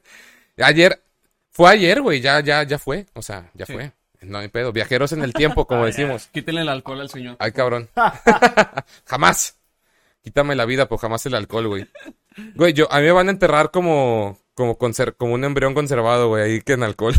Ayer, 0.58 1.02
fue 1.50 1.70
ayer, 1.70 2.00
güey, 2.02 2.20
ya, 2.20 2.40
ya, 2.40 2.62
ya 2.62 2.78
fue. 2.78 3.06
O 3.14 3.22
sea, 3.22 3.50
ya 3.54 3.66
Sí. 3.66 3.72
fue. 3.74 3.92
No 4.22 4.38
hay 4.38 4.48
pedo. 4.48 4.72
Viajeros 4.72 5.12
en 5.12 5.22
el 5.22 5.32
tiempo, 5.34 5.66
como 5.66 5.84
decimos. 5.86 6.28
Quítenle 6.32 6.62
el 6.62 6.68
alcohol 6.68 7.00
al 7.00 7.10
señor. 7.10 7.36
Ay, 7.38 7.52
cabrón. 7.52 7.88
jamás. 9.04 9.56
Quítame 10.22 10.56
la 10.56 10.64
vida, 10.64 10.88
pues 10.88 11.00
jamás 11.00 11.24
el 11.26 11.34
alcohol, 11.34 11.68
güey. 11.68 11.86
Güey, 12.56 12.72
yo, 12.72 12.90
a 12.92 12.98
mí 12.98 13.04
me 13.04 13.12
van 13.12 13.28
a 13.28 13.30
enterrar 13.30 13.70
como, 13.70 14.38
como, 14.54 14.76
conser- 14.78 15.14
como 15.16 15.34
un 15.34 15.44
embrión 15.44 15.74
conservado, 15.74 16.28
güey, 16.28 16.42
ahí 16.42 16.60
que 16.62 16.72
en 16.72 16.82
alcohol. 16.82 17.14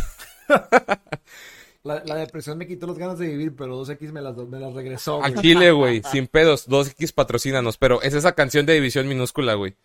La, 1.88 2.03
la 2.05 2.15
depresión 2.15 2.57
me 2.57 2.67
quitó 2.67 2.85
las 2.85 2.97
ganas 2.97 3.17
de 3.17 3.27
vivir, 3.27 3.55
pero 3.55 3.83
2X 3.83 4.11
me 4.11 4.21
las, 4.21 4.35
me 4.38 4.59
las 4.59 4.73
regresó. 4.73 5.19
Güey. 5.19 5.33
chile, 5.35 5.71
güey, 5.71 6.01
sin 6.11 6.27
pedos, 6.27 6.67
2X 6.69 7.13
patrocínanos, 7.13 7.77
pero 7.77 8.01
es 8.01 8.13
esa 8.13 8.33
canción 8.33 8.65
de 8.65 8.73
división 8.73 9.07
minúscula, 9.07 9.55
güey. 9.55 9.75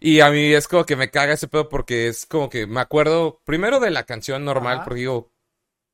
Y 0.00 0.20
a 0.20 0.30
mí 0.30 0.52
es 0.54 0.66
como 0.66 0.84
que 0.84 0.96
me 0.96 1.10
caga 1.10 1.34
ese 1.34 1.46
pedo 1.46 1.68
porque 1.68 2.08
es 2.08 2.26
como 2.26 2.48
que 2.48 2.66
me 2.66 2.80
acuerdo 2.80 3.40
primero 3.44 3.80
de 3.80 3.90
la 3.90 4.04
canción 4.04 4.44
normal, 4.44 4.76
Ajá. 4.76 4.84
porque 4.84 5.00
digo, 5.00 5.30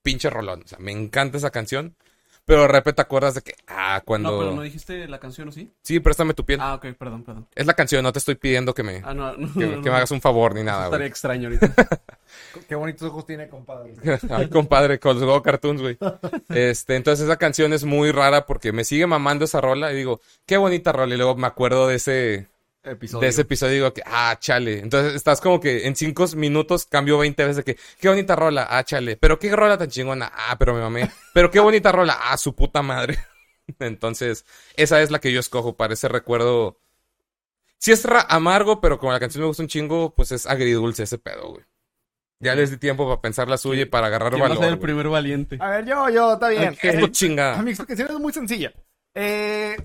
pinche 0.03 0.31
rolón, 0.31 0.62
o 0.64 0.69
sea, 0.69 0.79
me 0.79 0.93
encanta 0.93 1.39
esa 1.39 1.51
canción, 1.51 1.97
pero 2.47 2.63
de 2.63 2.69
repente 2.69 2.95
te 2.95 3.03
acuerdas 3.03 3.35
de 3.35 3.43
que, 3.43 3.55
ah, 3.67 4.01
cuando... 4.05 4.31
No, 4.31 4.39
pero 4.39 4.53
no 4.53 4.63
dijiste 4.63 5.09
la 5.09 5.19
canción, 5.19 5.49
¿o 5.49 5.53
sí? 5.53 5.71
Sí, 5.83 5.99
préstame 6.01 6.33
tu 6.33 6.45
piel. 6.45 6.61
Ah, 6.63 6.75
ok, 6.75 6.87
perdón, 6.97 7.25
perdón. 7.25 7.47
Es 7.55 7.67
la 7.67 7.75
canción, 7.75 8.03
no 8.05 8.13
te 8.13 8.21
estoy 8.21 8.37
pidiendo 8.37 8.73
que 8.73 8.85
me, 8.85 9.03
Ah, 9.05 9.13
no, 9.13 9.37
no, 9.37 9.53
que, 9.53 9.67
no, 9.67 9.71
que 9.71 9.77
no. 9.77 9.83
me 9.83 9.91
hagas 9.91 10.13
un 10.13 10.21
favor 10.21 10.55
ni 10.55 10.63
nada, 10.63 10.85
Estaría 10.85 11.09
extraño 11.09 11.49
ahorita. 11.49 11.75
Qué 12.69 12.75
bonitos 12.77 13.09
ojos 13.09 13.27
tiene, 13.27 13.49
compadre. 13.49 13.95
Ay, 14.31 14.49
compadre, 14.49 14.99
con 15.01 15.19
los 15.19 15.25
Go 15.29 15.43
Cartoons, 15.43 15.83
güey. 15.83 15.99
Este, 16.49 16.95
entonces 16.97 17.25
esa 17.27 17.37
canción 17.37 17.73
es 17.73 17.85
muy 17.85 18.13
rara 18.13 18.47
porque 18.47 18.73
me 18.73 18.85
sigue 18.85 19.07
mamando 19.07 19.45
esa 19.45 19.61
rola 19.61 19.93
y 19.93 19.97
digo, 19.97 20.21
qué 20.47 20.57
bonita 20.57 20.93
rola. 20.93 21.15
Y 21.15 21.19
luego 21.19 21.37
me 21.37 21.47
acuerdo 21.49 21.89
de 21.89 21.97
ese, 21.97 22.47
Episodio. 22.87 23.20
de 23.20 23.28
ese 23.28 23.43
episodio 23.43 23.72
digo 23.74 23.93
que, 23.93 24.03
ah, 24.07 24.37
chale. 24.39 24.78
Entonces 24.78 25.14
estás 25.14 25.41
como 25.41 25.61
que 25.61 25.87
en 25.87 25.97
cinco 25.97 26.26
minutos 26.37 26.87
cambio 26.87 27.18
20 27.18 27.43
veces 27.43 27.57
de 27.57 27.64
que, 27.64 27.78
qué 28.01 28.09
bonita 28.09 28.37
rola, 28.37 28.66
ah, 28.70 28.84
chale. 28.84 29.16
Pero 29.16 29.39
qué 29.39 29.55
rola 29.55 29.76
tan 29.76 29.89
chingona, 29.89 30.30
ah, 30.34 30.57
pero 30.59 30.74
me 30.74 30.80
mamé. 30.80 31.11
Pero 31.34 31.51
qué 31.51 31.61
bonita 31.61 31.93
rola, 31.93 32.16
ah, 32.20 32.37
su 32.37 32.55
puta 32.55 32.82
madre. 32.82 33.18
Entonces, 33.80 34.45
esa 34.76 35.03
es 35.03 35.11
la 35.11 35.18
que 35.18 35.32
yo 35.32 35.41
escojo 35.41 35.76
para 35.76 35.95
ese 35.95 36.09
recuerdo. 36.09 36.80
Si 37.78 37.93
es 37.93 38.07
amargo, 38.28 38.80
pero 38.80 38.99
como 38.99 39.12
la 39.12 39.20
canción 39.20 39.43
me 39.43 39.49
gusta 39.49 39.62
un 39.62 39.68
chingo, 39.68 40.14
pues 40.14 40.32
es 40.32 40.47
agridulce 40.47 41.03
ese 41.03 41.18
pedo, 41.18 41.51
güey. 41.51 41.64
Ya 42.39 42.55
les 42.55 42.70
di 42.70 42.76
tiempo 42.76 43.07
para 43.09 43.20
pensar 43.20 43.49
la 43.49 43.57
suya 43.57 43.82
y 43.82 43.87
para 43.87 44.09
agarrar 44.09 44.30
¿Quién 44.30 44.43
va 44.43 44.47
a 44.47 44.49
valor. 44.51 44.64
ser 44.64 44.72
el 44.74 44.78
primer 44.78 45.09
valiente? 45.09 45.59
A 45.61 45.70
ver, 45.70 45.87
yo, 45.87 46.09
yo, 46.11 46.34
está 46.34 46.49
bien. 46.49 46.76
Esto 46.80 47.07
Eh, 47.07 47.11
chinga. 47.12 47.62
Mi 47.62 47.70
explicación 47.70 48.11
es 48.11 48.18
muy 48.20 48.32
sencilla. 48.32 48.72
Eh, 49.14 49.76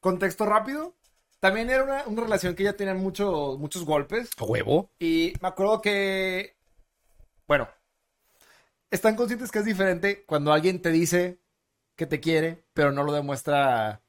contexto 0.00 0.46
rápido. 0.46 0.95
También 1.40 1.70
era 1.70 1.84
una, 1.84 2.04
una 2.06 2.22
relación 2.22 2.54
que 2.54 2.64
ya 2.64 2.74
tenía 2.74 2.94
mucho, 2.94 3.56
muchos 3.58 3.84
golpes. 3.84 4.30
¿A 4.38 4.44
huevo? 4.44 4.90
Y 4.98 5.34
me 5.40 5.48
acuerdo 5.48 5.80
que. 5.80 6.56
Bueno. 7.46 7.68
Están 8.90 9.16
conscientes 9.16 9.50
que 9.50 9.58
es 9.58 9.64
diferente 9.64 10.24
cuando 10.24 10.52
alguien 10.52 10.80
te 10.80 10.90
dice 10.90 11.40
que 11.96 12.06
te 12.06 12.20
quiere, 12.20 12.64
pero 12.72 12.92
no 12.92 13.02
lo 13.02 13.12
demuestra 13.12 14.00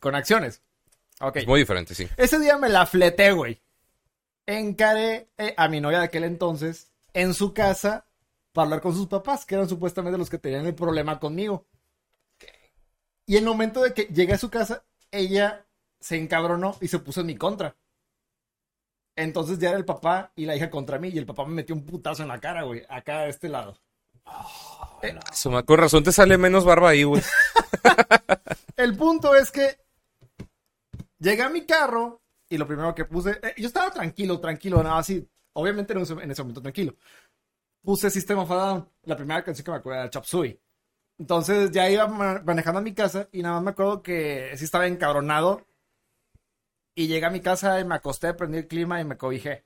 con 0.00 0.14
acciones. 0.14 0.62
Ok. 1.20 1.36
Es 1.36 1.46
muy 1.46 1.60
diferente, 1.60 1.94
sí. 1.94 2.08
Ese 2.16 2.38
día 2.38 2.56
me 2.56 2.68
la 2.68 2.86
fleté, 2.86 3.32
güey. 3.32 3.60
Encaré 4.46 5.28
eh, 5.38 5.54
a 5.56 5.68
mi 5.68 5.80
novia 5.80 5.98
de 5.98 6.06
aquel 6.06 6.24
entonces 6.24 6.90
en 7.12 7.34
su 7.34 7.52
casa 7.52 8.06
para 8.52 8.64
hablar 8.64 8.80
con 8.80 8.94
sus 8.94 9.06
papás, 9.06 9.46
que 9.46 9.54
eran 9.54 9.68
supuestamente 9.68 10.18
los 10.18 10.30
que 10.30 10.38
tenían 10.38 10.66
el 10.66 10.74
problema 10.74 11.18
conmigo. 11.18 11.66
Y 13.26 13.36
el 13.36 13.44
momento 13.44 13.82
de 13.82 13.94
que 13.94 14.04
llegué 14.04 14.34
a 14.34 14.38
su 14.38 14.50
casa, 14.50 14.84
ella 15.10 15.66
se 16.02 16.16
encabronó 16.18 16.76
y 16.80 16.88
se 16.88 16.98
puso 16.98 17.20
en 17.22 17.26
mi 17.28 17.36
contra. 17.36 17.74
Entonces 19.16 19.58
ya 19.58 19.68
era 19.70 19.78
el 19.78 19.84
papá 19.84 20.32
y 20.36 20.46
la 20.46 20.56
hija 20.56 20.70
contra 20.70 20.98
mí, 20.98 21.08
y 21.08 21.18
el 21.18 21.26
papá 21.26 21.44
me 21.44 21.54
metió 21.54 21.74
un 21.74 21.84
putazo 21.84 22.22
en 22.22 22.28
la 22.28 22.40
cara, 22.40 22.62
güey, 22.62 22.82
acá 22.88 23.20
de 23.20 23.30
este 23.30 23.48
lado. 23.48 23.78
Eso, 25.32 25.50
ma- 25.50 25.62
con 25.64 25.78
razón 25.78 26.02
te 26.04 26.12
sale 26.12 26.38
menos 26.38 26.64
barba 26.64 26.90
ahí, 26.90 27.02
güey. 27.04 27.22
El 28.76 28.96
punto 28.96 29.34
es 29.34 29.50
que 29.50 29.78
llegué 31.18 31.42
a 31.42 31.50
mi 31.50 31.66
carro 31.66 32.22
y 32.48 32.56
lo 32.56 32.66
primero 32.66 32.94
que 32.94 33.04
puse, 33.04 33.32
eh, 33.42 33.54
yo 33.58 33.66
estaba 33.66 33.90
tranquilo, 33.90 34.40
tranquilo, 34.40 34.82
nada 34.82 34.98
así, 34.98 35.26
obviamente 35.54 35.92
en 35.92 36.00
ese, 36.00 36.12
en 36.14 36.30
ese 36.30 36.42
momento 36.42 36.62
tranquilo. 36.62 36.94
Puse 37.84 38.10
System 38.10 38.38
of 38.38 38.50
a 38.50 38.54
Down, 38.54 38.88
la 39.04 39.16
primera 39.16 39.42
canción 39.44 39.64
que 39.64 39.70
me 39.72 39.76
acuerdo 39.78 40.00
era 40.00 40.10
Chop 40.10 40.24
Suey. 40.24 40.58
Entonces 41.18 41.70
ya 41.70 41.88
iba 41.90 42.06
ma- 42.06 42.40
manejando 42.44 42.78
a 42.78 42.82
mi 42.82 42.94
casa 42.94 43.28
y 43.32 43.42
nada 43.42 43.56
más 43.56 43.64
me 43.64 43.70
acuerdo 43.72 44.02
que 44.02 44.52
sí 44.56 44.64
estaba 44.64 44.86
encabronado. 44.86 45.66
Y 46.94 47.06
llegué 47.08 47.26
a 47.26 47.30
mi 47.30 47.40
casa 47.40 47.80
y 47.80 47.84
me 47.84 47.94
acosté, 47.94 48.34
prendí 48.34 48.58
el 48.58 48.68
clima 48.68 49.00
y 49.00 49.04
me 49.04 49.16
cobijé. 49.16 49.64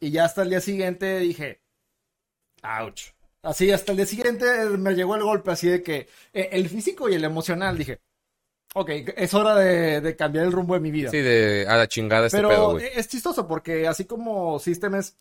Y 0.00 0.10
ya 0.10 0.24
hasta 0.26 0.42
el 0.42 0.50
día 0.50 0.60
siguiente 0.60 1.18
dije, 1.20 1.62
ouch. 2.62 3.10
Así, 3.42 3.70
hasta 3.70 3.92
el 3.92 3.96
día 3.98 4.06
siguiente 4.06 4.44
me 4.76 4.94
llegó 4.94 5.14
el 5.14 5.22
golpe 5.22 5.52
así 5.52 5.68
de 5.68 5.82
que 5.82 6.08
eh, 6.32 6.48
el 6.52 6.68
físico 6.68 7.08
y 7.08 7.14
el 7.14 7.24
emocional, 7.24 7.78
dije, 7.78 8.00
ok, 8.74 8.90
es 9.16 9.34
hora 9.34 9.54
de, 9.54 10.00
de 10.00 10.16
cambiar 10.16 10.44
el 10.46 10.52
rumbo 10.52 10.74
de 10.74 10.80
mi 10.80 10.90
vida. 10.90 11.10
Sí, 11.10 11.18
de 11.18 11.64
a 11.68 11.76
la 11.76 11.86
chingada 11.86 12.26
este 12.26 12.38
Pero 12.38 12.48
pedo, 12.48 12.70
güey. 12.72 12.86
es 12.94 13.08
chistoso 13.08 13.46
porque 13.46 13.86
así 13.86 14.04
como 14.04 14.58
System 14.58 14.96
es, 14.96 15.16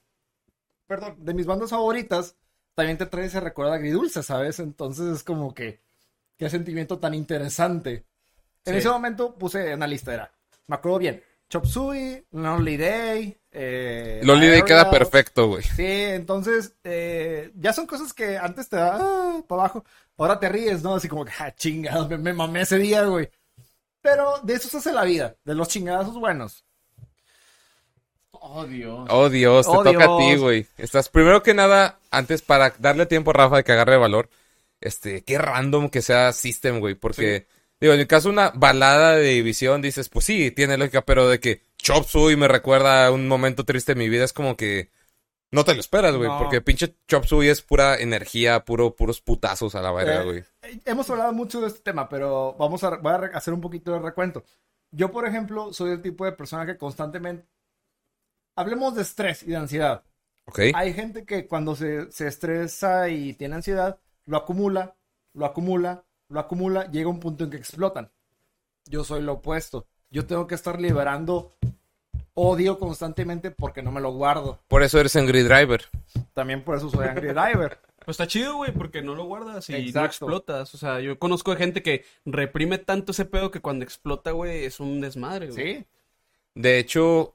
perdón, 0.88 1.16
de 1.24 1.34
mis 1.34 1.46
bandas 1.46 1.70
favoritas, 1.70 2.36
también 2.74 2.98
te 2.98 3.06
trae 3.06 3.26
ese 3.26 3.40
recuerdo 3.40 3.74
agridulce, 3.74 4.24
¿sabes? 4.24 4.60
Entonces 4.60 5.06
es 5.18 5.24
como 5.24 5.54
que, 5.54 5.80
qué 6.38 6.50
sentimiento 6.50 7.00
tan 7.00 7.14
interesante. 7.14 8.06
En 8.66 8.74
Sí. 8.74 8.80
ese 8.80 8.90
momento 8.90 9.36
puse 9.36 9.74
una 9.76 9.88
lista, 9.88 10.14
era, 10.14 10.32
me 10.68 10.76
acuerdo 10.76 10.98
bien, 10.98 11.24
Chop 11.50 11.66
Suey, 11.66 12.26
Lonely 12.32 12.78
Day, 12.78 13.38
eh, 13.58 14.20
Loli 14.24 14.48
Day 14.50 14.64
queda 14.64 14.92
perfecto, 14.92 15.48
güey. 15.48 15.64
Sí, 15.64 15.86
entonces 15.86 16.76
eh, 16.84 17.52
ya 17.56 17.72
son 17.72 17.88
cosas 17.88 18.12
que 18.14 18.38
antes 18.38 18.68
te 18.68 18.76
da 18.76 18.98
ah, 19.00 19.42
para 19.48 19.62
abajo, 19.62 19.86
ahora 20.18 20.38
te 20.38 20.50
ríes, 20.50 20.84
¿no? 20.84 20.96
Así 20.96 21.08
como 21.08 21.24
que, 21.24 21.32
ah, 21.40 21.56
chingado, 21.56 22.10
me, 22.10 22.18
me 22.18 22.34
mamé 22.34 22.62
ese 22.62 22.78
día, 22.78 23.04
güey. 23.04 23.30
Pero 24.02 24.40
de 24.44 24.56
eso 24.56 24.68
se 24.68 24.78
hace 24.78 24.92
la 24.92 25.06
vida, 25.06 25.36
de 25.46 25.56
los 25.56 25.70
chingadazos 25.70 26.16
buenos. 26.20 26.66
Oh, 28.32 28.66
Dios. 28.66 29.08
Oh, 29.10 29.30
Dios, 29.30 29.66
te 29.66 29.72
Oh, 29.72 29.84
toca 29.84 30.04
a 30.04 30.18
ti, 30.18 30.36
güey. 30.36 30.68
Estás, 30.78 31.08
primero 31.10 31.42
que 31.42 31.54
nada, 31.54 32.00
antes 32.12 32.42
para 32.42 32.74
darle 32.78 33.06
tiempo 33.06 33.32
a 33.32 33.34
Rafa 33.34 33.58
de 33.58 33.64
que 33.64 33.72
agarre 33.72 33.98
valor, 33.98 34.30
este, 34.82 35.24
qué 35.24 35.38
random 35.38 35.90
que 35.90 36.02
sea 36.02 36.34
System, 36.34 36.80
güey, 36.80 36.96
porque, 36.96 37.48
digo, 37.86 37.94
en 37.94 38.00
el 38.02 38.08
caso 38.08 38.28
de 38.30 38.34
una 38.34 38.50
balada 38.52 39.16
de 39.16 39.30
división, 39.30 39.82
dices, 39.82 40.10
pues 40.10 40.26
sí, 40.26 40.52
tiene 40.52 40.78
lógica, 40.78 41.04
pero 41.04 41.28
de 41.28 41.40
que 41.40 41.62
Chop 41.78 42.06
Suey 42.06 42.36
me 42.36 42.48
recuerda 42.48 43.08
a 43.08 43.12
un 43.12 43.28
momento 43.28 43.64
triste 43.64 43.94
de 43.94 44.00
mi 44.00 44.10
vida, 44.10 44.24
es 44.26 44.34
como 44.34 44.56
que 44.58 44.90
no 45.52 45.64
te 45.64 45.74
lo 45.74 45.80
esperas, 45.80 46.16
güey, 46.16 46.30
No. 46.30 46.38
porque 46.38 46.62
pinche 46.62 46.96
Chop 47.08 47.26
Suey 47.26 47.50
es 47.50 47.62
pura 47.62 47.96
energía, 47.98 48.66
puro, 48.66 48.96
puros 48.96 49.22
putazos 49.22 49.76
a 49.76 49.82
la 49.82 49.92
verga, 49.92 50.22
Eh, 50.22 50.26
güey. 50.26 50.40
eh, 50.64 50.80
hemos 50.86 51.10
hablado 51.10 51.32
mucho 51.34 51.62
de 51.62 51.68
este 51.68 51.80
tema, 51.80 52.10
pero 52.10 52.56
vamos 52.60 52.84
a, 52.84 52.98
voy 52.98 53.14
a 53.14 53.18
hacer 53.38 53.54
un 53.54 53.62
poquito 53.62 53.92
de 53.94 54.00
recuento. 54.00 54.44
Yo, 54.92 55.12
por 55.12 55.28
ejemplo, 55.28 55.74
soy 55.74 55.92
el 55.92 56.02
tipo 56.02 56.26
de 56.26 56.32
persona 56.32 56.66
que 56.66 56.78
constantemente... 56.78 57.46
Hablemos 58.56 58.96
de 58.96 59.02
estrés 59.02 59.44
y 59.44 59.48
de 59.48 59.58
ansiedad. 59.58 60.04
Ok. 60.46 60.60
Hay 60.74 60.94
gente 60.94 61.26
que 61.26 61.46
cuando 61.48 61.76
se, 61.76 62.10
se 62.12 62.28
estresa 62.28 63.10
y 63.10 63.34
tiene 63.34 63.56
ansiedad, 63.56 64.00
lo 64.26 64.38
acumula, 64.38 64.96
lo 65.34 65.46
acumula, 65.46 66.05
lo 66.30 66.40
acumula, 66.40 66.90
llega 66.92 67.10
un 67.10 67.20
punto 67.20 67.44
en 67.44 67.50
que 67.52 67.58
explotan. 67.58 68.10
Yo 68.86 69.04
soy 69.04 69.22
lo 69.22 69.34
opuesto. 69.34 69.88
Yo 70.12 70.26
tengo 70.26 70.48
que 70.48 70.56
estar 70.56 70.80
liberando 70.80 71.54
odio 72.34 72.78
constantemente 72.78 73.52
porque 73.52 73.82
no 73.82 73.92
me 73.92 74.02
lo 74.02 74.12
guardo. 74.12 74.60
Por 74.68 74.84
eso 74.84 75.00
eres 75.00 75.16
Angry 75.16 75.42
Driver. 75.44 75.86
También 76.34 76.64
por 76.64 76.76
eso 76.78 76.90
soy 76.90 77.08
Angry 77.08 77.30
Diver. 77.30 77.80
Pues 78.06 78.20
está 78.20 78.28
chido, 78.28 78.58
güey, 78.58 78.72
porque 78.72 79.02
no 79.02 79.16
lo 79.16 79.24
guardas 79.26 79.68
y 79.68 79.92
no 79.92 80.06
explotas. 80.06 80.76
O 80.76 80.78
sea, 80.78 81.00
yo 81.00 81.18
conozco 81.18 81.50
de 81.50 81.58
gente 81.58 81.82
que 81.82 82.06
reprime 82.24 82.78
tanto 82.78 83.14
ese 83.14 83.26
pedo 83.26 83.50
que 83.50 83.62
cuando 83.62 83.84
explota, 83.84 84.30
güey, 84.30 84.64
es 84.66 84.80
un 84.80 85.02
desmadre, 85.02 85.50
güey. 85.50 85.78
¿Sí? 85.80 85.86
De 86.54 86.78
hecho, 86.78 87.34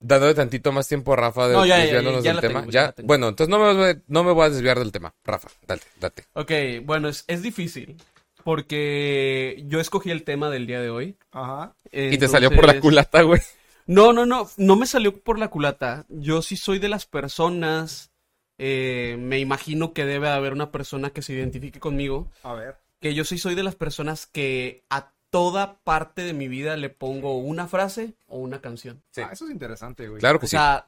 dándole 0.00 0.34
tantito 0.34 0.72
más 0.72 0.86
tiempo 0.88 1.14
a 1.14 1.16
Rafa 1.16 1.48
de, 1.48 1.54
No, 1.54 1.64
ya, 1.64 1.78
ya, 1.78 1.82
desviándonos 1.84 2.22
ya 2.22 2.32
del 2.32 2.40
tema. 2.42 2.60
tengo, 2.60 2.70
ya 2.70 2.80
ya, 2.82 2.86
la 2.88 2.92
tengo. 2.92 3.06
bueno, 3.06 3.28
entonces 3.28 3.48
no 3.50 3.58
me, 3.58 3.72
voy- 3.72 4.02
no 4.08 4.24
me 4.24 4.32
voy 4.32 4.44
a 4.44 4.50
desviar 4.50 4.78
del 4.78 4.92
tema. 4.92 5.14
Rafa, 5.24 5.48
dale, 5.66 5.80
date. 5.98 6.24
Ok, 6.34 6.52
bueno, 6.84 7.08
es, 7.08 7.24
es 7.26 7.40
difícil. 7.40 7.96
Porque 8.44 9.64
yo 9.66 9.80
escogí 9.80 10.10
el 10.10 10.22
tema 10.22 10.50
del 10.50 10.66
día 10.66 10.80
de 10.80 10.90
hoy. 10.90 11.16
Ajá. 11.32 11.74
Y 11.90 12.16
te 12.18 12.28
salió 12.28 12.50
por 12.50 12.66
la 12.66 12.80
culata, 12.80 13.22
güey. 13.22 13.40
No, 13.86 14.12
no, 14.12 14.24
no, 14.26 14.48
no 14.56 14.76
me 14.76 14.86
salió 14.86 15.18
por 15.20 15.38
la 15.38 15.48
culata. 15.48 16.06
Yo 16.08 16.40
sí 16.42 16.56
soy 16.56 16.78
de 16.78 16.88
las 16.88 17.06
personas, 17.06 18.10
eh, 18.58 19.16
me 19.18 19.38
imagino 19.40 19.92
que 19.92 20.04
debe 20.06 20.28
haber 20.28 20.52
una 20.52 20.70
persona 20.70 21.10
que 21.10 21.22
se 21.22 21.34
identifique 21.34 21.80
conmigo, 21.80 22.30
A 22.42 22.54
ver. 22.54 22.76
que 23.00 23.14
yo 23.14 23.24
sí 23.24 23.36
soy 23.38 23.54
de 23.54 23.62
las 23.62 23.74
personas 23.74 24.26
que 24.26 24.84
a 24.88 25.12
toda 25.30 25.80
parte 25.82 26.22
de 26.22 26.32
mi 26.32 26.48
vida 26.48 26.76
le 26.76 26.90
pongo 26.90 27.38
una 27.38 27.66
frase 27.66 28.14
o 28.26 28.38
una 28.38 28.60
canción. 28.60 29.02
Sí. 29.10 29.20
Ah, 29.20 29.30
eso 29.32 29.46
es 29.46 29.50
interesante, 29.50 30.08
güey. 30.08 30.20
Claro 30.20 30.38
que 30.38 30.46
O 30.46 30.48
sea, 30.48 30.86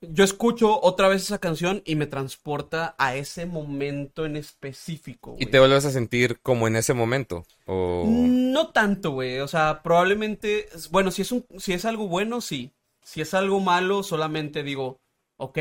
yo 0.00 0.24
escucho 0.24 0.80
otra 0.82 1.08
vez 1.08 1.22
esa 1.22 1.38
canción 1.38 1.82
y 1.84 1.96
me 1.96 2.06
transporta 2.06 2.94
a 2.98 3.16
ese 3.16 3.46
momento 3.46 4.26
en 4.26 4.36
específico. 4.36 5.36
Y 5.38 5.46
te 5.46 5.58
vuelves 5.58 5.84
a 5.84 5.90
sentir 5.90 6.40
como 6.40 6.66
en 6.68 6.76
ese 6.76 6.94
momento. 6.94 7.44
O... 7.66 8.04
No 8.06 8.68
tanto, 8.70 9.12
güey. 9.12 9.40
O 9.40 9.48
sea, 9.48 9.82
probablemente, 9.82 10.68
bueno, 10.90 11.10
si 11.10 11.22
es 11.22 11.32
un, 11.32 11.46
si 11.58 11.72
es 11.72 11.84
algo 11.84 12.08
bueno, 12.08 12.40
sí. 12.40 12.72
Si 13.02 13.20
es 13.20 13.34
algo 13.34 13.60
malo, 13.60 14.02
solamente 14.02 14.62
digo, 14.62 15.00
ok. 15.36 15.58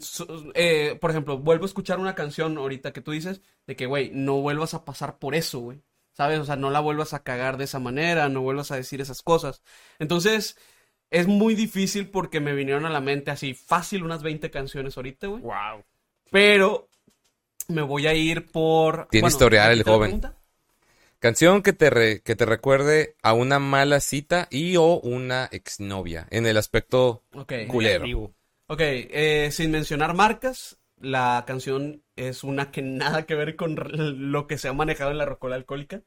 so- 0.00 0.26
eh, 0.54 0.96
por 1.00 1.10
ejemplo, 1.10 1.38
vuelvo 1.38 1.64
a 1.64 1.66
escuchar 1.66 1.98
una 1.98 2.14
canción 2.14 2.56
ahorita 2.58 2.92
que 2.92 3.00
tú 3.00 3.10
dices 3.12 3.40
de 3.66 3.76
que, 3.76 3.86
güey, 3.86 4.10
no 4.12 4.40
vuelvas 4.40 4.74
a 4.74 4.84
pasar 4.84 5.18
por 5.18 5.34
eso, 5.34 5.60
güey. 5.60 5.82
¿Sabes? 6.14 6.40
O 6.40 6.44
sea, 6.44 6.56
no 6.56 6.68
la 6.70 6.80
vuelvas 6.80 7.14
a 7.14 7.22
cagar 7.22 7.56
de 7.56 7.64
esa 7.64 7.78
manera, 7.78 8.28
no 8.28 8.42
vuelvas 8.42 8.70
a 8.70 8.76
decir 8.76 9.00
esas 9.00 9.22
cosas. 9.22 9.62
Entonces, 9.98 10.58
es 11.12 11.26
muy 11.28 11.54
difícil 11.54 12.08
porque 12.08 12.40
me 12.40 12.54
vinieron 12.54 12.86
a 12.86 12.90
la 12.90 13.00
mente 13.00 13.30
así 13.30 13.54
fácil 13.54 14.02
unas 14.02 14.22
20 14.22 14.50
canciones 14.50 14.96
ahorita, 14.96 15.28
güey. 15.28 15.42
Wow. 15.42 15.84
Pero 16.30 16.88
me 17.68 17.82
voy 17.82 18.06
a 18.06 18.14
ir 18.14 18.50
por... 18.50 19.08
Tiene 19.10 19.28
historial 19.28 19.70
el 19.72 19.78
¿repite 19.78 19.90
la 19.90 19.96
joven. 19.96 20.10
pregunta? 20.20 20.38
Canción 21.18 21.62
que 21.62 21.72
te, 21.72 21.88
re- 21.90 22.20
que 22.22 22.34
te 22.34 22.44
recuerde 22.46 23.14
a 23.22 23.32
una 23.32 23.60
mala 23.60 24.00
cita 24.00 24.48
y 24.50 24.76
o 24.76 24.98
una 25.00 25.48
exnovia. 25.52 26.26
En 26.30 26.46
el 26.46 26.56
aspecto 26.56 27.22
Ok. 27.34 27.52
culero. 27.68 28.04
Ok, 28.66 28.80
eh, 28.80 29.50
sin 29.52 29.70
mencionar 29.70 30.14
marcas, 30.14 30.78
la 30.98 31.44
canción 31.46 32.02
es 32.16 32.42
una 32.42 32.70
que 32.72 32.82
nada 32.82 33.24
que 33.26 33.34
ver 33.36 33.54
con 33.54 33.76
lo 34.32 34.46
que 34.48 34.58
se 34.58 34.68
ha 34.68 34.72
manejado 34.72 35.10
en 35.12 35.18
la 35.18 35.26
rocola 35.26 35.54
alcohólica. 35.56 36.02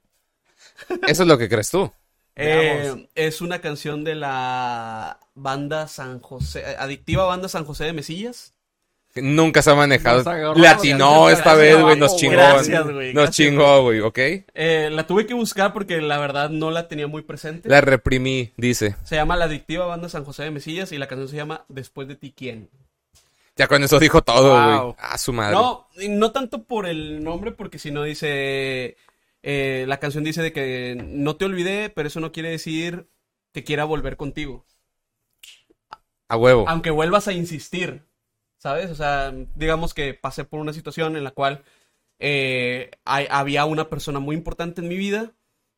Eso 1.07 1.23
es 1.23 1.27
lo 1.29 1.37
que 1.37 1.47
crees 1.47 1.69
tú. 1.69 1.91
Eh, 2.35 3.07
es 3.15 3.41
una 3.41 3.59
canción 3.59 4.03
de 4.03 4.15
la 4.15 5.19
banda 5.35 5.87
San 5.87 6.19
José, 6.19 6.65
adictiva 6.77 7.25
banda 7.25 7.47
San 7.47 7.65
José 7.65 7.85
de 7.85 7.93
Mesillas. 7.93 8.53
Nunca 9.15 9.61
se 9.61 9.71
ha 9.71 9.75
manejado. 9.75 10.55
Le 10.55 10.67
atinó 10.67 11.25
gracias, 11.25 11.39
esta 11.39 11.55
vez, 11.55 11.79
güey. 11.79 11.97
Nos 11.97 12.17
chingó. 12.17 12.33
Gracias, 12.33 12.83
güey, 12.83 13.13
Nos 13.13 13.23
gracias, 13.23 13.35
chingó, 13.35 13.83
güey, 13.83 14.01
¿ok? 14.01 14.17
Eh, 14.17 14.89
la 14.91 15.07
tuve 15.07 15.25
que 15.25 15.33
buscar 15.33 15.71
porque 15.71 16.01
la 16.01 16.17
verdad 16.19 16.49
no 16.49 16.69
la 16.69 16.89
tenía 16.89 17.07
muy 17.07 17.21
presente. 17.21 17.69
La 17.69 17.79
reprimí, 17.79 18.51
dice. 18.57 18.97
Se 19.05 19.15
llama 19.15 19.37
La 19.37 19.45
Adictiva 19.45 19.85
Banda 19.85 20.09
San 20.09 20.25
José 20.25 20.43
de 20.43 20.51
Mesillas 20.51 20.91
y 20.91 20.97
la 20.97 21.07
canción 21.07 21.29
se 21.29 21.37
llama 21.37 21.63
Después 21.69 22.09
de 22.09 22.15
ti 22.15 22.33
quién. 22.35 22.69
Ya 23.55 23.67
con 23.67 23.81
eso 23.83 23.99
dijo 23.99 24.21
todo, 24.21 24.51
güey. 24.51 24.77
Wow. 24.79 24.95
A 24.99 25.17
su 25.17 25.31
madre. 25.31 25.55
No, 25.55 25.87
no 26.09 26.31
tanto 26.31 26.63
por 26.63 26.85
el 26.85 27.23
nombre, 27.23 27.51
porque 27.53 27.79
si 27.79 27.91
no 27.91 28.03
dice. 28.03 28.97
Eh, 29.45 29.85
la 29.87 29.99
canción 29.99 30.23
dice 30.23 30.41
de 30.41 30.51
que 30.51 30.97
no 30.99 31.37
te 31.37 31.45
olvidé, 31.45 31.89
pero 31.89 32.07
eso 32.07 32.19
no 32.19 32.31
quiere 32.33 32.49
decir 32.49 33.07
que 33.53 33.63
quiera 33.63 33.85
volver 33.85 34.17
contigo. 34.17 34.65
A 36.27 36.37
huevo. 36.37 36.65
Aunque 36.67 36.89
vuelvas 36.91 37.27
a 37.27 37.33
insistir, 37.33 38.03
¿sabes? 38.57 38.89
O 38.89 38.95
sea, 38.95 39.31
digamos 39.55 39.93
que 39.93 40.13
pasé 40.13 40.43
por 40.43 40.59
una 40.59 40.73
situación 40.73 41.15
en 41.15 41.23
la 41.23 41.31
cual 41.31 41.63
eh, 42.19 42.91
hay- 43.05 43.27
había 43.29 43.65
una 43.65 43.89
persona 43.89 44.19
muy 44.19 44.35
importante 44.35 44.81
en 44.81 44.87
mi 44.87 44.97
vida 44.97 45.33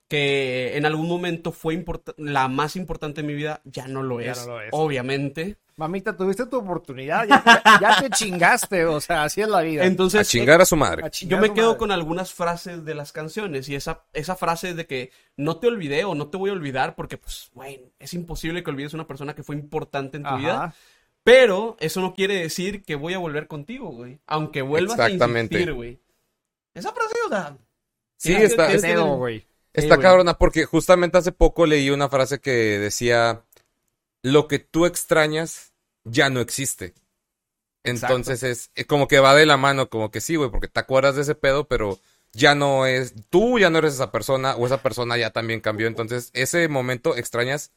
que 0.08 0.78
en 0.78 0.86
algún 0.86 1.08
momento 1.08 1.51
fue 1.51 1.84
la 2.18 2.47
más 2.47 2.76
importante 2.76 3.22
en 3.22 3.28
mi 3.28 3.34
vida, 3.36 3.62
ya 3.66 3.88
no 3.88 4.03
lo 4.03 4.22
Ya 4.22 4.32
es, 4.32 4.45
no 4.47 4.53
lo 4.53 4.62
es. 4.62 4.70
obviamente. 4.72 5.58
Mamita, 5.76 6.18
tuviste 6.18 6.47
tu 6.47 6.58
oportunidad, 6.58 7.28
ya, 7.28 7.43
ya 7.82 7.99
te 8.01 8.10
chingaste, 8.10 8.86
o 8.86 8.99
sea, 8.99 9.26
así 9.26 9.41
es 9.41 9.47
la 9.47 9.62
vida. 9.62 9.86
Entonces, 9.86 10.22
a 10.22 10.24
chingar 10.24 10.60
a 10.60 10.66
su 10.66 10.76
madre. 10.76 11.05
A 11.05 11.10
Yo 11.12 11.38
me 11.38 11.53
quedo 11.53 11.68
madre. 11.68 11.78
con 11.78 11.91
algunas 11.91 12.34
frases 12.34 12.84
de 12.84 12.95
las 12.95 13.12
canciones 13.12 13.70
y 13.70 13.76
esa, 13.76 14.03
esa 14.14 14.36
frase 14.36 14.74
de 14.74 14.88
que 14.88 15.12
no 15.36 15.58
te 15.58 15.68
olvidé 15.68 16.03
o 16.03 16.16
no 16.16 16.30
te 16.30 16.38
voy 16.38 16.49
a 16.49 16.53
olvidar 16.53 16.95
porque, 16.95 17.18
pues, 17.18 17.51
güey, 17.53 17.91
es 17.99 18.14
imposible 18.16 18.64
que 18.64 18.72
olvides 18.72 18.93
a 18.93 18.97
una 18.97 19.08
persona 19.08 19.36
que 19.36 19.43
fue 19.43 19.55
importante 19.55 20.18
en 20.18 20.24
tu 20.24 20.30
Ajá. 20.30 20.38
vida. 20.38 20.76
Pero 21.24 21.78
eso 21.80 22.01
no 22.01 22.16
quiere 22.16 22.36
decir 22.36 22.84
que 22.84 22.95
voy 22.95 23.14
a 23.14 23.20
volver 23.20 23.47
contigo, 23.47 23.89
güey. 23.89 24.18
Aunque 24.26 24.62
vuelvas 24.64 24.97
a 24.99 25.10
insistir, 25.12 25.74
güey. 25.74 25.99
Esa 26.74 26.91
frase, 26.91 27.14
o 27.26 27.30
sea... 27.30 27.58
Sí, 28.16 28.34
está- 28.34 28.68
Pedo, 28.82 29.18
güey. 29.18 29.45
Está 29.74 29.99
cabrona 29.99 30.38
porque 30.38 30.65
justamente 30.65 31.18
hace 31.18 31.32
poco 31.32 31.65
leí 31.65 31.89
una 31.89 32.09
frase 32.09 32.39
que 32.39 32.51
decía, 32.51 33.43
lo 34.24 34.47
que 34.47 34.59
tú 34.59 34.86
extrañas 34.86 35.74
ya 36.03 36.30
no 36.30 36.39
existe. 36.39 36.93
Entonces 37.84 38.43
es 38.43 38.72
eh, 38.76 38.86
como 38.86 39.07
que 39.07 39.20
va 39.20 39.36
de 39.36 39.45
la 39.45 39.57
mano, 39.57 39.89
como 39.89 40.11
que 40.11 40.22
sí, 40.22 40.36
güey, 40.36 40.49
porque 40.49 40.68
te 40.68 40.80
acuerdas 40.80 41.15
de 41.15 41.22
ese 41.22 41.36
pedo, 41.36 41.68
pero 41.68 41.99
ya 42.34 42.55
no 42.55 42.86
es, 42.86 43.13
tú 43.30 43.59
ya 43.59 43.70
no 43.70 43.80
eres 43.80 43.93
esa 43.93 44.11
persona 44.11 44.55
o 44.55 44.65
esa 44.65 44.84
persona 44.84 45.18
ya 45.18 45.32
también 45.32 45.61
cambió. 45.61 45.88
Entonces 45.88 46.30
ese 46.34 46.68
momento 46.68 47.15
extrañas 47.15 47.72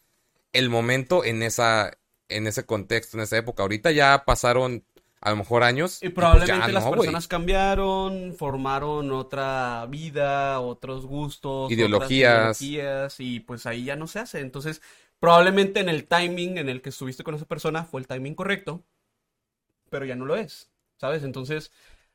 el 0.53 0.68
momento 0.68 1.24
en 1.24 1.43
esa, 1.43 1.93
en 2.28 2.47
ese 2.47 2.64
contexto, 2.64 3.16
en 3.16 3.22
esa 3.22 3.36
época. 3.36 3.62
Ahorita 3.62 3.91
ya 3.93 4.24
pasaron 4.24 4.84
a 5.20 5.30
lo 5.30 5.36
mejor 5.36 5.62
años. 5.62 6.02
Y 6.02 6.08
pues 6.10 6.14
probablemente 6.14 6.66
ya 6.66 6.72
las 6.72 6.84
no, 6.84 6.90
personas 6.90 7.28
cambiaron, 7.28 8.34
formaron 8.34 9.12
otra 9.12 9.86
vida, 9.88 10.60
otros 10.60 11.06
gustos, 11.06 11.76
otras 11.78 11.78
Ideologías. 11.78 12.60
ideologías, 12.62 13.20
y 13.20 13.40
pues 13.40 13.66
ahí 13.66 13.84
ya 13.84 13.96
no 13.96 14.06
se 14.06 14.18
hace. 14.20 14.40
Entonces, 14.40 14.80
probablemente 15.18 15.80
en 15.80 15.88
el 15.88 16.06
timing 16.06 16.58
en 16.58 16.68
el 16.68 16.82
que 16.82 16.88
estuviste 16.90 17.22
con 17.24 17.34
esa 17.34 17.46
persona 17.46 17.84
fue 17.84 18.00
el 18.00 18.06
timing 18.06 18.34
correcto, 18.34 18.84
pero 19.90 20.04
ya 20.04 20.16
no 20.16 20.24
lo 20.24 20.36
es, 20.36 20.70
¿sabes? 20.98 21.22
Entonces, 21.24 21.72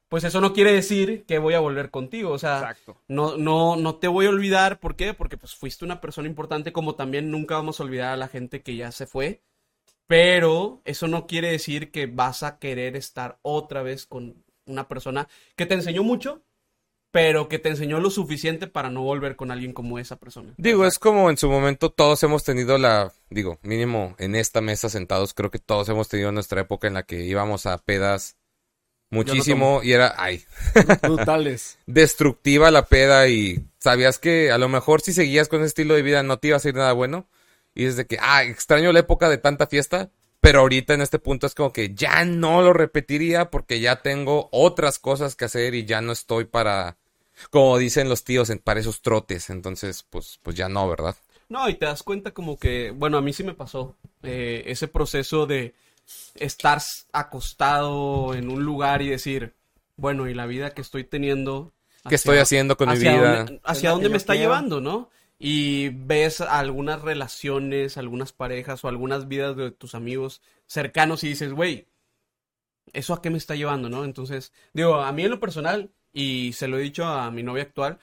pues 0.08 0.24
eso 0.24 0.42
no 0.42 0.54
quiere 0.54 0.72
decir 0.74 1.26
que 1.26 1.40
voy 1.40 1.54
a 1.56 1.60
volver 1.60 1.92
contigo, 1.92 2.32
o 2.32 2.38
sea, 2.40 2.60
Exacto. 2.60 3.02
no, 3.08 3.38
no, 3.38 3.76
no 3.76 3.96
te 3.96 4.08
voy 4.08 4.26
a 4.28 4.30
olvidar, 4.30 4.80
¿por 4.80 4.96
qué? 4.96 5.14
Porque 5.14 5.38
pues 5.38 5.56
fuiste 5.56 5.86
una 5.86 6.02
persona 6.02 6.28
importante, 6.28 6.72
como 6.74 6.96
también 6.96 7.32
nunca 7.32 7.56
vamos 7.56 7.80
a 7.80 7.84
olvidar 7.84 8.14
a 8.14 8.18
la 8.18 8.28
gente 8.28 8.62
que 8.64 8.76
ya 8.76 8.92
se 8.92 9.08
fue. 9.08 9.44
Pero 10.08 10.82
eso 10.86 11.08
no 11.08 11.28
quiere 11.28 11.50
decir 11.50 11.92
que 11.92 12.06
vas 12.06 12.44
a 12.44 12.60
querer 12.60 12.96
estar 12.96 13.40
otra 13.42 13.82
vez 13.82 14.06
con 14.06 14.44
una 14.66 14.88
persona 14.88 15.28
que 15.56 15.66
te 15.66 15.74
enseñó 15.74 16.04
mucho, 16.04 16.44
pero 17.12 17.48
que 17.48 17.60
te 17.60 17.70
enseñó 17.70 18.00
lo 18.00 18.10
suficiente 18.10 18.68
para 18.68 18.90
no 18.90 19.02
volver 19.02 19.36
con 19.36 19.50
alguien 19.50 19.74
como 19.74 20.00
esa 20.00 20.18
persona. 20.18 20.54
Digo, 20.58 20.86
es 20.86 21.00
como 21.00 21.30
en 21.30 21.38
su 21.38 21.50
momento 21.50 21.90
todos 21.90 22.22
hemos 22.24 22.44
tenido 22.44 22.78
la, 22.78 23.14
digo, 23.30 23.58
mínimo 23.62 24.16
en 24.20 24.36
esta 24.36 24.62
mesa 24.62 24.90
sentados, 24.90 25.34
creo 25.34 25.50
que 25.50 25.60
todos 25.60 25.88
hemos 25.90 26.10
tenido 26.10 26.32
nuestra 26.32 26.62
época 26.62 26.88
en 26.88 26.96
la 26.96 27.04
que 27.04 27.24
íbamos 27.24 27.66
a 27.66 27.78
pedas 27.78 28.38
muchísimo 29.10 29.82
y 29.82 29.94
era, 29.94 30.14
ay, 30.18 30.44
Brutales. 31.04 31.78
destructiva 31.86 32.70
la 32.70 32.86
peda 32.86 33.28
y 33.30 33.64
sabías 33.80 34.20
que 34.20 34.52
a 34.52 34.58
lo 34.58 34.68
mejor 34.68 35.02
si 35.02 35.14
seguías 35.14 35.48
con 35.48 35.62
ese 35.62 35.68
estilo 35.68 35.94
de 35.94 36.02
vida 36.02 36.22
no 36.22 36.38
te 36.38 36.50
iba 36.50 36.56
a 36.56 36.58
hacer 36.58 36.76
nada 36.76 36.92
bueno 36.92 37.28
y 37.76 37.86
es 37.86 37.96
de 37.98 38.08
que, 38.08 38.18
ah, 38.22 38.44
extraño 38.44 38.92
la 38.92 39.00
época 39.02 39.30
de 39.30 39.38
tanta 39.38 39.68
fiesta, 39.68 40.10
pero 40.42 40.62
ahorita 40.62 40.94
en 40.96 41.02
este 41.02 41.20
punto 41.20 41.46
es 41.48 41.54
como 41.56 41.72
que 41.74 41.94
ya 41.94 42.26
no 42.26 42.62
lo 42.64 42.74
repetiría 42.74 43.52
porque 43.52 43.80
ya 43.80 44.02
tengo 44.02 44.50
otras 44.52 44.98
cosas 45.00 45.36
que 45.36 45.46
hacer 45.46 45.76
y 45.76 45.86
ya 45.86 46.02
no 46.02 46.12
estoy 46.14 46.46
para, 46.46 46.98
como 47.52 47.78
dicen 47.78 48.10
los 48.10 48.24
tíos, 48.24 48.52
para 48.64 48.80
esos 48.80 49.02
trotes, 49.02 49.50
entonces 49.50 50.04
pues, 50.10 50.40
pues 50.42 50.56
ya 50.56 50.70
no, 50.70 50.88
¿verdad? 50.90 51.16
No, 51.50 51.70
y 51.70 51.76
te 51.76 51.86
das 51.86 52.02
cuenta 52.02 52.32
como 52.32 52.58
que, 52.58 52.92
bueno, 52.92 53.18
a 53.18 53.22
mí 53.22 53.32
sí 53.34 53.44
me 53.44 53.54
pasó 53.54 53.96
eh, 54.24 54.64
ese 54.66 54.88
proceso 54.88 55.46
de 55.46 55.76
estar 56.36 56.80
acostado 57.14 58.34
en 58.34 58.50
un 58.50 58.64
lugar 58.64 59.02
y 59.02 59.10
decir, 59.10 59.54
bueno, 59.98 60.28
y 60.28 60.34
la 60.34 60.46
vida 60.46 60.72
que 60.72 60.82
estoy 60.82 61.04
teniendo. 61.04 61.72
¿Qué 62.08 62.16
estoy 62.16 62.38
haciendo 62.38 62.78
con 62.78 62.90
mi 62.90 62.96
hacia 62.96 63.12
vida? 63.18 63.38
dónde- 63.46 63.62
hacia 63.64 63.90
dónde 63.92 64.10
me 64.10 64.18
está 64.18 64.34
quiero. 64.34 64.50
llevando, 64.50 64.82
¿no? 64.82 65.10
Y 65.48 65.90
ves 65.90 66.42
algunas 66.42 67.04
relaciones, 67.04 67.98
algunas 67.98 68.34
parejas 68.34 68.84
o 68.84 68.88
algunas 68.88 69.28
vidas 69.28 69.56
de 69.56 69.70
tus 69.70 69.94
amigos 69.94 70.42
cercanos 70.66 71.24
y 71.24 71.28
dices, 71.28 71.54
güey, 71.54 71.86
¿eso 72.94 73.14
a 73.14 73.22
qué 73.22 73.30
me 73.30 73.38
está 73.38 73.54
llevando, 73.54 73.88
no? 73.88 74.06
Entonces, 74.06 74.54
digo, 74.74 74.96
a 74.96 75.12
mí 75.12 75.24
en 75.24 75.30
lo 75.30 75.40
personal, 75.40 75.92
y 76.12 76.54
se 76.54 76.68
lo 76.68 76.80
he 76.80 76.82
dicho 76.82 77.06
a 77.06 77.30
mi 77.30 77.44
novia 77.44 77.62
actual, 77.62 78.00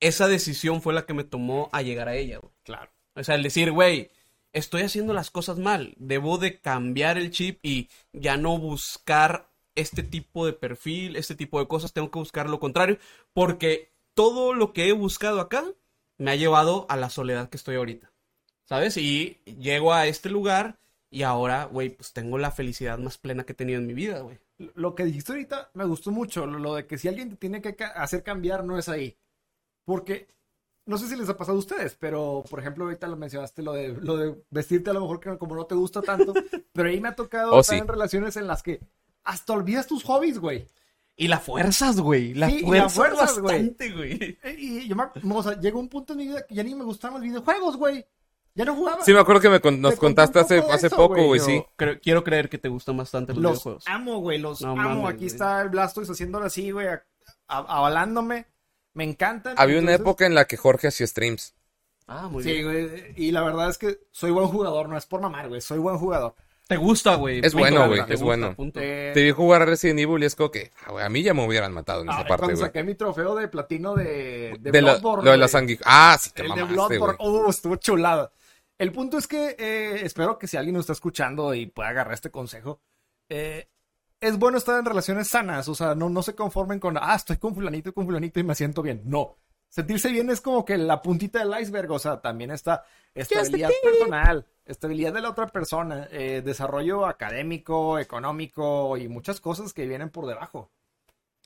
esa 0.00 0.26
decisión 0.26 0.80
fue 0.80 0.94
la 0.94 1.04
que 1.04 1.12
me 1.12 1.24
tomó 1.24 1.68
a 1.70 1.82
llegar 1.82 2.08
a 2.08 2.16
ella, 2.16 2.38
güey. 2.38 2.54
Claro. 2.62 2.90
O 3.14 3.22
sea, 3.22 3.34
el 3.34 3.42
decir, 3.42 3.70
güey, 3.70 4.10
estoy 4.54 4.84
haciendo 4.84 5.12
las 5.12 5.30
cosas 5.30 5.58
mal, 5.58 5.92
debo 5.98 6.38
de 6.38 6.62
cambiar 6.62 7.18
el 7.18 7.30
chip 7.30 7.58
y 7.62 7.90
ya 8.14 8.38
no 8.38 8.56
buscar 8.56 9.50
este 9.74 10.02
tipo 10.02 10.46
de 10.46 10.54
perfil, 10.54 11.16
este 11.16 11.34
tipo 11.34 11.60
de 11.60 11.68
cosas, 11.68 11.92
tengo 11.92 12.10
que 12.10 12.20
buscar 12.20 12.48
lo 12.48 12.58
contrario, 12.58 12.96
porque 13.34 13.92
todo 14.14 14.54
lo 14.54 14.72
que 14.72 14.88
he 14.88 14.92
buscado 14.92 15.42
acá 15.42 15.66
me 16.24 16.30
ha 16.30 16.36
llevado 16.36 16.86
a 16.88 16.96
la 16.96 17.10
soledad 17.10 17.48
que 17.50 17.56
estoy 17.58 17.76
ahorita, 17.76 18.10
¿sabes? 18.64 18.96
Y 18.96 19.40
llego 19.44 19.92
a 19.92 20.06
este 20.06 20.30
lugar 20.30 20.78
y 21.10 21.22
ahora, 21.22 21.64
güey, 21.66 21.90
pues 21.90 22.12
tengo 22.12 22.38
la 22.38 22.50
felicidad 22.50 22.98
más 22.98 23.18
plena 23.18 23.44
que 23.44 23.52
he 23.52 23.56
tenido 23.56 23.78
en 23.78 23.86
mi 23.86 23.92
vida, 23.94 24.20
güey. 24.20 24.38
Lo 24.74 24.94
que 24.94 25.04
dijiste 25.04 25.32
ahorita 25.32 25.70
me 25.74 25.84
gustó 25.84 26.10
mucho, 26.10 26.46
lo, 26.46 26.74
de 26.74 26.86
que 26.86 26.96
si 26.96 27.08
alguien 27.08 27.28
te 27.30 27.36
tiene 27.36 27.60
que 27.60 27.76
hacer 27.84 28.22
cambiar 28.22 28.64
no 28.64 28.78
es 28.78 28.88
ahí. 28.88 29.16
Porque 29.84 30.28
no 30.86 30.96
sé 30.96 31.08
si 31.08 31.16
les 31.16 31.28
ha 31.28 31.36
pasado 31.36 31.56
a 31.56 31.60
ustedes, 31.60 31.94
pero 32.00 32.42
por 32.48 32.58
ejemplo 32.60 32.84
ahorita 32.84 33.06
lo 33.06 33.16
mencionaste 33.16 33.62
lo 33.62 33.72
de 33.74 33.88
lo 33.88 34.16
de 34.16 34.34
vestirte 34.50 34.90
a 34.90 34.92
lo 34.94 35.00
mejor 35.02 35.20
que 35.20 35.36
como 35.38 35.54
no 35.56 35.66
te 35.66 35.74
gusta 35.74 36.00
tanto, 36.02 36.32
pero 36.72 36.88
ahí 36.88 37.00
me 37.00 37.08
ha 37.08 37.14
tocado 37.14 37.52
Oh, 37.52 37.60
estar 37.60 37.76
sí. 37.76 37.82
en 37.82 37.88
relaciones 37.88 38.36
en 38.36 38.46
las 38.46 38.62
que 38.62 38.80
hasta 39.24 39.52
olvidas 39.52 39.86
tus 39.86 40.04
hobbies, 40.04 40.38
güey. 40.38 40.66
Y 41.16 41.28
la 41.28 41.38
fuerzas, 41.38 42.00
güey, 42.00 42.34
la 42.34 42.48
Sí, 42.48 42.56
y 42.56 42.60
la 42.62 42.88
fuerzas 42.88 42.94
fuerzas, 42.94 43.38
güey. 43.38 43.54
bastante, 43.58 43.92
güey. 43.92 44.38
Eh, 44.42 44.56
Y 44.58 44.88
yo 44.88 44.96
me, 44.96 45.04
o 45.34 45.42
sea, 45.42 45.60
llegó 45.60 45.78
un 45.78 45.88
punto 45.88 46.12
en 46.14 46.18
mi 46.18 46.26
vida 46.26 46.44
que 46.46 46.54
ya 46.54 46.62
ni 46.64 46.74
me 46.74 46.84
gustaban 46.84 47.14
los 47.20 47.22
videojuegos, 47.22 47.76
güey. 47.76 48.04
Ya 48.56 48.64
no 48.64 48.74
jugaba. 48.74 49.04
Sí, 49.04 49.12
me 49.12 49.18
acuerdo 49.20 49.40
que 49.40 49.48
me 49.48 49.60
con- 49.60 49.80
nos 49.80 49.96
contaste 49.96 50.38
hace, 50.38 50.58
hace 50.58 50.88
poco, 50.90 51.24
güey, 51.26 51.40
sí. 51.40 51.64
Creo- 51.76 51.98
quiero 52.00 52.22
creer 52.24 52.48
que 52.48 52.58
te 52.58 52.68
gustan 52.68 52.96
bastante 52.96 53.32
los, 53.32 53.42
Los 53.42 53.52
videojuegos. 53.52 53.84
amo, 53.88 54.18
güey, 54.20 54.38
los 54.38 54.60
No 54.60 54.72
amo. 54.72 54.82
mames, 55.02 55.14
Aquí 55.14 55.26
está 55.26 55.60
el 55.62 55.68
Blastoise 55.70 56.10
haciéndolo 56.10 56.46
así, 56.46 56.70
güey, 56.70 56.86
avalándome. 57.48 58.46
Me 58.94 59.04
encantan. 59.04 59.54
Había 59.56 59.80
una 59.80 59.94
época 59.94 60.24
en 60.26 60.34
la 60.34 60.44
que 60.46 60.56
Jorge 60.56 60.88
hacía 60.88 61.06
streams. 61.06 61.54
Ah, 62.06 62.28
muy 62.28 62.42
Sí, 62.44 62.52
bien. 62.52 62.64
güey, 62.64 63.12
y 63.16 63.32
la 63.32 63.42
verdad 63.42 63.70
es 63.70 63.78
que 63.78 63.98
soy 64.12 64.30
buen 64.30 64.46
jugador, 64.48 64.88
no 64.88 64.96
es 64.96 65.06
por 65.06 65.20
mamar, 65.20 65.48
güey, 65.48 65.60
soy 65.60 65.78
buen 65.78 65.96
jugador. 65.98 66.34
Te 66.66 66.76
gusta, 66.78 67.16
güey. 67.16 67.40
Es 67.44 67.52
bueno, 67.52 67.86
güey, 67.88 68.06
te 68.06 68.14
es 68.14 68.20
gusta, 68.20 68.24
bueno. 68.24 68.54
punto. 68.56 68.80
Eh, 68.82 69.10
Te 69.12 69.22
vi 69.22 69.30
jugar 69.32 69.62
a 69.62 69.66
Resident 69.66 70.00
Evil 70.00 70.22
y 70.22 70.26
es 70.26 70.34
como 70.34 70.50
que, 70.50 70.70
ah, 70.86 71.04
a 71.04 71.08
mí 71.10 71.22
ya 71.22 71.34
me 71.34 71.46
hubieran 71.46 71.72
matado 71.74 72.00
en 72.02 72.08
ah, 72.08 72.12
esa 72.14 72.20
parte, 72.26 72.40
cuando 72.46 72.56
güey. 72.56 72.66
saqué 72.66 72.82
mi 72.84 72.94
trofeo 72.94 73.34
de 73.34 73.48
platino 73.48 73.94
de, 73.94 74.56
de, 74.60 74.70
De 74.70 74.80
la- 74.82 74.92
Bloodborne, 74.94 75.24
lo 75.26 75.30
de 75.32 75.36
la. 75.36 75.48
Ah, 75.84 76.16
sí, 76.18 76.30
te 76.30 76.42
El 76.42 76.54
de 76.54 76.62
Bloodborne, 76.64 77.16
uh, 77.20 77.50
estuvo 77.50 77.76
chulada. 77.76 78.32
El 78.78 78.92
punto 78.92 79.18
es 79.18 79.26
que 79.28 79.54
eh, 79.58 80.00
espero 80.04 80.38
que 80.38 80.46
si 80.48 80.56
alguien 80.56 80.74
nos 80.74 80.82
está 80.84 80.94
escuchando 80.94 81.54
y 81.54 81.66
pueda 81.66 81.90
agarrar 81.90 82.14
este 82.14 82.30
consejo, 82.30 82.80
eh, 83.28 83.68
es 84.20 84.38
bueno 84.38 84.56
estar 84.56 84.78
en 84.78 84.86
relaciones 84.86 85.28
sanas, 85.28 85.68
o 85.68 85.74
sea, 85.74 85.94
no, 85.94 86.08
no 86.08 86.22
se 86.22 86.34
conformen 86.34 86.80
con, 86.80 86.96
ah, 86.96 87.14
estoy 87.14 87.36
con 87.36 87.54
fulanito 87.54 87.90
y 87.90 87.92
con 87.92 88.06
fulanito 88.06 88.40
y 88.40 88.42
me 88.42 88.54
siento 88.54 88.80
bien. 88.82 89.02
No. 89.04 89.36
Sentirse 89.68 90.10
bien 90.10 90.30
es 90.30 90.40
como 90.40 90.64
que 90.64 90.78
la 90.78 91.02
puntita 91.02 91.40
del 91.44 91.60
iceberg, 91.60 91.90
o 91.92 91.98
sea, 91.98 92.20
también 92.20 92.50
está 92.52 92.84
estabilidad 93.14 93.70
personal, 93.82 94.46
estabilidad 94.66 95.12
de 95.12 95.20
la 95.20 95.30
otra 95.30 95.48
persona, 95.48 96.08
eh, 96.10 96.42
desarrollo 96.44 97.06
académico, 97.06 97.98
económico 97.98 98.96
y 98.96 99.08
muchas 99.08 99.40
cosas 99.40 99.72
que 99.72 99.86
vienen 99.86 100.10
por 100.10 100.26
debajo. 100.26 100.70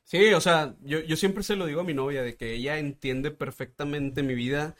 Sí, 0.05 0.33
o 0.33 0.41
sea, 0.41 0.75
yo, 0.81 1.01
yo 1.01 1.17
siempre 1.17 1.43
se 1.43 1.57
lo 1.57 1.67
digo 1.67 1.83
a 1.83 1.85
mi 1.85 1.95
novia, 1.95 2.23
de 2.23 2.37
que 2.37 2.55
ella 2.55 2.79
entiende 2.79 3.31
perfectamente 3.31 4.23
mi 4.23 4.35
vida. 4.35 4.75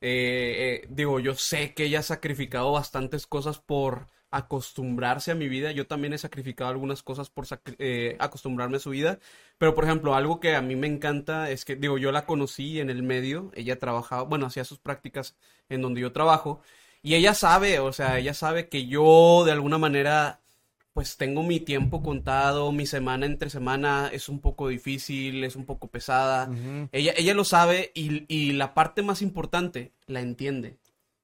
Eh, 0.00 0.82
eh, 0.84 0.86
digo, 0.90 1.18
yo 1.18 1.34
sé 1.34 1.74
que 1.74 1.84
ella 1.84 2.00
ha 2.00 2.02
sacrificado 2.02 2.72
bastantes 2.72 3.26
cosas 3.26 3.58
por 3.58 4.06
acostumbrarse 4.30 5.32
a 5.32 5.34
mi 5.34 5.48
vida. 5.48 5.72
Yo 5.72 5.86
también 5.88 6.12
he 6.12 6.18
sacrificado 6.18 6.70
algunas 6.70 7.02
cosas 7.02 7.30
por 7.30 7.46
acostumbrarme 8.20 8.76
a 8.76 8.80
su 8.80 8.90
vida. 8.90 9.18
Pero, 9.58 9.74
por 9.74 9.84
ejemplo, 9.84 10.14
algo 10.14 10.38
que 10.38 10.54
a 10.54 10.62
mí 10.62 10.76
me 10.76 10.86
encanta 10.86 11.50
es 11.50 11.64
que, 11.64 11.74
digo, 11.74 11.98
yo 11.98 12.12
la 12.12 12.26
conocí 12.26 12.78
en 12.78 12.90
el 12.90 13.02
medio. 13.02 13.50
Ella 13.54 13.78
trabajaba, 13.80 14.22
bueno, 14.22 14.46
hacía 14.46 14.64
sus 14.64 14.78
prácticas 14.78 15.36
en 15.68 15.82
donde 15.82 16.02
yo 16.02 16.12
trabajo. 16.12 16.62
Y 17.02 17.14
ella 17.14 17.34
sabe, 17.34 17.78
o 17.78 17.92
sea, 17.92 18.18
ella 18.18 18.34
sabe 18.34 18.68
que 18.68 18.86
yo 18.86 19.44
de 19.44 19.52
alguna 19.52 19.78
manera 19.78 20.40
pues 20.98 21.16
tengo 21.16 21.44
mi 21.44 21.60
tiempo 21.60 22.02
contado, 22.02 22.72
mi 22.72 22.84
semana 22.84 23.24
entre 23.24 23.50
semana 23.50 24.10
es 24.12 24.28
un 24.28 24.40
poco 24.40 24.66
difícil, 24.66 25.44
es 25.44 25.54
un 25.54 25.64
poco 25.64 25.86
pesada. 25.86 26.50
ella, 26.90 27.12
ella 27.16 27.34
lo 27.34 27.44
sabe 27.44 27.92
y, 27.94 28.24
y, 28.26 28.50
la 28.54 28.74
parte 28.74 29.02
más 29.02 29.22
importante 29.22 29.92
la 30.06 30.20
entiende. 30.22 30.76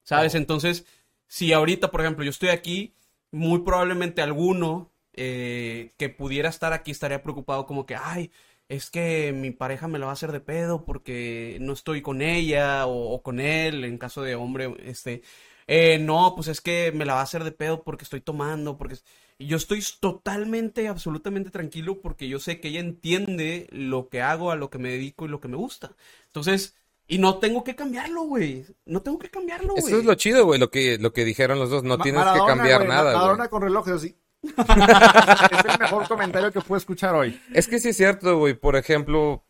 ¿Sabes? 0.05 0.36
Entonces, 0.36 0.86
si 1.26 1.52
ahorita, 1.52 1.90
por 1.90 2.02
ejemplo, 2.02 2.22
yo 2.24 2.30
estoy 2.30 2.51
aquí, 2.51 2.94
muy 3.32 3.62
probablemente 3.62 4.22
alguno 4.22 4.92
eh, 5.12 5.92
que 5.96 6.09
pudiera 6.09 6.51
estar 6.51 6.72
aquí 6.72 6.92
estaría 6.92 7.24
preocupado 7.24 7.66
como 7.66 7.84
que, 7.84 7.96
ay, 7.96 8.30
es 8.68 8.90
que 8.90 9.32
mi 9.32 9.51
pareja 9.51 9.88
me 9.88 9.98
la 9.98 10.06
va 10.06 10.12
a 10.12 10.14
hacer 10.14 10.30
de 10.30 10.38
pedo 10.38 10.84
porque 10.84 11.59
no 11.60 11.72
estoy 11.72 12.01
con 12.01 12.22
ella 12.22 12.86
o, 12.86 13.10
o 13.10 13.22
con 13.24 13.40
él, 13.40 13.84
en 13.84 13.98
caso 13.98 14.22
de 14.22 14.36
hombre, 14.36 14.72
este, 14.84 15.22
eh, 15.66 15.99
no, 15.99 16.35
pues 16.35 16.49
es 16.49 16.61
que 16.61 16.93
me 16.93 17.05
la 17.05 17.15
va 17.15 17.20
a 17.20 17.24
hacer 17.24 17.45
de 17.45 17.53
pedo 17.53 17.82
porque 17.82 18.05
estoy 18.05 18.20
tomando, 18.20 18.77
porque... 18.77 18.97
Y 19.36 19.47
yo 19.47 19.57
estoy 19.57 19.85
totalmente, 19.99 20.86
absolutamente 20.86 21.51
tranquilo 21.51 22.01
porque 22.01 22.28
yo 22.28 22.39
sé 22.39 22.61
que 22.61 22.69
ella 22.69 22.81
entiende 22.81 23.66
lo 23.73 24.09
que 24.09 24.23
hago, 24.23 24.53
a 24.53 24.57
lo 24.57 24.70
que 24.70 24.78
me 24.78 24.91
dedico 24.91 25.24
y 25.24 25.28
lo 25.28 25.41
que 25.41 25.49
me 25.49 25.57
gusta. 25.57 25.91
Entonces, 26.27 26.77
y 27.07 27.19
no 27.19 27.39
tengo 27.39 27.65
que 27.65 27.74
cambiarlo, 27.74 28.23
güey. 28.23 28.65
No 28.86 29.03
tengo 29.03 29.19
que 29.19 29.31
cambiarlo, 29.31 29.74
güey. 29.74 29.85
Eso 29.85 29.99
es 29.99 30.05
lo 30.05 30.15
chido, 30.15 30.45
güey, 30.45 30.61
lo 30.61 30.70
que, 30.70 30.99
lo 30.99 31.12
que 31.12 31.24
dijeron 31.24 31.59
los 31.59 31.69
dos. 31.69 31.82
No 31.82 31.99
tienes 31.99 32.23
que 32.23 32.39
cambiar 32.47 32.86
nada, 32.86 33.03
güey. 33.03 33.15
Maradona 33.15 33.49
con 33.49 33.62
relojes 33.62 33.95
así. 33.95 34.16
es 34.45 35.73
el 35.73 35.78
mejor 35.81 36.07
comentario 36.07 36.53
que 36.53 36.61
puedo 36.61 36.78
escuchar 36.78 37.15
hoy. 37.15 37.41
Es 37.53 37.66
que 37.66 37.78
sí 37.78 37.89
es 37.89 37.97
cierto, 37.97 38.39
güey. 38.39 38.55
Por 38.55 38.77
ejemplo, 38.77 39.43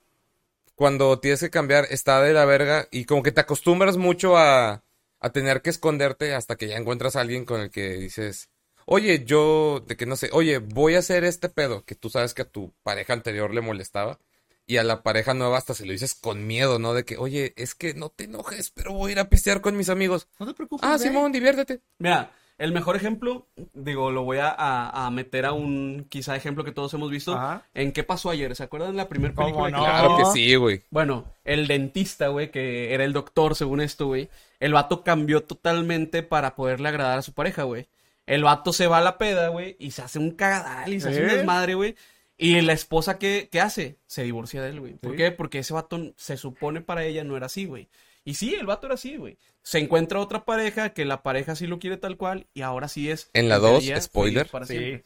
cuando 0.75 1.19
tienes 1.21 1.41
que 1.41 1.51
cambiar, 1.51 1.87
está 1.91 2.21
de 2.23 2.33
la 2.33 2.45
verga 2.45 2.89
y 2.91 3.05
como 3.05 3.23
que 3.23 3.33
te 3.33 3.41
acostumbras 3.41 3.97
mucho 3.97 4.37
a, 4.37 4.83
a 5.25 5.31
tener 5.31 5.63
que 5.63 5.71
esconderte 5.71 6.35
hasta 6.35 6.57
que 6.57 6.69
ya 6.69 6.77
encuentras 6.77 7.17
a 7.17 7.23
alguien 7.23 7.47
con 7.47 7.63
el 7.63 7.71
que 7.71 7.95
dices, 7.95 8.51
oye, 8.85 9.25
yo, 9.25 9.83
de 9.87 9.97
que 9.97 10.05
no 10.05 10.17
sé, 10.17 10.29
oye, 10.33 10.59
voy 10.59 10.97
a 10.97 10.99
hacer 10.99 11.25
este 11.25 11.49
pedo 11.49 11.83
que 11.87 11.95
tú 11.95 12.11
sabes 12.11 12.35
que 12.35 12.43
a 12.43 12.51
tu 12.51 12.75
pareja 12.83 13.15
anterior 13.15 13.55
le 13.55 13.63
molestaba. 13.63 14.19
Y 14.67 14.77
a 14.77 14.85
la 14.85 15.03
pareja 15.03 15.33
nueva 15.33 15.57
hasta 15.57 15.73
se 15.73 15.87
lo 15.87 15.93
dices 15.93 16.15
con 16.15 16.47
miedo, 16.47 16.79
¿no? 16.79 16.93
De 16.93 17.05
que, 17.05 17.17
oye, 17.17 17.55
es 17.57 17.75
que 17.75 17.95
no 17.95 18.11
te 18.11 18.25
enojes, 18.25 18.71
pero 18.71 18.93
voy 18.93 19.11
a 19.11 19.13
ir 19.13 19.19
a 19.19 19.29
pistear 19.31 19.63
con 19.63 19.77
mis 19.77 19.89
amigos. 19.89 20.29
No 20.39 20.47
te 20.47 20.53
preocupes. 20.53 20.87
Ah, 20.87 20.99
Simón, 20.99 21.33
diviértete. 21.33 21.81
Mira, 21.99 22.31
el 22.57 22.73
mejor 22.73 22.95
ejemplo, 22.95 23.49
digo, 23.73 24.13
lo 24.13 24.23
voy 24.23 24.39
a, 24.39 24.55
a, 24.57 25.11
meter 25.11 25.45
a 25.45 25.53
un 25.53 26.07
quizá 26.09 26.37
ejemplo 26.37 26.65
que 26.65 26.71
todos 26.71 26.95
hemos 26.95 27.11
visto. 27.11 27.39
¿En 27.75 27.93
qué 27.93 28.05
pasó 28.05 28.31
ayer? 28.31 28.55
¿Se 28.55 28.63
acuerdan 28.63 28.97
la 28.97 29.09
primera 29.09 29.35
película? 29.35 29.71
No? 29.71 29.79
Claro 29.79 30.17
que 30.19 30.25
sí, 30.27 30.55
güey. 30.55 30.83
Bueno, 30.91 31.25
el 31.45 31.67
dentista, 31.67 32.29
güey, 32.29 32.51
que 32.51 32.95
era 32.95 33.05
el 33.05 33.13
doctor 33.13 33.57
según 33.57 33.81
esto, 33.81 34.07
güey. 34.07 34.29
El 34.61 34.73
vato 34.73 35.03
cambió 35.03 35.43
totalmente 35.43 36.23
para 36.23 36.55
poderle 36.55 36.89
agradar 36.89 37.19
a 37.19 37.23
su 37.23 37.33
pareja, 37.33 37.65
güey. 37.65 37.89
El 38.27 38.45
vato 38.45 38.73
se 38.73 38.87
va 38.87 38.99
a 38.99 39.03
la 39.03 39.19
peda, 39.19 39.49
güey, 39.49 39.77
y 39.79 39.91
se 39.91 40.03
hace 40.03 40.19
un 40.19 40.31
cagadal 40.31 40.93
y 40.93 41.01
se 41.01 41.09
hace 41.09 41.23
un 41.23 41.31
¿Eh? 41.31 41.35
desmadre, 41.37 41.75
güey. 41.75 41.97
Y 42.37 42.61
la 42.63 42.73
esposa, 42.73 43.19
¿qué, 43.19 43.49
qué 43.51 43.61
hace? 43.61 43.97
Se 44.07 44.23
divorcia 44.23 44.63
de 44.63 44.71
él, 44.71 44.81
güey. 44.81 44.95
¿Por 44.95 45.17
qué? 45.17 45.31
Porque 45.33 45.59
ese 45.59 45.75
vato 45.75 46.15
se 46.17 46.37
supone 46.37 46.81
para 46.81 47.05
ella 47.05 47.25
no 47.25 47.37
era 47.37 47.47
así, 47.47 47.65
güey. 47.65 47.89
Y 48.25 48.35
sí, 48.35 48.55
el 48.55 48.67
vato 48.67 48.87
era 48.87 48.95
así, 48.95 49.17
güey. 49.17 49.39
Se 49.63 49.79
encuentra 49.79 50.21
otra 50.21 50.45
pareja 50.45 50.91
que 50.91 51.05
la 51.05 51.23
pareja 51.23 51.55
sí 51.55 51.67
lo 51.67 51.79
quiere 51.79 51.97
tal 51.97 52.17
cual 52.17 52.47
y 52.55 52.63
ahora 52.63 52.89
sí 52.89 53.11
es. 53.11 53.31
En 53.35 53.49
la 53.49 53.59
2, 53.59 53.85
spoiler. 54.01 54.49
sí. 54.67 55.03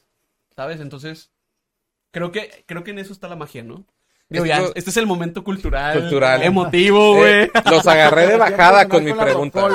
¿Sabes? 0.55 0.81
Entonces, 0.81 1.31
creo 2.11 2.33
que, 2.33 2.65
creo 2.67 2.85
que 2.85 2.91
en 2.93 2.99
eso 2.99 3.13
está 3.13 3.29
la 3.29 3.37
magia, 3.37 3.63
¿no? 3.63 3.87
este 4.31 4.91
es 4.91 4.97
el 4.97 5.07
momento 5.07 5.43
cultural. 5.43 6.01
Cultural. 6.01 6.43
Emotivo, 6.43 7.17
güey. 7.17 7.51
los 7.71 7.87
agarré 7.87 8.27
de 8.27 8.37
bajada 8.39 8.89
con 8.89 9.05
mi 9.05 9.13
pregunta. 9.13 9.69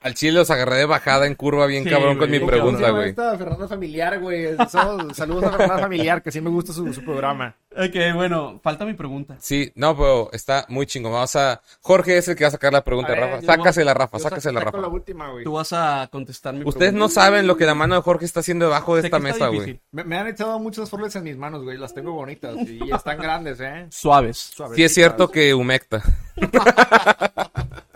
Al 0.00 0.14
chile 0.14 0.34
los 0.34 0.50
agarré 0.50 0.76
de 0.76 0.86
bajada 0.86 1.26
en 1.26 1.34
curva 1.34 1.66
bien 1.66 1.84
cabrón 1.84 2.18
con 2.18 2.30
mi 2.30 2.38
pregunta, 2.38 2.90
güey. 2.90 3.14
Fernanda 3.14 3.66
Familiar, 3.66 4.20
güey. 4.20 4.56
Saludos 4.68 5.18
a 5.20 5.50
Fernanda 5.50 5.78
Familiar, 5.78 6.22
que 6.22 6.30
sí 6.30 6.40
me 6.40 6.50
gusta 6.50 6.72
su, 6.72 6.92
su, 6.94 7.04
programa. 7.04 7.56
Ok, 7.72 8.14
bueno, 8.14 8.60
falta 8.62 8.84
mi 8.84 8.94
pregunta. 8.94 9.36
Sí, 9.40 9.72
no, 9.74 9.96
pero 9.96 10.30
está 10.32 10.66
muy 10.68 10.86
chingón. 10.86 11.12
Vamos 11.12 11.34
a... 11.34 11.60
Jorge 11.80 12.16
es 12.16 12.28
el 12.28 12.36
que 12.36 12.44
va 12.44 12.48
a 12.48 12.52
sacar 12.52 12.72
la 12.72 12.84
pregunta, 12.84 13.12
Rafa. 13.14 13.42
Sácasela, 13.42 13.92
Rafa, 13.92 14.18
sácasela, 14.20 14.60
Rafa. 14.60 14.78
La 14.78 14.88
última, 14.88 15.32
Tú 15.42 15.52
vas 15.52 15.72
a 15.72 16.08
contestar 16.12 16.54
mi 16.54 16.64
Ustedes 16.64 16.92
no 16.92 17.08
saben 17.08 17.48
lo 17.48 17.56
que 17.56 17.66
la 17.66 17.74
mano 17.74 17.96
de 17.96 18.02
Jorge 18.02 18.24
está 18.24 18.40
haciendo 18.40 18.66
debajo 18.66 18.94
de 18.94 19.02
esta 19.02 19.18
mesa, 19.18 19.48
güey. 19.48 19.80
Me, 19.90 20.16
han 20.16 20.28
echado 20.28 20.60
muchas 20.60 20.88
flores 20.88 21.16
en 21.16 21.24
mis 21.24 21.36
manos, 21.36 21.64
güey. 21.64 21.76
Las 21.76 21.92
tengo 21.92 22.12
bonitas 22.12 22.56
y 22.68 22.88
están 22.90 23.18
grandes, 23.18 23.58
¿eh? 23.60 23.86
Suaves. 23.90 24.52
Sí 24.74 24.84
es 24.84 24.94
cierto 24.94 25.28
que 25.28 25.54
humecta. 25.54 26.02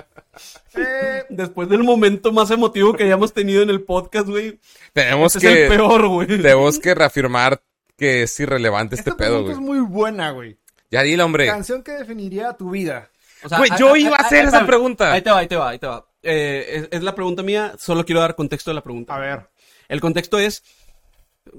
Eh, 0.75 1.25
después 1.31 1.69
del 1.69 1.83
momento 1.83 2.33
más 2.33 2.51
emotivo 2.51 2.95
que 2.95 3.05
hayamos 3.05 3.33
tenido 3.33 3.63
en 3.63 3.71
el 3.71 3.83
podcast, 3.83 4.29
güey. 4.29 4.59
Tenemos 4.93 5.37
este 5.37 5.49
que. 5.49 5.67
Es 5.67 5.71
el 5.71 5.77
peor, 5.77 6.07
güey. 6.09 6.27
Tenemos 6.27 6.79
que 6.79 6.95
reafirmar 6.95 7.63
que 7.97 8.25
es 8.25 8.41
irrelevante 8.41 8.97
este 8.97 9.13
pedo, 9.13 9.43
güey. 9.43 9.53
es 9.53 9.61
muy 9.61 9.81
buena, 9.81 10.31
güey. 10.31 10.59
Ya 10.91 11.03
dile, 11.03 11.23
hombre. 11.23 11.47
Canción 11.47 11.83
que 11.83 11.93
definiría 11.93 12.53
tu 12.53 12.71
vida. 12.71 13.11
güey, 13.57 13.71
yo 13.79 13.97
iba 13.97 14.17
a 14.17 14.21
hacer 14.21 14.47
esa 14.47 14.67
pregunta. 14.67 15.13
Ahí 15.13 15.23
te 15.23 15.31
va, 15.31 15.39
ahí 15.39 15.49
te 15.49 15.57
va, 15.57 15.71
ahí 15.71 15.79
te 15.79 15.87
va. 15.87 16.07
Eh, 16.23 16.89
es, 16.91 17.03
la 17.03 17.15
pregunta 17.15 17.43
mía, 17.43 17.75
solo 17.79 18.05
quiero 18.05 18.21
dar 18.21 18.37
contexto 18.37 18.71
de 18.71 18.75
la 18.75 18.83
pregunta. 18.83 19.15
A 19.15 19.19
ver. 19.19 19.49
El 19.89 20.01
contexto 20.01 20.39
es, 20.39 20.63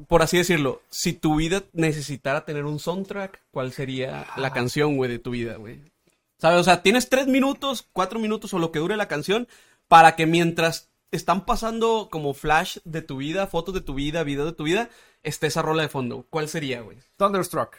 por 0.08 0.22
así 0.22 0.38
decirlo, 0.38 0.82
si 0.90 1.14
tu 1.14 1.36
vida 1.36 1.64
necesitara 1.74 2.46
tener 2.46 2.66
un 2.66 2.80
soundtrack, 2.80 3.42
¿cuál 3.52 3.74
sería 3.74 4.28
la 4.38 4.48
ah. 4.48 4.54
canción, 4.54 4.96
güey, 4.98 5.10
de 5.12 5.20
tu 5.20 5.32
vida, 5.32 5.56
güey? 5.56 5.80
¿Sabes? 6.44 6.60
O 6.60 6.64
sea, 6.66 6.84
tienes 6.84 7.08
tres 7.08 7.28
minutos, 7.28 7.88
cuatro 7.94 8.20
minutos 8.20 8.54
o 8.54 8.60
lo 8.60 8.74
que 8.74 8.80
dure 8.80 8.98
la 8.98 9.08
canción 9.08 9.48
para 9.88 10.18
que 10.18 10.26
mientras 10.26 10.90
están 11.10 11.46
pasando 11.46 12.10
como 12.12 12.34
flash 12.34 12.80
de 12.84 13.02
tu 13.02 13.16
vida, 13.16 13.48
fotos 13.48 13.74
de 13.74 13.80
tu 13.80 13.94
vida, 13.94 14.24
videos 14.24 14.48
de 14.48 14.52
tu 14.52 14.66
vida, 14.66 14.90
esté 15.22 15.48
esa 15.48 15.62
rola 15.62 15.84
de 15.84 15.88
fondo. 15.88 16.28
¿Cuál 16.30 16.50
sería, 16.50 16.82
güey? 16.82 16.98
Thunderstruck. 17.16 17.78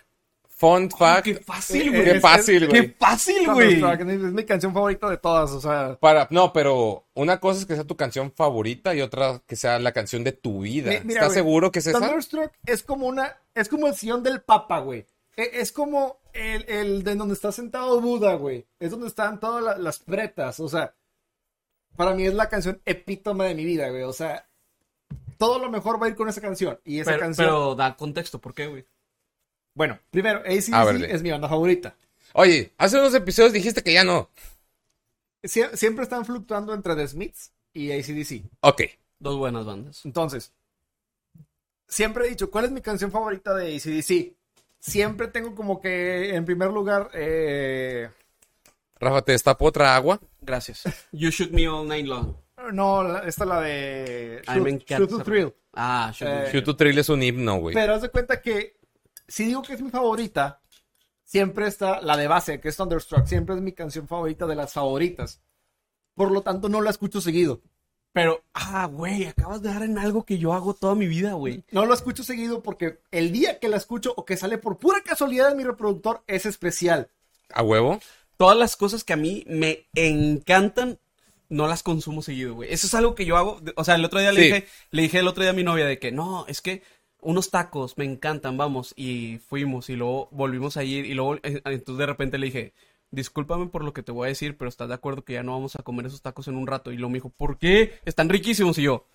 Fun 0.48 0.90
fact. 0.90 1.24
qué 1.24 1.34
fácil, 1.34 1.90
güey. 1.90 2.04
Qué 2.04 2.20
fácil, 2.20 2.66
güey. 2.66 2.80
Qué 2.80 2.96
fácil, 2.98 3.52
güey. 3.52 3.82
Es 3.82 4.32
mi 4.32 4.44
canción 4.44 4.72
favorita 4.72 5.10
de 5.10 5.18
todas, 5.18 5.50
o 5.50 5.60
sea. 5.60 5.98
Para, 6.00 6.26
no, 6.30 6.50
pero 6.54 7.04
una 7.12 7.40
cosa 7.40 7.60
es 7.60 7.66
que 7.66 7.74
sea 7.74 7.84
tu 7.84 7.98
canción 7.98 8.32
favorita 8.32 8.94
y 8.94 9.02
otra 9.02 9.42
que 9.46 9.56
sea 9.56 9.78
la 9.78 9.92
canción 9.92 10.24
de 10.24 10.32
tu 10.32 10.62
vida. 10.62 10.90
¿Estás 10.90 11.34
seguro 11.34 11.70
que 11.70 11.80
es 11.80 11.88
esa? 11.88 12.00
Thunderstruck 12.00 12.50
es 12.64 12.82
como 12.82 13.08
una, 13.08 13.36
es 13.54 13.68
como 13.68 13.88
el 13.88 13.94
sillón 13.94 14.22
del 14.22 14.40
papa, 14.40 14.78
güey. 14.78 15.04
E, 15.36 15.50
es 15.52 15.70
como 15.70 16.23
el, 16.35 16.69
el 16.69 17.05
de 17.05 17.15
donde 17.15 17.35
está 17.35 17.52
sentado 17.52 18.01
Buda, 18.01 18.35
güey. 18.35 18.66
Es 18.78 18.90
donde 18.90 19.06
están 19.06 19.40
todas 19.40 19.78
las 19.78 19.98
pretas. 20.01 20.61
O 20.61 20.69
sea, 20.69 20.94
para 21.97 22.15
mí 22.15 22.27
es 22.27 22.35
la 22.35 22.48
canción 22.48 22.81
epítome 22.85 23.47
de 23.47 23.55
mi 23.55 23.65
vida, 23.65 23.89
güey. 23.89 24.02
O 24.02 24.12
sea, 24.12 24.47
todo 25.39 25.59
lo 25.59 25.70
mejor 25.70 26.01
va 26.01 26.06
a 26.06 26.09
ir 26.11 26.16
con 26.16 26.28
esa 26.28 26.40
canción. 26.40 26.78
Y 26.85 27.01
esa 27.01 27.12
pero, 27.12 27.20
canción. 27.20 27.47
Pero 27.47 27.74
da 27.74 27.97
contexto, 27.97 28.40
¿por 28.40 28.55
qué, 28.55 28.66
güey? 28.66 28.85
Bueno, 29.74 29.98
primero, 30.11 30.40
ACDC 30.40 31.05
es 31.11 31.23
mi 31.23 31.31
banda 31.31 31.48
favorita. 31.48 31.97
Oye, 32.35 32.73
hace 32.78 32.98
unos 32.98 33.15
episodios 33.15 33.52
dijiste 33.52 33.82
que 33.82 33.93
ya 33.93 34.05
no. 34.05 34.31
siempre 35.43 36.02
están 36.02 36.24
fluctuando 36.24 36.74
entre 36.74 36.97
The 36.97 37.09
Smiths 37.09 37.52
y 37.73 37.93
ACDC. 37.93 38.44
Ok. 38.61 38.82
Dos 39.19 39.36
buenas 39.36 39.65
bandas. 39.65 40.05
Entonces, 40.05 40.52
siempre 41.89 42.27
he 42.27 42.31
dicho, 42.31 42.51
¿cuál 42.51 42.66
es 42.66 42.70
mi 42.70 42.81
canción 42.81 43.11
favorita 43.11 43.55
de 43.55 43.77
ACDC? 43.77 44.35
Siempre 44.85 45.28
tengo 45.28 45.55
como 45.55 45.81
que, 45.81 46.35
en 46.35 46.44
primer 46.44 46.70
lugar, 46.70 47.11
eh... 47.15 48.11
Rafa, 49.01 49.23
¿te 49.23 49.32
destapo 49.32 49.65
otra 49.66 49.97
agua? 49.97 50.20
Gracias. 50.40 50.85
You 51.12 51.31
Shoot 51.31 51.51
Me 51.51 51.66
All 51.66 51.89
Night 51.89 52.06
Long. 52.06 52.35
No, 52.73 53.19
esta 53.19 53.44
es 53.44 53.48
la 53.48 53.61
de 53.61 54.43
Shoot, 54.47 55.11
to 55.11 55.23
Thrill. 55.23 55.55
Ah, 55.74 56.12
Shoot, 56.15 56.65
to 56.65 56.77
Thrill 56.77 56.98
es 56.98 57.09
un 57.09 57.23
himno, 57.23 57.56
güey. 57.56 57.74
Pero 57.74 57.94
haz 57.94 58.02
de 58.02 58.09
cuenta 58.09 58.40
que, 58.40 58.78
si 59.27 59.44
digo 59.44 59.62
que 59.62 59.74
es 59.74 59.82
mi 59.82 59.90
favorita, 59.90 60.62
siempre 61.24 61.66
está 61.66 62.01
la 62.01 62.16
de 62.16 62.28
base, 62.28 62.61
que 62.61 62.69
es 62.69 62.77
Thunderstruck. 62.77 63.27
Siempre 63.27 63.56
es 63.56 63.61
mi 63.61 63.73
canción 63.73 64.06
favorita 64.06 64.47
de 64.47 64.55
las 64.55 64.73
favoritas. 64.73 65.43
Por 66.15 66.31
lo 66.31 66.43
tanto, 66.43 66.69
no 66.69 66.81
la 66.81 66.90
escucho 66.90 67.20
seguido. 67.20 67.61
Pero, 68.14 68.44
ah, 68.54 68.86
güey, 68.86 69.26
acabas 69.26 69.60
de 69.60 69.70
dar 69.70 69.82
en 69.82 69.98
algo 69.98 70.24
que 70.24 70.38
yo 70.38 70.52
hago 70.52 70.72
toda 70.72 70.94
mi 70.94 71.08
vida, 71.08 71.32
güey. 71.32 71.64
No 71.72 71.84
lo 71.84 71.92
escucho 71.92 72.22
seguido 72.22 72.62
porque 72.62 73.00
el 73.10 73.32
día 73.32 73.58
que 73.58 73.68
la 73.68 73.76
escucho 73.76 74.14
o 74.16 74.24
que 74.24 74.36
sale 74.36 74.56
por 74.56 74.78
pura 74.78 75.00
casualidad 75.02 75.50
en 75.50 75.56
mi 75.56 75.64
reproductor 75.64 76.22
es 76.28 76.46
especial. 76.46 77.08
¿A 77.52 77.64
huevo? 77.64 77.98
Todas 78.36 78.56
las 78.56 78.76
cosas 78.76 79.02
que 79.02 79.14
a 79.14 79.16
mí 79.16 79.42
me 79.48 79.88
encantan, 79.94 81.00
no 81.48 81.66
las 81.66 81.82
consumo 81.82 82.22
seguido, 82.22 82.54
güey. 82.54 82.72
Eso 82.72 82.86
es 82.86 82.94
algo 82.94 83.16
que 83.16 83.24
yo 83.24 83.36
hago. 83.36 83.60
O 83.74 83.82
sea, 83.82 83.96
el 83.96 84.04
otro 84.04 84.20
día 84.20 84.30
le 84.30 84.42
dije, 84.42 84.68
le 84.92 85.02
dije 85.02 85.18
el 85.18 85.26
otro 85.26 85.42
día 85.42 85.50
a 85.50 85.54
mi 85.54 85.64
novia 85.64 85.84
de 85.84 85.98
que 85.98 86.12
no, 86.12 86.46
es 86.46 86.60
que 86.60 86.84
unos 87.20 87.50
tacos 87.50 87.98
me 87.98 88.04
encantan, 88.04 88.56
vamos. 88.56 88.94
Y 88.94 89.40
fuimos 89.48 89.90
y 89.90 89.96
luego 89.96 90.28
volvimos 90.30 90.76
a 90.76 90.84
ir 90.84 91.04
y 91.04 91.14
luego 91.14 91.34
eh, 91.42 91.62
entonces 91.64 91.98
de 91.98 92.06
repente 92.06 92.38
le 92.38 92.46
dije, 92.46 92.74
discúlpame 93.14 93.66
por 93.66 93.84
lo 93.84 93.92
que 93.92 94.02
te 94.02 94.12
voy 94.12 94.26
a 94.26 94.28
decir, 94.28 94.56
pero 94.56 94.68
estás 94.68 94.88
de 94.88 94.94
acuerdo 94.94 95.24
que 95.24 95.34
ya 95.34 95.42
no 95.42 95.52
vamos 95.52 95.76
a 95.76 95.82
comer 95.82 96.06
esos 96.06 96.22
tacos 96.22 96.48
en 96.48 96.56
un 96.56 96.66
rato. 96.66 96.92
Y 96.92 96.96
luego 96.96 97.10
me 97.10 97.16
dijo, 97.16 97.30
¿por 97.30 97.58
qué? 97.58 98.00
Están 98.04 98.28
riquísimos. 98.28 98.78
Y 98.78 98.82
yo, 98.82 99.06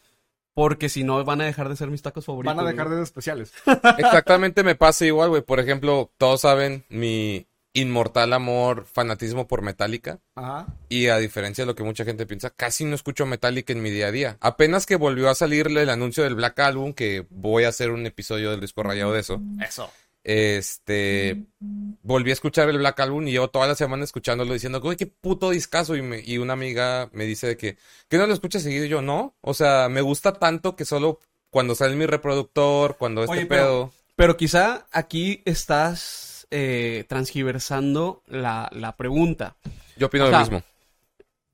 porque 0.53 0.89
si 0.89 1.03
no 1.03 1.23
van 1.23 1.41
a 1.41 1.45
dejar 1.45 1.69
de 1.69 1.76
ser 1.76 1.89
mis 1.89 2.01
tacos 2.01 2.26
favoritos. 2.26 2.55
Van 2.55 2.65
a 2.65 2.69
dejar 2.69 2.88
güey". 2.88 2.99
de 2.99 3.05
ser 3.05 3.11
especiales. 3.11 3.53
Exactamente 3.97 4.63
me 4.63 4.76
pasa 4.76 5.05
igual, 5.05 5.30
güey. 5.30 5.41
Por 5.41 5.59
ejemplo, 5.59 6.11
todos 6.17 6.41
saben 6.41 6.84
mi 6.89 7.47
inmortal 7.73 8.34
amor, 8.34 8.85
fanatismo 8.85 9.47
por 9.47 9.61
Metallica. 9.61 10.19
Ajá. 10.35 10.67
Y 10.89 11.07
a 11.07 11.17
diferencia 11.17 11.63
de 11.63 11.67
lo 11.67 11.76
que 11.76 11.84
mucha 11.84 12.03
gente 12.03 12.26
piensa, 12.26 12.49
casi 12.49 12.84
no 12.84 12.95
escucho 12.95 13.26
Metallica 13.26 13.73
en 13.73 13.81
mi 13.81 13.89
día 13.89 14.07
a 14.07 14.11
día. 14.11 14.38
Apenas 14.41 14.85
que 14.85 14.95
volvió 14.95 15.30
a 15.30 15.35
salir 15.35 15.67
el 15.67 15.89
anuncio 15.89 16.23
del 16.23 16.35
Black 16.35 16.59
Album, 16.59 16.93
que 16.93 17.26
voy 17.30 17.63
a 17.63 17.69
hacer 17.69 17.91
un 17.91 18.05
episodio 18.05 18.51
del 18.51 18.59
disco 18.59 18.84
rayado 18.84 19.13
de 19.13 19.19
eso. 19.19 19.41
Eso. 19.65 19.89
Este, 20.24 21.46
volví 21.60 22.30
a 22.30 22.34
escuchar 22.34 22.70
el 22.70 22.78
Black 22.78 23.00
Album 23.00 23.28
y 23.28 23.32
llevo 23.32 23.50
toda 23.50 23.68
la 23.68 23.76
semana 23.76 24.04
escuchándolo 24.04 24.54
diciendo, 24.54 24.82
güey, 24.82 24.98
qué 24.98 25.08
puto 25.08 25.50
discazo. 25.50 25.96
Y, 25.96 26.02
me- 26.02 26.22
y 26.24 26.38
una 26.38 26.54
amiga 26.54 27.10
me 27.14 27.26
dice 27.26 27.48
de 27.48 27.58
que, 27.58 27.78
¿que 28.08 28.18
no 28.18 28.28
lo 28.28 28.34
escuchas 28.34 28.64
seguido? 28.64 28.86
Y 28.86 28.90
yo, 28.90 29.02
no. 29.02 29.36
O 29.41 29.54
sea, 29.54 29.88
me 29.90 30.02
gusta 30.02 30.34
tanto 30.34 30.76
que 30.76 30.86
solo 30.86 31.20
cuando 31.50 31.74
sale 31.76 31.96
mi 31.96 32.06
reproductor, 32.06 32.98
cuando 32.98 33.24
este 33.24 33.38
Oye, 33.38 33.46
pero- 33.46 33.64
pedo. 33.64 33.94
Pero 34.16 34.36
quizá 34.36 34.86
aquí 34.91 35.41
estás 35.46 36.46
eh, 36.52 37.06
transgiversando 37.08 38.22
la, 38.28 38.70
la 38.74 38.98
pregunta. 38.98 39.56
Yo 39.96 40.08
opino 40.08 40.26
o 40.26 40.28
lo 40.28 40.32
sea, 40.34 40.40
mismo. 40.41 40.64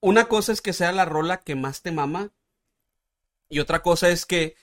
Una 0.02 0.26
cosa 0.26 0.52
es 0.52 0.62
que 0.62 0.74
sea 0.74 0.92
la 0.92 1.06
rola 1.06 1.38
que 1.42 1.54
más 1.56 1.84
te 1.84 1.92
mama. 1.92 2.32
Y 3.50 3.60
otra 3.60 3.84
cosa 3.84 4.10
es 4.10 4.26
que 4.26 4.56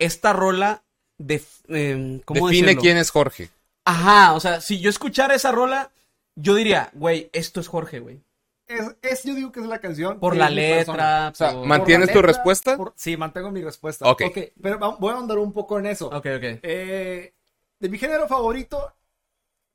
esta 0.00 0.32
rola 0.32 0.82
de, 1.18 1.42
em, 1.68 2.20
¿cómo 2.20 2.46
Define 2.46 2.66
decirlo? 2.68 2.82
quién 2.82 2.96
es 2.96 3.10
Jorge. 3.10 3.50
Ajá, 3.84 4.34
o 4.34 4.40
sea, 4.40 4.60
si 4.60 4.80
yo 4.80 4.90
escuchara 4.90 5.34
esa 5.34 5.52
rola, 5.52 5.90
yo 6.34 6.54
diría, 6.54 6.90
güey, 6.94 7.30
esto 7.32 7.60
es 7.60 7.68
Jorge, 7.68 8.00
güey. 8.00 8.20
Es, 8.66 8.96
es- 9.02 9.22
yo 9.24 9.34
digo 9.34 9.52
que 9.52 9.60
es 9.60 9.66
la 9.66 9.78
canción. 9.80 10.18
Por 10.18 10.36
la 10.36 10.50
letra, 10.50 11.30
O 11.32 11.34
sea, 11.36 11.50
por- 11.52 11.60
man- 11.60 11.68
¿Mantienes 11.78 12.12
tu 12.12 12.20
respuesta? 12.20 12.76
por- 12.76 12.92
Sí, 12.96 13.16
mantengo 13.16 13.50
mi 13.52 13.62
respuesta. 13.62 14.10
Ok. 14.10 14.22
pero 14.60 14.78
va- 14.78 14.96
voy 14.96 15.12
a 15.12 15.16
ahondar 15.16 15.38
un 15.38 15.52
poco 15.52 15.78
en 15.78 15.86
eso. 15.86 16.08
Ok, 16.08 16.26
ok. 16.36 16.58
Eh, 16.62 17.32
de 17.78 17.88
mi 17.88 17.96
género 17.96 18.26
favorito 18.26 18.92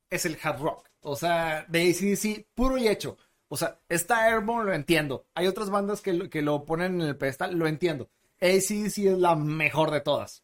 es 0.10 0.26
el 0.26 0.38
hard 0.44 0.60
rock. 0.62 0.88
O 1.04 1.16
sea, 1.16 1.66
de 1.70 1.82
ACDC, 1.90 2.46
puro 2.54 2.78
y 2.78 2.88
hecho. 2.88 3.18
O 3.48 3.58
sea, 3.58 3.80
está 3.90 4.28
Airborne, 4.28 4.66
lo 4.70 4.74
entiendo. 4.74 5.26
Hay 5.36 5.48
otras 5.48 5.70
bandas 5.70 6.02
que 6.02 6.14
lo, 6.14 6.30
que 6.30 6.42
lo 6.42 6.64
ponen 6.66 7.02
en 7.02 7.08
el 7.08 7.16
pedestal, 7.18 7.56
lo 7.58 7.68
entiendo. 7.68 8.10
ACDC 8.42 9.08
es 9.08 9.18
la 9.18 9.36
mejor 9.36 9.90
de 9.92 10.02
todas. 10.02 10.44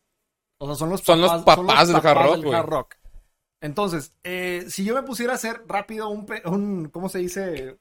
O 0.59 0.65
sea, 0.65 0.75
son 0.75 0.89
los 0.89 1.01
Son 1.01 1.21
los 1.21 1.31
papás 1.43 1.87
del 1.87 1.97
hard 1.97 2.17
rock, 2.17 2.31
del 2.37 2.45
güey. 2.45 2.55
hard 2.59 2.65
rock. 2.69 2.95
Entonces, 3.61 4.13
eh, 4.23 4.65
si 4.69 4.83
yo 4.85 4.93
me 4.95 5.03
pusiera 5.03 5.33
a 5.33 5.35
hacer 5.35 5.63
rápido 5.67 6.09
un, 6.09 6.25
un 6.45 6.89
¿cómo 6.89 7.09
se 7.09 7.19
dice? 7.19 7.79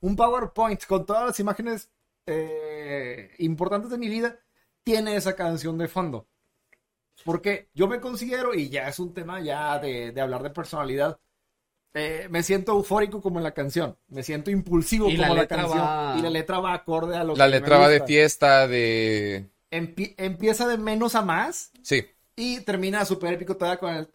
Un 0.00 0.16
PowerPoint 0.16 0.84
con 0.86 1.06
todas 1.06 1.26
las 1.26 1.40
imágenes 1.40 1.90
eh, 2.26 3.30
importantes 3.38 3.90
de 3.90 3.98
mi 3.98 4.08
vida, 4.08 4.38
tiene 4.84 5.16
esa 5.16 5.34
canción 5.36 5.78
de 5.78 5.88
fondo. 5.88 6.26
Porque 7.24 7.68
yo 7.74 7.88
me 7.88 8.00
considero, 8.00 8.54
y 8.54 8.68
ya 8.68 8.88
es 8.88 8.98
un 8.98 9.12
tema 9.14 9.40
ya 9.40 9.78
de, 9.78 10.12
de 10.12 10.20
hablar 10.20 10.42
de 10.42 10.50
personalidad, 10.50 11.18
eh, 11.94 12.28
me 12.30 12.42
siento 12.42 12.72
eufórico 12.72 13.22
como 13.22 13.38
en 13.38 13.44
la 13.44 13.54
canción, 13.54 13.96
me 14.08 14.22
siento 14.22 14.50
impulsivo 14.50 15.08
Y 15.08 15.16
la 15.16 15.24
como 15.28 15.34
la, 15.36 15.42
letra 15.42 15.56
canción, 15.58 15.80
va- 15.82 16.14
y 16.18 16.22
la 16.22 16.30
letra 16.30 16.58
va 16.60 16.74
acorde 16.74 17.16
a 17.16 17.24
lo 17.24 17.34
La 17.34 17.46
que 17.46 17.50
me 17.52 17.60
letra 17.60 17.78
va 17.78 17.88
de 17.88 18.00
fiesta, 18.02 18.68
de... 18.68 19.50
Empie- 19.76 20.14
empieza 20.18 20.66
de 20.66 20.78
menos 20.78 21.14
a 21.14 21.22
más 21.22 21.70
Sí. 21.82 22.04
y 22.34 22.60
termina 22.60 23.04
súper 23.04 23.34
épico 23.34 23.56
todavía 23.56 23.78
con 23.78 23.94
el... 23.94 24.08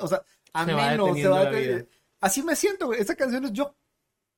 O 0.00 0.08
sea, 0.08 0.22
a 0.52 0.64
Se 0.64 0.74
menos, 0.74 0.90
se 0.90 1.14
deteniendo 1.14 1.30
va 1.30 1.44
la 1.44 1.50
deteniendo. 1.50 1.76
vida. 1.84 1.86
Así 2.20 2.42
me 2.42 2.56
siento, 2.56 2.86
güey. 2.86 3.00
Esta 3.00 3.14
canción 3.14 3.44
es 3.44 3.52
yo. 3.52 3.74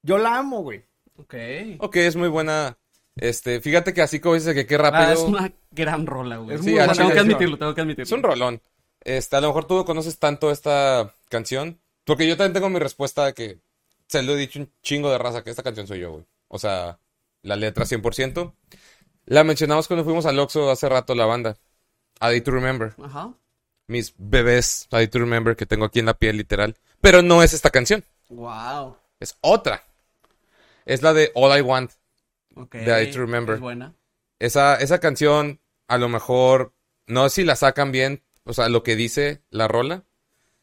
Yo 0.02 0.18
la 0.18 0.36
amo, 0.38 0.62
güey. 0.62 0.84
Ok. 1.16 1.34
Ok, 1.80 1.96
es 1.96 2.16
muy 2.16 2.28
buena. 2.28 2.78
Este, 3.16 3.60
fíjate 3.60 3.92
que 3.92 4.02
así 4.02 4.20
como 4.20 4.34
dices 4.34 4.54
que 4.54 4.66
qué 4.66 4.76
Ah, 4.76 4.78
rápido. 4.78 5.12
es 5.12 5.20
una 5.20 5.52
gran 5.70 6.06
rola, 6.06 6.38
güey. 6.38 6.56
Es 6.56 6.62
muy 6.62 6.72
Sí, 6.72 6.78
ah, 6.78 6.86
buena 6.86 6.94
tengo 6.98 7.12
que 7.12 7.18
admitirlo, 7.18 7.58
tengo 7.58 7.74
que 7.74 7.80
admitirlo. 7.82 8.04
Es 8.04 8.12
un 8.12 8.22
rolón. 8.22 8.62
Este, 9.00 9.36
a 9.36 9.40
lo 9.40 9.48
mejor 9.48 9.66
tú 9.66 9.74
no 9.74 9.84
conoces 9.84 10.18
tanto 10.18 10.50
esta 10.50 11.14
canción. 11.28 11.80
Porque 12.04 12.26
yo 12.26 12.36
también 12.36 12.54
tengo 12.54 12.68
mi 12.68 12.78
respuesta 12.78 13.26
de 13.26 13.34
que 13.34 13.58
se 14.08 14.22
lo 14.22 14.32
he 14.34 14.36
dicho 14.36 14.58
un 14.60 14.72
chingo 14.82 15.10
de 15.10 15.18
raza 15.18 15.42
que 15.44 15.50
esta 15.50 15.62
canción 15.62 15.86
soy 15.86 16.00
yo, 16.00 16.12
güey. 16.12 16.24
O 16.48 16.58
sea, 16.58 16.98
la 17.42 17.56
letra 17.56 17.84
100%. 17.84 18.54
La 19.26 19.44
mencionamos 19.44 19.86
cuando 19.86 20.04
fuimos 20.04 20.26
al 20.26 20.38
Oxxo 20.38 20.70
hace 20.70 20.88
rato 20.88 21.14
la 21.14 21.26
banda. 21.26 21.56
A 22.20 22.28
Day 22.28 22.40
to 22.40 22.50
Remember. 22.50 22.94
Ajá. 23.02 23.34
Mis 23.88 24.14
bebés 24.16 24.88
A 24.90 24.96
Day 24.96 25.08
to 25.08 25.18
Remember 25.18 25.56
que 25.56 25.66
tengo 25.66 25.84
aquí 25.84 25.98
en 25.98 26.06
la 26.06 26.14
piel 26.14 26.36
literal. 26.36 26.76
Pero 27.00 27.22
no 27.22 27.42
es 27.42 27.52
esta 27.52 27.70
canción. 27.70 28.04
Wow. 28.28 28.96
Es 29.20 29.36
otra. 29.40 29.84
Es 30.84 31.02
la 31.02 31.12
de 31.12 31.30
All 31.34 31.56
I 31.58 31.60
Want. 31.60 31.92
Ok. 32.54 32.74
De 32.76 33.04
I 33.04 33.10
to 33.10 33.20
Remember. 33.20 33.56
Es 33.56 33.60
buena. 33.60 33.94
Esa, 34.38 34.76
esa 34.76 34.98
canción, 34.98 35.60
a 35.86 35.98
lo 35.98 36.08
mejor, 36.08 36.74
no 37.06 37.28
sé 37.28 37.42
si 37.42 37.44
la 37.44 37.54
sacan 37.54 37.92
bien, 37.92 38.22
o 38.44 38.52
sea, 38.52 38.68
lo 38.68 38.82
que 38.82 38.96
dice 38.96 39.42
la 39.50 39.68
rola. 39.68 40.04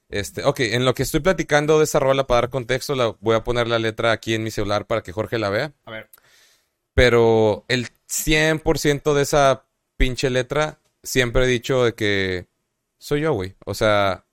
Este, 0.09 0.43
ok, 0.43 0.59
en 0.61 0.85
lo 0.85 0.93
que 0.93 1.03
estoy 1.03 1.19
platicando 1.19 1.77
de 1.77 1.85
esa 1.85 1.99
rola, 1.99 2.27
para 2.27 2.41
dar 2.41 2.49
contexto, 2.49 2.95
la, 2.95 3.15
voy 3.21 3.35
a 3.35 3.43
poner 3.43 3.67
la 3.67 3.79
letra 3.79 4.11
aquí 4.11 4.33
en 4.33 4.43
mi 4.43 4.51
celular 4.51 4.85
para 4.85 5.01
que 5.01 5.11
Jorge 5.11 5.37
la 5.39 5.49
vea. 5.49 5.73
A 5.85 5.91
ver. 5.91 6.09
Pero 6.99 7.63
el 7.69 7.87
100% 8.09 9.13
de 9.13 9.21
esa 9.21 9.63
pinche 9.95 10.29
letra, 10.29 10.79
siempre 11.01 11.45
he 11.45 11.47
dicho 11.47 11.83
de 11.85 11.93
que 11.93 12.47
soy 12.97 13.21
yo, 13.21 13.31
güey. 13.33 13.55
O 13.65 13.73
sea, 13.73 14.25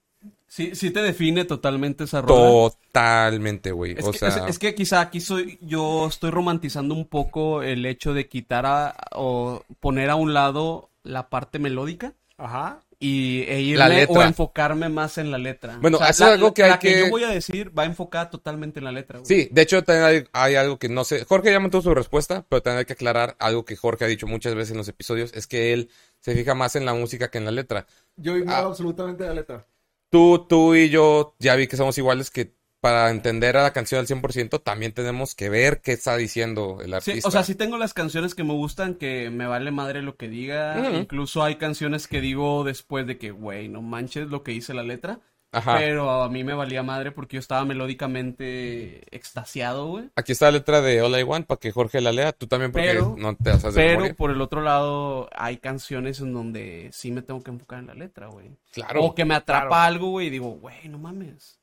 Sí, 0.48 0.74
sí 0.74 0.90
te 0.90 1.02
define 1.02 1.44
totalmente 1.44 2.04
esa 2.04 2.22
rola. 2.22 2.70
totalmente, 2.92 3.70
güey. 3.72 3.94
Es, 3.98 4.04
O 4.06 4.10
que, 4.10 4.18
sea, 4.18 4.28
es- 4.28 4.36
es 4.48 4.58
que 4.58 4.74
quizá 4.74 5.00
aquí 5.00 5.20
soy, 5.20 5.58
yo 5.60 6.06
estoy 6.08 6.30
romantizando 6.30 6.94
un 6.94 7.06
poco 7.06 7.62
el 7.62 7.84
hecho 7.86 8.14
de 8.14 8.26
quitar 8.28 8.64
a, 8.66 8.96
o 9.12 9.62
poner 9.80 10.10
a 10.10 10.16
un 10.16 10.34
lado 10.34 10.90
la 11.04 11.28
parte 11.28 11.58
melódica 11.60 12.14
Ajá. 12.38 12.80
Y 13.06 13.42
e 13.48 13.60
irme 13.60 13.78
La 13.78 13.88
letra. 13.88 14.14
o 14.20 14.22
enfocarme 14.22 14.88
más 14.88 15.18
en 15.18 15.30
la 15.30 15.38
letra. 15.38 15.78
Bueno, 15.80 15.98
O 15.98 16.00
sea, 16.00 16.10
eso 16.10 16.24
es 16.24 16.28
la- 16.30 16.34
algo 16.34 16.54
que 16.54 16.62
la 16.62 16.72
hay 16.74 16.78
que- 16.78 16.98
yo 17.00 17.10
voy 17.10 17.24
a 17.24 17.28
decir 17.28 17.76
va 17.78 17.84
enfocada 17.84 18.30
totalmente 18.30 18.80
en 18.80 18.84
la 18.84 18.92
letra. 18.92 19.18
güey. 19.20 19.26
Sí, 19.26 19.48
de 19.52 19.62
hecho 19.62 19.82
también 19.84 20.04
hay, 20.04 20.24
hay 20.32 20.54
algo 20.56 20.78
que 20.78 20.88
no 20.88 21.04
sé. 21.04 21.24
Jorge 21.24 21.50
ya 21.52 21.60
mantuvo 21.60 21.82
su 21.82 21.94
respuesta, 21.94 22.44
pero 22.48 22.62
también 22.62 22.78
hay 22.80 22.84
que 22.86 22.94
aclarar 22.94 23.36
algo 23.38 23.64
que 23.64 23.76
Jorge 23.76 24.04
ha 24.04 24.08
dicho 24.08 24.26
muchas 24.26 24.54
veces 24.54 24.72
en 24.72 24.78
los 24.78 24.88
episodios, 24.88 25.32
es 25.34 25.46
que 25.46 25.72
él 25.72 25.90
se 26.20 26.34
fija 26.34 26.54
más 26.54 26.74
en 26.76 26.84
la 26.84 26.94
música 26.94 27.30
que 27.30 27.38
en 27.38 27.44
la 27.44 27.50
letra. 27.52 27.86
Yo 28.16 28.36
ignoro 28.36 28.56
Ah. 28.56 28.66
absolutamente 28.66 29.24
la 29.24 29.34
letra. 29.34 29.66
Tú, 30.10 30.46
tú 30.48 30.74
y 30.74 30.88
yo 30.88 31.34
ya 31.38 31.54
vi 31.56 31.66
que 31.66 31.76
somos 31.76 31.98
iguales, 31.98 32.30
que 32.30 32.54
para 32.86 33.10
entender 33.10 33.56
a 33.56 33.62
la 33.62 33.72
canción 33.72 33.98
al 34.00 34.06
100% 34.06 34.62
también 34.62 34.92
tenemos 34.92 35.34
que 35.34 35.48
ver 35.48 35.80
qué 35.80 35.92
está 35.92 36.16
diciendo 36.16 36.78
el 36.80 36.88
Sí, 36.88 36.94
artista. 36.94 37.28
o 37.28 37.30
sea, 37.30 37.42
sí 37.42 37.54
tengo 37.54 37.78
las 37.78 37.94
canciones 37.94 38.34
que 38.34 38.44
me 38.44 38.52
gustan, 38.52 38.94
que 38.94 39.28
me 39.30 39.46
vale 39.46 39.70
madre 39.72 40.02
lo 40.02 40.16
que 40.16 40.28
diga. 40.28 40.90
Incluso 40.92 41.42
hay 41.42 41.56
canciones 41.56 42.06
que 42.06 42.20
digo 42.20 42.62
después 42.64 43.06
de 43.06 43.18
que, 43.18 43.30
güey, 43.32 43.68
no 43.68 43.82
manches 43.82 44.28
lo 44.28 44.42
que 44.42 44.52
dice 44.52 44.72
la 44.74 44.82
letra. 44.82 45.18
Ajá. 45.52 45.78
Pero 45.78 46.22
a 46.22 46.28
mí 46.28 46.44
me 46.44 46.52
valía 46.54 46.82
madre 46.82 47.12
porque 47.12 47.36
yo 47.36 47.40
estaba 47.40 47.64
melódicamente 47.64 49.02
extasiado, 49.14 49.86
güey. 49.86 50.10
Aquí 50.16 50.32
está 50.32 50.46
la 50.46 50.58
letra 50.58 50.80
de 50.80 51.00
All 51.02 51.18
I 51.18 51.22
Want 51.22 51.46
para 51.46 51.58
que 51.58 51.72
Jorge 51.72 52.00
la 52.00 52.12
lea. 52.12 52.32
Tú 52.32 52.46
también 52.46 52.72
porque 52.72 52.88
Pero- 52.88 53.14
no 53.18 53.34
te 53.36 53.50
hacer 53.50 53.72
Pero 53.74 53.90
memoria. 53.92 54.14
por 54.14 54.30
el 54.30 54.40
otro 54.40 54.60
lado, 54.60 55.28
hay 55.34 55.56
canciones 55.58 56.20
en 56.20 56.32
donde 56.32 56.90
sí 56.92 57.10
me 57.10 57.22
tengo 57.22 57.42
que 57.42 57.50
enfocar 57.50 57.78
en 57.80 57.86
la 57.86 57.94
letra, 57.94 58.26
güey. 58.28 58.50
Claro. 58.72 59.02
O 59.04 59.14
que 59.14 59.24
me 59.24 59.34
atrapa 59.34 59.68
claro. 59.68 59.82
algo, 59.82 60.10
güey, 60.10 60.26
y 60.26 60.30
digo, 60.30 60.50
güey, 60.50 60.88
no 60.88 60.98
mames. 60.98 61.58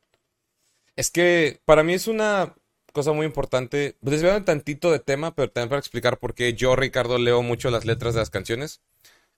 Es 0.95 1.09
que 1.09 1.61
para 1.65 1.83
mí 1.83 1.93
es 1.93 2.07
una 2.07 2.55
cosa 2.93 3.11
muy 3.11 3.25
importante. 3.25 3.97
Desviando 4.01 4.39
un 4.39 4.45
tantito 4.45 4.91
de 4.91 4.99
tema, 4.99 5.35
pero 5.35 5.51
también 5.51 5.69
para 5.69 5.79
explicar 5.79 6.19
por 6.19 6.33
qué 6.35 6.53
yo, 6.53 6.75
Ricardo, 6.75 7.17
leo 7.17 7.41
mucho 7.41 7.69
las 7.69 7.85
letras 7.85 8.13
de 8.13 8.21
las 8.21 8.29
canciones. 8.29 8.81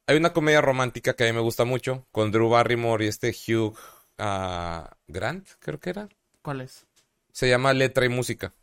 Hay 0.08 0.18
una 0.18 0.34
comedia 0.34 0.62
romántica 0.62 1.14
que 1.14 1.24
a 1.24 1.28
mí 1.28 1.34
me 1.34 1.42
gusta 1.42 1.66
mucho, 1.66 2.06
con 2.12 2.32
Drew 2.32 2.50
Barrymore 2.50 3.06
y 3.06 3.08
este 3.08 3.30
Hugh 3.30 3.76
ah, 4.20 4.96
Grant, 5.08 5.48
creo 5.60 5.80
que 5.80 5.90
era. 5.90 6.10
¿Cuál 6.44 6.62
es? 6.62 6.86
Se 7.32 7.50
llama 7.50 7.74
Letra 7.74 8.06
y 8.06 8.10
Música. 8.10 8.54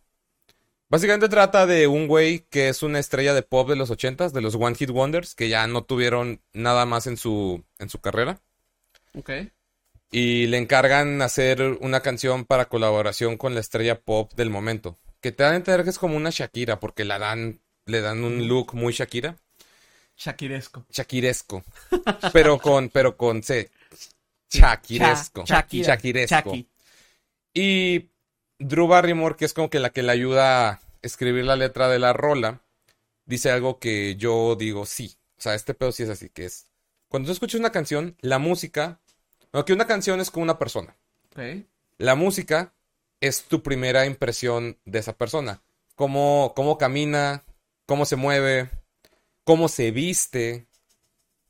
Básicamente 0.89 1.29
trata 1.29 1.67
de 1.67 1.87
un 1.87 2.07
güey 2.07 2.47
que 2.51 2.69
es 2.69 2.83
una 2.83 2.99
estrella 2.99 3.35
de 3.35 3.43
pop 3.43 3.69
de 3.69 3.77
los 3.77 3.91
ochentas, 3.91 4.33
de 4.33 4.43
los 4.43 4.55
One 4.55 4.77
Hit 4.77 4.91
Wonders, 4.91 5.35
que 5.35 5.49
ya 5.49 5.67
no 5.67 5.85
tuvieron 5.85 6.43
nada 6.53 6.85
más 6.87 7.07
en 7.07 7.17
su, 7.17 7.65
en 7.79 7.89
su 7.89 7.99
carrera. 7.99 8.41
Ok. 9.15 9.31
Y 10.13 10.47
le 10.47 10.59
encargan 10.59 11.23
hacer 11.23 11.63
una 11.81 12.01
canción 12.01 12.45
para 12.45 12.67
colaboración 12.67 13.37
con 13.39 13.55
la 13.55 13.61
estrella 13.61 13.99
pop 14.01 14.33
del 14.35 14.51
momento. 14.51 14.99
que 15.21 15.33
te 15.33 15.43
dan 15.43 15.55
a 15.55 15.57
entender 15.57 15.85
que 15.85 15.91
es 15.91 15.99
como 15.99 16.17
una 16.17 16.31
Shakira, 16.31 16.79
porque 16.81 17.05
la 17.05 17.19
dan, 17.19 17.61
le 17.87 18.01
dan 18.03 18.23
un 18.25 18.47
look 18.49 18.75
muy 18.75 18.93
Shakira. 18.93 19.37
Shakiresco. 20.17 20.85
Shakiresco. 20.91 21.65
pero 22.33 22.59
con, 22.59 22.89
pero 22.91 23.17
con 23.17 23.43
C. 23.43 23.71
Shakiresco. 24.51 25.45
Cha- 25.45 25.57
Shakira. 25.61 25.95
Shakiresco. 25.95 26.35
Shaki. 26.35 26.69
Y 27.55 28.11
Drew 28.59 28.87
Barrymore, 28.87 29.37
que 29.37 29.45
es 29.45 29.55
como 29.55 29.71
que 29.71 29.81
la 29.81 29.91
que 29.91 30.03
le 30.03 30.13
ayuda 30.13 30.69
a 30.71 30.81
escribir 31.03 31.45
la 31.45 31.57
letra 31.57 31.89
de 31.89 31.99
la 31.99 32.13
rola, 32.13 32.61
dice 33.25 33.51
algo 33.51 33.79
que 33.79 34.17
yo 34.17 34.57
digo 34.57 34.87
sí. 34.87 35.17
O 35.39 35.41
sea, 35.41 35.55
este 35.55 35.73
pedo 35.75 35.93
sí 35.93 36.03
es 36.03 36.09
así, 36.11 36.29
que 36.29 36.45
es... 36.47 36.69
Cuando 37.09 37.27
tú 37.29 37.33
escuchas 37.33 37.61
una 37.61 37.73
canción, 37.73 38.17
la 38.21 38.39
música... 38.39 39.01
No, 39.53 39.65
que 39.65 39.73
una 39.73 39.87
canción 39.87 40.21
es 40.21 40.31
como 40.31 40.45
una 40.45 40.59
persona. 40.59 40.97
La 41.99 42.15
música 42.15 42.73
es 43.21 43.45
tu 43.45 43.63
primera 43.63 44.07
impresión 44.07 44.79
de 44.85 44.99
esa 44.99 45.17
persona. 45.17 45.63
Cómo, 45.95 46.53
cómo 46.57 46.79
camina, 46.79 47.45
cómo 47.87 48.07
se 48.07 48.17
mueve, 48.17 48.71
cómo 49.45 49.69
se 49.69 49.91
viste, 49.91 50.67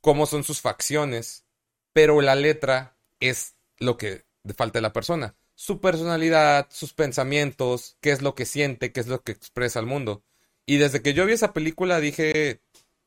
cómo 0.00 0.26
son 0.26 0.44
sus 0.44 0.60
facciones. 0.60 1.44
Pero 1.92 2.20
la 2.20 2.34
letra 2.34 2.96
es 3.20 3.54
lo 3.78 3.96
que 3.96 4.24
falta 4.56 4.78
de 4.78 4.82
la 4.82 4.92
persona. 4.92 5.34
Su 5.54 5.80
personalidad, 5.80 6.66
sus 6.70 6.92
pensamientos, 6.92 7.96
qué 8.00 8.10
es 8.10 8.20
lo 8.20 8.34
que 8.34 8.46
siente, 8.46 8.92
qué 8.92 9.00
es 9.00 9.06
lo 9.06 9.22
que 9.22 9.32
expresa 9.32 9.78
al 9.78 9.86
mundo. 9.86 10.22
Y 10.66 10.78
desde 10.78 11.02
que 11.02 11.14
yo 11.14 11.26
vi 11.26 11.34
esa 11.34 11.52
película 11.52 12.00
dije, 12.00 12.60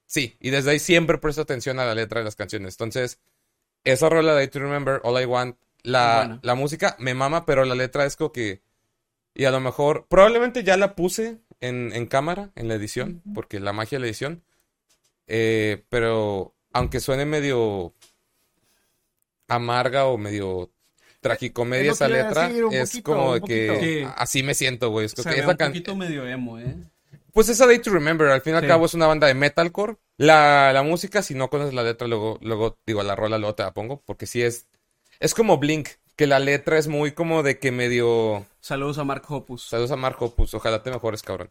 sí, 0.06 0.38
y 0.40 0.52
desde 0.52 0.72
ahí 0.72 0.80
siempre 0.80 1.18
presto 1.18 1.42
atención 1.42 1.80
a 1.80 1.86
la 1.86 1.96
letra 1.96 2.20
de 2.20 2.26
las 2.26 2.36
canciones. 2.36 2.76
Entonces, 2.76 3.20
esa 3.86 4.10
rola 4.10 4.36
de 4.36 4.44
I 4.44 4.48
to 4.50 4.60
Remember, 4.60 5.00
All 5.04 5.22
I 5.22 5.26
Want, 5.26 5.56
la, 5.84 6.40
la 6.42 6.56
música 6.56 6.96
me 7.00 7.14
mama, 7.14 7.46
pero 7.46 7.64
la 7.64 7.76
letra 7.76 8.06
es 8.06 8.18
como 8.18 8.32
que... 8.34 8.62
Y 9.34 9.46
a 9.46 9.52
lo 9.52 9.60
mejor, 9.60 10.08
probablemente 10.10 10.64
ya 10.64 10.76
la 10.78 10.96
puse 10.96 11.38
en, 11.62 11.92
en 11.94 12.06
cámara, 12.08 12.52
en 12.56 12.68
la 12.68 12.76
edición, 12.76 13.22
porque 13.34 13.60
la 13.60 13.74
magia 13.74 13.98
de 13.98 14.02
la 14.02 14.08
edición. 14.08 14.44
Eh, 15.28 15.84
pero 15.90 16.54
aunque 16.72 17.00
suene 17.00 17.26
medio 17.26 17.94
amarga 19.48 20.06
o 20.06 20.18
medio 20.18 20.72
tragicomedia 21.20 21.92
esa 21.92 22.08
letra, 22.08 22.48
decir, 22.48 22.64
es 22.72 22.92
poquito, 22.92 23.12
como 23.12 23.34
de 23.34 23.42
que. 23.42 23.80
Sí. 23.80 24.14
así 24.16 24.44
me 24.44 24.54
siento, 24.54 24.90
güey. 24.90 25.06
Es 25.08 25.14
que 25.16 25.22
esa 25.22 25.50
un 25.50 25.58
can- 25.58 25.72
poquito 25.72 25.96
medio 25.96 26.28
emo, 26.28 26.60
¿eh? 26.60 26.76
Pues 27.34 27.50
esa 27.50 27.68
Day 27.68 27.80
to 27.80 27.92
Remember, 27.92 28.30
al 28.30 28.42
fin 28.42 28.54
y 28.54 28.58
al 28.58 28.68
cabo 28.68 28.86
es 28.86 28.94
una 28.94 29.08
banda 29.08 29.28
de 29.28 29.34
metalcore. 29.34 29.98
La, 30.18 30.72
la 30.74 30.84
música, 30.84 31.22
si 31.22 31.34
no 31.36 31.50
conoces 31.50 31.74
la 31.74 31.84
letra, 31.84 32.08
luego, 32.08 32.40
luego, 32.42 32.78
digo, 32.86 33.04
la 33.04 33.16
rola 33.16 33.38
luego 33.38 33.56
te 33.56 33.64
la 33.64 33.74
pongo, 33.74 34.02
porque 34.06 34.28
sí 34.28 34.42
es, 34.42 34.68
es 35.20 35.34
como 35.34 35.58
Blink, 35.58 35.90
que 36.16 36.28
la 36.28 36.40
letra 36.40 36.78
es 36.78 36.88
muy 36.88 37.12
como 37.12 37.44
de 37.44 37.60
que 37.60 37.72
medio, 37.72 38.46
Saludos 38.62 38.98
a 38.98 39.04
Mark 39.04 39.24
Hoppus. 39.28 39.64
saludos 39.68 39.92
a 39.92 39.98
Marco, 39.98 40.34
pues 40.34 40.54
ojalá 40.54 40.82
te 40.84 40.92
mejores, 40.92 41.22
cabrón. 41.22 41.50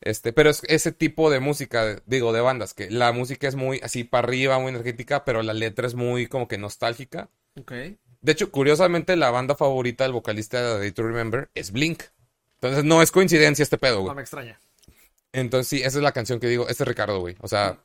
Este, 0.00 0.32
pero 0.32 0.50
es 0.50 0.62
ese 0.68 0.92
tipo 0.92 1.30
de 1.30 1.40
música, 1.40 2.00
digo, 2.06 2.32
de 2.32 2.40
bandas, 2.40 2.74
que 2.74 2.90
la 2.90 3.12
música 3.12 3.48
es 3.48 3.54
muy 3.56 3.80
así 3.82 4.04
para 4.04 4.26
arriba, 4.26 4.58
muy 4.58 4.70
energética, 4.70 5.24
pero 5.24 5.42
la 5.42 5.54
letra 5.54 5.86
es 5.86 5.94
muy 5.94 6.26
como 6.26 6.46
que 6.46 6.58
nostálgica. 6.58 7.30
Ok. 7.58 7.72
De 8.20 8.32
hecho, 8.32 8.50
curiosamente, 8.50 9.16
la 9.16 9.30
banda 9.30 9.54
favorita 9.54 10.04
del 10.04 10.12
vocalista 10.12 10.62
de 10.62 10.78
Day 10.78 10.92
to 10.92 11.02
Remember 11.02 11.50
es 11.54 11.72
Blink. 11.72 12.02
Entonces, 12.56 12.84
no 12.84 13.02
es 13.02 13.10
coincidencia 13.10 13.62
este 13.62 13.78
pedo, 13.78 14.00
güey. 14.00 14.08
No 14.08 14.14
me 14.14 14.22
extraña. 14.22 14.58
Entonces, 15.34 15.66
sí, 15.66 15.76
esa 15.78 15.98
es 15.98 16.04
la 16.04 16.12
canción 16.12 16.38
que 16.38 16.46
digo. 16.46 16.68
Este 16.68 16.84
es 16.84 16.88
Ricardo, 16.88 17.18
güey. 17.18 17.36
O 17.40 17.48
sea, 17.48 17.78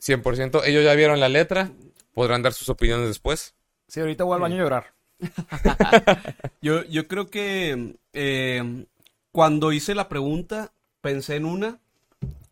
100%. 0.00 0.62
Ellos 0.64 0.84
ya 0.84 0.94
vieron 0.94 1.18
la 1.18 1.28
letra. 1.28 1.72
Podrán 2.14 2.42
dar 2.42 2.52
sus 2.52 2.68
opiniones 2.68 3.08
después. 3.08 3.54
Sí, 3.88 3.98
ahorita 3.98 4.22
voy 4.22 4.36
al 4.36 4.40
baño 4.40 4.54
a 4.56 4.58
llorar. 4.58 4.94
Yo, 6.62 6.84
yo 6.84 7.06
creo 7.06 7.28
que 7.28 7.96
eh, 8.12 8.86
cuando 9.30 9.72
hice 9.72 9.94
la 9.94 10.08
pregunta, 10.08 10.72
pensé 11.00 11.36
en 11.36 11.44
una. 11.44 11.80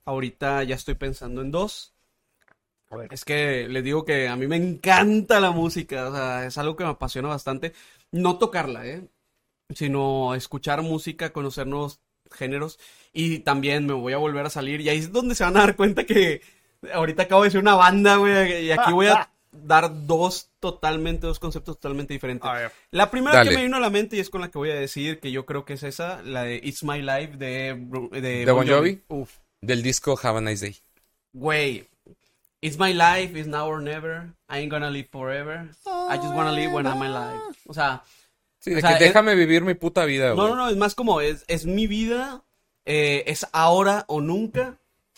Ahorita 0.05 0.63
ya 0.65 0.75
estoy 0.75 0.95
pensando 0.95 1.43
en 1.43 1.51
dos. 1.51 1.95
A 2.91 2.97
ver. 2.97 3.13
Es 3.13 3.25
que 3.25 3.69
les 3.69 3.85
digo 3.85 4.05
que 4.05 4.29
a 4.29 4.37
mí 4.37 4.47
me 4.47 4.57
encanta 4.57 5.41
la 5.41 5.53
música, 5.53 6.09
o 6.09 6.15
sea, 6.15 6.47
es 6.47 6.59
algo 6.59 6.75
que 6.77 6.85
me 6.85 6.91
apasiona 6.91 7.29
bastante. 7.29 7.73
No 8.11 8.39
tocarla, 8.39 8.87
¿eh? 8.87 9.09
Sino 9.75 10.35
escuchar 10.35 10.83
música, 10.83 11.33
conocer 11.33 11.67
nuevos 11.67 12.01
géneros. 12.31 12.79
Y 13.13 13.41
también 13.41 13.87
me 13.87 13.93
voy 13.93 14.13
a 14.13 14.19
volver 14.19 14.47
a 14.47 14.51
salir. 14.51 14.81
Y 14.81 14.89
ahí 14.89 14.99
es 14.99 15.13
donde 15.13 15.35
se 15.35 15.45
van 15.45 15.57
a 15.57 15.61
dar 15.61 15.77
cuenta 15.77 16.05
que 16.05 16.43
ahorita 16.93 17.25
acabo 17.25 17.43
de 17.43 17.49
decir 17.49 17.61
una 17.61 17.75
banda, 17.75 18.17
güey. 18.17 18.67
Y 18.67 18.73
aquí 18.73 18.93
voy 18.93 19.07
a 19.07 19.31
dar 19.53 20.07
dos 20.07 20.51
totalmente, 20.61 21.27
dos 21.27 21.39
conceptos 21.39 21.77
totalmente 21.77 22.13
diferentes. 22.13 22.49
La 22.91 23.11
primera 23.11 23.39
Dale. 23.39 23.51
que 23.51 23.57
me 23.57 23.65
vino 23.65 23.77
a 23.77 23.81
la 23.81 23.91
mente 23.91 24.17
y 24.17 24.21
es 24.21 24.31
con 24.31 24.41
la 24.41 24.51
que 24.51 24.59
voy 24.59 24.71
a 24.71 24.75
decir 24.75 25.21
que 25.21 25.33
yo 25.33 25.47
creo 25.47 25.65
que 25.65 25.75
es 25.75 25.83
esa, 25.83 26.23
la 26.23 26.45
de 26.45 26.61
It's 26.63 26.85
My 26.85 27.03
Life 27.03 27.37
de, 27.37 27.87
de, 28.13 28.45
¿De 28.45 28.53
Bon 28.53 28.67
Jovi? 28.67 29.03
Uf. 29.09 29.39
Del 29.61 29.83
disco 29.83 30.19
Have 30.23 30.39
a 30.39 30.41
Nice 30.41 30.65
Day. 30.65 30.77
Güey, 31.33 31.87
It's 32.63 32.79
my 32.79 32.93
life, 32.93 33.35
it's 33.35 33.49
now 33.49 33.67
or 33.67 33.81
never. 33.81 34.35
I 34.47 34.59
ain't 34.59 34.71
gonna 34.71 34.91
live 34.91 35.09
forever. 35.11 35.71
I 35.87 36.17
just 36.19 36.35
wanna 36.35 36.53
live 36.53 36.73
when 36.73 36.87
I'm 36.87 37.01
alive. 37.01 37.41
O 37.67 37.73
sea, 37.73 38.03
Sí, 38.61 38.71
de 38.71 38.79
O 38.79 38.81
sea, 38.81 38.91
que 38.99 39.05
es- 39.05 39.11
déjame 39.11 39.35
vivir 39.35 39.63
mi 39.63 39.75
puta 39.75 40.05
vida, 40.05 40.31
no, 40.31 40.37
güey. 40.37 40.49
no, 40.51 40.55
no, 40.57 40.69
es 40.69 40.77
más 40.77 40.95
como 40.95 41.21
es, 41.21 41.45
es 41.49 41.67
mi 41.67 41.87
vida, 41.87 42.45
eh, 42.85 43.25
es 43.27 43.47
ahora 43.53 44.05
o 44.09 44.21
nunca. 44.21 44.77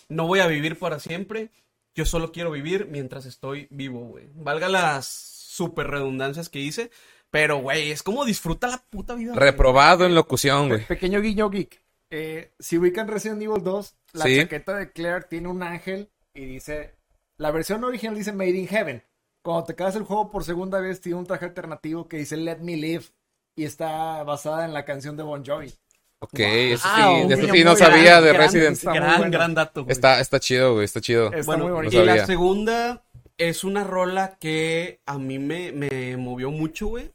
No 0.09 0.27
voy 0.27 0.41
a 0.41 0.47
vivir 0.47 0.79
para 0.79 0.99
siempre. 1.01 1.51
Yo 1.95 2.05
solo 2.07 2.33
quiero 2.33 2.51
vivir 2.51 2.87
mientras 2.91 3.27
estoy 3.27 3.67
vivo, 3.71 4.01
güey. 4.01 4.27
Valga 4.35 4.69
las 4.69 5.07
super 5.07 5.89
redundancias 5.89 6.49
que 6.49 6.59
hice, 6.61 6.91
pero 7.31 7.59
güey, 7.59 7.91
es 7.91 8.03
como 8.03 8.25
disfruta 8.25 8.69
la 8.69 8.79
puta 8.79 9.15
vida. 9.15 9.33
güey. 9.33 9.41
Reprobado 9.41 10.07
en 10.07 10.15
locución, 10.15 10.69
güey. 10.69 10.87
Pequeño 10.87 11.21
guiño 11.21 11.51
geek. 11.51 11.83
Eh, 12.11 12.53
si 12.59 12.79
ubican 12.79 13.09
Resident 13.09 13.43
Evil 13.43 13.63
2, 13.63 13.95
la 14.13 14.25
Sí. 14.27 14.37
chaqueta 14.37 14.77
de 14.77 14.93
Claire 14.93 15.25
tiene 15.29 15.49
un 15.49 15.63
ángel 15.63 16.09
y 16.35 16.45
dice. 16.45 16.95
La 17.39 17.51
versión 17.51 17.83
original 17.85 18.15
dice 18.15 18.33
Made 18.33 18.51
in 18.51 18.69
Heaven. 18.69 19.03
Cuando 19.43 19.65
te 19.65 19.73
acabas 19.73 19.97
el 19.97 20.05
juego 20.05 20.31
por 20.31 20.45
segunda 20.45 20.79
vez, 20.79 21.01
tiene 21.01 21.19
un 21.19 21.27
traje 21.27 21.47
alternativo 21.47 22.07
que 22.09 22.19
dice 22.19 22.37
Let 22.37 22.59
Me 22.59 22.77
Live. 22.77 23.07
Y 23.55 23.65
está 23.65 24.23
basada 24.25 24.65
en 24.65 24.73
la 24.73 24.85
canción 24.85 25.17
de 25.17 25.23
Bon 25.23 25.45
Jovi. 25.45 25.73
Ok, 26.21 26.39
eso 26.39 26.89
Wow, 26.89 26.97
sí, 27.17 27.23
un 27.23 27.29
de 27.29 27.35
eso 27.35 27.43
guiño 27.43 27.55
sí 27.55 27.65
no 27.65 27.77
sabía 27.77 28.21
de 28.21 28.33
Resident. 28.33 28.73
está 28.77 28.91
muy 28.91 28.99
gran, 29.01 29.17
bueno. 29.19 29.33
gran 29.33 29.55
dato. 29.55 29.83
güey. 29.85 29.93
Está, 29.93 30.21
está 30.21 30.39
chido, 30.41 30.75
güey, 30.75 30.85
está 30.85 31.01
chido. 31.01 31.27
Está 31.33 31.43
Bueno, 31.45 31.65
muy 31.65 31.71
y 31.73 31.75
bonito. 31.75 31.99
No 31.99 32.05
la 32.05 32.27
segunda 32.27 33.05
es 33.37 33.65
una 33.65 33.83
rola 33.85 34.37
que 34.39 35.01
a 35.05 35.19
mí 35.19 35.39
me, 35.39 35.73
me 35.73 36.17
movió 36.17 36.51
mucho, 36.51 36.87
güey. 36.87 37.11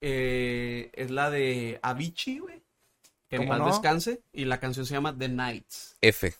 Eh, 0.00 0.90
es 0.94 1.10
la 1.10 1.30
de 1.30 1.78
Avicii, 1.82 2.38
güey. 2.38 2.62
Que 3.28 3.36
en 3.36 3.42
¿Cómo 3.42 3.50
paz 3.50 3.58
no? 3.60 3.66
descanse. 3.66 4.20
Y 4.32 4.44
la 4.44 4.58
canción 4.60 4.86
se 4.86 4.94
llama 4.94 5.16
The 5.16 5.28
Nights. 5.28 5.96
F. 6.00 6.32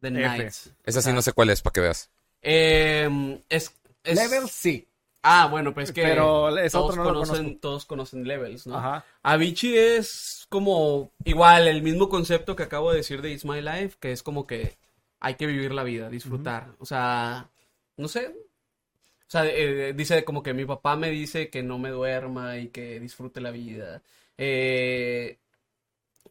The 0.00 0.08
F. 0.08 0.18
Nights. 0.20 0.70
Esa 0.84 1.00
sí 1.02 1.10
Ah. 1.10 1.12
no 1.14 1.22
sé 1.22 1.32
cuál 1.32 1.50
es, 1.50 1.62
para 1.62 1.72
que 1.72 1.80
veas. 1.80 2.10
Eh, 2.42 3.40
es, 3.48 3.72
es- 4.04 4.14
Level 4.16 4.48
sí. 4.48 4.86
Ah, 5.28 5.48
bueno, 5.50 5.74
pues 5.74 5.90
que 5.90 6.02
Pero 6.02 6.54
todos, 6.70 6.96
no 6.96 7.02
conocen, 7.02 7.58
todos 7.58 7.84
conocen 7.84 8.28
Levels, 8.28 8.68
¿no? 8.68 8.76
Ajá. 8.76 9.04
Avicii 9.24 9.76
es 9.76 10.46
como 10.48 11.10
igual 11.24 11.66
el 11.66 11.82
mismo 11.82 12.08
concepto 12.08 12.54
que 12.54 12.62
acabo 12.62 12.92
de 12.92 12.98
decir 12.98 13.22
de 13.22 13.32
It's 13.32 13.44
My 13.44 13.60
Life, 13.60 13.96
que 13.98 14.12
es 14.12 14.22
como 14.22 14.46
que 14.46 14.78
hay 15.18 15.34
que 15.34 15.46
vivir 15.46 15.74
la 15.74 15.82
vida, 15.82 16.08
disfrutar. 16.10 16.76
O 16.78 16.86
sea, 16.86 17.50
no 17.96 18.06
sé. 18.06 18.28
O 18.28 19.26
sea, 19.26 19.44
eh, 19.46 19.94
dice 19.94 20.24
como 20.24 20.44
que 20.44 20.54
mi 20.54 20.64
papá 20.64 20.94
me 20.94 21.10
dice 21.10 21.50
que 21.50 21.64
no 21.64 21.80
me 21.80 21.90
duerma 21.90 22.58
y 22.58 22.68
que 22.68 23.00
disfrute 23.00 23.40
la 23.40 23.50
vida. 23.50 24.02
Eh, 24.38 25.40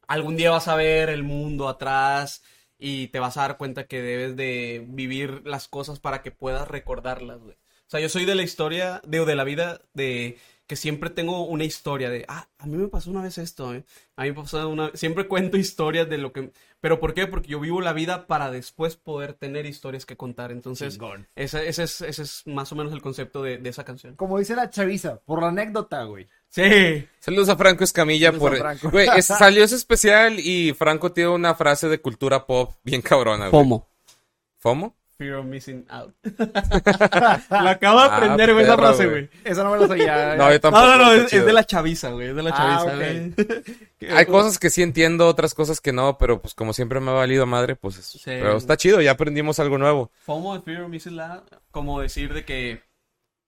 algún 0.07 0.37
día 0.37 0.51
vas 0.51 0.69
a 0.69 0.75
ver 0.77 1.09
el 1.09 1.23
mundo 1.23 1.67
atrás 1.67 2.43
y 2.79 3.09
te 3.09 3.19
vas 3.19 3.35
a 3.35 3.41
dar 3.41 3.57
cuenta 3.57 3.87
que 3.87 4.01
debes 4.01 4.37
de 4.37 4.85
vivir 4.87 5.41
las 5.45 5.67
cosas 5.67 5.99
para 5.99 6.21
que 6.21 6.31
puedas 6.31 6.69
recordarlas, 6.69 7.41
güey. 7.41 7.57
O 7.87 7.89
sea, 7.89 7.99
yo 7.99 8.09
soy 8.09 8.25
de 8.25 8.35
la 8.35 8.43
historia, 8.43 9.01
de, 9.05 9.23
de 9.25 9.35
la 9.35 9.43
vida, 9.43 9.81
de 9.93 10.37
que 10.67 10.75
siempre 10.75 11.11
tengo 11.11 11.45
una 11.45 11.63
historia 11.63 12.09
de, 12.09 12.25
ah, 12.27 12.47
a 12.57 12.65
mí 12.65 12.75
me 12.77 12.87
pasó 12.87 13.11
una 13.11 13.21
vez 13.21 13.37
esto, 13.37 13.75
¿eh? 13.75 13.83
A 14.15 14.23
mí 14.23 14.29
me 14.29 14.35
pasó 14.35 14.67
una 14.67 14.89
siempre 14.95 15.27
cuento 15.27 15.57
historias 15.57 16.09
de 16.09 16.17
lo 16.17 16.33
que, 16.33 16.49
pero 16.81 16.99
¿por 16.99 17.13
qué? 17.13 17.27
Porque 17.27 17.49
yo 17.49 17.59
vivo 17.59 17.81
la 17.81 17.93
vida 17.93 18.25
para 18.25 18.49
después 18.49 18.95
poder 18.95 19.33
tener 19.33 19.67
historias 19.67 20.07
que 20.07 20.17
contar. 20.17 20.51
Entonces, 20.51 20.97
ese, 21.35 21.67
ese 21.67 21.83
es, 21.83 22.01
ese 22.01 22.23
es 22.23 22.41
más 22.47 22.71
o 22.71 22.75
menos 22.75 22.91
el 22.93 23.03
concepto 23.03 23.43
de, 23.43 23.59
de 23.59 23.69
esa 23.69 23.85
canción. 23.85 24.15
Como 24.15 24.39
dice 24.39 24.55
la 24.55 24.71
chaviza, 24.71 25.17
por 25.23 25.41
la 25.41 25.49
anécdota, 25.49 26.03
güey. 26.05 26.27
Sí. 26.49 27.07
Saludos 27.19 27.49
a 27.49 27.57
Franco 27.57 27.83
Escamilla 27.83 28.31
Saludos 28.31 28.49
por... 28.49 28.55
a 28.55 28.59
Franco. 28.61 28.89
Güey, 28.89 29.07
es- 29.15 29.25
salió 29.27 29.63
ese 29.63 29.75
especial 29.75 30.39
y 30.39 30.73
Franco 30.73 31.11
tiene 31.11 31.29
una 31.29 31.53
frase 31.53 31.87
de 31.89 32.01
cultura 32.01 32.47
pop 32.47 32.73
bien 32.83 33.03
cabrona, 33.03 33.49
güey. 33.49 33.51
FOMO. 33.51 33.87
¿FOMO? 34.57 34.95
Fear 35.17 35.35
of 35.35 35.45
missing 35.45 35.85
out. 35.89 36.13
Lo 36.23 37.69
acabo 37.69 38.01
de 38.01 38.05
Ah, 38.09 38.17
aprender, 38.17 38.51
güey, 38.53 38.65
esa 38.65 38.75
frase, 38.75 39.05
güey. 39.07 39.29
Esa 39.45 39.63
no 39.63 39.71
me 39.71 39.79
la 39.79 39.87
sabía. 39.87 40.35
No, 40.37 40.51
yo 40.51 40.59
tampoco. 40.59 40.85
No, 40.85 40.97
no, 40.97 41.03
no, 41.05 41.13
es, 41.13 41.31
de 41.31 41.53
la 41.53 41.63
chaviza, 41.63 42.09
güey, 42.09 42.29
es 42.29 42.35
de 42.35 42.43
la 42.43 42.49
Ah, 42.53 42.79
chaviza, 42.81 42.95
güey. 42.97 44.11
Hay 44.11 44.25
cosas 44.25 44.59
que 44.59 44.69
sí 44.69 44.83
entiendo, 44.83 45.27
otras 45.27 45.53
cosas 45.53 45.79
que 45.79 45.93
no, 45.93 46.17
pero 46.17 46.41
pues 46.41 46.53
como 46.53 46.73
siempre 46.73 46.99
me 46.99 47.11
ha 47.11 47.13
valido 47.13 47.45
madre, 47.45 47.75
pues... 47.75 47.97
es- 47.97 48.21
Pero 48.25 48.57
está 48.57 48.75
chido, 48.77 49.01
ya 49.01 49.11
aprendimos 49.11 49.57
algo 49.59 49.77
nuevo. 49.77 50.11
FOMO, 50.25 50.61
Fear 50.61 50.81
of 50.83 50.89
Missing 50.89 51.19
Out, 51.19 51.43
como 51.71 52.01
decir 52.01 52.33
de 52.33 52.43
que 52.43 52.83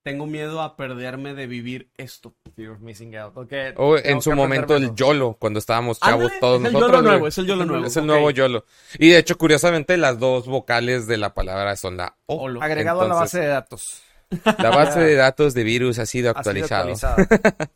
tengo 0.08 0.26
miedo 0.26 0.62
a 0.62 0.78
perderme 0.78 1.34
de 1.34 1.48
vivir 1.48 1.92
esto. 1.98 2.34
Fear 2.56 2.72
of 2.72 2.80
missing 2.80 3.14
out. 3.18 3.36
Ok, 3.36 3.52
O 3.76 3.96
tengo 3.96 3.98
en 3.98 4.22
su 4.22 4.32
momento 4.32 4.78
el. 4.78 4.96
YOLO, 4.96 5.34
cuando 5.38 5.60
estábamos 5.60 6.00
chavos 6.00 6.32
todos 6.40 6.62
es 6.62 6.68
el 6.68 6.74
nosotros. 6.74 7.00
YOLO 7.00 7.10
nuevo, 7.10 7.28
es 7.28 7.38
el 7.38 7.46
YOLO 7.46 7.66
nuevo. 7.66 7.86
Es 7.86 7.98
el 7.98 8.08
nuevo 8.08 8.32
YOLO. 8.32 8.64
Y 8.98 9.10
de 9.10 9.18
hecho, 9.18 9.38
curiosamente, 9.38 9.98
las 9.98 10.18
dos 10.18 10.48
vocales 10.48 11.08
de 11.08 11.18
la 11.18 11.34
palabra 11.34 11.76
son 11.76 11.98
la 11.98 12.16
O. 12.26 12.44
Olo. 12.44 12.62
Agregado 12.64 13.02
a 13.02 13.08
la 13.10 13.16
base 13.16 13.42
de 13.42 13.48
datos. 13.48 14.02
La 14.58 14.70
base 14.70 15.02
de 15.02 15.16
datos 15.16 15.54
de 15.54 15.64
virus 15.64 16.00
ha 16.00 16.06
sido 16.06 16.32
Ha 16.32 16.42
sido 16.42 16.64
actualizada. 16.64 17.18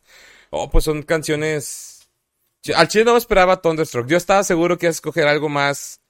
Oh, 0.54 0.70
pues 0.70 0.84
son 0.84 1.02
canciones. 1.02 2.08
Al 2.74 2.88
chile 2.88 3.04
no 3.04 3.12
me 3.12 3.18
esperaba 3.18 3.60
Thunderstruck. 3.60 4.06
Yo 4.06 4.16
estaba 4.16 4.42
seguro 4.44 4.78
que 4.78 4.86
ibas 4.86 4.96
a 4.96 4.98
escoger 4.98 5.26
algo 5.26 5.48
más 5.48 6.00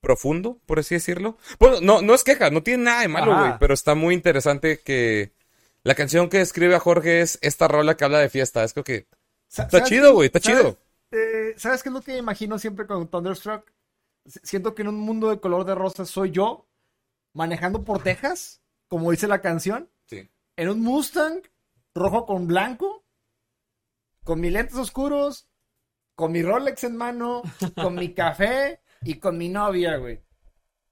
profundo, 0.00 0.58
por 0.66 0.78
así 0.78 0.94
decirlo. 0.94 1.36
Bueno, 1.58 1.78
no, 1.80 2.02
no 2.02 2.14
es 2.14 2.24
queja, 2.24 2.50
no 2.50 2.62
tiene 2.62 2.84
nada 2.84 3.02
de 3.02 3.08
malo, 3.08 3.36
güey. 3.36 3.52
Pero 3.60 3.74
está 3.74 3.94
muy 3.94 4.14
interesante 4.14 4.80
que 4.84 5.32
la 5.88 5.94
canción 5.94 6.28
que 6.28 6.40
escribe 6.42 6.74
a 6.74 6.80
Jorge 6.80 7.22
es 7.22 7.38
esta 7.40 7.66
rola 7.66 7.96
que 7.96 8.04
habla 8.04 8.18
de 8.18 8.28
fiesta. 8.28 8.62
Es 8.62 8.74
como 8.74 8.84
que 8.84 9.06
está 9.48 9.68
¿sabes 9.70 9.88
chido, 9.88 10.12
güey, 10.12 10.26
está 10.26 10.38
sabes- 10.40 10.60
chido. 10.60 10.78
eh, 11.12 11.54
¿Sabes 11.56 11.82
qué 11.82 11.88
es 11.88 11.92
lo 11.94 12.02
que 12.02 12.16
imagino 12.18 12.58
siempre 12.58 12.86
con 12.86 13.08
Thunderstruck? 13.08 13.72
Siento 14.26 14.74
que 14.74 14.82
en 14.82 14.88
un 14.88 15.00
mundo 15.00 15.30
de 15.30 15.40
color 15.40 15.64
de 15.64 15.74
rosa 15.74 16.04
soy 16.04 16.30
yo 16.30 16.68
manejando 17.32 17.84
por 17.84 18.02
Texas, 18.02 18.60
como 18.88 19.10
dice 19.10 19.26
la 19.28 19.40
canción, 19.40 19.90
Sí. 20.06 20.28
en 20.56 20.68
un 20.68 20.80
Mustang 20.82 21.40
rojo 21.94 22.26
con 22.26 22.46
blanco, 22.46 23.04
con 24.24 24.40
mis 24.40 24.52
lentes 24.52 24.76
oscuros, 24.76 25.48
con 26.14 26.32
mi 26.32 26.42
Rolex 26.42 26.84
en 26.84 26.96
mano, 26.96 27.42
con 27.76 27.94
mi 27.94 28.12
café 28.12 28.82
y 29.02 29.14
con 29.18 29.38
mi 29.38 29.48
novia, 29.48 29.96
güey. 29.96 30.20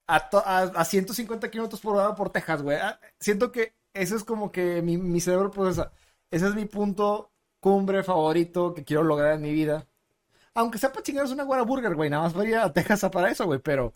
A, 0.06 0.16
a, 0.32 0.62
a 0.62 0.85
150 0.85 1.51
kilómetros 1.51 1.81
por 1.81 1.97
hora 1.97 2.14
por 2.14 2.31
Texas, 2.31 2.62
güey. 2.62 2.78
Ah, 2.81 2.98
Siento 3.20 3.51
que 3.52 3.74
eso 4.02 4.16
es 4.16 4.24
como 4.24 4.51
que 4.52 4.82
mi, 4.82 4.97
mi 4.98 5.20
cerebro 5.20 5.51
procesa. 5.51 5.93
Ese 6.31 6.47
es 6.48 6.55
mi 6.55 6.64
punto 6.66 7.32
cumbre 7.60 8.02
favorito 8.02 8.74
que 8.74 8.85
quiero 8.85 9.02
lograr 9.02 9.32
en 9.35 9.43
mi 9.43 9.52
vida. 9.52 9.86
Aunque 10.55 10.78
sea 10.78 10.90
para 10.93 11.02
chingarse 11.02 11.35
una 11.35 11.44
guara 11.44 11.62
burger, 11.62 11.94
güey. 11.94 12.09
Nada 12.10 12.23
más 12.24 12.32
voy 12.35 12.47
a 12.47 12.51
ir 12.51 12.56
a 12.59 12.73
Texas 12.73 13.05
a 13.05 13.10
para 13.10 13.31
eso, 13.31 13.44
güey. 13.44 13.59
Pero 13.60 13.93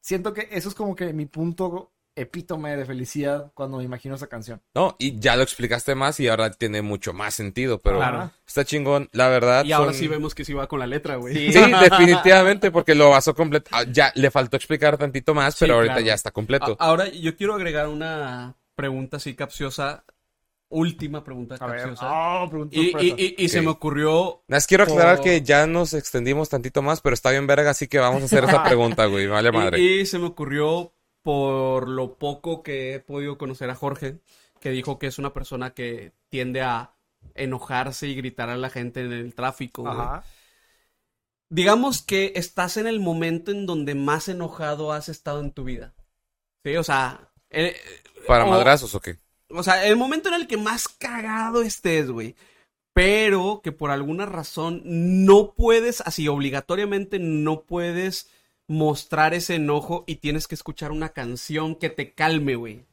siento 0.00 0.32
que 0.34 0.48
eso 0.50 0.68
es 0.68 0.74
como 0.74 0.94
que 0.94 1.12
mi 1.12 1.26
punto 1.26 1.90
epítome 2.16 2.76
de 2.76 2.84
felicidad 2.84 3.50
cuando 3.54 3.78
me 3.78 3.84
imagino 3.84 4.14
esa 4.14 4.28
canción. 4.28 4.62
No, 4.72 4.94
y 5.00 5.18
ya 5.18 5.34
lo 5.34 5.42
explicaste 5.42 5.96
más 5.96 6.20
y 6.20 6.28
ahora 6.28 6.50
tiene 6.52 6.80
mucho 6.80 7.12
más 7.12 7.34
sentido, 7.34 7.80
pero 7.80 7.96
Claro. 7.96 8.30
está 8.46 8.64
chingón, 8.64 9.08
la 9.12 9.26
verdad. 9.28 9.64
Y 9.64 9.72
ahora 9.72 9.90
son- 9.90 9.98
sí 10.00 10.06
vemos 10.06 10.32
que 10.32 10.44
sí 10.44 10.52
va 10.52 10.68
con 10.68 10.78
la 10.78 10.86
letra, 10.86 11.16
güey. 11.16 11.34
Sí, 11.34 11.52
definitivamente, 11.90 12.70
porque 12.70 12.94
lo 12.94 13.10
basó 13.10 13.34
completo. 13.34 13.70
Ah, 13.72 13.82
Ya 13.90 14.12
le 14.14 14.30
faltó 14.30 14.56
explicar 14.56 14.96
tantito 14.96 15.34
más, 15.34 15.54
Sí, 15.54 15.60
pero 15.64 15.74
ahorita 15.74 15.94
claro. 15.94 16.06
ya 16.06 16.14
está 16.14 16.30
completo. 16.30 16.76
A- 16.78 16.84
Ahora 16.86 17.08
yo 17.08 17.36
quiero 17.36 17.54
agregar 17.54 17.88
una 17.88 18.54
pregunta 18.74 19.16
así 19.18 19.34
capciosa. 19.34 20.04
Última 20.70 21.22
pregunta 21.22 21.56
A 21.60 21.66
ver. 21.66 21.76
capciosa. 21.82 22.42
Oh, 22.42 22.48
pregunta 22.48 22.76
y 22.76 23.48
se 23.48 23.60
me 23.62 23.68
ocurrió 23.68 24.42
Nada 24.48 24.56
más 24.58 24.66
quiero 24.66 24.84
aclarar 24.84 25.16
por- 25.16 25.24
que 25.24 25.42
ya 25.42 25.66
nos 25.66 25.92
extendimos 25.94 26.48
tantito 26.48 26.82
más, 26.82 27.00
pero 27.00 27.14
está 27.14 27.30
bien 27.30 27.46
verga, 27.46 27.70
así 27.70 27.86
que 27.86 27.98
vamos 27.98 28.22
a 28.22 28.24
hacer 28.24 28.44
esa 28.44 28.62
pregunta, 28.64 29.06
güey. 29.06 29.26
Vale 29.26 29.52
madre. 29.52 29.78
Y, 29.80 30.00
y 30.00 30.06
se 30.06 30.18
me 30.18 30.26
ocurrió 30.26 30.92
por 31.22 31.88
lo 31.88 32.18
poco 32.18 32.62
que 32.62 32.94
he 32.94 33.00
podido 33.00 33.38
conocer 33.38 33.70
a 33.70 33.74
Jorge, 33.76 34.18
que 34.60 34.70
dijo 34.70 34.98
que 34.98 35.06
es 35.06 35.18
una 35.18 35.32
persona 35.32 35.74
que 35.74 36.12
tiende 36.28 36.62
a 36.62 36.94
enojarse 37.34 38.08
y 38.08 38.14
gritar 38.14 38.48
a 38.50 38.56
la 38.56 38.68
gente 38.70 39.00
en 39.02 39.12
el 39.12 39.34
tráfico. 39.34 39.86
Ajá. 39.88 40.24
Digamos 41.50 42.02
que 42.02 42.32
estás 42.36 42.76
en 42.78 42.86
el 42.86 43.00
momento 43.00 43.52
en 43.52 43.66
donde 43.66 43.94
más 43.94 44.28
enojado 44.28 44.92
has 44.92 45.08
estado 45.08 45.40
en 45.40 45.52
tu 45.52 45.62
vida. 45.64 45.94
Sí, 46.64 46.76
o 46.76 46.82
sea, 46.82 47.30
eh, 47.54 47.76
¿Para 48.26 48.44
o- 48.44 48.48
madrazos 48.50 48.94
o 48.94 49.00
qué? 49.00 49.16
o 49.50 49.62
sea, 49.62 49.86
el 49.86 49.96
momento 49.96 50.28
en 50.28 50.34
el 50.34 50.46
que 50.46 50.56
más 50.56 50.88
cagado 50.88 51.62
estés, 51.62 52.10
güey. 52.10 52.34
Pero 52.92 53.60
que 53.62 53.72
por 53.72 53.90
alguna 53.90 54.24
razón 54.26 54.82
no 54.84 55.52
puedes, 55.56 56.00
así 56.02 56.28
obligatoriamente 56.28 57.18
no 57.18 57.62
puedes 57.62 58.28
mostrar 58.68 59.34
ese 59.34 59.56
enojo 59.56 60.04
y 60.06 60.16
tienes 60.16 60.46
que 60.46 60.54
escuchar 60.54 60.92
una 60.92 61.08
canción 61.10 61.74
que 61.74 61.90
te 61.90 62.12
calme, 62.12 62.54
güey. 62.54 62.84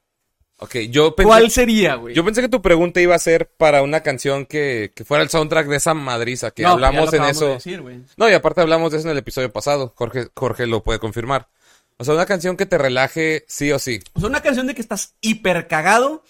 Ok, 0.57 0.75
yo 0.89 1.15
pensé, 1.15 1.27
¿Cuál 1.27 1.49
sería, 1.49 1.95
güey? 1.95 2.13
yo 2.13 2.23
pensé 2.25 2.41
que 2.41 2.49
tu 2.49 2.61
pregunta 2.61 2.99
iba 3.01 3.15
a 3.15 3.19
ser 3.19 3.47
para 3.57 3.81
una 3.81 4.01
canción 4.01 4.45
que, 4.45 4.91
que 4.93 5.05
fuera 5.05 5.23
el 5.23 5.29
soundtrack 5.29 5.67
de 5.67 5.77
esa 5.77 5.93
madriza, 5.95 6.51
que 6.51 6.61
No, 6.63 6.69
hablamos 6.69 7.05
lo 7.11 7.17
en 7.17 7.21
acabamos 7.23 7.39
de 7.39 7.45
eso. 7.45 7.53
decir. 7.53 7.83
No, 8.17 8.29
y 8.29 8.33
aparte 8.33 8.61
hablamos 8.61 8.91
de 8.91 8.97
eso 8.99 9.07
en 9.07 9.11
el 9.13 9.17
episodio 9.19 9.51
pasado. 9.51 9.93
Jorge, 9.95 10.27
Jorge 10.35 10.67
lo 10.67 10.83
puede 10.83 10.99
confirmar. 10.99 11.47
O 11.97 12.03
sea, 12.03 12.15
una 12.15 12.26
canción 12.26 12.57
que 12.57 12.65
te 12.65 12.77
relaje 12.77 13.45
sí 13.47 13.72
o 13.72 13.80
sí. 13.80 13.99
O 14.13 14.19
sea, 14.19 14.30
una 14.30 14.41
canción 14.41 14.68
de 14.68 14.73
que 14.76 14.81
estás 14.81 15.15
hiper 15.22 15.68
cagado, 15.68 16.23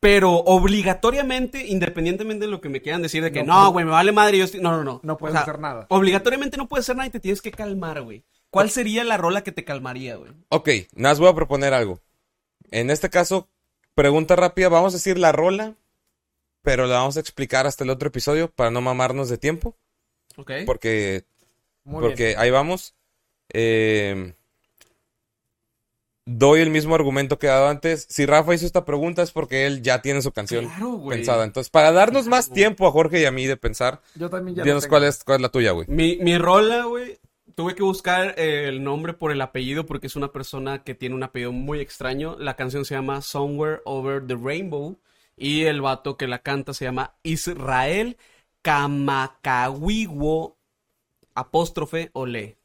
pero 0.00 0.32
obligatoriamente, 0.34 1.66
independientemente 1.66 2.44
de 2.44 2.50
lo 2.50 2.60
que 2.60 2.68
me 2.68 2.82
quieran 2.82 3.00
decir, 3.02 3.22
de 3.22 3.32
que 3.32 3.42
No, 3.42 3.64
no, 3.64 3.72
güey, 3.72 3.84
me 3.86 3.92
vale 3.92 4.12
madre, 4.12 4.38
yo 4.38 4.44
estoy... 4.44 4.60
No, 4.60 4.72
no, 4.72 4.84
no. 4.84 5.00
No 5.02 5.16
puedes 5.16 5.32
O 5.32 5.36
sea, 5.36 5.42
hacer 5.42 5.58
nada. 5.58 5.86
Obligatoriamente 5.88 6.56
no 6.58 6.68
puedes 6.68 6.84
hacer 6.84 6.96
nada 6.96 7.06
y 7.06 7.10
te 7.10 7.20
tienes 7.20 7.40
que 7.40 7.50
calmar, 7.50 8.02
güey. 8.02 8.22
¿Cuál 8.50 8.70
sería 8.70 9.02
la 9.02 9.16
rola 9.16 9.42
que 9.42 9.50
te 9.52 9.64
calmaría, 9.64 10.16
güey? 10.16 10.30
Ok, 10.50 10.68
nada 10.94 11.12
más 11.14 11.18
voy 11.20 11.28
a 11.28 11.34
proponer 11.34 11.72
algo. 11.74 12.00
En 12.70 12.90
este 12.90 13.08
caso, 13.10 13.48
pregunta 13.94 14.36
rápida, 14.36 14.68
vamos 14.68 14.92
a 14.92 14.98
decir 14.98 15.18
la 15.18 15.32
rola, 15.32 15.74
pero 16.62 16.86
la 16.86 16.96
vamos 16.98 17.16
a 17.16 17.20
explicar 17.20 17.66
hasta 17.66 17.82
el 17.84 17.90
otro 17.90 18.08
episodio 18.08 18.50
para 18.50 18.70
no 18.70 18.80
mamarnos 18.80 19.28
de 19.28 19.38
tiempo, 19.38 19.74
¿Ok? 20.36 20.50
porque, 20.66 21.24
Muy 21.84 22.00
bien. 22.00 22.10
porque 22.10 22.36
ahí 22.36 22.50
vamos. 22.50 22.94
Eh, 23.52 24.34
doy 26.26 26.60
el 26.60 26.70
mismo 26.70 26.94
argumento 26.94 27.38
que 27.38 27.46
he 27.46 27.50
dado 27.50 27.68
antes. 27.68 28.06
Si 28.08 28.24
Rafa 28.26 28.54
hizo 28.54 28.64
esta 28.66 28.84
pregunta 28.84 29.22
es 29.22 29.30
porque 29.30 29.66
él 29.66 29.82
ya 29.82 30.00
tiene 30.02 30.22
su 30.22 30.32
canción 30.32 30.66
Claro, 30.66 31.04
pensada. 31.08 31.44
Entonces, 31.44 31.70
para 31.70 31.92
darnos 31.92 32.26
más 32.26 32.50
tiempo 32.50 32.86
a 32.86 32.92
Jorge 32.92 33.20
y 33.20 33.24
a 33.26 33.30
mí 33.30 33.46
de 33.46 33.56
pensar, 33.56 34.00
Yo 34.14 34.30
también 34.30 34.56
ya 34.56 34.64
dinos 34.64 34.84
tengo. 34.84 34.90
cuál 34.92 35.04
es, 35.04 35.22
cuál 35.24 35.36
es 35.36 35.42
la 35.42 35.48
tuya, 35.50 35.72
güey. 35.72 35.86
Mi, 35.88 36.16
mi 36.16 36.38
rola, 36.38 36.84
güey, 36.84 37.18
tuve 37.54 37.74
que 37.74 37.82
buscar 37.82 38.34
eh, 38.38 38.68
el 38.68 38.82
nombre 38.82 39.12
por 39.12 39.32
el 39.32 39.40
apellido 39.40 39.84
porque 39.86 40.06
es 40.06 40.16
una 40.16 40.32
persona 40.32 40.82
que 40.82 40.94
tiene 40.94 41.14
un 41.14 41.22
apellido 41.22 41.52
muy 41.52 41.80
extraño. 41.80 42.36
La 42.38 42.56
canción 42.56 42.84
se 42.84 42.94
llama 42.94 43.20
Somewhere 43.20 43.80
Over 43.84 44.26
the 44.26 44.36
Rainbow 44.36 44.98
y 45.36 45.64
el 45.64 45.80
vato 45.82 46.16
que 46.16 46.26
la 46.26 46.38
canta 46.40 46.72
se 46.74 46.84
llama 46.86 47.16
Israel 47.22 48.16
Kamakawiwo 48.62 50.56
apóstrofe 51.34 52.10
Ole. 52.14 52.56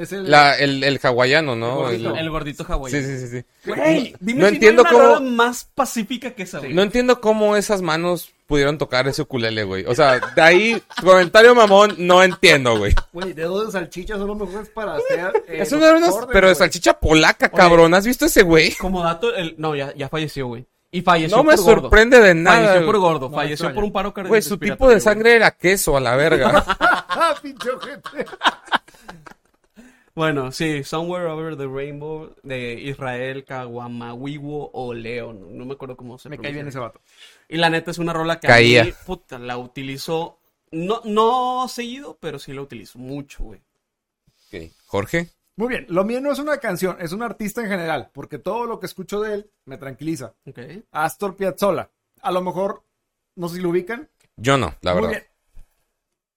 Es 0.00 0.12
el... 0.12 0.30
La, 0.30 0.56
el, 0.58 0.82
el 0.82 0.98
hawaiano, 1.02 1.54
¿no? 1.56 1.90
El 1.90 2.02
gordito. 2.02 2.10
El- 2.14 2.18
El 2.18 2.30
gordito 2.30 2.64
hawaiano. 2.68 3.06
Sí, 3.06 3.18
sí, 3.18 3.18
sí, 3.26 3.28
sí. 3.38 3.44
Güey, 3.70 4.14
dime 4.20 4.40
No 4.40 4.48
si 4.48 4.54
entiendo 4.54 4.82
no 4.82 4.88
hay 4.88 4.94
una 4.94 5.04
cómo- 5.04 5.14
rola 5.18 5.30
más 5.30 5.64
pacífica 5.74 6.30
que 6.30 6.44
esa, 6.44 6.58
güey. 6.60 6.72
No 6.72 6.82
entiendo 6.82 7.20
cómo 7.20 7.56
esas 7.56 7.82
manos 7.82 8.32
pudieron 8.46 8.78
tocar 8.78 9.06
ese 9.06 9.22
ukulele, 9.22 9.62
güey. 9.64 9.84
O 9.86 9.94
sea, 9.94 10.18
de 10.18 10.42
ahí, 10.42 10.82
comentario 11.02 11.54
mamón, 11.54 11.94
no 11.98 12.22
entiendo, 12.22 12.78
güey. 12.78 12.94
Güey, 13.12 13.32
dedos 13.34 13.66
de 13.66 13.72
salchicha 13.72 14.16
son 14.16 14.26
los 14.28 14.38
mejores 14.38 14.68
para 14.70 14.96
hacer... 14.96 15.32
eh, 15.48 15.58
Eso 15.62 15.76
los 15.76 15.92
no 15.92 15.98
unos, 15.98 16.26
pero 16.32 16.48
de 16.48 16.54
salchicha 16.54 16.94
polaca, 16.98 17.48
cabrón. 17.50 17.92
¿Has 17.94 18.06
visto 18.06 18.24
ese 18.26 18.42
güey? 18.42 18.74
Como 18.76 19.02
dato, 19.04 19.34
el... 19.34 19.54
no, 19.58 19.76
ya, 19.76 19.94
ya 19.94 20.08
falleció, 20.08 20.46
güey. 20.48 20.66
Y 20.92 21.02
falleció 21.02 21.36
No 21.36 21.44
me 21.44 21.54
por 21.54 21.64
gordo. 21.64 21.80
sorprende 21.82 22.18
de 22.20 22.34
nada. 22.34 22.66
Falleció 22.66 22.86
por 22.86 22.98
gordo, 22.98 23.28
No, 23.28 23.36
falleció 23.36 23.72
por 23.72 23.84
un 23.84 23.92
paro 23.92 24.12
cardíaco. 24.12 24.30
Güey, 24.30 24.42
su 24.42 24.58
tipo 24.58 24.88
de 24.88 24.98
sangre 25.00 25.36
era 25.36 25.52
queso 25.52 25.96
a 25.96 26.00
la 26.00 26.16
verga. 26.16 26.64
Bueno, 30.14 30.50
sí, 30.52 30.82
Somewhere 30.82 31.26
Over 31.26 31.56
the 31.56 31.66
Rainbow 31.66 32.34
de 32.42 32.74
Israel 32.74 33.44
Kawamawiwo 33.44 34.70
o 34.72 34.92
León. 34.92 35.56
No 35.56 35.64
me 35.64 35.74
acuerdo 35.74 35.96
cómo 35.96 36.18
se 36.18 36.28
Me 36.28 36.38
cae 36.38 36.52
bien 36.52 36.66
ese 36.68 36.78
vato. 36.78 37.00
Y 37.48 37.56
la 37.56 37.70
neta 37.70 37.90
es 37.90 37.98
una 37.98 38.12
rola 38.12 38.40
que 38.40 38.48
Caía. 38.48 38.82
a 38.82 38.84
mí, 38.84 38.92
puta, 39.06 39.38
la 39.38 39.56
utilizo. 39.56 40.38
No, 40.72 41.00
no 41.04 41.66
seguido, 41.68 42.16
pero 42.20 42.38
sí 42.38 42.52
la 42.52 42.62
utilizo 42.62 42.98
mucho, 42.98 43.44
güey. 43.44 43.60
Ok. 44.52 44.72
Jorge. 44.86 45.28
Muy 45.56 45.68
bien, 45.68 45.86
lo 45.88 46.04
mío 46.04 46.20
no 46.20 46.32
es 46.32 46.38
una 46.38 46.58
canción, 46.58 46.96
es 47.00 47.12
un 47.12 47.22
artista 47.22 47.60
en 47.60 47.68
general, 47.68 48.10
porque 48.14 48.38
todo 48.38 48.64
lo 48.66 48.80
que 48.80 48.86
escucho 48.86 49.20
de 49.20 49.34
él 49.34 49.50
me 49.66 49.76
tranquiliza. 49.76 50.34
Ok. 50.46 50.58
Astor 50.90 51.36
Piazzolla. 51.36 51.90
A 52.22 52.32
lo 52.32 52.40
mejor, 52.42 52.82
no 53.36 53.48
sé 53.48 53.56
si 53.56 53.62
lo 53.62 53.68
ubican. 53.70 54.08
Yo 54.36 54.56
no, 54.56 54.74
la 54.80 54.92
Muy 54.94 55.02
verdad. 55.02 55.18
bien. 55.20 55.30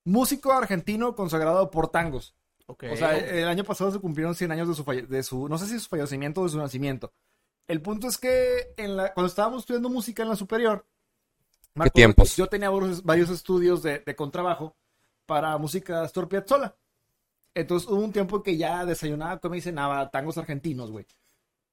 Músico 0.05 0.51
argentino 0.51 1.15
consagrado 1.15 1.71
por 1.71 1.87
tangos. 1.89 2.35
O 2.65 2.95
sea, 2.95 3.17
el 3.17 3.47
año 3.47 3.63
pasado 3.63 3.91
se 3.91 3.99
cumplieron 3.99 4.35
100 4.35 4.51
años 4.51 4.67
de 4.67 4.75
su, 4.75 4.83
de 4.83 5.23
su 5.23 5.49
no 5.49 5.57
sé 5.57 5.67
si 5.67 5.79
su 5.79 5.89
fallecimiento 5.89 6.41
o 6.41 6.43
de 6.45 6.49
su 6.49 6.57
nacimiento. 6.57 7.13
El 7.67 7.81
punto 7.81 8.07
es 8.07 8.17
que 8.17 8.73
en 8.77 8.97
la, 8.97 9.13
cuando 9.13 9.27
estábamos 9.27 9.61
estudiando 9.61 9.89
música 9.89 10.23
en 10.23 10.29
la 10.29 10.35
superior, 10.35 10.85
Yo 12.35 12.47
tenía 12.47 12.69
varios, 12.69 13.29
estudios 13.29 13.81
de, 13.83 13.99
de 13.99 14.15
contrabajo 14.15 14.75
para 15.25 15.57
música 15.57 15.99
de 15.99 16.05
Astor 16.05 16.27
Piazzolla. 16.27 16.75
Entonces 17.55 17.89
hubo 17.89 18.01
un 18.01 18.11
tiempo 18.11 18.41
que 18.41 18.57
ya 18.57 18.85
desayunaba, 18.85 19.39
comía 19.39 19.59
y 19.59 19.61
cenaba 19.61 20.09
tangos 20.09 20.37
argentinos, 20.37 20.91
güey. 20.91 21.05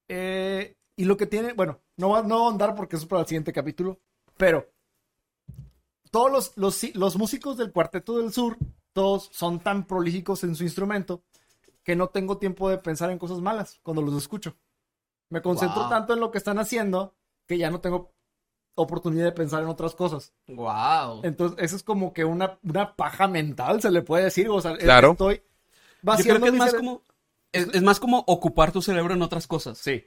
Eh, 0.09 0.77
y 0.97 1.05
lo 1.05 1.17
que 1.17 1.27
tiene, 1.27 1.55
bueno, 1.55 1.81
no 1.97 2.11
va, 2.11 2.23
no 2.23 2.49
andar 2.49 2.75
porque 2.75 2.97
eso 2.97 3.05
es 3.05 3.09
para 3.09 3.23
el 3.23 3.29
siguiente 3.29 3.53
capítulo, 3.53 3.99
pero 4.37 4.69
todos 6.11 6.31
los, 6.31 6.57
los, 6.57 6.95
los 6.95 7.17
músicos 7.17 7.57
del 7.57 7.73
Cuarteto 7.73 8.19
del 8.19 8.33
Sur, 8.33 8.59
todos 8.93 9.29
son 9.33 9.61
tan 9.61 9.87
prolíficos 9.87 10.45
en 10.45 10.55
su 10.55 10.65
instrumento 10.65 11.23
que 11.83 11.97
no 11.97 12.09
tengo 12.09 12.39
tiempo 12.39 12.69
de 12.69 12.79
pensar 12.79 13.11
en 13.11 13.19
cosas 13.19 13.39
malas 13.41 13.79
cuando 13.83 14.03
los 14.03 14.15
escucho. 14.15 14.57
Me 15.31 15.41
concentro 15.43 15.83
Wow. 15.83 15.89
tanto 15.91 16.12
en 16.15 16.21
lo 16.21 16.31
que 16.31 16.39
están 16.39 16.59
haciendo 16.59 17.15
que 17.47 17.57
ya 17.59 17.71
no 17.71 17.81
tengo 17.81 18.12
oportunidad 18.75 19.25
de 19.25 19.33
pensar 19.33 19.62
en 19.62 19.69
otras 19.69 19.95
cosas. 19.95 20.33
Wow. 20.49 21.21
Entonces, 21.23 21.59
eso 21.62 21.77
es 21.77 21.83
como 21.83 22.12
que 22.12 22.25
una, 22.25 22.59
una 22.62 22.95
paja 22.97 23.29
mental, 23.29 23.81
se 23.83 23.91
le 23.91 24.03
puede 24.03 24.25
decir. 24.25 24.49
O 24.49 24.61
sea, 24.61 24.77
Claro. 24.77 25.12
estoy 25.12 25.43
vaciando 26.03 26.43
que 26.47 26.49
es 26.53 26.57
más 26.57 26.75
como. 26.75 27.03
Es, 27.53 27.69
es 27.73 27.83
más 27.83 27.99
como 27.99 28.25
ocupar 28.29 28.71
tu 28.73 28.81
cerebro 28.83 29.12
en 29.15 29.23
otras 29.23 29.47
cosas. 29.47 29.79
Sí. 29.79 30.05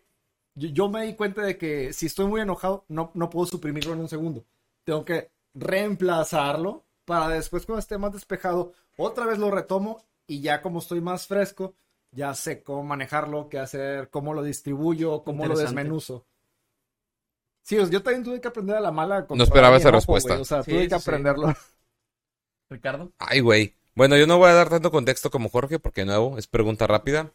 Yo, 0.55 0.69
yo 0.69 0.89
me 0.89 1.05
di 1.05 1.15
cuenta 1.15 1.41
de 1.41 1.57
que 1.57 1.91
si 1.93 2.05
estoy 2.05 2.25
muy 2.27 2.39
enojado, 2.41 2.85
no, 2.87 3.11
no 3.15 3.29
puedo 3.29 3.45
suprimirlo 3.45 3.93
en 3.93 3.99
un 3.99 4.07
segundo. 4.09 4.45
Tengo 4.85 5.03
que 5.03 5.31
reemplazarlo 5.53 6.83
para 7.05 7.27
después, 7.29 7.65
cuando 7.65 7.79
esté 7.79 7.97
más 7.97 8.13
despejado, 8.13 8.73
otra 8.97 9.25
vez 9.25 9.39
lo 9.39 9.51
retomo 9.51 10.03
y 10.27 10.41
ya 10.41 10.61
como 10.61 10.79
estoy 10.79 11.01
más 11.01 11.27
fresco, 11.27 11.75
ya 12.11 12.33
sé 12.33 12.63
cómo 12.63 12.83
manejarlo, 12.83 13.49
qué 13.49 13.59
hacer, 13.59 14.09
cómo 14.09 14.33
lo 14.33 14.43
distribuyo, 14.43 15.23
cómo 15.23 15.45
lo 15.45 15.57
desmenuzo. 15.57 16.25
Sí, 17.63 17.77
yo 17.89 18.03
también 18.03 18.23
tuve 18.23 18.41
que 18.41 18.47
aprender 18.49 18.75
a 18.75 18.81
la 18.81 18.91
mala. 18.91 19.25
No 19.29 19.43
esperaba 19.43 19.77
esa 19.77 19.89
respuesta. 19.91 20.39
O 20.39 20.45
sea, 20.45 20.63
Sí, 20.63 20.71
tuve 20.71 20.83
que 20.83 20.89
sí. 20.89 20.95
aprenderlo. 20.95 21.53
Ricardo. 22.69 23.11
Ay, 23.19 23.39
güey. 23.39 23.75
Bueno, 23.95 24.17
yo 24.17 24.27
no 24.27 24.37
voy 24.37 24.49
a 24.49 24.53
dar 24.53 24.69
tanto 24.69 24.91
contexto 24.91 25.29
como 25.31 25.49
Jorge, 25.49 25.79
porque 25.79 26.01
de 26.01 26.05
nuevo, 26.07 26.37
es 26.37 26.47
pregunta 26.47 26.87
rápida. 26.87 27.31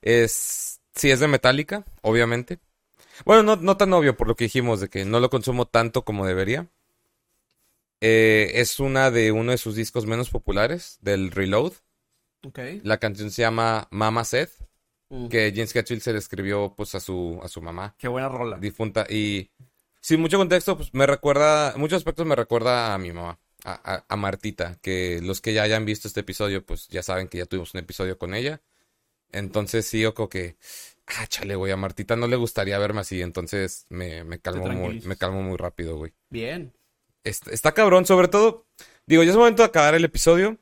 Es. 0.00 0.80
Si 0.94 1.10
es 1.10 1.18
de 1.18 1.26
Metallica, 1.28 1.84
obviamente. 2.02 2.60
Bueno, 3.24 3.42
no, 3.42 3.56
no 3.56 3.76
tan 3.76 3.92
obvio 3.92 4.16
por 4.16 4.28
lo 4.28 4.36
que 4.36 4.44
dijimos, 4.44 4.80
de 4.80 4.88
que 4.88 5.04
no 5.04 5.18
lo 5.18 5.28
consumo 5.30 5.66
tanto 5.66 6.04
como 6.04 6.24
debería. 6.26 6.68
Eh, 8.06 8.60
es 8.60 8.80
una 8.80 9.10
de 9.10 9.32
uno 9.32 9.52
de 9.52 9.56
sus 9.58 9.76
discos 9.76 10.04
menos 10.04 10.28
populares, 10.28 10.98
del 11.00 11.30
Reload. 11.30 11.72
Ok. 12.46 12.58
La 12.82 12.98
canción 12.98 13.30
se 13.30 13.40
llama 13.42 13.88
Mama 13.90 14.24
Said, 14.24 14.48
Mm. 15.10 15.28
que 15.28 15.52
James 15.54 15.74
Hetfield 15.76 16.02
se 16.02 16.12
le 16.12 16.18
escribió 16.18 16.74
pues 16.76 16.94
a 16.94 17.00
su, 17.00 17.38
a 17.42 17.48
su 17.48 17.60
mamá 17.62 17.94
Qué 17.98 18.08
buena 18.08 18.28
rola. 18.28 18.58
difunta. 18.58 19.06
Y 19.08 19.50
sin 20.00 20.20
mucho 20.20 20.38
contexto, 20.38 20.76
pues 20.76 20.92
me 20.92 21.06
recuerda, 21.06 21.72
en 21.72 21.80
muchos 21.80 21.98
aspectos 21.98 22.26
me 22.26 22.34
recuerda 22.34 22.92
a 22.94 22.98
mi 22.98 23.12
mamá, 23.12 23.38
a, 23.64 23.94
a- 23.94 24.04
a 24.08 24.16
Martita, 24.16 24.78
que 24.82 25.20
los 25.22 25.40
que 25.40 25.52
ya 25.54 25.62
hayan 25.62 25.84
visto 25.84 26.08
este 26.08 26.20
episodio, 26.20 26.64
pues 26.64 26.88
ya 26.88 27.02
saben 27.02 27.28
que 27.28 27.38
ya 27.38 27.46
tuvimos 27.46 27.72
un 27.74 27.80
episodio 27.80 28.18
con 28.18 28.34
ella. 28.34 28.60
Entonces 29.32 29.86
sí, 29.86 30.00
yo 30.00 30.14
creo 30.14 30.28
que, 30.28 30.56
ah, 31.06 31.26
chale, 31.26 31.54
güey, 31.54 31.72
a 31.72 31.76
Martita 31.76 32.16
no 32.16 32.26
le 32.26 32.36
gustaría 32.36 32.78
verme 32.78 33.00
así, 33.00 33.20
entonces 33.22 33.86
me, 33.88 34.24
me 34.24 34.40
calmo 34.40 34.68
muy, 34.68 35.00
me 35.00 35.16
calmo 35.16 35.42
muy 35.42 35.56
rápido, 35.56 35.96
güey. 35.96 36.12
Bien. 36.30 36.72
Está, 37.24 37.50
está 37.50 37.72
cabrón, 37.72 38.04
sobre 38.06 38.28
todo, 38.28 38.64
digo, 39.06 39.22
ya 39.22 39.30
es 39.30 39.36
momento 39.36 39.62
de 39.62 39.68
acabar 39.68 39.94
el 39.94 40.04
episodio. 40.04 40.56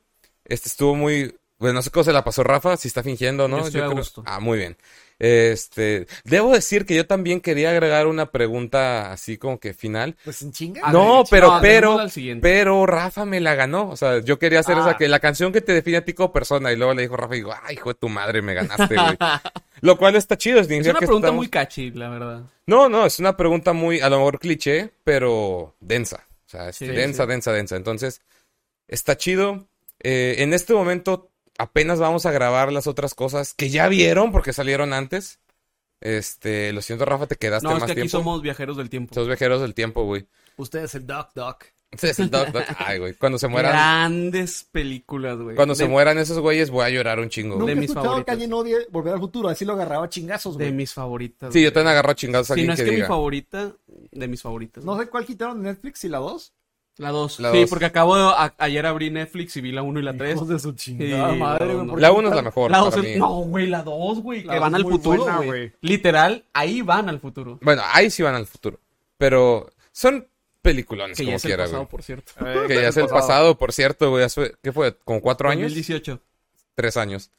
Este 0.45 0.69
estuvo 0.69 0.95
muy, 0.95 1.37
bueno, 1.59 1.75
no 1.75 1.83
sé 1.83 1.91
cómo 1.91 2.05
se 2.05 2.13
la 2.13 2.25
pasó 2.25 2.43
Rafa, 2.45 2.77
si 2.77 2.89
está 2.89 3.03
fingiendo, 3.03 3.49
¿no? 3.49 3.59
Yo 3.61 3.67
estoy 3.67 3.81
a 3.81 3.85
creo- 3.87 3.97
gusto. 3.99 4.23
Ah, 4.27 4.41
muy 4.41 4.59
bien. 4.59 4.77
Este, 5.19 6.09
debo 6.25 6.53
decir 6.53 6.85
que 6.85 6.97
yo 6.97 7.07
también 7.07 7.41
quería 7.41 7.71
agregar 7.71 8.09
una 8.09 8.33
pregunta 8.33 9.13
así 9.13 9.39
como 9.39 9.61
que 9.61 9.73
final. 9.73 10.17
Pues 10.25 10.43
en 10.43 10.51
chinga. 10.51 10.81
Ah, 10.85 10.93
no, 10.93 11.23
pero, 11.31 11.59
pero, 11.63 11.97
pero 12.41 12.87
Rafa 12.87 13.25
me 13.25 13.41
la 13.41 13.55
ganó. 13.55 13.89
O 13.91 13.97
sea, 13.97 14.19
yo 14.19 14.41
quería 14.41 14.59
hacer 14.61 14.77
Ah. 14.79 14.81
esa 14.81 14.97
que 14.97 15.07
la 15.07 15.21
canción 15.21 15.53
que 15.53 15.61
te 15.61 15.73
define 15.75 15.99
a 15.99 16.05
ti 16.05 16.13
como 16.13 16.33
persona. 16.33 16.73
Y 16.73 16.77
luego 16.77 16.95
le 16.95 17.03
dijo 17.03 17.17
Rafa 17.17 17.35
y 17.37 17.39
digo, 17.39 17.55
ay, 17.63 17.75
hijo 17.77 17.91
de 17.91 17.95
tu 17.95 18.09
madre, 18.09 18.43
me 18.43 18.55
ganaste, 18.55 18.97
güey. 18.97 19.17
Lo 19.81 19.97
cual 19.97 20.17
está 20.17 20.37
chido. 20.37 20.59
Es 20.59 20.67
significa 20.67 20.91
una 20.93 20.99
que 21.01 21.07
pregunta 21.07 21.29
estamos- 21.29 21.39
muy 21.39 21.49
catchy, 21.49 21.91
la 21.93 22.09
verdad. 22.09 22.43
No, 22.67 22.89
no, 22.89 23.07
es 23.07 23.21
una 23.21 23.37
pregunta 23.37 23.73
muy, 23.73 24.01
a 24.01 24.09
lo 24.09 24.17
mejor 24.19 24.41
cliché, 24.41 24.91
pero 25.05 25.77
densa. 25.79 26.27
O 26.53 26.59
sea, 26.59 26.69
es 26.69 26.77
Sí, 26.77 26.87
densa, 26.87 27.23
sí. 27.25 27.29
densa, 27.31 27.53
densa. 27.53 27.77
Entonces, 27.77 28.21
está 28.89 29.17
chido. 29.17 29.69
Eh, 30.01 30.37
en 30.39 30.53
este 30.53 30.75
momento 30.75 31.31
apenas 31.57 31.99
vamos 31.99 32.27
a 32.27 32.31
grabar 32.31 32.73
las 32.73 32.87
otras 32.87 33.15
cosas 33.15 33.55
que 33.55 33.71
ya 33.71 33.89
vieron 33.89 34.33
porque 34.33 34.53
salieron 34.53 34.93
antes. 34.93 35.39
Este, 36.01 36.73
lo 36.73 36.83
siento, 36.83 37.05
Rafa, 37.05 37.27
te 37.27 37.37
quedaste 37.37 37.67
No, 37.69 37.75
es 37.75 37.81
más 37.81 37.87
que 37.87 37.93
aquí 37.93 38.01
tiempo. 38.03 38.19
somos 38.19 38.43
viajeros 38.43 38.77
del 38.77 38.91
tiempo. 38.91 39.15
Somos 39.15 39.29
viajeros 39.29 39.61
del 39.63 39.73
tiempo, 39.75 40.05
güey. 40.05 40.27
Usted 40.57 40.85
es 40.85 40.95
el 40.97 41.07
Doc 41.07 41.31
Doc. 41.35 41.65
Ese 41.93 42.11
es 42.11 42.19
el 42.19 42.31
Doc 42.31 42.49
Doc. 42.49 42.65
Ay, 42.79 42.99
güey. 42.99 43.15
Cuando 43.15 43.39
se 43.39 43.47
mueran, 43.49 43.73
Grandes 43.73 44.65
películas, 44.73 45.39
güey. 45.39 45.55
cuando 45.55 45.75
se 45.75 45.85
De- 45.85 45.89
mueran 45.91 46.19
esos 46.19 46.39
güeyes, 46.41 46.71
voy 46.71 46.85
a 46.87 46.91
llorar 46.91 47.21
un 47.21 47.29
chingo. 47.29 47.57
Nunca 47.57 47.73
he 47.73 47.75
mis 47.77 47.85
escuchado 47.91 48.03
que 48.03 48.09
favoritas. 48.09 48.33
alguien 48.33 48.53
odie 48.53 48.77
Volver 48.91 49.13
al 49.15 49.21
Futuro. 49.21 49.49
Así 49.49 49.65
lo 49.65 49.75
agarraba 49.75 50.07
a 50.07 50.09
chingazos, 50.09 50.57
De 50.59 50.65
güey. 50.65 50.75
mis 50.77 50.93
favoritas. 50.93 51.53
Sí, 51.53 51.63
yo 51.63 51.73
también 51.73 51.93
agarro 51.93 52.11
a 52.11 52.15
chingados 52.17 52.51
a 52.51 52.55
Si 52.55 52.61
alguien 52.61 52.67
no 52.69 52.73
es 52.75 52.81
que 52.81 52.87
que 52.87 52.97
mi 52.97 53.03
favorita, 53.03 53.77
de 54.13 54.29
mis 54.29 54.41
favoritas. 54.43 54.85
No 54.85 54.99
sé 54.99 55.09
cuál 55.09 55.27
quitaron 55.27 55.63
de 55.63 55.71
Netflix 55.71 56.05
y 56.05 56.09
la 56.09 56.19
2. 56.19 56.53
La 56.99 57.09
2. 57.11 57.41
La 57.41 57.51
Sí, 57.53 57.61
dos. 57.63 57.71
porque 57.71 57.87
acabo 57.87 58.17
de... 58.17 58.23
a- 58.23 58.55
ayer 58.59 58.85
abrí 58.85 59.11
Netflix 59.11 59.57
y 59.57 59.63
vi 59.63 59.73
la 59.73 59.83
1 59.83 59.99
y 59.99 60.03
la 60.03 60.15
3. 60.17 60.37
Hijos 60.37 60.49
de 60.49 60.59
su 60.59 60.73
chingada 60.73 61.33
Sí, 61.33 61.39
madre, 61.39 61.67
no, 61.67 61.73
güey. 61.75 61.87
no. 61.87 61.93
¿por 61.93 61.99
qué 61.99 62.03
La 62.03 62.13
uno 62.13 62.29
es 62.29 62.35
la 62.37 62.43
mejor 62.43 62.71
La 62.71 62.79
para 62.81 62.91
dos 62.91 63.03
mí. 63.03 63.11
es... 63.13 63.19
No, 63.19 63.29
güey, 63.41 63.67
la 63.67 63.83
2, 63.83 64.19
güey. 64.21 64.43
Que 64.43 64.59
van 64.59 64.75
al 64.75 64.83
futuro, 64.85 65.23
buena, 65.25 65.39
güey. 65.39 65.73
Literal, 65.81 66.45
ahí 66.53 66.83
van 66.83 67.09
al 67.09 67.19
futuro. 67.19 67.59
Bueno, 67.63 67.83
ahí 67.93 68.11
sí 68.11 68.23
van 68.23 68.35
al 68.35 68.47
futuro. 68.47 68.79
Pero 69.17 69.71
son 69.91 70.29
peliculones, 70.61 71.17
Que 71.17 71.25
ya 71.25 71.29
como 71.29 71.37
es 71.39 71.45
el 71.45 71.49
quiera, 71.49 71.65
pasado, 71.65 71.79
güey. 71.81 71.91
por 71.91 72.03
cierto. 72.03 72.33
Eh, 72.45 72.65
Que 72.69 72.75
ya 72.75 72.89
es 72.89 72.97
el 72.99 73.07
pasado, 73.09 73.57
por 73.57 73.73
cierto, 73.73 74.11
güey. 74.11 74.27
¿Qué 74.63 74.73
fue? 74.73 74.95
¿Como 74.99 75.21
cuatro 75.23 75.49
años? 75.49 75.71
2018. 75.71 76.21
Tres 76.75 76.97
años. 76.99 77.31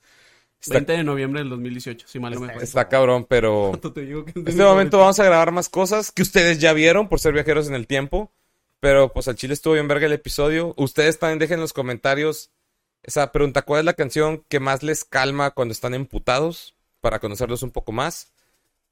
Está, 0.64 0.76
20 0.76 0.94
de 0.94 1.03
noviembre 1.03 1.41
del 1.41 1.49
2018, 1.49 2.07
si 2.07 2.19
mal 2.19 2.34
no 2.34 2.40
me 2.40 2.45
acuerdo. 2.48 2.64
está 2.64 2.88
cabrón, 2.88 3.26
pero... 3.27 3.73
En 3.95 4.48
este 4.48 4.64
momento 4.64 4.98
vamos 4.98 5.19
a 5.19 5.26
grabar 5.26 5.52
más 5.52 5.68
cosas 5.68 6.11
que 6.11 6.22
ustedes 6.22 6.60
ya 6.60 6.72
vieron 6.72 7.10
por 7.10 7.19
ser 7.19 7.34
viajeros 7.34 7.68
en 7.68 7.76
el 7.76 7.85
tiempo. 7.85 8.31
Pero 8.84 9.14
pues 9.14 9.30
al 9.30 9.35
chile 9.35 9.53
estuvo 9.53 9.76
bien 9.76 9.88
verga 9.88 10.07
el 10.07 10.11
episodio. 10.11 10.73
Ustedes 10.76 11.18
también 11.18 11.40
dejen 11.40 11.56
en 11.56 11.61
los 11.61 11.72
comentarios 11.72 12.52
esa 13.02 13.31
pregunta. 13.31 13.61
¿Cuál 13.61 13.80
es 13.80 13.85
la 13.85 13.94
canción 13.94 14.44
que 14.49 14.60
más 14.60 14.84
les 14.84 15.06
calma 15.06 15.52
cuando 15.52 15.72
están 15.72 15.94
emputados? 15.94 16.76
Para 16.99 17.19
conocerlos 17.19 17.64
un 17.64 17.72
poco 17.72 17.94
más. 17.94 18.34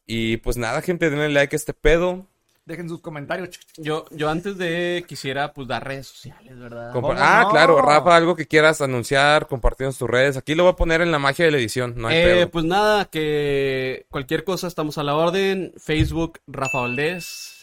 Y 0.06 0.38
pues 0.38 0.56
nada, 0.56 0.81
gente, 0.81 1.10
denle 1.10 1.27
like 1.27 1.53
a 1.53 1.57
este 1.57 1.73
pedo. 1.73 2.26
Dejen 2.66 2.88
sus 2.88 3.02
comentarios. 3.02 3.50
Yo, 3.78 4.06
yo 4.12 4.30
antes 4.30 4.58
de 4.58 5.04
quisiera 5.08 5.52
pues 5.52 5.68
dar 5.68 5.86
redes 5.86 6.08
sociales, 6.08 6.58
¿verdad? 6.60 6.94
Compa- 6.94 7.02
¿Cómo 7.10 7.14
ah, 7.18 7.42
no? 7.44 7.50
claro, 7.50 7.82
Rafa, 7.82 8.16
algo 8.16 8.36
que 8.36 8.46
quieras 8.48 8.82
anunciar, 8.82 9.48
compartir 9.48 9.88
en 9.88 9.94
tus 9.94 10.08
redes. 10.10 10.38
Aquí 10.38 10.54
lo 10.54 10.64
voy 10.64 10.74
a 10.74 10.76
poner 10.76 11.02
en 11.02 11.12
la 11.12 11.18
magia 11.20 11.46
de 11.46 11.52
la 11.52 11.58
edición, 11.58 11.96
no 11.98 12.08
hay 12.08 12.18
Eh, 12.18 12.24
pedo. 12.24 12.52
pues 12.52 12.66
nada, 12.66 13.06
que 13.06 14.06
cualquier 14.10 14.44
cosa 14.44 14.68
estamos 14.68 14.98
a 15.00 15.04
la 15.04 15.16
orden. 15.16 15.74
Facebook, 15.78 16.40
Rafa 16.48 16.82
Valdés. 16.82 17.58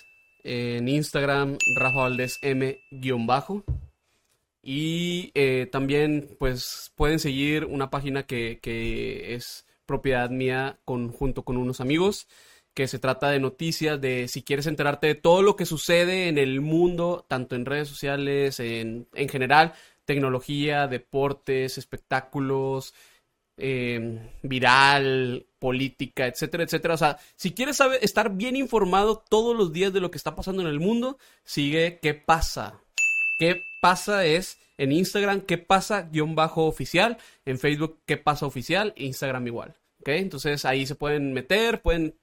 En 0.45 0.89
Instagram, 0.89 1.59
Rafa 1.77 1.99
Valdés 2.01 2.39
M 2.43 2.77
guion 2.91 3.27
bajo. 3.27 3.65
Y 4.63 5.31
eh, 5.35 5.69
también, 5.71 6.37
pues, 6.39 6.93
pueden 6.97 7.19
seguir 7.19 7.65
una 7.65 7.91
página 7.91 8.25
que, 8.25 8.59
que 8.61 9.35
es 9.35 9.65
propiedad 9.87 10.29
mía 10.31 10.79
con, 10.85 11.11
junto 11.13 11.45
con 11.45 11.57
unos 11.57 11.81
amigos, 11.81 12.27
que 12.79 12.87
se 12.87 13.01
trata 13.01 13.31
de 13.31 13.41
noticias, 13.41 14.01
de 14.01 14.29
si 14.29 14.45
quieres 14.45 14.69
enterarte 14.69 15.09
de 15.09 15.17
todo 15.17 15.43
lo 15.43 15.57
que 15.57 15.67
sucede 15.67 16.29
en 16.29 16.39
el 16.39 16.61
mundo, 16.61 17.27
tanto 17.27 17.57
en 17.57 17.67
redes 17.67 17.89
sociales, 17.89 18.61
en, 18.61 19.09
en 19.15 19.29
general, 19.29 19.73
tecnología, 20.05 20.87
deportes, 20.87 21.77
espectáculos, 21.77 22.95
eh, 23.57 24.21
viral, 24.45 25.49
política, 25.59 26.29
etcétera, 26.29 26.63
etcétera. 26.63 26.95
O 26.95 26.99
sea, 26.99 27.19
si 27.35 27.51
quieres 27.51 27.79
saber, 27.79 27.99
estar 28.01 28.37
bien 28.37 28.55
informado 28.55 29.25
todos 29.29 29.57
los 29.57 29.73
días 29.73 29.93
de 29.93 29.99
lo 29.99 30.13
que 30.13 30.19
está 30.19 30.37
pasando 30.37 30.63
en 30.63 30.69
el 30.69 30.79
mundo, 30.79 31.19
sigue 31.43 31.99
qué 32.01 32.15
pasa. 32.15 32.81
¿Qué 33.41 33.61
pasa? 33.83 34.25
Es 34.25 34.57
en 34.77 34.93
Instagram, 34.93 35.41
qué 35.41 35.59
pasa 35.59 36.03
guion 36.03 36.37
bajo 36.37 36.67
oficial, 36.67 37.19
en 37.45 37.59
Facebook, 37.59 37.99
qué 38.07 38.19
pasa 38.19 38.47
oficial, 38.47 38.93
Instagram 38.95 39.49
igual. 39.49 39.75
Entonces 40.05 40.65
ahí 40.65 40.87
se 40.87 40.95
pueden 40.95 41.33
meter, 41.33 41.83
pueden 41.83 42.15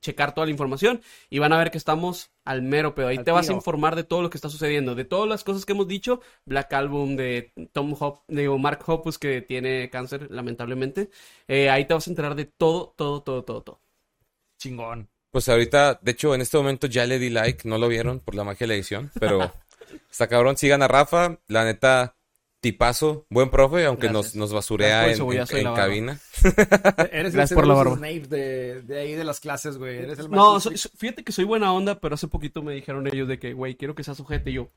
checar 0.00 0.34
toda 0.34 0.46
la 0.46 0.52
información 0.52 1.02
y 1.28 1.38
van 1.38 1.52
a 1.52 1.58
ver 1.58 1.70
que 1.70 1.78
estamos 1.78 2.30
al 2.44 2.62
mero 2.62 2.94
pedo. 2.94 3.08
Ahí 3.08 3.18
Al 3.18 3.24
te 3.24 3.30
vas 3.30 3.48
a 3.48 3.52
informar 3.52 3.96
de 3.96 4.04
todo 4.04 4.22
lo 4.22 4.30
que 4.30 4.38
está 4.38 4.48
sucediendo, 4.48 4.94
de 4.94 5.04
todas 5.04 5.28
las 5.28 5.44
cosas 5.44 5.64
que 5.64 5.72
hemos 5.72 5.88
dicho, 5.88 6.20
Black 6.44 6.72
Album 6.72 7.16
de 7.16 7.52
Tom 7.72 7.94
Hop, 7.98 8.20
digo, 8.28 8.58
Mark 8.58 8.82
Hoppus 8.86 9.18
que 9.18 9.42
tiene 9.42 9.90
cáncer, 9.90 10.30
lamentablemente. 10.30 11.10
Eh, 11.48 11.70
ahí 11.70 11.84
te 11.86 11.94
vas 11.94 12.06
a 12.06 12.10
enterar 12.10 12.34
de 12.34 12.46
todo, 12.46 12.94
todo, 12.96 13.22
todo, 13.22 13.44
todo, 13.44 13.62
todo. 13.62 13.80
Chingón. 14.58 15.08
Pues 15.30 15.48
ahorita, 15.48 16.00
de 16.02 16.10
hecho, 16.10 16.34
en 16.34 16.40
este 16.40 16.56
momento 16.56 16.86
ya 16.88 17.06
le 17.06 17.18
di 17.18 17.30
like, 17.30 17.68
no 17.68 17.78
lo 17.78 17.88
vieron 17.88 18.20
por 18.20 18.34
la 18.34 18.42
magia 18.42 18.64
de 18.64 18.68
la 18.68 18.74
edición, 18.74 19.12
pero 19.18 19.52
está 20.10 20.26
cabrón, 20.26 20.56
sigan 20.56 20.82
a 20.82 20.88
Rafa, 20.88 21.38
la 21.46 21.64
neta, 21.64 22.16
tipazo, 22.60 23.26
buen 23.30 23.50
profe, 23.50 23.84
aunque 23.86 24.08
nos, 24.08 24.26
Gracias. 24.26 24.34
nos 24.36 24.52
basurea 24.52 25.02
Gracias 25.06 25.50
en, 25.52 25.66
en- 25.66 25.74
cabina. 25.74 26.20
Eres 27.12 27.34
Gracias 27.34 27.52
el 27.52 27.54
por 27.54 27.66
la 27.66 27.74
barba. 27.74 27.96
Snape 27.96 28.26
de, 28.28 28.82
de 28.82 28.98
ahí 29.00 29.14
de 29.14 29.24
las 29.24 29.40
clases, 29.40 29.78
güey. 29.78 29.98
Eres 29.98 30.18
el 30.18 30.30
No, 30.30 30.60
soy- 30.60 30.76
fíjate 30.76 31.24
que 31.24 31.32
soy 31.32 31.44
buena 31.44 31.72
onda, 31.72 32.00
pero 32.00 32.14
hace 32.14 32.28
poquito 32.28 32.62
me 32.62 32.74
dijeron 32.74 33.06
ellos 33.06 33.28
de 33.28 33.38
que, 33.38 33.52
güey, 33.54 33.76
quiero 33.76 33.94
que 33.94 34.04
seas 34.04 34.20
ojete 34.20 34.50
y 34.50 34.54
yo. 34.54 34.68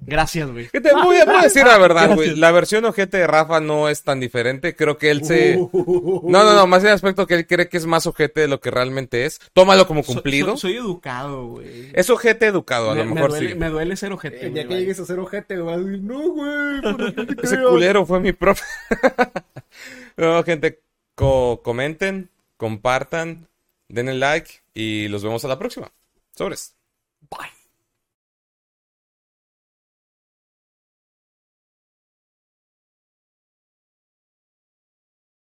Gracias, 0.00 0.50
güey. 0.50 0.68
¿Qué 0.68 0.80
te 0.80 0.92
voy 0.92 1.16
a, 1.16 1.24
voy 1.24 1.34
a 1.36 1.42
decir 1.42 1.66
la 1.66 1.76
verdad, 1.78 2.14
güey? 2.14 2.36
La 2.36 2.52
versión 2.52 2.84
ojete 2.84 3.18
de 3.18 3.26
Rafa 3.26 3.60
no 3.60 3.88
es 3.88 4.04
tan 4.04 4.20
diferente, 4.20 4.76
creo 4.76 4.96
que 4.96 5.10
él 5.10 5.24
se... 5.24 5.56
Uh. 5.58 6.30
No, 6.30 6.44
no, 6.44 6.54
no, 6.54 6.66
más 6.68 6.82
en 6.82 6.88
el 6.90 6.94
aspecto 6.94 7.26
que 7.26 7.34
él 7.34 7.46
cree 7.46 7.68
que 7.68 7.76
es 7.76 7.84
más 7.86 8.06
ojete 8.06 8.42
de 8.42 8.48
lo 8.48 8.60
que 8.60 8.70
realmente 8.70 9.26
es. 9.26 9.40
Tómalo 9.52 9.86
como 9.88 10.04
cumplido. 10.04 10.52
so- 10.52 10.56
soy 10.68 10.76
educado, 10.76 11.46
güey. 11.48 11.90
Es 11.94 12.08
ojete 12.10 12.46
educado, 12.46 12.90
a 12.90 12.94
Me, 12.94 13.00
lo 13.00 13.06
me 13.08 13.14
mejor 13.16 13.30
duele, 13.30 13.48
sí. 13.50 13.54
me 13.56 13.68
duele 13.70 13.96
ser 13.96 14.12
ojete. 14.12 14.50
Día 14.50 14.64
güey, 14.64 14.68
que 14.68 14.76
llegues 14.80 15.00
a 15.00 15.04
ser 15.04 15.18
ojete, 15.18 15.56
güey, 15.58 15.66
vas 15.66 15.84
a 15.84 15.84
decir, 15.88 16.02
no, 16.02 16.20
güey, 16.30 16.80
¿por 16.80 17.14
qué 17.26 17.34
te 17.34 17.46
Ese 17.46 17.56
creo?" 17.56 17.70
culero 17.70 18.06
fue 18.06 18.20
mi 18.20 18.32
profe. 18.32 18.64
no, 20.16 20.42
gente, 20.44 20.80
co- 21.16 21.60
comenten, 21.62 22.30
compartan, 22.56 23.48
denle 23.88 24.14
like 24.14 24.60
y 24.74 25.08
los 25.08 25.22
vemos 25.24 25.44
a 25.44 25.48
la 25.48 25.58
próxima. 25.58 25.90
Sobres. 26.36 26.74